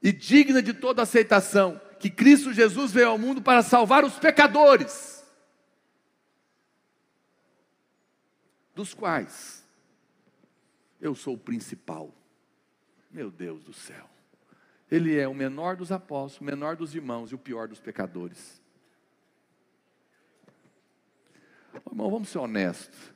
E 0.00 0.12
digna 0.12 0.62
de 0.62 0.72
toda 0.72 1.02
aceitação, 1.02 1.80
que 1.98 2.08
Cristo 2.08 2.52
Jesus 2.52 2.92
veio 2.92 3.08
ao 3.08 3.18
mundo 3.18 3.42
para 3.42 3.60
salvar 3.62 4.04
os 4.04 4.16
pecadores 4.20 5.18
dos 8.72 8.94
quais 8.94 9.66
eu 11.00 11.12
sou 11.12 11.34
o 11.34 11.38
principal. 11.38 12.14
Meu 13.10 13.32
Deus 13.32 13.64
do 13.64 13.72
céu. 13.72 14.08
Ele 14.90 15.18
é 15.18 15.28
o 15.28 15.34
menor 15.34 15.76
dos 15.76 15.92
apóstolos, 15.92 16.40
o 16.40 16.44
menor 16.44 16.76
dos 16.76 16.94
irmãos 16.94 17.30
e 17.30 17.34
o 17.34 17.38
pior 17.38 17.68
dos 17.68 17.80
pecadores. 17.80 18.60
Irmão, 21.90 22.10
vamos 22.10 22.28
ser 22.28 22.38
honestos. 22.38 23.12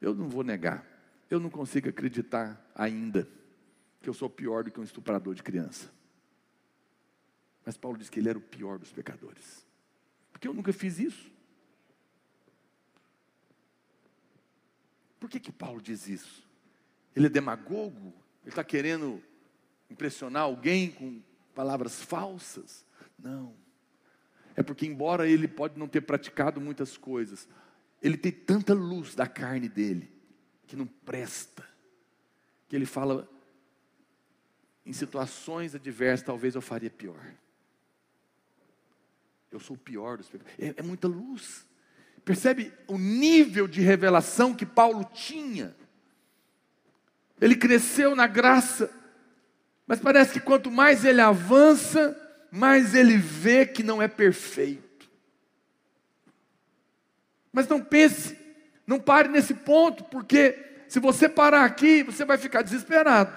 Eu 0.00 0.14
não 0.14 0.28
vou 0.28 0.44
negar. 0.44 0.86
Eu 1.28 1.40
não 1.40 1.50
consigo 1.50 1.88
acreditar 1.88 2.64
ainda 2.74 3.28
que 4.00 4.08
eu 4.08 4.14
sou 4.14 4.30
pior 4.30 4.62
do 4.62 4.70
que 4.70 4.78
um 4.78 4.84
estuprador 4.84 5.34
de 5.34 5.42
criança. 5.42 5.90
Mas 7.64 7.76
Paulo 7.76 7.98
diz 7.98 8.08
que 8.08 8.20
ele 8.20 8.28
era 8.28 8.38
o 8.38 8.42
pior 8.42 8.78
dos 8.78 8.92
pecadores. 8.92 9.66
Porque 10.30 10.46
eu 10.46 10.54
nunca 10.54 10.72
fiz 10.72 11.00
isso. 11.00 11.32
Por 15.18 15.28
que, 15.28 15.40
que 15.40 15.50
Paulo 15.50 15.80
diz 15.80 16.06
isso? 16.06 16.46
Ele 17.14 17.26
é 17.26 17.30
demagogo? 17.30 18.14
Ele 18.42 18.50
está 18.50 18.62
querendo 18.62 19.20
impressionar 19.90 20.42
alguém 20.42 20.90
com 20.90 21.20
palavras 21.54 22.00
falsas? 22.02 22.84
Não. 23.18 23.54
É 24.54 24.62
porque, 24.62 24.86
embora 24.86 25.28
ele 25.28 25.46
pode 25.46 25.78
não 25.78 25.86
ter 25.86 26.00
praticado 26.00 26.60
muitas 26.60 26.96
coisas, 26.96 27.48
ele 28.02 28.16
tem 28.16 28.32
tanta 28.32 28.72
luz 28.72 29.14
da 29.14 29.26
carne 29.26 29.68
dele 29.68 30.10
que 30.66 30.76
não 30.76 30.86
presta, 30.86 31.64
que 32.68 32.74
ele 32.74 32.86
fala, 32.86 33.28
em 34.84 34.92
situações 34.92 35.74
adversas, 35.74 36.26
talvez 36.26 36.54
eu 36.54 36.62
faria 36.62 36.90
pior. 36.90 37.34
Eu 39.50 39.60
sou 39.60 39.76
o 39.76 39.78
pior 39.78 40.16
dos 40.18 40.28
pecadores. 40.28 40.58
É, 40.58 40.74
é 40.80 40.82
muita 40.82 41.08
luz. 41.08 41.66
Percebe 42.24 42.72
o 42.88 42.98
nível 42.98 43.68
de 43.68 43.80
revelação 43.80 44.54
que 44.54 44.66
Paulo 44.66 45.04
tinha? 45.04 45.76
Ele 47.40 47.54
cresceu 47.54 48.16
na 48.16 48.26
graça, 48.26 48.90
mas 49.86 50.00
parece 50.00 50.32
que 50.32 50.40
quanto 50.40 50.70
mais 50.70 51.04
ele 51.04 51.20
avança, 51.20 52.16
mais 52.50 52.94
ele 52.94 53.16
vê 53.16 53.64
que 53.64 53.82
não 53.82 54.02
é 54.02 54.08
perfeito. 54.08 55.08
Mas 57.52 57.68
não 57.68 57.80
pense, 57.80 58.36
não 58.86 58.98
pare 58.98 59.28
nesse 59.28 59.54
ponto, 59.54 60.04
porque 60.04 60.58
se 60.88 60.98
você 60.98 61.28
parar 61.28 61.64
aqui, 61.64 62.02
você 62.02 62.24
vai 62.24 62.36
ficar 62.36 62.62
desesperado. 62.62 63.32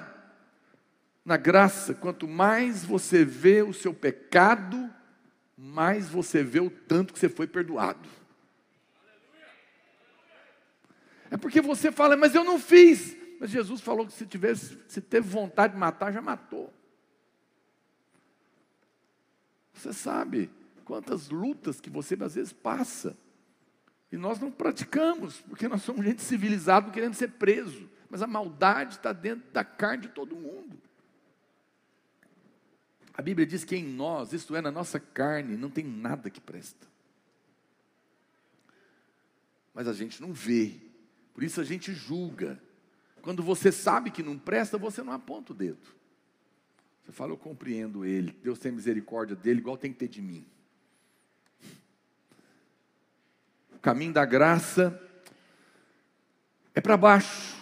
Na 1.23 1.37
graça, 1.37 1.93
quanto 1.93 2.27
mais 2.27 2.83
você 2.83 3.23
vê 3.23 3.61
o 3.61 3.73
seu 3.73 3.93
pecado, 3.93 4.89
mais 5.55 6.09
você 6.09 6.43
vê 6.43 6.59
o 6.59 6.69
tanto 6.69 7.13
que 7.13 7.19
você 7.19 7.29
foi 7.29 7.45
perdoado. 7.45 8.09
É 11.29 11.37
porque 11.37 11.61
você 11.61 11.91
fala, 11.91 12.17
mas 12.17 12.33
eu 12.33 12.43
não 12.43 12.57
fiz. 12.57 13.18
Mas 13.39 13.49
Jesus 13.51 13.79
falou 13.79 14.05
que 14.05 14.11
se 14.11 14.25
tivesse, 14.25 14.77
se 14.87 14.99
teve 14.99 15.27
vontade 15.27 15.73
de 15.73 15.79
matar, 15.79 16.11
já 16.11 16.21
matou. 16.21 16.73
Você 19.73 19.93
sabe 19.93 20.51
quantas 20.83 21.29
lutas 21.29 21.79
que 21.79 21.89
você 21.89 22.17
às 22.21 22.35
vezes 22.35 22.51
passa. 22.51 23.17
E 24.11 24.17
nós 24.17 24.39
não 24.39 24.51
praticamos, 24.51 25.39
porque 25.41 25.69
nós 25.69 25.83
somos 25.83 26.03
gente 26.03 26.21
civilizada 26.21 26.91
querendo 26.91 27.13
ser 27.13 27.29
preso. 27.29 27.89
Mas 28.09 28.21
a 28.21 28.27
maldade 28.27 28.95
está 28.95 29.13
dentro 29.13 29.49
da 29.51 29.63
carne 29.63 30.03
de 30.03 30.09
todo 30.09 30.35
mundo. 30.35 30.77
A 33.13 33.21
Bíblia 33.21 33.45
diz 33.45 33.63
que 33.63 33.75
em 33.75 33.85
nós, 33.85 34.33
isto 34.33 34.55
é, 34.55 34.61
na 34.61 34.71
nossa 34.71 34.99
carne, 34.99 35.55
não 35.55 35.69
tem 35.69 35.85
nada 35.85 36.29
que 36.29 36.41
presta. 36.41 36.87
Mas 39.73 39.87
a 39.87 39.93
gente 39.93 40.21
não 40.21 40.33
vê, 40.33 40.73
por 41.33 41.43
isso 41.43 41.61
a 41.61 41.63
gente 41.63 41.93
julga. 41.93 42.61
Quando 43.21 43.43
você 43.43 43.71
sabe 43.71 44.11
que 44.11 44.23
não 44.23 44.37
presta, 44.37 44.77
você 44.77 45.03
não 45.03 45.13
aponta 45.13 45.53
o 45.53 45.55
dedo. 45.55 45.79
Você 47.03 47.11
fala, 47.11 47.31
eu 47.31 47.37
compreendo 47.37 48.05
ele, 48.05 48.37
Deus 48.43 48.59
tem 48.59 48.71
misericórdia 48.71 49.35
dele, 49.35 49.59
igual 49.59 49.77
tem 49.77 49.91
que 49.91 49.99
ter 49.99 50.07
de 50.07 50.21
mim. 50.21 50.45
O 53.73 53.79
caminho 53.79 54.13
da 54.13 54.25
graça 54.25 55.01
é 56.75 56.81
para 56.81 56.97
baixo. 56.97 57.57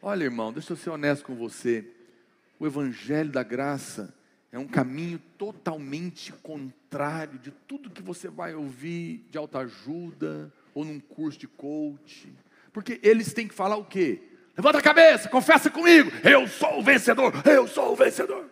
Olha, 0.00 0.24
irmão, 0.24 0.52
deixa 0.52 0.72
eu 0.72 0.76
ser 0.76 0.90
honesto 0.90 1.24
com 1.24 1.34
você. 1.34 1.90
O 2.58 2.66
evangelho 2.66 3.30
da 3.30 3.42
graça 3.42 4.14
é 4.52 4.58
um 4.58 4.68
caminho 4.68 5.18
totalmente 5.36 6.32
contrário 6.32 7.38
de 7.38 7.50
tudo 7.50 7.90
que 7.90 8.02
você 8.02 8.28
vai 8.28 8.54
ouvir 8.54 9.26
de 9.30 9.36
autoajuda, 9.36 10.52
ou 10.72 10.84
num 10.84 11.00
curso 11.00 11.38
de 11.38 11.48
coach. 11.48 12.32
Porque 12.74 12.98
eles 13.04 13.32
têm 13.32 13.46
que 13.46 13.54
falar 13.54 13.76
o 13.76 13.84
quê? 13.84 14.20
Levanta 14.56 14.78
a 14.78 14.82
cabeça, 14.82 15.28
confessa 15.28 15.70
comigo, 15.70 16.10
eu 16.28 16.46
sou 16.48 16.80
o 16.80 16.82
vencedor, 16.82 17.32
eu 17.46 17.68
sou 17.68 17.92
o 17.92 17.96
vencedor. 17.96 18.50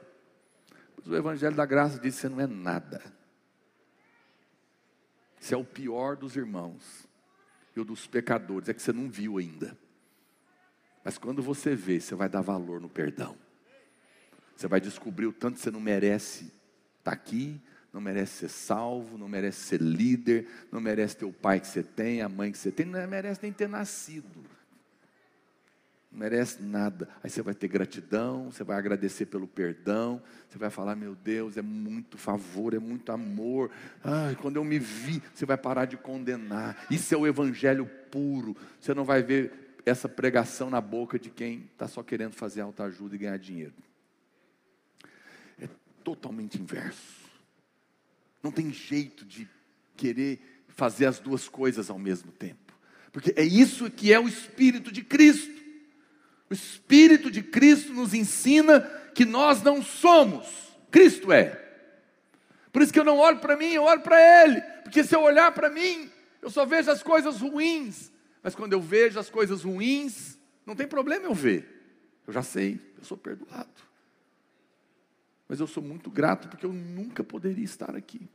Mas 0.97 1.07
o 1.09 1.17
Evangelho 1.17 1.57
da 1.57 1.67
Graça 1.67 1.99
diz 1.99 2.15
você 2.15 2.29
não 2.29 2.41
é 2.41 2.47
nada. 2.47 3.03
Você 5.41 5.55
é 5.55 5.59
o 5.59 5.65
pior 5.65 6.17
dos 6.17 6.37
irmãos 6.37 7.09
e 7.75 7.81
o 7.81 7.85
dos 7.85 8.07
pecadores, 8.07 8.69
é 8.69 8.75
que 8.75 8.81
você 8.81 8.93
não 8.93 9.11
viu 9.11 9.39
ainda. 9.39 9.77
Mas 11.03 11.19
quando 11.19 11.43
você 11.43 11.75
vê, 11.75 11.99
você 11.99 12.15
vai 12.15 12.29
dar 12.29 12.43
valor 12.43 12.81
no 12.81 12.89
perdão. 12.89 13.37
Você 14.55 14.69
vai 14.69 14.81
descobrir 14.81 15.27
o 15.27 15.33
tanto 15.33 15.57
que 15.57 15.63
você 15.63 15.71
não 15.71 15.81
merece 15.81 16.53
estar 17.01 17.11
aqui, 17.11 17.61
não 17.93 18.01
merece 18.01 18.33
ser 18.33 18.49
salvo, 18.49 19.19
não 19.19 19.29
merece 19.29 19.61
ser 19.61 19.81
líder, 19.81 20.49
não 20.71 20.81
merece 20.81 21.17
ter 21.19 21.25
o 21.27 21.33
pai 21.33 21.61
que 21.61 21.67
você 21.67 21.83
tem, 21.83 22.23
a 22.23 22.29
mãe 22.29 22.51
que 22.51 22.57
você 22.57 22.71
tem, 22.71 22.87
não 22.87 23.07
merece 23.07 23.41
nem 23.43 23.53
ter 23.53 23.69
nascido. 23.69 24.41
Não 26.11 26.19
merece 26.19 26.63
nada. 26.63 27.09
Aí 27.23 27.29
você 27.29 27.43
vai 27.43 27.55
ter 27.55 27.69
gratidão, 27.69 28.51
você 28.51 28.65
vai 28.65 28.79
agradecer 28.79 29.27
pelo 29.27 29.47
perdão, 29.47 30.23
você 30.49 30.59
vai 30.59 30.71
falar: 30.71 30.97
meu 30.97 31.15
Deus, 31.15 31.57
é 31.57 31.63
muito 31.63 32.17
favor, 32.17 32.73
é 32.75 32.79
muito 32.79 33.13
amor. 33.13 33.71
Ai, 34.03 34.37
quando 34.37 34.57
eu 34.57 34.65
me 34.65 34.79
vi, 34.79 35.23
você 35.35 35.45
vai 35.45 35.59
parar 35.59 35.85
de 35.85 35.97
condenar. 35.99 36.87
Isso 36.91 37.15
é 37.15 37.19
o 37.19 37.27
evangelho 37.27 37.87
puro. 38.11 38.57
Você 38.81 38.95
não 38.95 39.05
vai 39.05 39.23
ver 39.23 39.75
essa 39.85 40.09
pregação 40.09 40.71
na 40.71 40.81
boca 40.81 41.19
de 41.19 41.29
quem 41.29 41.69
está 41.73 41.89
só 41.89 42.03
querendo 42.03 42.33
fazer 42.33 42.63
alta 42.63 42.85
ajuda 42.85 43.15
e 43.15 43.19
ganhar 43.19 43.39
dinheiro. 43.39 43.75
totalmente 46.05 46.61
inverso. 46.61 47.22
Não 48.43 48.51
tem 48.51 48.73
jeito 48.73 49.25
de 49.25 49.49
querer 49.97 50.41
fazer 50.69 51.07
as 51.07 51.19
duas 51.19 51.49
coisas 51.49 51.91
ao 51.91 51.99
mesmo 51.99 52.33
tempo. 52.33 52.73
Porque 53.13 53.33
é 53.37 53.45
isso 53.45 53.91
que 53.91 54.13
é 54.13 54.19
o 54.19 54.27
Espírito 54.27 54.91
de 54.91 55.03
Cristo. 55.03 55.61
O 56.51 56.55
Espírito 56.55 57.31
de 57.31 57.43
Cristo 57.43 57.93
nos 57.93 58.15
ensina 58.15 58.81
que 59.15 59.25
nós 59.25 59.63
não 59.63 59.83
somos, 59.83 60.47
Cristo 60.91 61.33
é. 61.33 61.59
Por 62.73 62.83
isso 62.83 62.93
que 62.93 62.99
eu 62.99 63.05
não 63.05 63.19
olho 63.19 63.39
para 63.39 63.57
mim, 63.57 63.73
eu 63.73 63.85
olho 63.85 64.01
para 64.01 64.19
Ele. 64.43 64.61
Porque 64.83 65.05
se 65.05 65.15
eu 65.15 65.21
olhar 65.21 65.53
para 65.53 65.69
mim, 65.69 66.11
eu 66.41 66.51
só 66.51 66.65
vejo 66.65 66.91
as 66.91 67.03
coisas 67.03 67.41
ruins. 67.41 68.11
Mas 68.43 68.55
quando 68.55 68.73
eu 68.73 68.81
vejo 68.81 69.19
as 69.19 69.31
coisas 69.31 69.63
ruins, 69.63 70.39
não 70.67 70.75
tem 70.75 70.87
problema 70.87 71.27
eu 71.27 71.35
ver. 71.35 71.83
Eu 72.27 72.33
já 72.33 72.43
sei, 72.43 72.81
eu 72.99 73.05
sou 73.05 73.17
perdoado. 73.17 73.92
Mas 75.53 75.61
eu 75.61 75.67
sou 75.67 75.83
muito 75.83 76.11
grato 76.11 76.49
porque 76.49 76.65
eu 76.65 76.73
nunca 76.73 77.23
poderia 77.23 77.63
estar 77.63 77.95
aqui. 77.95 78.27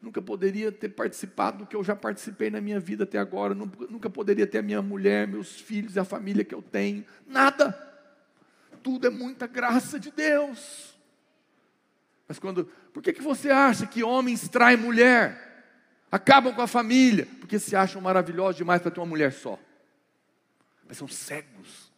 Nunca 0.00 0.22
poderia 0.22 0.72
ter 0.72 0.88
participado 0.88 1.58
do 1.58 1.66
que 1.66 1.76
eu 1.76 1.84
já 1.84 1.94
participei 1.94 2.48
na 2.48 2.58
minha 2.58 2.80
vida 2.80 3.04
até 3.04 3.18
agora. 3.18 3.54
Nunca, 3.54 4.08
poderia 4.08 4.46
ter 4.46 4.60
a 4.60 4.62
minha 4.62 4.80
mulher, 4.80 5.28
meus 5.28 5.60
filhos 5.60 5.94
e 5.94 6.00
a 6.00 6.04
família 6.06 6.42
que 6.42 6.54
eu 6.54 6.62
tenho. 6.62 7.04
Nada. 7.26 7.72
Tudo 8.82 9.08
é 9.08 9.10
muita 9.10 9.46
graça 9.46 10.00
de 10.00 10.10
Deus. 10.10 10.98
Mas 12.26 12.38
quando. 12.38 12.64
Por 12.90 13.02
que, 13.02 13.12
que 13.12 13.20
você 13.20 13.50
acha 13.50 13.86
que 13.86 14.02
homens 14.02 14.48
traem 14.48 14.78
mulher? 14.78 15.66
Acabam 16.10 16.54
com 16.54 16.62
a 16.62 16.66
família? 16.66 17.28
Porque 17.40 17.58
se 17.58 17.76
acham 17.76 18.00
maravilhosos 18.00 18.56
demais 18.56 18.80
para 18.80 18.90
ter 18.90 19.00
uma 19.00 19.06
mulher 19.06 19.34
só. 19.34 19.60
Mas 20.88 20.96
são 20.96 21.06
cegos. 21.06 21.92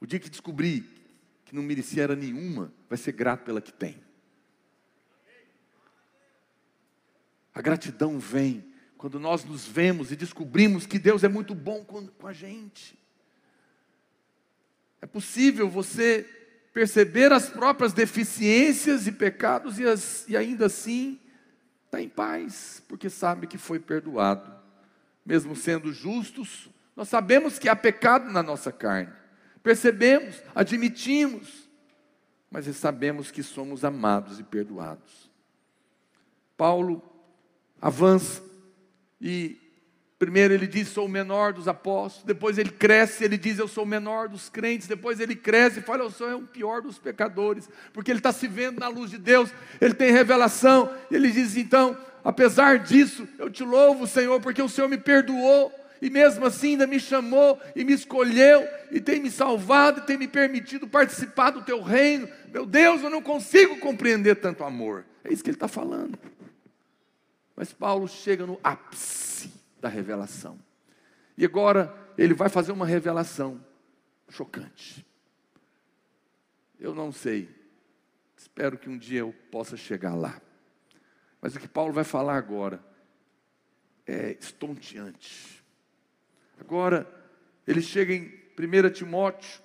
O 0.00 0.06
dia 0.06 0.20
que 0.20 0.30
descobrir 0.30 0.99
que 1.50 1.56
não 1.56 1.64
merecia 1.64 2.04
era 2.04 2.14
nenhuma, 2.14 2.72
vai 2.88 2.96
ser 2.96 3.10
grato 3.10 3.42
pela 3.42 3.60
que 3.60 3.72
tem. 3.72 4.00
A 7.52 7.60
gratidão 7.60 8.20
vem 8.20 8.72
quando 8.96 9.18
nós 9.18 9.44
nos 9.44 9.66
vemos 9.66 10.12
e 10.12 10.16
descobrimos 10.16 10.86
que 10.86 10.96
Deus 10.96 11.24
é 11.24 11.28
muito 11.28 11.52
bom 11.52 11.84
com, 11.84 12.08
a 12.24 12.32
gente. 12.32 12.96
É 15.02 15.06
possível 15.06 15.68
você 15.68 16.24
perceber 16.72 17.32
as 17.32 17.48
próprias 17.48 17.92
deficiências 17.92 19.08
e 19.08 19.12
pecados 19.12 19.80
e, 19.80 19.84
as, 19.84 20.28
e 20.28 20.36
ainda 20.36 20.66
assim 20.66 21.18
estar 21.86 21.98
tá 21.98 22.00
em 22.00 22.08
paz, 22.08 22.80
porque 22.86 23.10
sabe 23.10 23.48
que 23.48 23.58
foi 23.58 23.80
perdoado. 23.80 24.54
Mesmo 25.26 25.56
sendo 25.56 25.92
justos, 25.92 26.70
nós 26.94 27.08
sabemos 27.08 27.58
que 27.58 27.68
há 27.68 27.74
pecado 27.74 28.30
na 28.30 28.40
nossa 28.40 28.70
carne. 28.70 29.18
Percebemos, 29.62 30.42
admitimos, 30.54 31.68
mas 32.50 32.66
sabemos 32.76 33.30
que 33.30 33.42
somos 33.42 33.84
amados 33.84 34.40
e 34.40 34.42
perdoados. 34.42 35.30
Paulo 36.56 37.02
avança 37.80 38.42
e 39.20 39.58
primeiro 40.18 40.52
ele 40.52 40.66
diz 40.66 40.88
sou 40.88 41.06
o 41.06 41.08
menor 41.08 41.54
dos 41.54 41.66
apóstolos, 41.66 42.26
depois 42.26 42.58
ele 42.58 42.70
cresce, 42.70 43.24
ele 43.24 43.38
diz 43.38 43.58
eu 43.58 43.66
sou 43.66 43.84
o 43.84 43.86
menor 43.86 44.28
dos 44.28 44.50
crentes, 44.50 44.86
depois 44.86 45.18
ele 45.20 45.34
cresce 45.34 45.78
e 45.78 45.82
fala 45.82 46.02
eu 46.02 46.10
sou 46.10 46.36
o 46.36 46.46
pior 46.46 46.82
dos 46.82 46.98
pecadores, 46.98 47.70
porque 47.92 48.10
ele 48.10 48.18
está 48.18 48.30
se 48.30 48.46
vendo 48.46 48.80
na 48.80 48.88
luz 48.88 49.10
de 49.10 49.16
Deus, 49.16 49.50
ele 49.80 49.94
tem 49.94 50.12
revelação, 50.12 50.94
ele 51.10 51.30
diz 51.30 51.56
então, 51.56 51.96
apesar 52.22 52.80
disso, 52.80 53.26
eu 53.38 53.48
te 53.48 53.62
louvo 53.62 54.06
Senhor, 54.06 54.38
porque 54.40 54.60
o 54.60 54.68
Senhor 54.68 54.88
me 54.88 54.98
perdoou, 54.98 55.72
e 56.00 56.08
mesmo 56.08 56.46
assim 56.46 56.70
ainda 56.70 56.86
me 56.86 56.98
chamou 56.98 57.60
e 57.76 57.84
me 57.84 57.92
escolheu 57.92 58.66
e 58.90 59.00
tem 59.00 59.20
me 59.20 59.30
salvado 59.30 60.00
e 60.00 60.06
tem 60.06 60.16
me 60.16 60.26
permitido 60.26 60.88
participar 60.88 61.50
do 61.50 61.62
teu 61.62 61.82
reino. 61.82 62.28
Meu 62.48 62.64
Deus, 62.64 63.02
eu 63.02 63.10
não 63.10 63.22
consigo 63.22 63.78
compreender 63.78 64.36
tanto 64.36 64.64
amor. 64.64 65.04
É 65.22 65.32
isso 65.32 65.42
que 65.44 65.50
ele 65.50 65.56
está 65.56 65.68
falando. 65.68 66.18
Mas 67.54 67.72
Paulo 67.72 68.08
chega 68.08 68.46
no 68.46 68.58
ápice 68.64 69.52
da 69.80 69.88
revelação. 69.88 70.58
E 71.36 71.44
agora 71.44 71.94
ele 72.16 72.32
vai 72.32 72.48
fazer 72.48 72.72
uma 72.72 72.86
revelação 72.86 73.62
chocante. 74.28 75.06
Eu 76.78 76.94
não 76.94 77.12
sei. 77.12 77.48
Espero 78.36 78.78
que 78.78 78.88
um 78.88 78.96
dia 78.96 79.20
eu 79.20 79.34
possa 79.50 79.76
chegar 79.76 80.14
lá. 80.14 80.40
Mas 81.40 81.54
o 81.54 81.60
que 81.60 81.68
Paulo 81.68 81.92
vai 81.92 82.04
falar 82.04 82.36
agora 82.36 82.82
é 84.06 84.36
estonteante. 84.40 85.59
Agora, 86.60 87.10
ele 87.66 87.80
chega 87.80 88.12
em 88.12 88.26
1 88.58 88.90
Timóteo. 88.92 89.62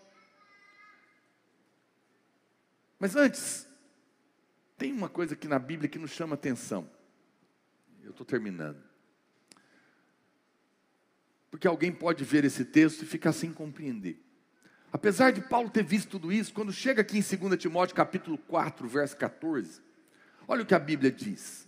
Mas 2.97 3.15
antes, 3.15 3.67
tem 4.77 4.93
uma 4.93 5.09
coisa 5.09 5.33
aqui 5.33 5.47
na 5.47 5.59
Bíblia 5.59 5.89
que 5.89 5.99
nos 5.99 6.11
chama 6.11 6.35
atenção. 6.35 6.89
Eu 8.01 8.11
estou 8.11 8.25
terminando. 8.25 8.81
Porque 11.51 11.67
alguém 11.67 11.91
pode 11.91 12.23
ver 12.23 12.45
esse 12.45 12.63
texto 12.63 13.03
e 13.03 13.05
ficar 13.05 13.33
sem 13.33 13.51
compreender. 13.51 14.21
Apesar 14.91 15.31
de 15.31 15.41
Paulo 15.41 15.69
ter 15.69 15.83
visto 15.83 16.09
tudo 16.09 16.31
isso, 16.31 16.53
quando 16.53 16.71
chega 16.71 17.01
aqui 17.01 17.17
em 17.17 17.37
2 17.49 17.59
Timóteo 17.59 17.95
capítulo 17.95 18.37
4, 18.37 18.87
verso 18.87 19.17
14, 19.17 19.81
olha 20.47 20.63
o 20.63 20.65
que 20.65 20.73
a 20.73 20.79
Bíblia 20.79 21.11
diz. 21.11 21.67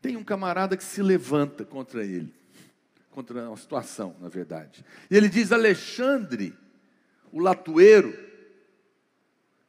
Tem 0.00 0.16
um 0.16 0.24
camarada 0.24 0.76
que 0.76 0.84
se 0.84 1.02
levanta 1.02 1.64
contra 1.64 2.04
ele 2.04 2.39
contra 3.10 3.48
uma 3.48 3.56
situação, 3.56 4.16
na 4.20 4.28
verdade. 4.28 4.84
E 5.10 5.16
ele 5.16 5.28
diz: 5.28 5.52
Alexandre, 5.52 6.56
o 7.32 7.40
latueiro, 7.40 8.16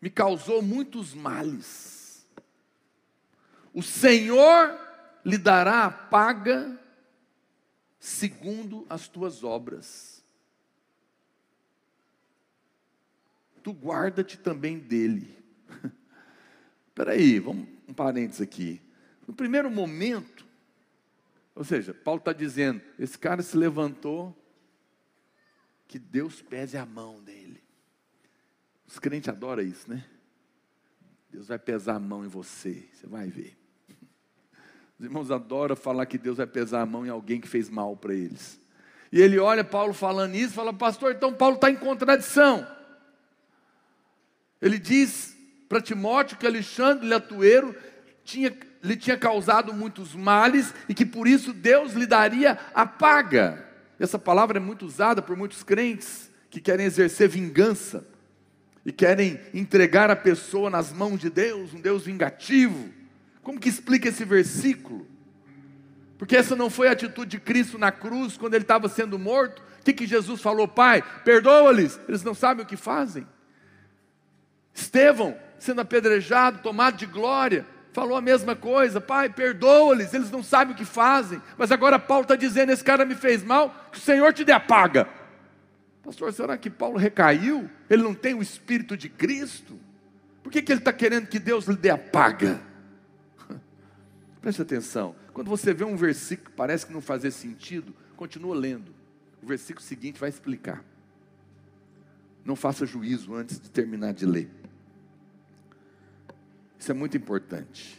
me 0.01 0.09
causou 0.09 0.61
muitos 0.61 1.13
males. 1.13 2.27
O 3.73 3.81
Senhor 3.81 4.77
lhe 5.23 5.37
dará 5.37 5.85
a 5.85 5.91
paga 5.91 6.79
segundo 7.99 8.85
as 8.89 9.07
tuas 9.07 9.43
obras. 9.43 10.23
Tu 13.63 13.71
guarda-te 13.71 14.37
também 14.39 14.79
dele. 14.79 15.37
Espera 16.89 17.11
aí, 17.11 17.39
vamos 17.39 17.67
um 17.87 17.93
parênteses 17.93 18.41
aqui. 18.41 18.81
No 19.27 19.33
primeiro 19.35 19.69
momento, 19.69 20.45
ou 21.55 21.63
seja, 21.63 21.93
Paulo 21.93 22.19
está 22.19 22.33
dizendo: 22.33 22.81
esse 22.97 23.17
cara 23.17 23.41
se 23.41 23.55
levantou, 23.57 24.35
que 25.87 25.99
Deus 25.99 26.41
pese 26.41 26.77
a 26.77 26.85
mão 26.85 27.21
dele. 27.21 27.61
Os 28.87 28.99
crentes 28.99 29.29
adoram 29.29 29.63
isso, 29.63 29.89
né? 29.89 30.05
Deus 31.29 31.47
vai 31.47 31.59
pesar 31.59 31.95
a 31.95 31.99
mão 31.99 32.25
em 32.25 32.27
você, 32.27 32.89
você 32.93 33.07
vai 33.07 33.29
ver. 33.29 33.57
Os 34.99 35.05
irmãos 35.05 35.31
adoram 35.31 35.75
falar 35.75 36.05
que 36.05 36.17
Deus 36.17 36.37
vai 36.37 36.47
pesar 36.47 36.81
a 36.81 36.85
mão 36.85 37.05
em 37.05 37.09
alguém 37.09 37.41
que 37.41 37.47
fez 37.47 37.69
mal 37.69 37.95
para 37.95 38.13
eles. 38.13 38.59
E 39.11 39.19
ele 39.19 39.39
olha 39.39 39.63
Paulo 39.63 39.93
falando 39.93 40.35
isso 40.35 40.53
fala, 40.53 40.73
pastor, 40.73 41.13
então 41.13 41.33
Paulo 41.33 41.55
está 41.55 41.69
em 41.69 41.75
contradição. 41.75 42.65
Ele 44.61 44.77
diz 44.77 45.35
para 45.67 45.81
Timóteo 45.81 46.37
que 46.37 46.45
Alexandre 46.45 47.07
Latueiro 47.07 47.75
tinha 48.23 48.51
lhe 48.83 48.95
tinha 48.95 49.17
causado 49.17 49.73
muitos 49.73 50.15
males 50.15 50.73
e 50.89 50.93
que 50.93 51.05
por 51.05 51.27
isso 51.27 51.53
Deus 51.53 51.93
lhe 51.93 52.05
daria 52.05 52.57
a 52.73 52.85
paga. 52.85 53.65
Essa 53.99 54.17
palavra 54.17 54.57
é 54.57 54.59
muito 54.59 54.85
usada 54.85 55.21
por 55.21 55.35
muitos 55.37 55.63
crentes 55.63 56.31
que 56.49 56.59
querem 56.59 56.85
exercer 56.85 57.29
vingança 57.29 58.05
e 58.85 58.91
querem 58.91 59.39
entregar 59.53 60.09
a 60.09 60.15
pessoa 60.15 60.69
nas 60.69 60.91
mãos 60.91 61.19
de 61.19 61.29
Deus, 61.29 61.73
um 61.73 61.79
Deus 61.79 62.05
vingativo. 62.05 62.89
Como 63.43 63.59
que 63.59 63.69
explica 63.69 64.09
esse 64.09 64.25
versículo? 64.25 65.07
Porque 66.17 66.35
essa 66.35 66.55
não 66.55 66.69
foi 66.69 66.87
a 66.87 66.91
atitude 66.91 67.31
de 67.31 67.39
Cristo 67.39 67.77
na 67.77 67.91
cruz 67.91 68.37
quando 68.37 68.53
ele 68.53 68.63
estava 68.63 68.89
sendo 68.89 69.17
morto. 69.17 69.61
O 69.79 69.83
que, 69.83 69.93
que 69.93 70.05
Jesus 70.05 70.41
falou, 70.41 70.67
Pai? 70.67 71.03
Perdoa-lhes, 71.23 71.99
eles 72.07 72.23
não 72.23 72.33
sabem 72.33 72.63
o 72.63 72.67
que 72.67 72.77
fazem. 72.77 73.27
Estevão 74.73 75.35
sendo 75.57 75.81
apedrejado, 75.81 76.59
tomado 76.63 76.97
de 76.97 77.05
glória, 77.05 77.65
falou 77.93 78.15
a 78.15 78.21
mesma 78.21 78.55
coisa, 78.55 79.01
pai, 79.01 79.29
perdoa-lhes, 79.29 80.13
eles 80.13 80.31
não 80.31 80.41
sabem 80.43 80.73
o 80.73 80.77
que 80.77 80.85
fazem, 80.85 81.41
mas 81.57 81.71
agora 81.71 81.99
Paulo 81.99 82.23
está 82.23 82.35
dizendo: 82.35 82.71
esse 82.71 82.83
cara 82.83 83.05
me 83.05 83.15
fez 83.15 83.43
mal, 83.43 83.89
que 83.91 83.97
o 83.97 84.01
Senhor 84.01 84.33
te 84.33 84.43
dê 84.43 84.51
a 84.51 84.59
paga. 84.59 85.07
Pastor, 86.03 86.33
será 86.33 86.57
que 86.57 86.69
Paulo 86.69 86.97
recaiu? 86.97 87.69
Ele 87.89 88.01
não 88.01 88.13
tem 88.13 88.33
o 88.33 88.41
Espírito 88.41 88.97
de 88.97 89.07
Cristo? 89.07 89.79
Por 90.41 90.51
que, 90.51 90.61
que 90.61 90.71
ele 90.71 90.79
está 90.79 90.91
querendo 90.91 91.27
que 91.27 91.37
Deus 91.37 91.65
lhe 91.65 91.75
dê 91.75 91.89
a 91.89 91.97
paga? 91.97 92.59
Preste 94.41 94.61
atenção, 94.61 95.15
quando 95.33 95.49
você 95.49 95.73
vê 95.73 95.83
um 95.83 95.95
versículo 95.95 96.49
que 96.49 96.55
parece 96.55 96.85
que 96.85 96.93
não 96.93 97.01
faz 97.01 97.21
sentido, 97.33 97.93
continua 98.15 98.55
lendo. 98.55 98.93
O 99.41 99.45
versículo 99.45 99.85
seguinte 99.85 100.19
vai 100.19 100.29
explicar. 100.29 100.83
Não 102.43 102.55
faça 102.55 102.85
juízo 102.85 103.35
antes 103.35 103.59
de 103.59 103.69
terminar 103.69 104.13
de 104.13 104.25
ler. 104.25 104.49
Isso 106.81 106.89
é 106.89 106.95
muito 106.95 107.15
importante. 107.15 107.95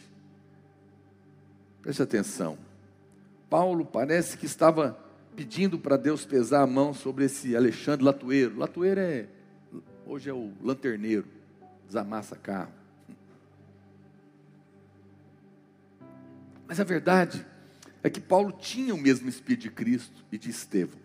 Preste 1.82 2.02
atenção. 2.02 2.58
Paulo 3.48 3.86
parece 3.86 4.36
que 4.36 4.44
estava 4.44 4.98
pedindo 5.36 5.78
para 5.78 5.96
Deus 5.96 6.24
pesar 6.24 6.62
a 6.62 6.66
mão 6.66 6.92
sobre 6.92 7.26
esse 7.26 7.54
Alexandre 7.54 8.04
Latueiro. 8.04 8.58
Latueiro 8.58 9.00
é, 9.00 9.28
hoje 10.04 10.28
é 10.28 10.32
o 10.32 10.52
lanterneiro. 10.60 11.28
Desamassa 11.86 12.34
carro. 12.34 12.72
Mas 16.66 16.80
a 16.80 16.84
verdade 16.84 17.46
é 18.02 18.10
que 18.10 18.20
Paulo 18.20 18.50
tinha 18.50 18.92
o 18.92 18.98
mesmo 18.98 19.28
espírito 19.28 19.62
de 19.62 19.70
Cristo 19.70 20.24
e 20.32 20.36
de 20.36 20.50
Estevão. 20.50 20.98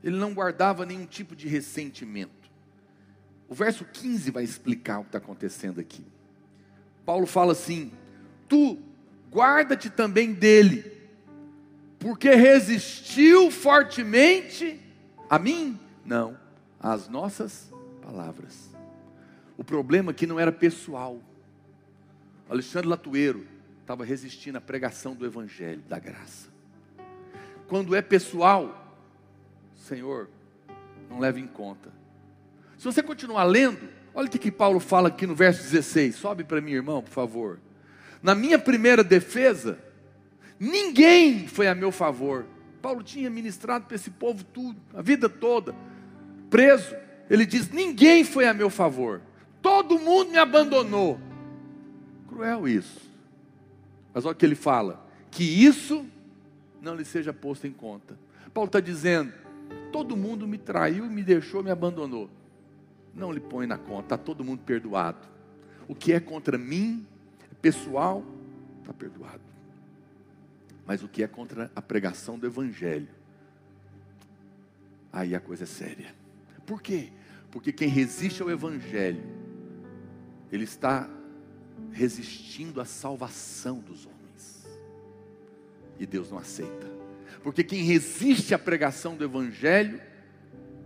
Ele 0.00 0.16
não 0.16 0.32
guardava 0.32 0.86
nenhum 0.86 1.06
tipo 1.06 1.34
de 1.34 1.48
ressentimento. 1.48 2.43
O 3.54 3.56
verso 3.56 3.84
15 3.84 4.32
vai 4.32 4.42
explicar 4.42 4.98
o 4.98 5.02
que 5.02 5.10
está 5.10 5.18
acontecendo 5.18 5.80
aqui. 5.80 6.04
Paulo 7.06 7.24
fala 7.24 7.52
assim: 7.52 7.92
Tu 8.48 8.76
guarda-te 9.30 9.88
também 9.88 10.32
dele, 10.32 11.00
porque 12.00 12.34
resistiu 12.34 13.52
fortemente 13.52 14.80
a 15.30 15.38
mim? 15.38 15.78
Não, 16.04 16.36
às 16.80 17.08
nossas 17.08 17.72
palavras. 18.02 18.70
O 19.56 19.62
problema 19.62 20.10
aqui 20.10 20.26
não 20.26 20.40
era 20.40 20.50
pessoal. 20.50 21.20
Alexandre 22.50 22.88
Latueiro 22.88 23.46
estava 23.82 24.04
resistindo 24.04 24.56
à 24.56 24.60
pregação 24.60 25.14
do 25.14 25.24
Evangelho, 25.24 25.80
da 25.82 26.00
graça. 26.00 26.48
Quando 27.68 27.94
é 27.94 28.02
pessoal, 28.02 28.98
Senhor, 29.76 30.28
não 31.08 31.20
leve 31.20 31.40
em 31.40 31.46
conta. 31.46 32.02
Se 32.84 32.92
você 32.92 33.02
continuar 33.02 33.44
lendo, 33.44 33.88
olha 34.14 34.26
o 34.26 34.30
que, 34.30 34.52
Paulo 34.52 34.78
fala 34.78 35.08
aqui 35.08 35.26
no 35.26 35.34
verso 35.34 35.62
16. 35.62 36.16
Sobe 36.16 36.44
para 36.44 36.60
mim, 36.60 36.72
irmão, 36.72 37.02
por 37.02 37.12
favor. 37.12 37.58
Na 38.22 38.34
minha 38.34 38.58
primeira 38.58 39.02
defesa, 39.02 39.78
ninguém 40.60 41.48
foi 41.48 41.66
a 41.66 41.74
meu 41.74 41.90
favor. 41.90 42.44
Paulo 42.82 43.02
tinha 43.02 43.30
ministrado 43.30 43.86
para 43.86 43.94
esse 43.94 44.10
povo 44.10 44.44
tudo, 44.44 44.78
a 44.92 45.00
vida 45.00 45.30
toda, 45.30 45.74
preso. 46.50 46.94
Ele 47.30 47.46
diz: 47.46 47.70
Ninguém 47.70 48.22
foi 48.22 48.46
a 48.46 48.52
meu 48.52 48.68
favor, 48.68 49.22
todo 49.62 49.98
mundo 49.98 50.32
me 50.32 50.36
abandonou. 50.36 51.18
Cruel 52.28 52.68
isso. 52.68 53.10
Mas 54.12 54.26
olha 54.26 54.34
o 54.34 54.36
que 54.36 54.44
ele 54.44 54.54
fala: 54.54 55.08
que 55.30 55.42
isso 55.42 56.04
não 56.82 56.94
lhe 56.94 57.04
seja 57.06 57.32
posto 57.32 57.66
em 57.66 57.72
conta. 57.72 58.18
Paulo 58.52 58.68
está 58.68 58.78
dizendo: 58.78 59.32
todo 59.90 60.14
mundo 60.14 60.46
me 60.46 60.58
traiu, 60.58 61.06
me 61.06 61.22
deixou, 61.22 61.62
me 61.62 61.70
abandonou. 61.70 62.28
Não 63.14 63.32
lhe 63.32 63.40
põe 63.40 63.66
na 63.66 63.78
conta, 63.78 64.14
está 64.14 64.18
todo 64.18 64.44
mundo 64.44 64.62
perdoado. 64.62 65.28
O 65.86 65.94
que 65.94 66.12
é 66.12 66.20
contra 66.20 66.58
mim, 66.58 67.06
é 67.50 67.54
pessoal, 67.60 68.24
está 68.80 68.92
perdoado. 68.92 69.42
Mas 70.86 71.02
o 71.02 71.08
que 71.08 71.22
é 71.22 71.26
contra 71.26 71.70
a 71.74 71.80
pregação 71.80 72.38
do 72.38 72.46
Evangelho, 72.46 73.08
aí 75.12 75.34
a 75.34 75.40
coisa 75.40 75.64
é 75.64 75.66
séria. 75.66 76.14
Por 76.66 76.82
quê? 76.82 77.10
Porque 77.50 77.72
quem 77.72 77.88
resiste 77.88 78.42
ao 78.42 78.50
Evangelho, 78.50 79.22
ele 80.50 80.64
está 80.64 81.08
resistindo 81.92 82.80
à 82.80 82.84
salvação 82.84 83.78
dos 83.78 84.06
homens. 84.06 84.66
E 85.98 86.06
Deus 86.06 86.30
não 86.30 86.38
aceita. 86.38 86.92
Porque 87.42 87.62
quem 87.62 87.82
resiste 87.82 88.54
à 88.54 88.58
pregação 88.58 89.16
do 89.16 89.24
Evangelho, 89.24 90.00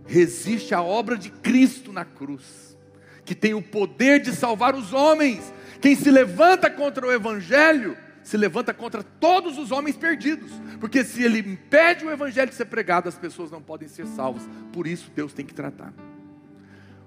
resiste 0.09 0.73
à 0.73 0.81
obra 0.81 1.15
de 1.15 1.29
Cristo 1.29 1.93
na 1.93 2.03
cruz, 2.03 2.75
que 3.23 3.35
tem 3.35 3.53
o 3.53 3.61
poder 3.61 4.19
de 4.19 4.31
salvar 4.35 4.73
os 4.73 4.91
homens. 4.91 5.53
Quem 5.79 5.95
se 5.95 6.09
levanta 6.09 6.69
contra 6.69 7.05
o 7.05 7.11
Evangelho, 7.11 7.95
se 8.23 8.35
levanta 8.35 8.73
contra 8.73 9.03
todos 9.03 9.59
os 9.59 9.71
homens 9.71 9.95
perdidos, 9.95 10.51
porque 10.79 11.03
se 11.03 11.23
ele 11.23 11.39
impede 11.39 12.05
o 12.05 12.11
Evangelho 12.11 12.49
de 12.49 12.55
ser 12.55 12.65
pregado, 12.65 13.07
as 13.07 13.17
pessoas 13.17 13.51
não 13.51 13.61
podem 13.61 13.87
ser 13.87 14.07
salvas. 14.07 14.49
Por 14.73 14.87
isso, 14.87 15.11
Deus 15.15 15.31
tem 15.31 15.45
que 15.45 15.53
tratar. 15.53 15.93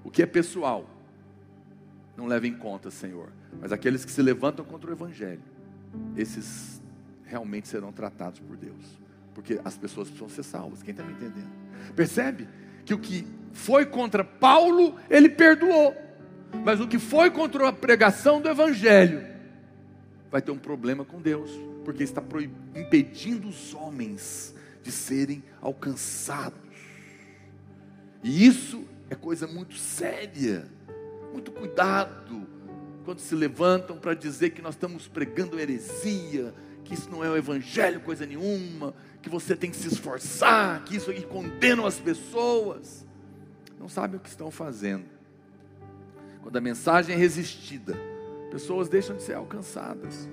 O 0.01 0.09
que 0.09 0.23
é 0.23 0.25
pessoal, 0.25 0.89
não 2.15 2.25
leva 2.25 2.47
em 2.47 2.53
conta, 2.53 2.89
Senhor. 2.89 3.29
Mas 3.59 3.73
aqueles 3.73 4.05
que 4.05 4.11
se 4.11 4.21
levantam 4.21 4.63
contra 4.63 4.89
o 4.89 4.93
Evangelho, 4.93 5.43
esses 6.15 6.81
realmente 7.25 7.67
serão 7.67 7.91
tratados 7.91 8.39
por 8.39 8.55
Deus. 8.55 8.97
Porque 9.33 9.59
as 9.65 9.77
pessoas 9.77 10.07
precisam 10.07 10.29
ser 10.29 10.43
salvas. 10.43 10.81
Quem 10.81 10.91
está 10.91 11.03
me 11.03 11.11
entendendo? 11.11 11.51
Percebe 11.95 12.47
que 12.85 12.93
o 12.93 12.97
que 12.97 13.25
foi 13.53 13.85
contra 13.85 14.23
Paulo, 14.23 14.95
ele 15.09 15.29
perdoou. 15.29 15.95
Mas 16.63 16.79
o 16.79 16.87
que 16.87 16.99
foi 16.99 17.31
contra 17.31 17.69
a 17.69 17.73
pregação 17.73 18.41
do 18.41 18.49
Evangelho, 18.49 19.25
vai 20.29 20.41
ter 20.41 20.51
um 20.51 20.57
problema 20.57 21.03
com 21.03 21.21
Deus. 21.21 21.51
Porque 21.83 22.03
está 22.03 22.23
impedindo 22.75 23.47
os 23.47 23.73
homens 23.73 24.55
de 24.81 24.91
serem 24.91 25.43
alcançados. 25.61 26.59
E 28.23 28.45
isso 28.45 28.85
é 29.09 29.15
coisa 29.15 29.47
muito 29.47 29.75
séria. 29.75 30.65
Muito 31.31 31.51
cuidado 31.51 32.47
quando 33.03 33.19
se 33.19 33.35
levantam 33.35 33.97
para 33.97 34.13
dizer 34.13 34.51
que 34.51 34.61
nós 34.61 34.75
estamos 34.75 35.07
pregando 35.07 35.59
heresia, 35.59 36.53
que 36.83 36.93
isso 36.93 37.09
não 37.09 37.23
é 37.23 37.29
o 37.29 37.35
evangelho 37.35 37.99
coisa 37.99 38.25
nenhuma, 38.25 38.93
que 39.23 39.29
você 39.29 39.55
tem 39.55 39.71
que 39.71 39.77
se 39.77 39.87
esforçar, 39.87 40.83
que 40.83 40.97
isso 40.97 41.09
aqui 41.09 41.25
condena 41.25 41.87
as 41.87 41.99
pessoas. 41.99 43.07
Não 43.79 43.89
sabem 43.89 44.17
o 44.17 44.19
que 44.19 44.29
estão 44.29 44.51
fazendo. 44.51 45.05
Quando 46.43 46.57
a 46.57 46.61
mensagem 46.61 47.15
é 47.15 47.17
resistida, 47.17 47.97
pessoas 48.51 48.89
deixam 48.89 49.15
de 49.15 49.23
ser 49.23 49.33
alcançadas. 49.33 50.29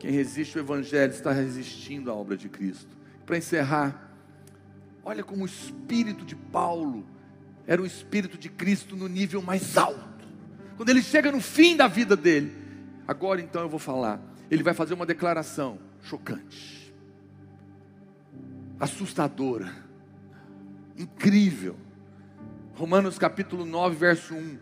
Quem 0.00 0.10
resiste 0.10 0.58
ao 0.58 0.64
evangelho 0.64 1.12
está 1.12 1.30
resistindo 1.30 2.10
à 2.10 2.14
obra 2.14 2.36
de 2.36 2.48
Cristo. 2.48 2.96
Para 3.24 3.38
encerrar, 3.38 4.10
olha 5.04 5.22
como 5.22 5.44
o 5.44 5.46
espírito 5.46 6.24
de 6.24 6.34
Paulo 6.34 7.06
era 7.66 7.80
o 7.80 7.86
Espírito 7.86 8.36
de 8.36 8.48
Cristo 8.48 8.96
no 8.96 9.08
nível 9.08 9.40
mais 9.40 9.76
alto. 9.76 10.28
Quando 10.76 10.88
ele 10.90 11.02
chega 11.02 11.32
no 11.32 11.40
fim 11.40 11.76
da 11.76 11.88
vida 11.88 12.16
dele, 12.16 12.52
agora 13.06 13.40
então 13.40 13.62
eu 13.62 13.68
vou 13.68 13.78
falar, 13.78 14.20
ele 14.50 14.62
vai 14.62 14.74
fazer 14.74 14.94
uma 14.94 15.06
declaração 15.06 15.78
chocante, 16.02 16.94
assustadora, 18.78 19.72
incrível. 20.96 21.76
Romanos 22.74 23.18
capítulo 23.18 23.64
9, 23.64 23.96
verso 23.96 24.34
1. 24.34 24.58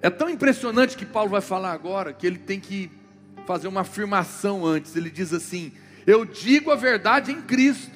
É 0.00 0.10
tão 0.10 0.28
impressionante 0.28 0.96
que 0.96 1.04
Paulo 1.04 1.30
vai 1.30 1.40
falar 1.40 1.72
agora 1.72 2.12
que 2.12 2.26
ele 2.26 2.38
tem 2.38 2.58
que 2.58 2.90
fazer 3.46 3.68
uma 3.68 3.82
afirmação 3.82 4.64
antes. 4.64 4.96
Ele 4.96 5.10
diz 5.10 5.32
assim: 5.32 5.72
Eu 6.06 6.24
digo 6.24 6.70
a 6.70 6.76
verdade 6.76 7.32
em 7.32 7.42
Cristo, 7.42 7.92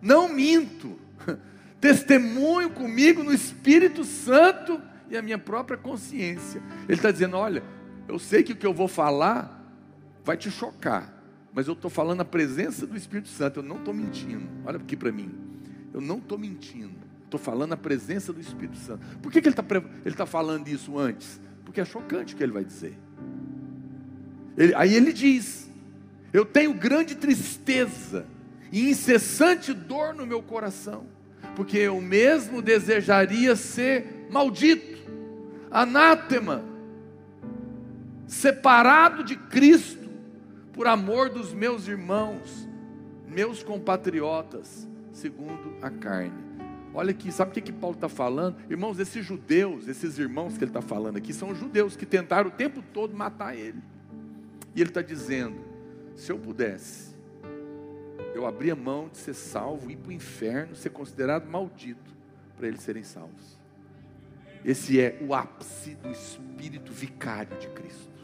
não 0.00 0.28
minto 0.28 0.98
testemunho 1.80 2.70
comigo 2.70 3.22
no 3.22 3.32
Espírito 3.32 4.04
Santo 4.04 4.80
e 5.10 5.16
a 5.16 5.22
minha 5.22 5.38
própria 5.38 5.76
consciência. 5.76 6.62
Ele 6.84 6.98
está 6.98 7.10
dizendo: 7.10 7.36
olha, 7.36 7.62
eu 8.06 8.18
sei 8.18 8.42
que 8.42 8.52
o 8.52 8.56
que 8.56 8.66
eu 8.66 8.74
vou 8.74 8.88
falar 8.88 9.57
vai 10.28 10.36
te 10.36 10.50
chocar, 10.50 11.10
mas 11.54 11.68
eu 11.68 11.72
estou 11.72 11.90
falando 11.90 12.20
a 12.20 12.24
presença 12.24 12.86
do 12.86 12.94
Espírito 12.94 13.30
Santo, 13.30 13.60
eu 13.60 13.62
não 13.62 13.76
estou 13.76 13.94
mentindo. 13.94 14.46
Olha 14.62 14.76
aqui 14.76 14.94
para 14.94 15.10
mim, 15.10 15.34
eu 15.90 16.02
não 16.02 16.18
estou 16.18 16.36
mentindo, 16.36 16.98
estou 17.24 17.40
falando 17.40 17.72
a 17.72 17.78
presença 17.78 18.30
do 18.30 18.38
Espírito 18.38 18.76
Santo. 18.76 19.00
Por 19.22 19.32
que, 19.32 19.40
que 19.40 19.48
ele 19.48 19.58
está 19.58 19.64
ele 20.04 20.14
tá 20.14 20.26
falando 20.26 20.68
isso 20.68 20.98
antes? 20.98 21.40
Porque 21.64 21.80
é 21.80 21.84
chocante 21.86 22.34
o 22.34 22.36
que 22.36 22.42
ele 22.42 22.52
vai 22.52 22.62
dizer. 22.62 22.94
Ele, 24.54 24.74
aí 24.74 24.92
ele 24.94 25.14
diz: 25.14 25.70
Eu 26.30 26.44
tenho 26.44 26.74
grande 26.74 27.14
tristeza 27.14 28.26
e 28.70 28.90
incessante 28.90 29.72
dor 29.72 30.14
no 30.14 30.26
meu 30.26 30.42
coração 30.42 31.06
porque 31.56 31.78
eu 31.78 32.00
mesmo 32.00 32.62
desejaria 32.62 33.56
ser 33.56 34.28
maldito, 34.30 35.10
anátema, 35.70 36.62
separado 38.28 39.24
de 39.24 39.34
Cristo, 39.34 39.97
por 40.78 40.86
amor 40.86 41.28
dos 41.28 41.52
meus 41.52 41.88
irmãos, 41.88 42.68
meus 43.26 43.64
compatriotas, 43.64 44.86
segundo 45.12 45.74
a 45.82 45.90
carne. 45.90 46.40
Olha 46.94 47.10
aqui, 47.10 47.32
sabe 47.32 47.50
o 47.50 47.54
que, 47.54 47.60
que 47.60 47.72
Paulo 47.72 47.96
está 47.96 48.08
falando? 48.08 48.58
Irmãos, 48.70 49.00
esses 49.00 49.26
judeus, 49.26 49.88
esses 49.88 50.20
irmãos 50.20 50.56
que 50.56 50.62
ele 50.62 50.70
está 50.70 50.80
falando 50.80 51.16
aqui, 51.16 51.34
são 51.34 51.52
judeus 51.52 51.96
que 51.96 52.06
tentaram 52.06 52.48
o 52.48 52.52
tempo 52.52 52.80
todo 52.94 53.12
matar 53.12 53.56
ele. 53.56 53.82
E 54.72 54.80
ele 54.80 54.90
está 54.90 55.02
dizendo: 55.02 55.58
se 56.14 56.30
eu 56.30 56.38
pudesse, 56.38 57.12
eu 58.32 58.46
abri 58.46 58.70
a 58.70 58.76
mão 58.76 59.08
de 59.08 59.18
ser 59.18 59.34
salvo, 59.34 59.90
ir 59.90 59.96
para 59.96 60.10
o 60.10 60.12
inferno, 60.12 60.76
ser 60.76 60.90
considerado 60.90 61.50
maldito, 61.50 62.14
para 62.56 62.68
eles 62.68 62.82
serem 62.82 63.02
salvos. 63.02 63.58
Esse 64.64 65.00
é 65.00 65.18
o 65.26 65.34
ápice 65.34 65.96
do 65.96 66.08
espírito 66.08 66.92
vicário 66.92 67.58
de 67.58 67.66
Cristo. 67.66 68.18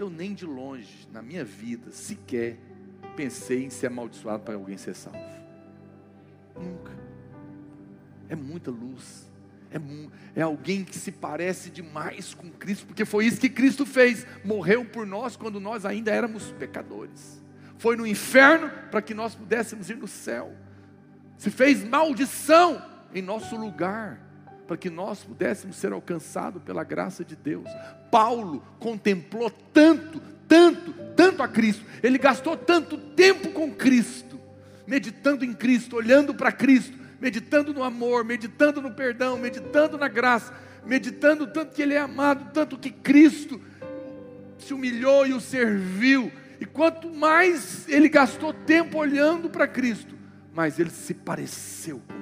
Eu 0.00 0.08
nem 0.08 0.34
de 0.34 0.46
longe, 0.46 1.06
na 1.12 1.20
minha 1.20 1.44
vida, 1.44 1.90
sequer 1.92 2.56
pensei 3.14 3.64
em 3.64 3.70
ser 3.70 3.88
amaldiçoado 3.88 4.42
para 4.42 4.54
alguém 4.54 4.76
ser 4.76 4.94
salvo. 4.94 5.18
Nunca. 6.56 6.92
É 8.28 8.34
muita 8.34 8.70
luz. 8.70 9.30
É, 9.70 10.40
é, 10.40 10.42
alguém 10.42 10.84
que 10.84 10.96
se 10.96 11.12
parece 11.12 11.70
demais 11.70 12.34
com 12.34 12.50
Cristo, 12.50 12.86
porque 12.86 13.04
foi 13.04 13.26
isso 13.26 13.40
que 13.40 13.48
Cristo 13.48 13.84
fez. 13.84 14.26
Morreu 14.44 14.84
por 14.84 15.06
nós 15.06 15.36
quando 15.36 15.60
nós 15.60 15.84
ainda 15.84 16.10
éramos 16.10 16.50
pecadores 16.52 17.40
foi 17.80 17.96
no 17.96 18.06
inferno 18.06 18.70
para 18.90 19.00
que 19.00 19.14
nós 19.14 19.34
pudéssemos 19.34 19.88
ir 19.88 19.96
no 19.96 20.06
céu. 20.06 20.54
Se 21.38 21.50
fez 21.50 21.82
maldição 21.82 22.80
em 23.14 23.22
nosso 23.22 23.56
lugar, 23.56 24.20
para 24.70 24.76
que 24.76 24.88
nós 24.88 25.24
pudéssemos 25.24 25.74
ser 25.74 25.92
alcançados 25.92 26.62
pela 26.62 26.84
graça 26.84 27.24
de 27.24 27.34
Deus. 27.34 27.68
Paulo 28.08 28.62
contemplou 28.78 29.50
tanto, 29.50 30.22
tanto, 30.46 30.92
tanto 31.16 31.42
a 31.42 31.48
Cristo, 31.48 31.84
ele 32.00 32.16
gastou 32.16 32.56
tanto 32.56 32.96
tempo 32.96 33.50
com 33.50 33.72
Cristo, 33.74 34.38
meditando 34.86 35.44
em 35.44 35.52
Cristo, 35.52 35.96
olhando 35.96 36.32
para 36.32 36.52
Cristo, 36.52 36.96
meditando 37.20 37.74
no 37.74 37.82
amor, 37.82 38.24
meditando 38.24 38.80
no 38.80 38.92
perdão, 38.92 39.36
meditando 39.36 39.98
na 39.98 40.06
graça, 40.06 40.54
meditando 40.86 41.48
tanto 41.48 41.74
que 41.74 41.82
Ele 41.82 41.94
é 41.94 41.98
amado, 41.98 42.52
tanto 42.52 42.78
que 42.78 42.92
Cristo 42.92 43.60
se 44.56 44.72
humilhou 44.72 45.26
e 45.26 45.32
o 45.32 45.40
serviu. 45.40 46.30
E 46.60 46.64
quanto 46.64 47.12
mais 47.12 47.88
ele 47.88 48.08
gastou 48.08 48.52
tempo 48.52 48.98
olhando 48.98 49.50
para 49.50 49.66
Cristo, 49.66 50.14
mais 50.54 50.78
ele 50.78 50.90
se 50.90 51.12
pareceu 51.12 52.00
com. 52.06 52.19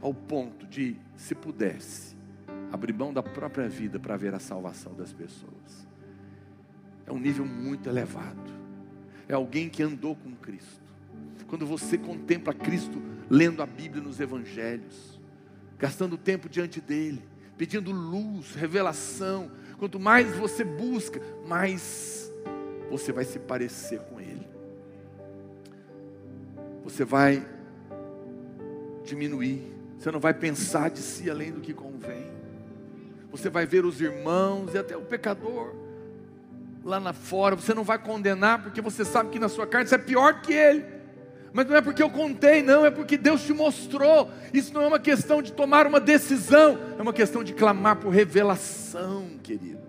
Ao 0.00 0.12
ponto 0.12 0.66
de, 0.66 0.96
se 1.16 1.34
pudesse, 1.34 2.16
abrir 2.70 2.92
mão 2.92 3.12
da 3.12 3.22
própria 3.22 3.68
vida 3.68 3.98
para 3.98 4.16
ver 4.16 4.34
a 4.34 4.38
salvação 4.38 4.94
das 4.94 5.12
pessoas. 5.12 5.86
É 7.06 7.12
um 7.12 7.18
nível 7.18 7.44
muito 7.44 7.88
elevado. 7.88 8.52
É 9.28 9.34
alguém 9.34 9.68
que 9.68 9.82
andou 9.82 10.14
com 10.16 10.34
Cristo. 10.36 10.84
Quando 11.46 11.66
você 11.66 11.96
contempla 11.96 12.52
Cristo 12.52 13.00
lendo 13.30 13.62
a 13.62 13.66
Bíblia 13.66 14.02
nos 14.02 14.20
evangelhos, 14.20 15.20
gastando 15.78 16.16
tempo 16.16 16.48
diante 16.48 16.80
dele, 16.80 17.22
pedindo 17.56 17.90
luz, 17.90 18.54
revelação, 18.54 19.50
quanto 19.78 19.98
mais 19.98 20.36
você 20.36 20.64
busca, 20.64 21.20
mais 21.46 22.32
você 22.90 23.12
vai 23.12 23.24
se 23.24 23.38
parecer 23.38 24.00
com 24.00 24.20
ele. 24.20 24.46
Você 26.84 27.04
vai 27.04 27.46
diminuir, 29.04 29.75
você 29.98 30.10
não 30.10 30.20
vai 30.20 30.34
pensar 30.34 30.90
de 30.90 31.00
si 31.00 31.30
além 31.30 31.52
do 31.52 31.60
que 31.60 31.72
convém. 31.72 32.30
Você 33.30 33.50
vai 33.50 33.66
ver 33.66 33.84
os 33.84 34.00
irmãos 34.00 34.74
e 34.74 34.78
até 34.78 34.96
o 34.96 35.02
pecador 35.02 35.74
lá 36.84 37.00
na 37.00 37.12
fora, 37.12 37.56
você 37.56 37.74
não 37.74 37.82
vai 37.82 37.98
condenar 37.98 38.62
porque 38.62 38.80
você 38.80 39.04
sabe 39.04 39.30
que 39.30 39.38
na 39.38 39.48
sua 39.48 39.66
carne 39.66 39.88
você 39.88 39.96
é 39.96 39.98
pior 39.98 40.40
que 40.40 40.52
ele. 40.52 40.84
Mas 41.52 41.66
não 41.66 41.74
é 41.74 41.80
porque 41.80 42.02
eu 42.02 42.10
contei, 42.10 42.62
não, 42.62 42.84
é 42.84 42.90
porque 42.90 43.16
Deus 43.16 43.42
te 43.42 43.52
mostrou. 43.52 44.30
Isso 44.52 44.72
não 44.72 44.82
é 44.82 44.86
uma 44.86 45.00
questão 45.00 45.42
de 45.42 45.52
tomar 45.52 45.86
uma 45.86 45.98
decisão, 45.98 46.78
é 46.98 47.02
uma 47.02 47.12
questão 47.12 47.42
de 47.42 47.54
clamar 47.54 47.96
por 47.96 48.10
revelação, 48.10 49.30
querido. 49.42 49.80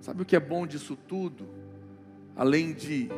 Sabe 0.00 0.22
o 0.22 0.24
que 0.24 0.34
é 0.34 0.40
bom 0.40 0.66
disso 0.66 0.96
tudo? 0.96 1.46
Além 2.34 2.72
de, 2.72 3.08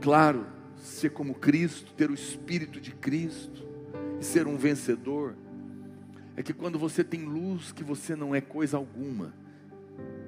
claro, 0.00 0.46
ser 0.82 1.10
como 1.10 1.34
Cristo, 1.34 1.92
ter 1.92 2.10
o 2.10 2.14
Espírito 2.14 2.80
de 2.80 2.90
Cristo 2.90 3.71
e 4.22 4.24
ser 4.24 4.46
um 4.46 4.56
vencedor, 4.56 5.34
é 6.36 6.44
que 6.44 6.52
quando 6.52 6.78
você 6.78 7.02
tem 7.02 7.24
luz, 7.24 7.72
que 7.72 7.82
você 7.82 8.14
não 8.14 8.32
é 8.32 8.40
coisa 8.40 8.76
alguma, 8.76 9.34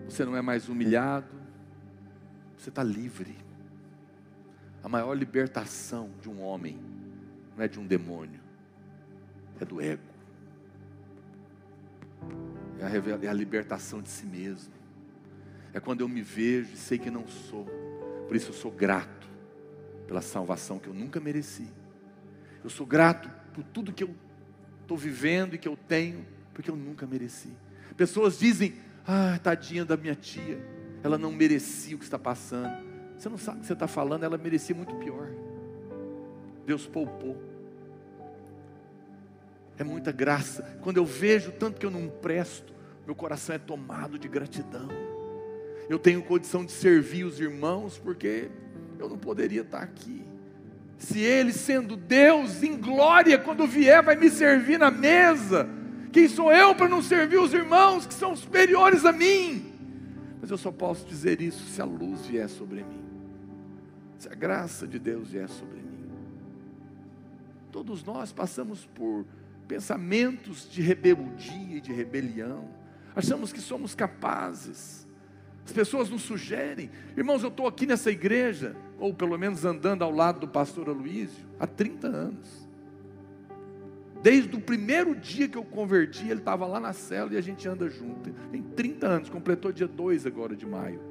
você 0.09 0.25
não 0.25 0.37
é 0.37 0.43
mais 0.43 0.69
humilhado, 0.69 1.33
você 2.59 2.71
está 2.71 2.83
livre. 2.83 3.37
A 4.83 4.89
maior 4.89 5.15
libertação 5.15 6.11
de 6.21 6.29
um 6.29 6.43
homem 6.43 6.77
não 7.57 7.62
é 7.62 7.69
de 7.69 7.79
um 7.79 7.87
demônio, 7.87 8.41
é 9.61 9.65
do 9.65 9.81
ego, 9.81 10.03
é 12.81 12.85
a, 12.87 13.25
é 13.27 13.29
a 13.29 13.33
libertação 13.33 14.03
de 14.03 14.09
si 14.09 14.27
mesmo, 14.27 14.75
é 15.73 15.79
quando 15.79 16.01
eu 16.01 16.09
me 16.09 16.21
vejo 16.21 16.73
e 16.75 16.77
sei 16.77 16.99
que 16.99 17.12
não 17.12 17.29
sou, 17.29 17.65
por 18.27 18.35
isso 18.35 18.49
eu 18.49 18.55
sou 18.55 18.73
grato 18.73 19.29
pela 20.09 20.21
salvação 20.21 20.81
que 20.81 20.89
eu 20.89 20.95
nunca 20.95 21.21
mereci, 21.21 21.69
eu 22.65 22.69
sou 22.69 22.85
grato 22.85 23.44
por 23.55 23.62
tudo 23.64 23.93
que 23.93 24.02
eu 24.02 24.14
estou 24.82 24.98
vivendo 24.98 25.55
e 25.55 25.59
que 25.59 25.68
eu 25.68 25.76
tenho, 25.76 26.26
porque 26.52 26.70
eu 26.70 26.76
nunca 26.76 27.06
mereci. 27.06 27.51
Pessoas 27.97 28.39
dizem, 28.39 28.74
ah, 29.06 29.39
tadinha 29.43 29.85
da 29.85 29.97
minha 29.97 30.14
tia, 30.14 30.60
ela 31.02 31.16
não 31.16 31.31
merecia 31.31 31.94
o 31.94 31.98
que 31.98 32.05
está 32.05 32.18
passando. 32.18 32.85
Você 33.16 33.28
não 33.28 33.39
sabe 33.39 33.59
o 33.59 33.60
que 33.60 33.66
você 33.66 33.72
está 33.72 33.86
falando, 33.86 34.24
ela 34.24 34.36
merecia 34.36 34.74
muito 34.74 34.94
pior. 34.97 35.31
Deus 36.66 36.86
poupou. 36.86 37.40
É 39.78 39.85
muita 39.85 40.10
graça. 40.10 40.78
Quando 40.81 40.97
eu 40.97 41.05
vejo 41.05 41.52
tanto 41.52 41.78
que 41.78 41.86
eu 41.86 41.90
não 41.90 42.09
presto, 42.09 42.74
meu 43.06 43.14
coração 43.14 43.55
é 43.55 43.59
tomado 43.59 44.18
de 44.18 44.28
gratidão. 44.28 44.89
Eu 45.89 45.98
tenho 45.98 46.22
condição 46.22 46.64
de 46.64 46.72
servir 46.72 47.24
os 47.24 47.39
irmãos, 47.39 47.98
porque 47.98 48.51
eu 48.98 49.09
não 49.09 49.18
poderia 49.18 49.60
estar 49.62 49.81
aqui. 49.81 50.24
Se 51.05 51.20
Ele, 51.20 51.52
sendo 51.52 51.97
Deus 51.97 52.62
em 52.62 52.76
glória, 52.76 53.39
quando 53.39 53.66
vier, 53.66 54.02
vai 54.02 54.16
me 54.16 54.31
servir 54.31 54.78
na 54.78 54.90
mesa 54.90 55.68
quem 56.14 56.28
sou 56.28 56.52
eu 56.52 56.76
para 56.76 56.89
não 56.89 57.02
servir 57.02 57.39
os 57.39 57.52
irmãos 57.52 58.06
que 58.06 58.14
são 58.14 58.36
superiores 58.36 59.05
a 59.05 59.10
mim? 59.10 59.72
Mas 60.40 60.48
eu 60.48 60.56
só 60.56 60.70
posso 60.70 61.05
dizer 61.05 61.40
isso 61.40 61.64
se 61.64 61.82
a 61.82 61.85
luz 61.85 62.24
vier 62.24 62.48
sobre 62.48 62.85
mim, 62.85 63.02
se 64.16 64.28
a 64.28 64.35
graça 64.35 64.86
de 64.86 64.97
Deus 65.01 65.31
vier 65.31 65.48
sobre 65.48 65.78
mim. 65.78 66.09
Todos 67.72 68.05
nós 68.05 68.32
passamos 68.32 68.86
por 68.94 69.26
pensamentos 69.66 70.70
de 70.70 70.81
rebeldia 70.81 71.78
e 71.78 71.81
de 71.81 71.93
rebelião, 71.93 72.68
achamos 73.16 73.52
que 73.52 73.60
somos 73.60 73.93
capazes. 73.93 75.09
As 75.66 75.72
pessoas 75.72 76.09
nos 76.09 76.22
sugerem, 76.22 76.93
irmãos, 77.16 77.43
eu 77.43 77.48
estou 77.48 77.66
aqui 77.66 77.86
nessa 77.86 78.12
igreja, 78.12 78.76
ou 79.05 79.12
pelo 79.12 79.39
menos 79.39 79.66
andando 79.66 80.02
ao 80.02 80.10
lado 80.10 80.40
do 80.40 80.48
pastor 80.48 80.89
Aloísio, 80.89 81.44
há 81.60 81.66
30 81.66 82.06
anos. 82.06 82.66
Desde 84.22 84.56
o 84.56 84.60
primeiro 84.62 85.14
dia 85.14 85.47
que 85.47 85.59
eu 85.59 85.62
converti, 85.62 86.26
ele 86.26 86.40
estava 86.40 86.66
lá 86.66 86.81
na 86.81 86.94
cela 86.94 87.35
e 87.35 87.36
a 87.36 87.40
gente 87.43 87.68
anda 87.68 87.86
junto. 87.90 88.32
Tem 88.51 88.62
30 88.62 89.06
anos, 89.06 89.28
completou 89.28 89.70
dia 89.70 89.86
2 89.86 90.24
agora 90.24 90.56
de 90.56 90.64
maio. 90.64 91.02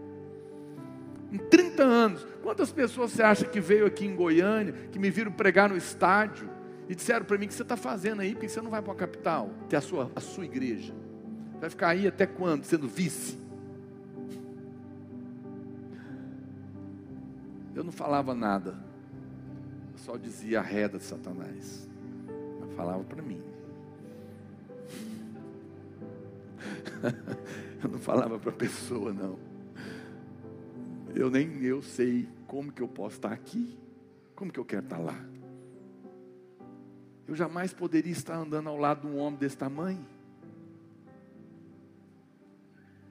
Em 1.31 1.37
30 1.37 1.83
anos, 1.83 2.25
quantas 2.41 2.71
pessoas 2.71 3.11
você 3.11 3.21
acha 3.21 3.45
que 3.45 3.59
veio 3.59 3.85
aqui 3.85 4.07
em 4.07 4.15
Goiânia, 4.15 4.73
que 4.91 4.97
me 4.97 5.11
viram 5.11 5.31
pregar 5.31 5.69
no 5.69 5.77
estádio 5.77 6.49
e 6.89 6.95
disseram 6.95 7.27
para 7.27 7.37
mim: 7.37 7.45
o 7.45 7.47
que 7.47 7.53
você 7.53 7.61
está 7.61 7.77
fazendo 7.77 8.23
aí? 8.23 8.33
Porque 8.33 8.49
você 8.49 8.59
não 8.59 8.71
vai 8.71 8.81
para 8.81 8.93
a 8.93 8.95
capital, 8.95 9.51
ter 9.69 9.75
a 9.75 9.81
sua, 9.81 10.11
a 10.15 10.19
sua 10.19 10.45
igreja. 10.45 10.95
Vai 11.61 11.69
ficar 11.69 11.89
aí 11.89 12.07
até 12.07 12.25
quando? 12.25 12.63
Sendo 12.63 12.87
vice. 12.87 13.42
Eu 17.75 17.83
não 17.83 17.91
falava 17.91 18.35
nada, 18.35 18.77
eu 19.91 19.97
só 19.97 20.17
dizia 20.17 20.59
a 20.59 20.63
reda 20.63 20.97
de 20.97 21.03
Satanás 21.03 21.87
falava 22.73 23.03
para 23.03 23.21
mim. 23.21 23.41
eu 27.83 27.89
não 27.89 27.99
falava 27.99 28.39
para 28.39 28.49
a 28.49 28.55
pessoa, 28.55 29.13
não. 29.13 29.37
Eu 31.15 31.29
nem 31.29 31.61
eu 31.63 31.81
sei 31.81 32.27
como 32.47 32.71
que 32.71 32.81
eu 32.81 32.87
posso 32.87 33.17
estar 33.17 33.31
aqui, 33.31 33.77
como 34.35 34.51
que 34.51 34.59
eu 34.59 34.65
quero 34.65 34.83
estar 34.83 34.97
lá. 34.97 35.17
Eu 37.27 37.35
jamais 37.35 37.73
poderia 37.73 38.11
estar 38.11 38.35
andando 38.35 38.67
ao 38.67 38.77
lado 38.77 39.01
de 39.01 39.07
um 39.07 39.17
homem 39.17 39.39
desse 39.39 39.57
tamanho. 39.57 40.05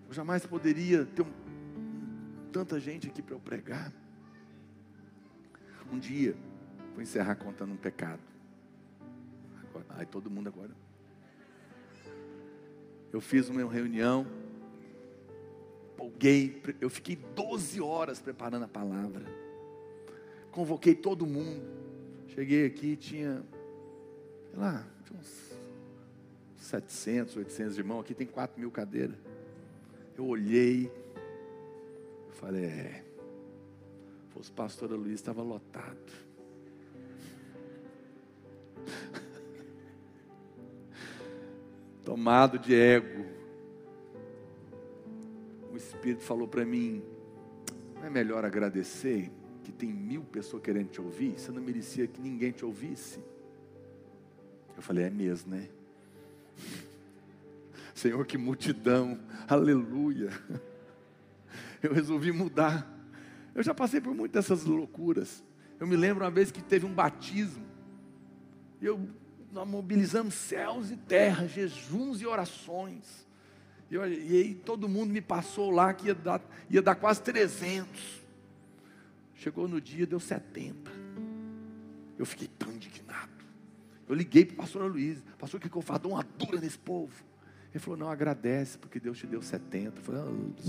Eu 0.08 0.12
jamais 0.12 0.44
poderia 0.44 1.06
ter 1.06 1.22
um, 1.22 1.32
tanta 2.52 2.78
gente 2.78 3.08
aqui 3.08 3.22
para 3.22 3.34
eu 3.34 3.40
pregar. 3.40 3.92
Um 5.92 5.98
dia, 5.98 6.34
vou 6.94 7.02
encerrar 7.02 7.36
contando 7.36 7.72
um 7.72 7.76
pecado. 7.76 8.20
Ai, 9.90 10.06
todo 10.06 10.30
mundo 10.30 10.48
agora. 10.48 10.70
Eu 13.12 13.20
fiz 13.20 13.50
uma 13.50 13.70
reunião, 13.70 14.26
polguei, 15.94 16.62
eu 16.80 16.88
fiquei 16.88 17.14
12 17.14 17.78
horas 17.80 18.20
preparando 18.20 18.64
a 18.64 18.68
palavra. 18.68 19.22
Convoquei 20.50 20.94
todo 20.94 21.26
mundo. 21.26 21.62
Cheguei 22.28 22.64
aqui, 22.64 22.96
tinha, 22.96 23.42
sei 24.48 24.58
lá, 24.58 24.86
tinha 25.04 25.18
uns 25.18 25.52
700, 26.56 27.36
800 27.36 27.76
irmãos. 27.76 28.00
Aqui 28.00 28.14
tem 28.14 28.26
4 28.26 28.58
mil 28.58 28.70
cadeiras. 28.70 29.16
Eu 30.16 30.26
olhei, 30.26 30.90
falei, 32.30 32.64
é, 32.64 33.04
fosse 34.32 34.50
pastora 34.50 34.94
Luiz, 34.96 35.14
estava 35.14 35.42
lotado. 35.42 35.98
tomado 42.04 42.58
de 42.58 42.74
ego. 42.74 43.24
O 45.72 45.76
Espírito 45.76 46.22
falou 46.22 46.46
para 46.46 46.64
mim: 46.64 47.02
não 47.94 48.04
é 48.04 48.10
melhor 48.10 48.44
agradecer 48.44 49.30
que 49.62 49.72
tem 49.72 49.92
mil 49.92 50.22
pessoas 50.22 50.62
querendo 50.62 50.90
te 50.90 51.00
ouvir? 51.00 51.38
Você 51.38 51.50
não 51.50 51.62
merecia 51.62 52.06
que 52.06 52.20
ninguém 52.20 52.52
te 52.52 52.64
ouvisse? 52.64 53.20
Eu 54.76 54.82
falei: 54.82 55.04
é 55.04 55.10
mesmo, 55.10 55.54
né? 55.54 55.68
Senhor, 57.94 58.24
que 58.26 58.36
multidão, 58.36 59.18
aleluia. 59.48 60.30
Eu 61.82 61.92
resolvi 61.92 62.30
mudar. 62.32 63.01
Eu 63.54 63.62
já 63.62 63.74
passei 63.74 64.00
por 64.00 64.14
muitas 64.14 64.46
dessas 64.46 64.64
loucuras. 64.64 65.44
Eu 65.78 65.86
me 65.86 65.96
lembro 65.96 66.24
uma 66.24 66.30
vez 66.30 66.50
que 66.50 66.62
teve 66.62 66.86
um 66.86 66.92
batismo 66.92 67.66
Eu, 68.80 69.08
nós 69.50 69.66
mobilizamos 69.66 70.34
céus 70.34 70.90
e 70.90 70.96
terra, 70.96 71.46
jejuns 71.46 72.20
e 72.20 72.26
orações. 72.26 73.26
Eu, 73.90 74.10
e 74.10 74.36
aí 74.36 74.54
todo 74.54 74.88
mundo 74.88 75.10
me 75.10 75.20
passou 75.20 75.70
lá 75.70 75.92
que 75.92 76.06
ia 76.06 76.14
dar, 76.14 76.40
ia 76.70 76.80
dar 76.80 76.94
quase 76.94 77.22
300. 77.22 78.22
Chegou 79.34 79.68
no 79.68 79.80
dia, 79.80 80.06
deu 80.06 80.20
70. 80.20 80.90
Eu 82.18 82.24
fiquei 82.24 82.48
tão 82.48 82.72
indignado. 82.72 83.32
Eu 84.08 84.14
liguei 84.14 84.44
para 84.44 84.54
o 84.54 84.56
pastor 84.58 84.90
Luiz, 84.90 85.22
pastor, 85.38 85.58
o 85.58 85.60
que, 85.62 85.68
que 85.68 85.76
eu 85.76 85.82
faço? 85.82 86.00
Dou 86.00 86.12
uma 86.12 86.22
dura 86.22 86.60
nesse 86.60 86.78
povo. 86.78 87.12
Ele 87.70 87.78
falou, 87.78 87.98
não, 87.98 88.08
agradece, 88.08 88.78
porque 88.78 89.00
Deus 89.00 89.18
te 89.18 89.26
deu 89.26 89.42
70. 89.42 89.98
Eu 89.98 90.02
falei, 90.02 90.20
ah, 90.20 90.52
que 90.56 90.62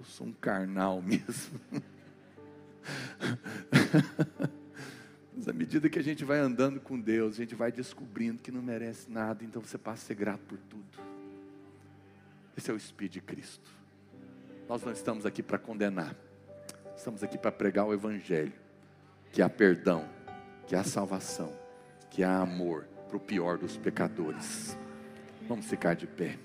eu 0.00 0.04
sou. 0.04 0.26
Um 0.26 0.32
carnal 0.32 1.00
mesmo. 1.02 1.60
Mas 5.36 5.48
à 5.48 5.52
medida 5.52 5.88
que 5.88 5.98
a 5.98 6.02
gente 6.02 6.24
vai 6.24 6.38
andando 6.38 6.80
com 6.80 6.98
Deus, 6.98 7.34
a 7.34 7.36
gente 7.36 7.54
vai 7.54 7.70
descobrindo 7.70 8.42
que 8.42 8.50
não 8.50 8.62
merece 8.62 9.10
nada, 9.10 9.44
então 9.44 9.62
você 9.62 9.78
passa 9.78 10.04
a 10.04 10.06
ser 10.06 10.14
grato 10.14 10.40
por 10.40 10.58
tudo. 10.58 10.98
Esse 12.56 12.70
é 12.70 12.74
o 12.74 12.76
Espírito 12.76 13.14
de 13.14 13.20
Cristo. 13.20 13.70
Nós 14.68 14.82
não 14.82 14.92
estamos 14.92 15.26
aqui 15.26 15.42
para 15.42 15.58
condenar, 15.58 16.14
estamos 16.96 17.22
aqui 17.22 17.38
para 17.38 17.52
pregar 17.52 17.86
o 17.86 17.92
Evangelho, 17.92 18.52
que 19.32 19.42
há 19.42 19.48
perdão, 19.48 20.08
que 20.66 20.76
há 20.76 20.84
salvação, 20.84 21.52
que 22.10 22.22
há 22.22 22.38
amor 22.38 22.86
para 23.08 23.16
o 23.16 23.20
pior 23.20 23.58
dos 23.58 23.76
pecadores. 23.76 24.76
Vamos 25.48 25.66
ficar 25.66 25.94
de 25.94 26.06
pé. 26.06 26.38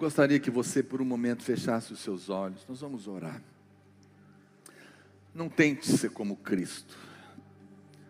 Eu 0.00 0.06
gostaria 0.06 0.40
que 0.40 0.50
você, 0.50 0.82
por 0.82 1.02
um 1.02 1.04
momento, 1.04 1.42
fechasse 1.42 1.92
os 1.92 2.00
seus 2.00 2.30
olhos. 2.30 2.64
Nós 2.66 2.80
vamos 2.80 3.06
orar. 3.06 3.42
Não 5.34 5.46
tente 5.46 5.86
ser 5.94 6.08
como 6.08 6.36
Cristo. 6.36 6.96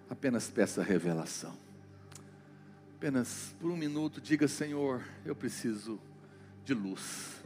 Apenas 0.09 0.49
peça 0.49 0.85
revelação. 0.85 1.53
Apenas 2.97 3.57
por 3.59 3.73
um 3.73 3.77
minuto 3.77 4.21
diga: 4.21 4.47
Senhor, 4.47 5.03
eu 5.25 5.35
preciso 5.35 5.99
de 6.65 6.75
luz. 6.75 7.43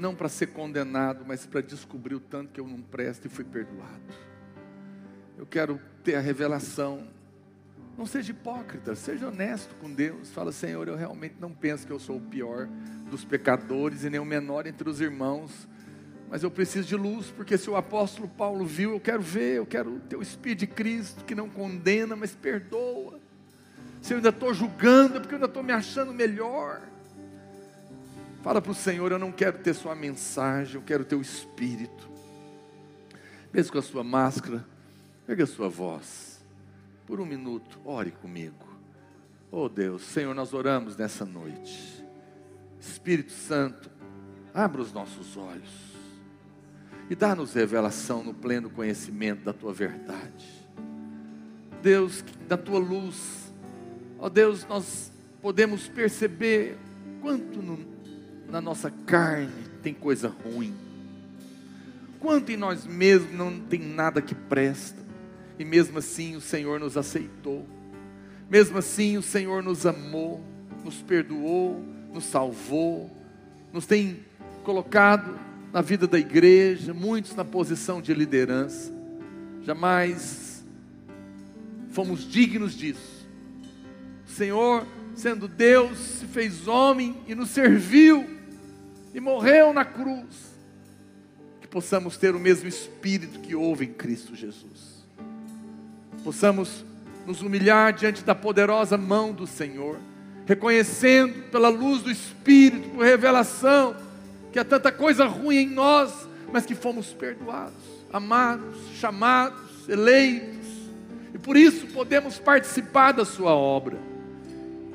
Não 0.00 0.16
para 0.16 0.28
ser 0.28 0.48
condenado, 0.48 1.24
mas 1.24 1.46
para 1.46 1.60
descobrir 1.60 2.16
o 2.16 2.20
tanto 2.20 2.50
que 2.50 2.60
eu 2.60 2.66
não 2.66 2.82
presto 2.82 3.26
e 3.26 3.30
fui 3.30 3.44
perdoado. 3.44 4.02
Eu 5.38 5.46
quero 5.46 5.80
ter 6.02 6.16
a 6.16 6.20
revelação. 6.20 7.06
Não 7.96 8.04
seja 8.04 8.32
hipócrita, 8.32 8.96
seja 8.96 9.28
honesto 9.28 9.76
com 9.76 9.88
Deus. 9.88 10.32
Fala, 10.32 10.50
Senhor, 10.50 10.88
eu 10.88 10.96
realmente 10.96 11.36
não 11.38 11.52
penso 11.52 11.86
que 11.86 11.92
eu 11.92 12.00
sou 12.00 12.16
o 12.16 12.20
pior 12.20 12.68
dos 13.10 13.24
pecadores 13.24 14.04
e 14.04 14.10
nem 14.10 14.20
o 14.20 14.24
menor 14.24 14.66
entre 14.66 14.88
os 14.88 15.00
irmãos. 15.00 15.68
Mas 16.30 16.42
eu 16.42 16.50
preciso 16.50 16.88
de 16.88 16.96
luz, 16.96 17.30
porque 17.30 17.56
se 17.56 17.70
o 17.70 17.76
apóstolo 17.76 18.28
Paulo 18.28 18.64
viu, 18.64 18.92
eu 18.92 19.00
quero 19.00 19.22
ver, 19.22 19.58
eu 19.58 19.66
quero 19.66 20.00
ter 20.00 20.16
o 20.16 20.22
Espírito 20.22 20.60
de 20.60 20.66
Cristo 20.66 21.24
que 21.24 21.34
não 21.34 21.48
condena, 21.48 22.16
mas 22.16 22.34
perdoa. 22.34 23.20
Se 24.02 24.12
eu 24.12 24.16
ainda 24.16 24.30
estou 24.30 24.52
julgando, 24.52 25.16
é 25.16 25.20
porque 25.20 25.34
eu 25.34 25.36
ainda 25.36 25.46
estou 25.46 25.62
me 25.62 25.72
achando 25.72 26.12
melhor. 26.12 26.82
Fala 28.42 28.60
para 28.60 28.72
o 28.72 28.74
Senhor: 28.74 29.12
eu 29.12 29.18
não 29.18 29.32
quero 29.32 29.58
ter 29.58 29.74
só 29.74 29.92
a 29.92 29.94
mensagem, 29.94 30.74
eu 30.74 30.82
quero 30.82 31.04
ter 31.04 31.14
o 31.14 31.20
Espírito. 31.22 32.10
Mesmo 33.52 33.72
com 33.72 33.78
a 33.78 33.82
sua 33.82 34.02
máscara, 34.02 34.66
pega 35.26 35.44
a 35.44 35.46
sua 35.46 35.68
voz. 35.68 36.44
Por 37.06 37.20
um 37.20 37.26
minuto, 37.26 37.80
ore 37.84 38.10
comigo. 38.10 38.76
Oh 39.50 39.68
Deus, 39.68 40.02
Senhor, 40.02 40.34
nós 40.34 40.52
oramos 40.52 40.96
nessa 40.96 41.24
noite. 41.24 41.93
Espírito 42.88 43.32
Santo, 43.32 43.90
abra 44.52 44.80
os 44.80 44.92
nossos 44.92 45.36
olhos 45.36 45.94
e 47.08 47.14
dá-nos 47.14 47.54
revelação 47.54 48.22
no 48.22 48.32
pleno 48.32 48.70
conhecimento 48.70 49.44
da 49.44 49.52
tua 49.52 49.72
verdade. 49.72 50.64
Deus, 51.82 52.24
da 52.48 52.56
tua 52.56 52.78
luz, 52.78 53.52
ó 54.18 54.28
Deus, 54.28 54.66
nós 54.66 55.12
podemos 55.42 55.86
perceber 55.86 56.78
quanto 57.20 57.60
no, 57.60 57.78
na 58.50 58.60
nossa 58.60 58.90
carne 58.90 59.52
tem 59.82 59.92
coisa 59.92 60.28
ruim, 60.28 60.74
quanto 62.18 62.50
em 62.50 62.56
nós 62.56 62.86
mesmos 62.86 63.34
não 63.34 63.60
tem 63.60 63.80
nada 63.80 64.22
que 64.22 64.34
presta, 64.34 65.02
e 65.58 65.64
mesmo 65.64 65.98
assim 65.98 66.36
o 66.36 66.40
Senhor 66.40 66.80
nos 66.80 66.96
aceitou, 66.96 67.66
mesmo 68.48 68.78
assim 68.78 69.18
o 69.18 69.22
Senhor 69.22 69.62
nos 69.62 69.84
amou, 69.84 70.42
nos 70.82 71.02
perdoou, 71.02 71.93
nos 72.14 72.24
salvou, 72.24 73.10
nos 73.72 73.84
tem 73.86 74.20
colocado 74.62 75.36
na 75.72 75.80
vida 75.82 76.06
da 76.06 76.16
igreja, 76.16 76.94
muitos 76.94 77.34
na 77.34 77.44
posição 77.44 78.00
de 78.00 78.14
liderança. 78.14 78.92
Jamais 79.64 80.64
fomos 81.90 82.30
dignos 82.30 82.74
disso. 82.74 83.26
O 84.24 84.30
Senhor, 84.30 84.86
sendo 85.16 85.48
Deus, 85.48 85.98
se 85.98 86.26
fez 86.26 86.68
homem 86.68 87.16
e 87.26 87.34
nos 87.34 87.50
serviu 87.50 88.24
e 89.12 89.18
morreu 89.18 89.72
na 89.72 89.84
cruz. 89.84 90.54
Que 91.60 91.66
possamos 91.66 92.16
ter 92.16 92.36
o 92.36 92.40
mesmo 92.40 92.68
espírito 92.68 93.40
que 93.40 93.56
houve 93.56 93.86
em 93.86 93.92
Cristo 93.92 94.36
Jesus. 94.36 95.04
Possamos 96.22 96.84
nos 97.26 97.42
humilhar 97.42 97.92
diante 97.92 98.22
da 98.22 98.34
poderosa 98.34 98.96
mão 98.96 99.32
do 99.32 99.46
Senhor, 99.46 99.98
reconhecendo 100.46 101.50
pela 101.50 101.68
luz 101.68 102.02
do 102.02 102.10
Espírito, 102.10 102.90
por 102.90 103.04
revelação, 103.04 103.96
que 104.52 104.58
há 104.58 104.64
tanta 104.64 104.92
coisa 104.92 105.26
ruim 105.26 105.56
em 105.56 105.70
nós, 105.70 106.28
mas 106.52 106.66
que 106.66 106.74
fomos 106.74 107.12
perdoados, 107.12 107.74
amados, 108.12 108.76
chamados, 108.98 109.88
eleitos, 109.88 110.68
e 111.32 111.38
por 111.38 111.56
isso 111.56 111.86
podemos 111.88 112.38
participar 112.38 113.12
da 113.12 113.24
Sua 113.24 113.52
obra. 113.52 113.98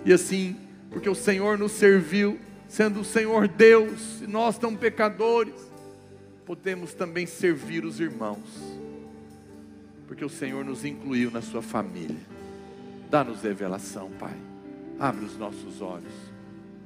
E 0.06 0.14
assim, 0.14 0.56
porque 0.90 1.10
o 1.10 1.16
Senhor 1.16 1.58
nos 1.58 1.74
serviu, 1.74 2.40
sendo 2.68 3.02
o 3.02 3.06
Senhor 3.06 3.48
Deus, 3.48 4.22
e 4.22 4.28
nós 4.28 4.58
tão 4.58 4.76
pecadores, 4.76 5.54
podemos 6.46 6.94
também 6.94 7.26
servir 7.26 7.84
os 7.84 8.00
irmãos, 8.00 8.78
porque 10.08 10.24
o 10.24 10.30
Senhor 10.30 10.64
nos 10.64 10.86
incluiu 10.86 11.30
na 11.30 11.42
Sua 11.42 11.62
família. 11.62 12.18
Dá-nos 13.10 13.42
revelação, 13.42 14.10
Pai. 14.18 14.49
Abre 15.00 15.24
os 15.24 15.38
nossos 15.38 15.82
olhos 15.82 16.14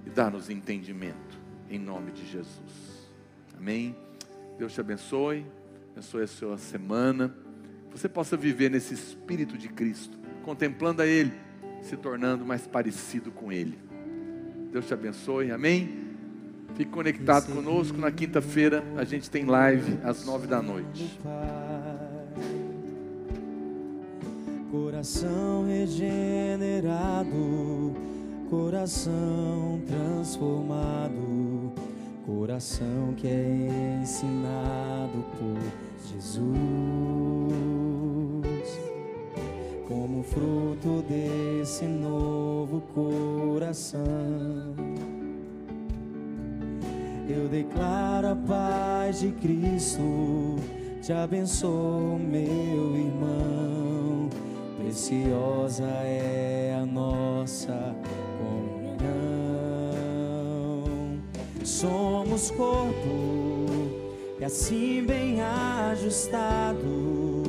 e 0.05 0.09
dá-nos 0.09 0.49
entendimento 0.49 1.41
em 1.69 1.79
nome 1.79 2.11
de 2.11 2.25
Jesus. 2.25 3.09
Amém. 3.57 3.95
Deus 4.57 4.73
te 4.73 4.79
abençoe, 4.79 5.45
abençoe 5.91 6.23
a 6.23 6.27
sua 6.27 6.57
semana. 6.57 7.35
Você 7.91 8.07
possa 8.07 8.37
viver 8.37 8.69
nesse 8.69 8.93
espírito 8.93 9.57
de 9.57 9.67
Cristo, 9.67 10.17
contemplando 10.43 11.01
a 11.01 11.07
Ele, 11.07 11.33
se 11.81 11.97
tornando 11.97 12.45
mais 12.45 12.67
parecido 12.67 13.31
com 13.31 13.51
Ele. 13.51 13.79
Deus 14.71 14.85
te 14.85 14.93
abençoe, 14.93 15.51
amém. 15.51 16.03
Fique 16.75 16.91
conectado 16.91 17.53
conosco. 17.53 17.97
Na 17.97 18.11
quinta-feira 18.11 18.83
a 18.95 19.03
gente 19.03 19.29
tem 19.29 19.45
live 19.45 19.99
às 20.03 20.25
nove 20.25 20.45
da 20.45 20.61
noite. 20.61 21.19
Coração 24.73 25.67
regenerado, 25.67 27.37
coração 28.49 29.79
transformado 29.85 31.53
coração 32.25 33.13
que 33.15 33.27
é 33.27 33.99
ensinado 34.01 35.23
por 35.37 35.59
Jesus, 36.11 36.43
como 39.87 40.23
fruto 40.23 41.03
desse 41.07 41.85
novo 41.85 42.81
coração. 42.93 44.03
Eu 47.29 47.47
declaro 47.49 48.29
a 48.29 48.35
paz 48.35 49.19
de 49.21 49.31
Cristo, 49.33 50.57
te 51.01 51.13
abençoo, 51.13 52.19
meu 52.19 52.95
irmão. 52.95 54.29
Preciosa 54.83 55.85
é 55.85 56.77
a 56.79 56.85
nossa 56.85 57.95
Somos 61.83 62.49
corpo 62.51 63.89
e 64.39 64.45
assim 64.45 65.03
bem 65.05 65.41
ajustado, 65.41 67.43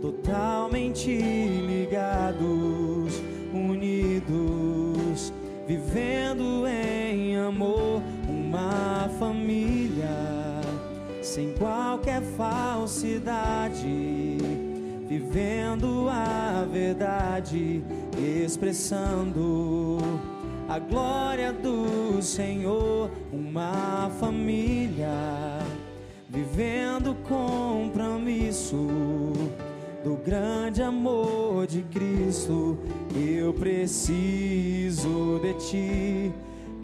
totalmente 0.00 1.16
ligados, 1.16 3.22
unidos, 3.52 5.32
vivendo 5.66 6.66
em 6.66 7.36
amor, 7.36 8.02
uma 8.28 9.08
família 9.18 10.08
sem 11.22 11.52
qualquer 11.54 12.22
falsidade, 12.36 14.38
vivendo 15.08 15.89
verdade, 17.00 17.82
expressando 18.44 19.96
a 20.68 20.78
glória 20.78 21.50
do 21.50 22.20
Senhor, 22.20 23.10
uma 23.32 24.10
família 24.20 25.08
vivendo 26.28 27.16
compromisso 27.26 28.86
do 30.04 30.16
grande 30.16 30.82
amor 30.82 31.66
de 31.66 31.80
Cristo. 31.84 32.78
Eu 33.16 33.54
preciso 33.54 35.40
de 35.42 35.54
ti, 35.54 36.30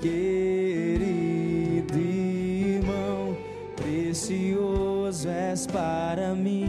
querido 0.00 1.98
irmão, 1.98 3.36
precioso 3.76 5.28
és 5.28 5.66
para 5.66 6.34
mim 6.34 6.65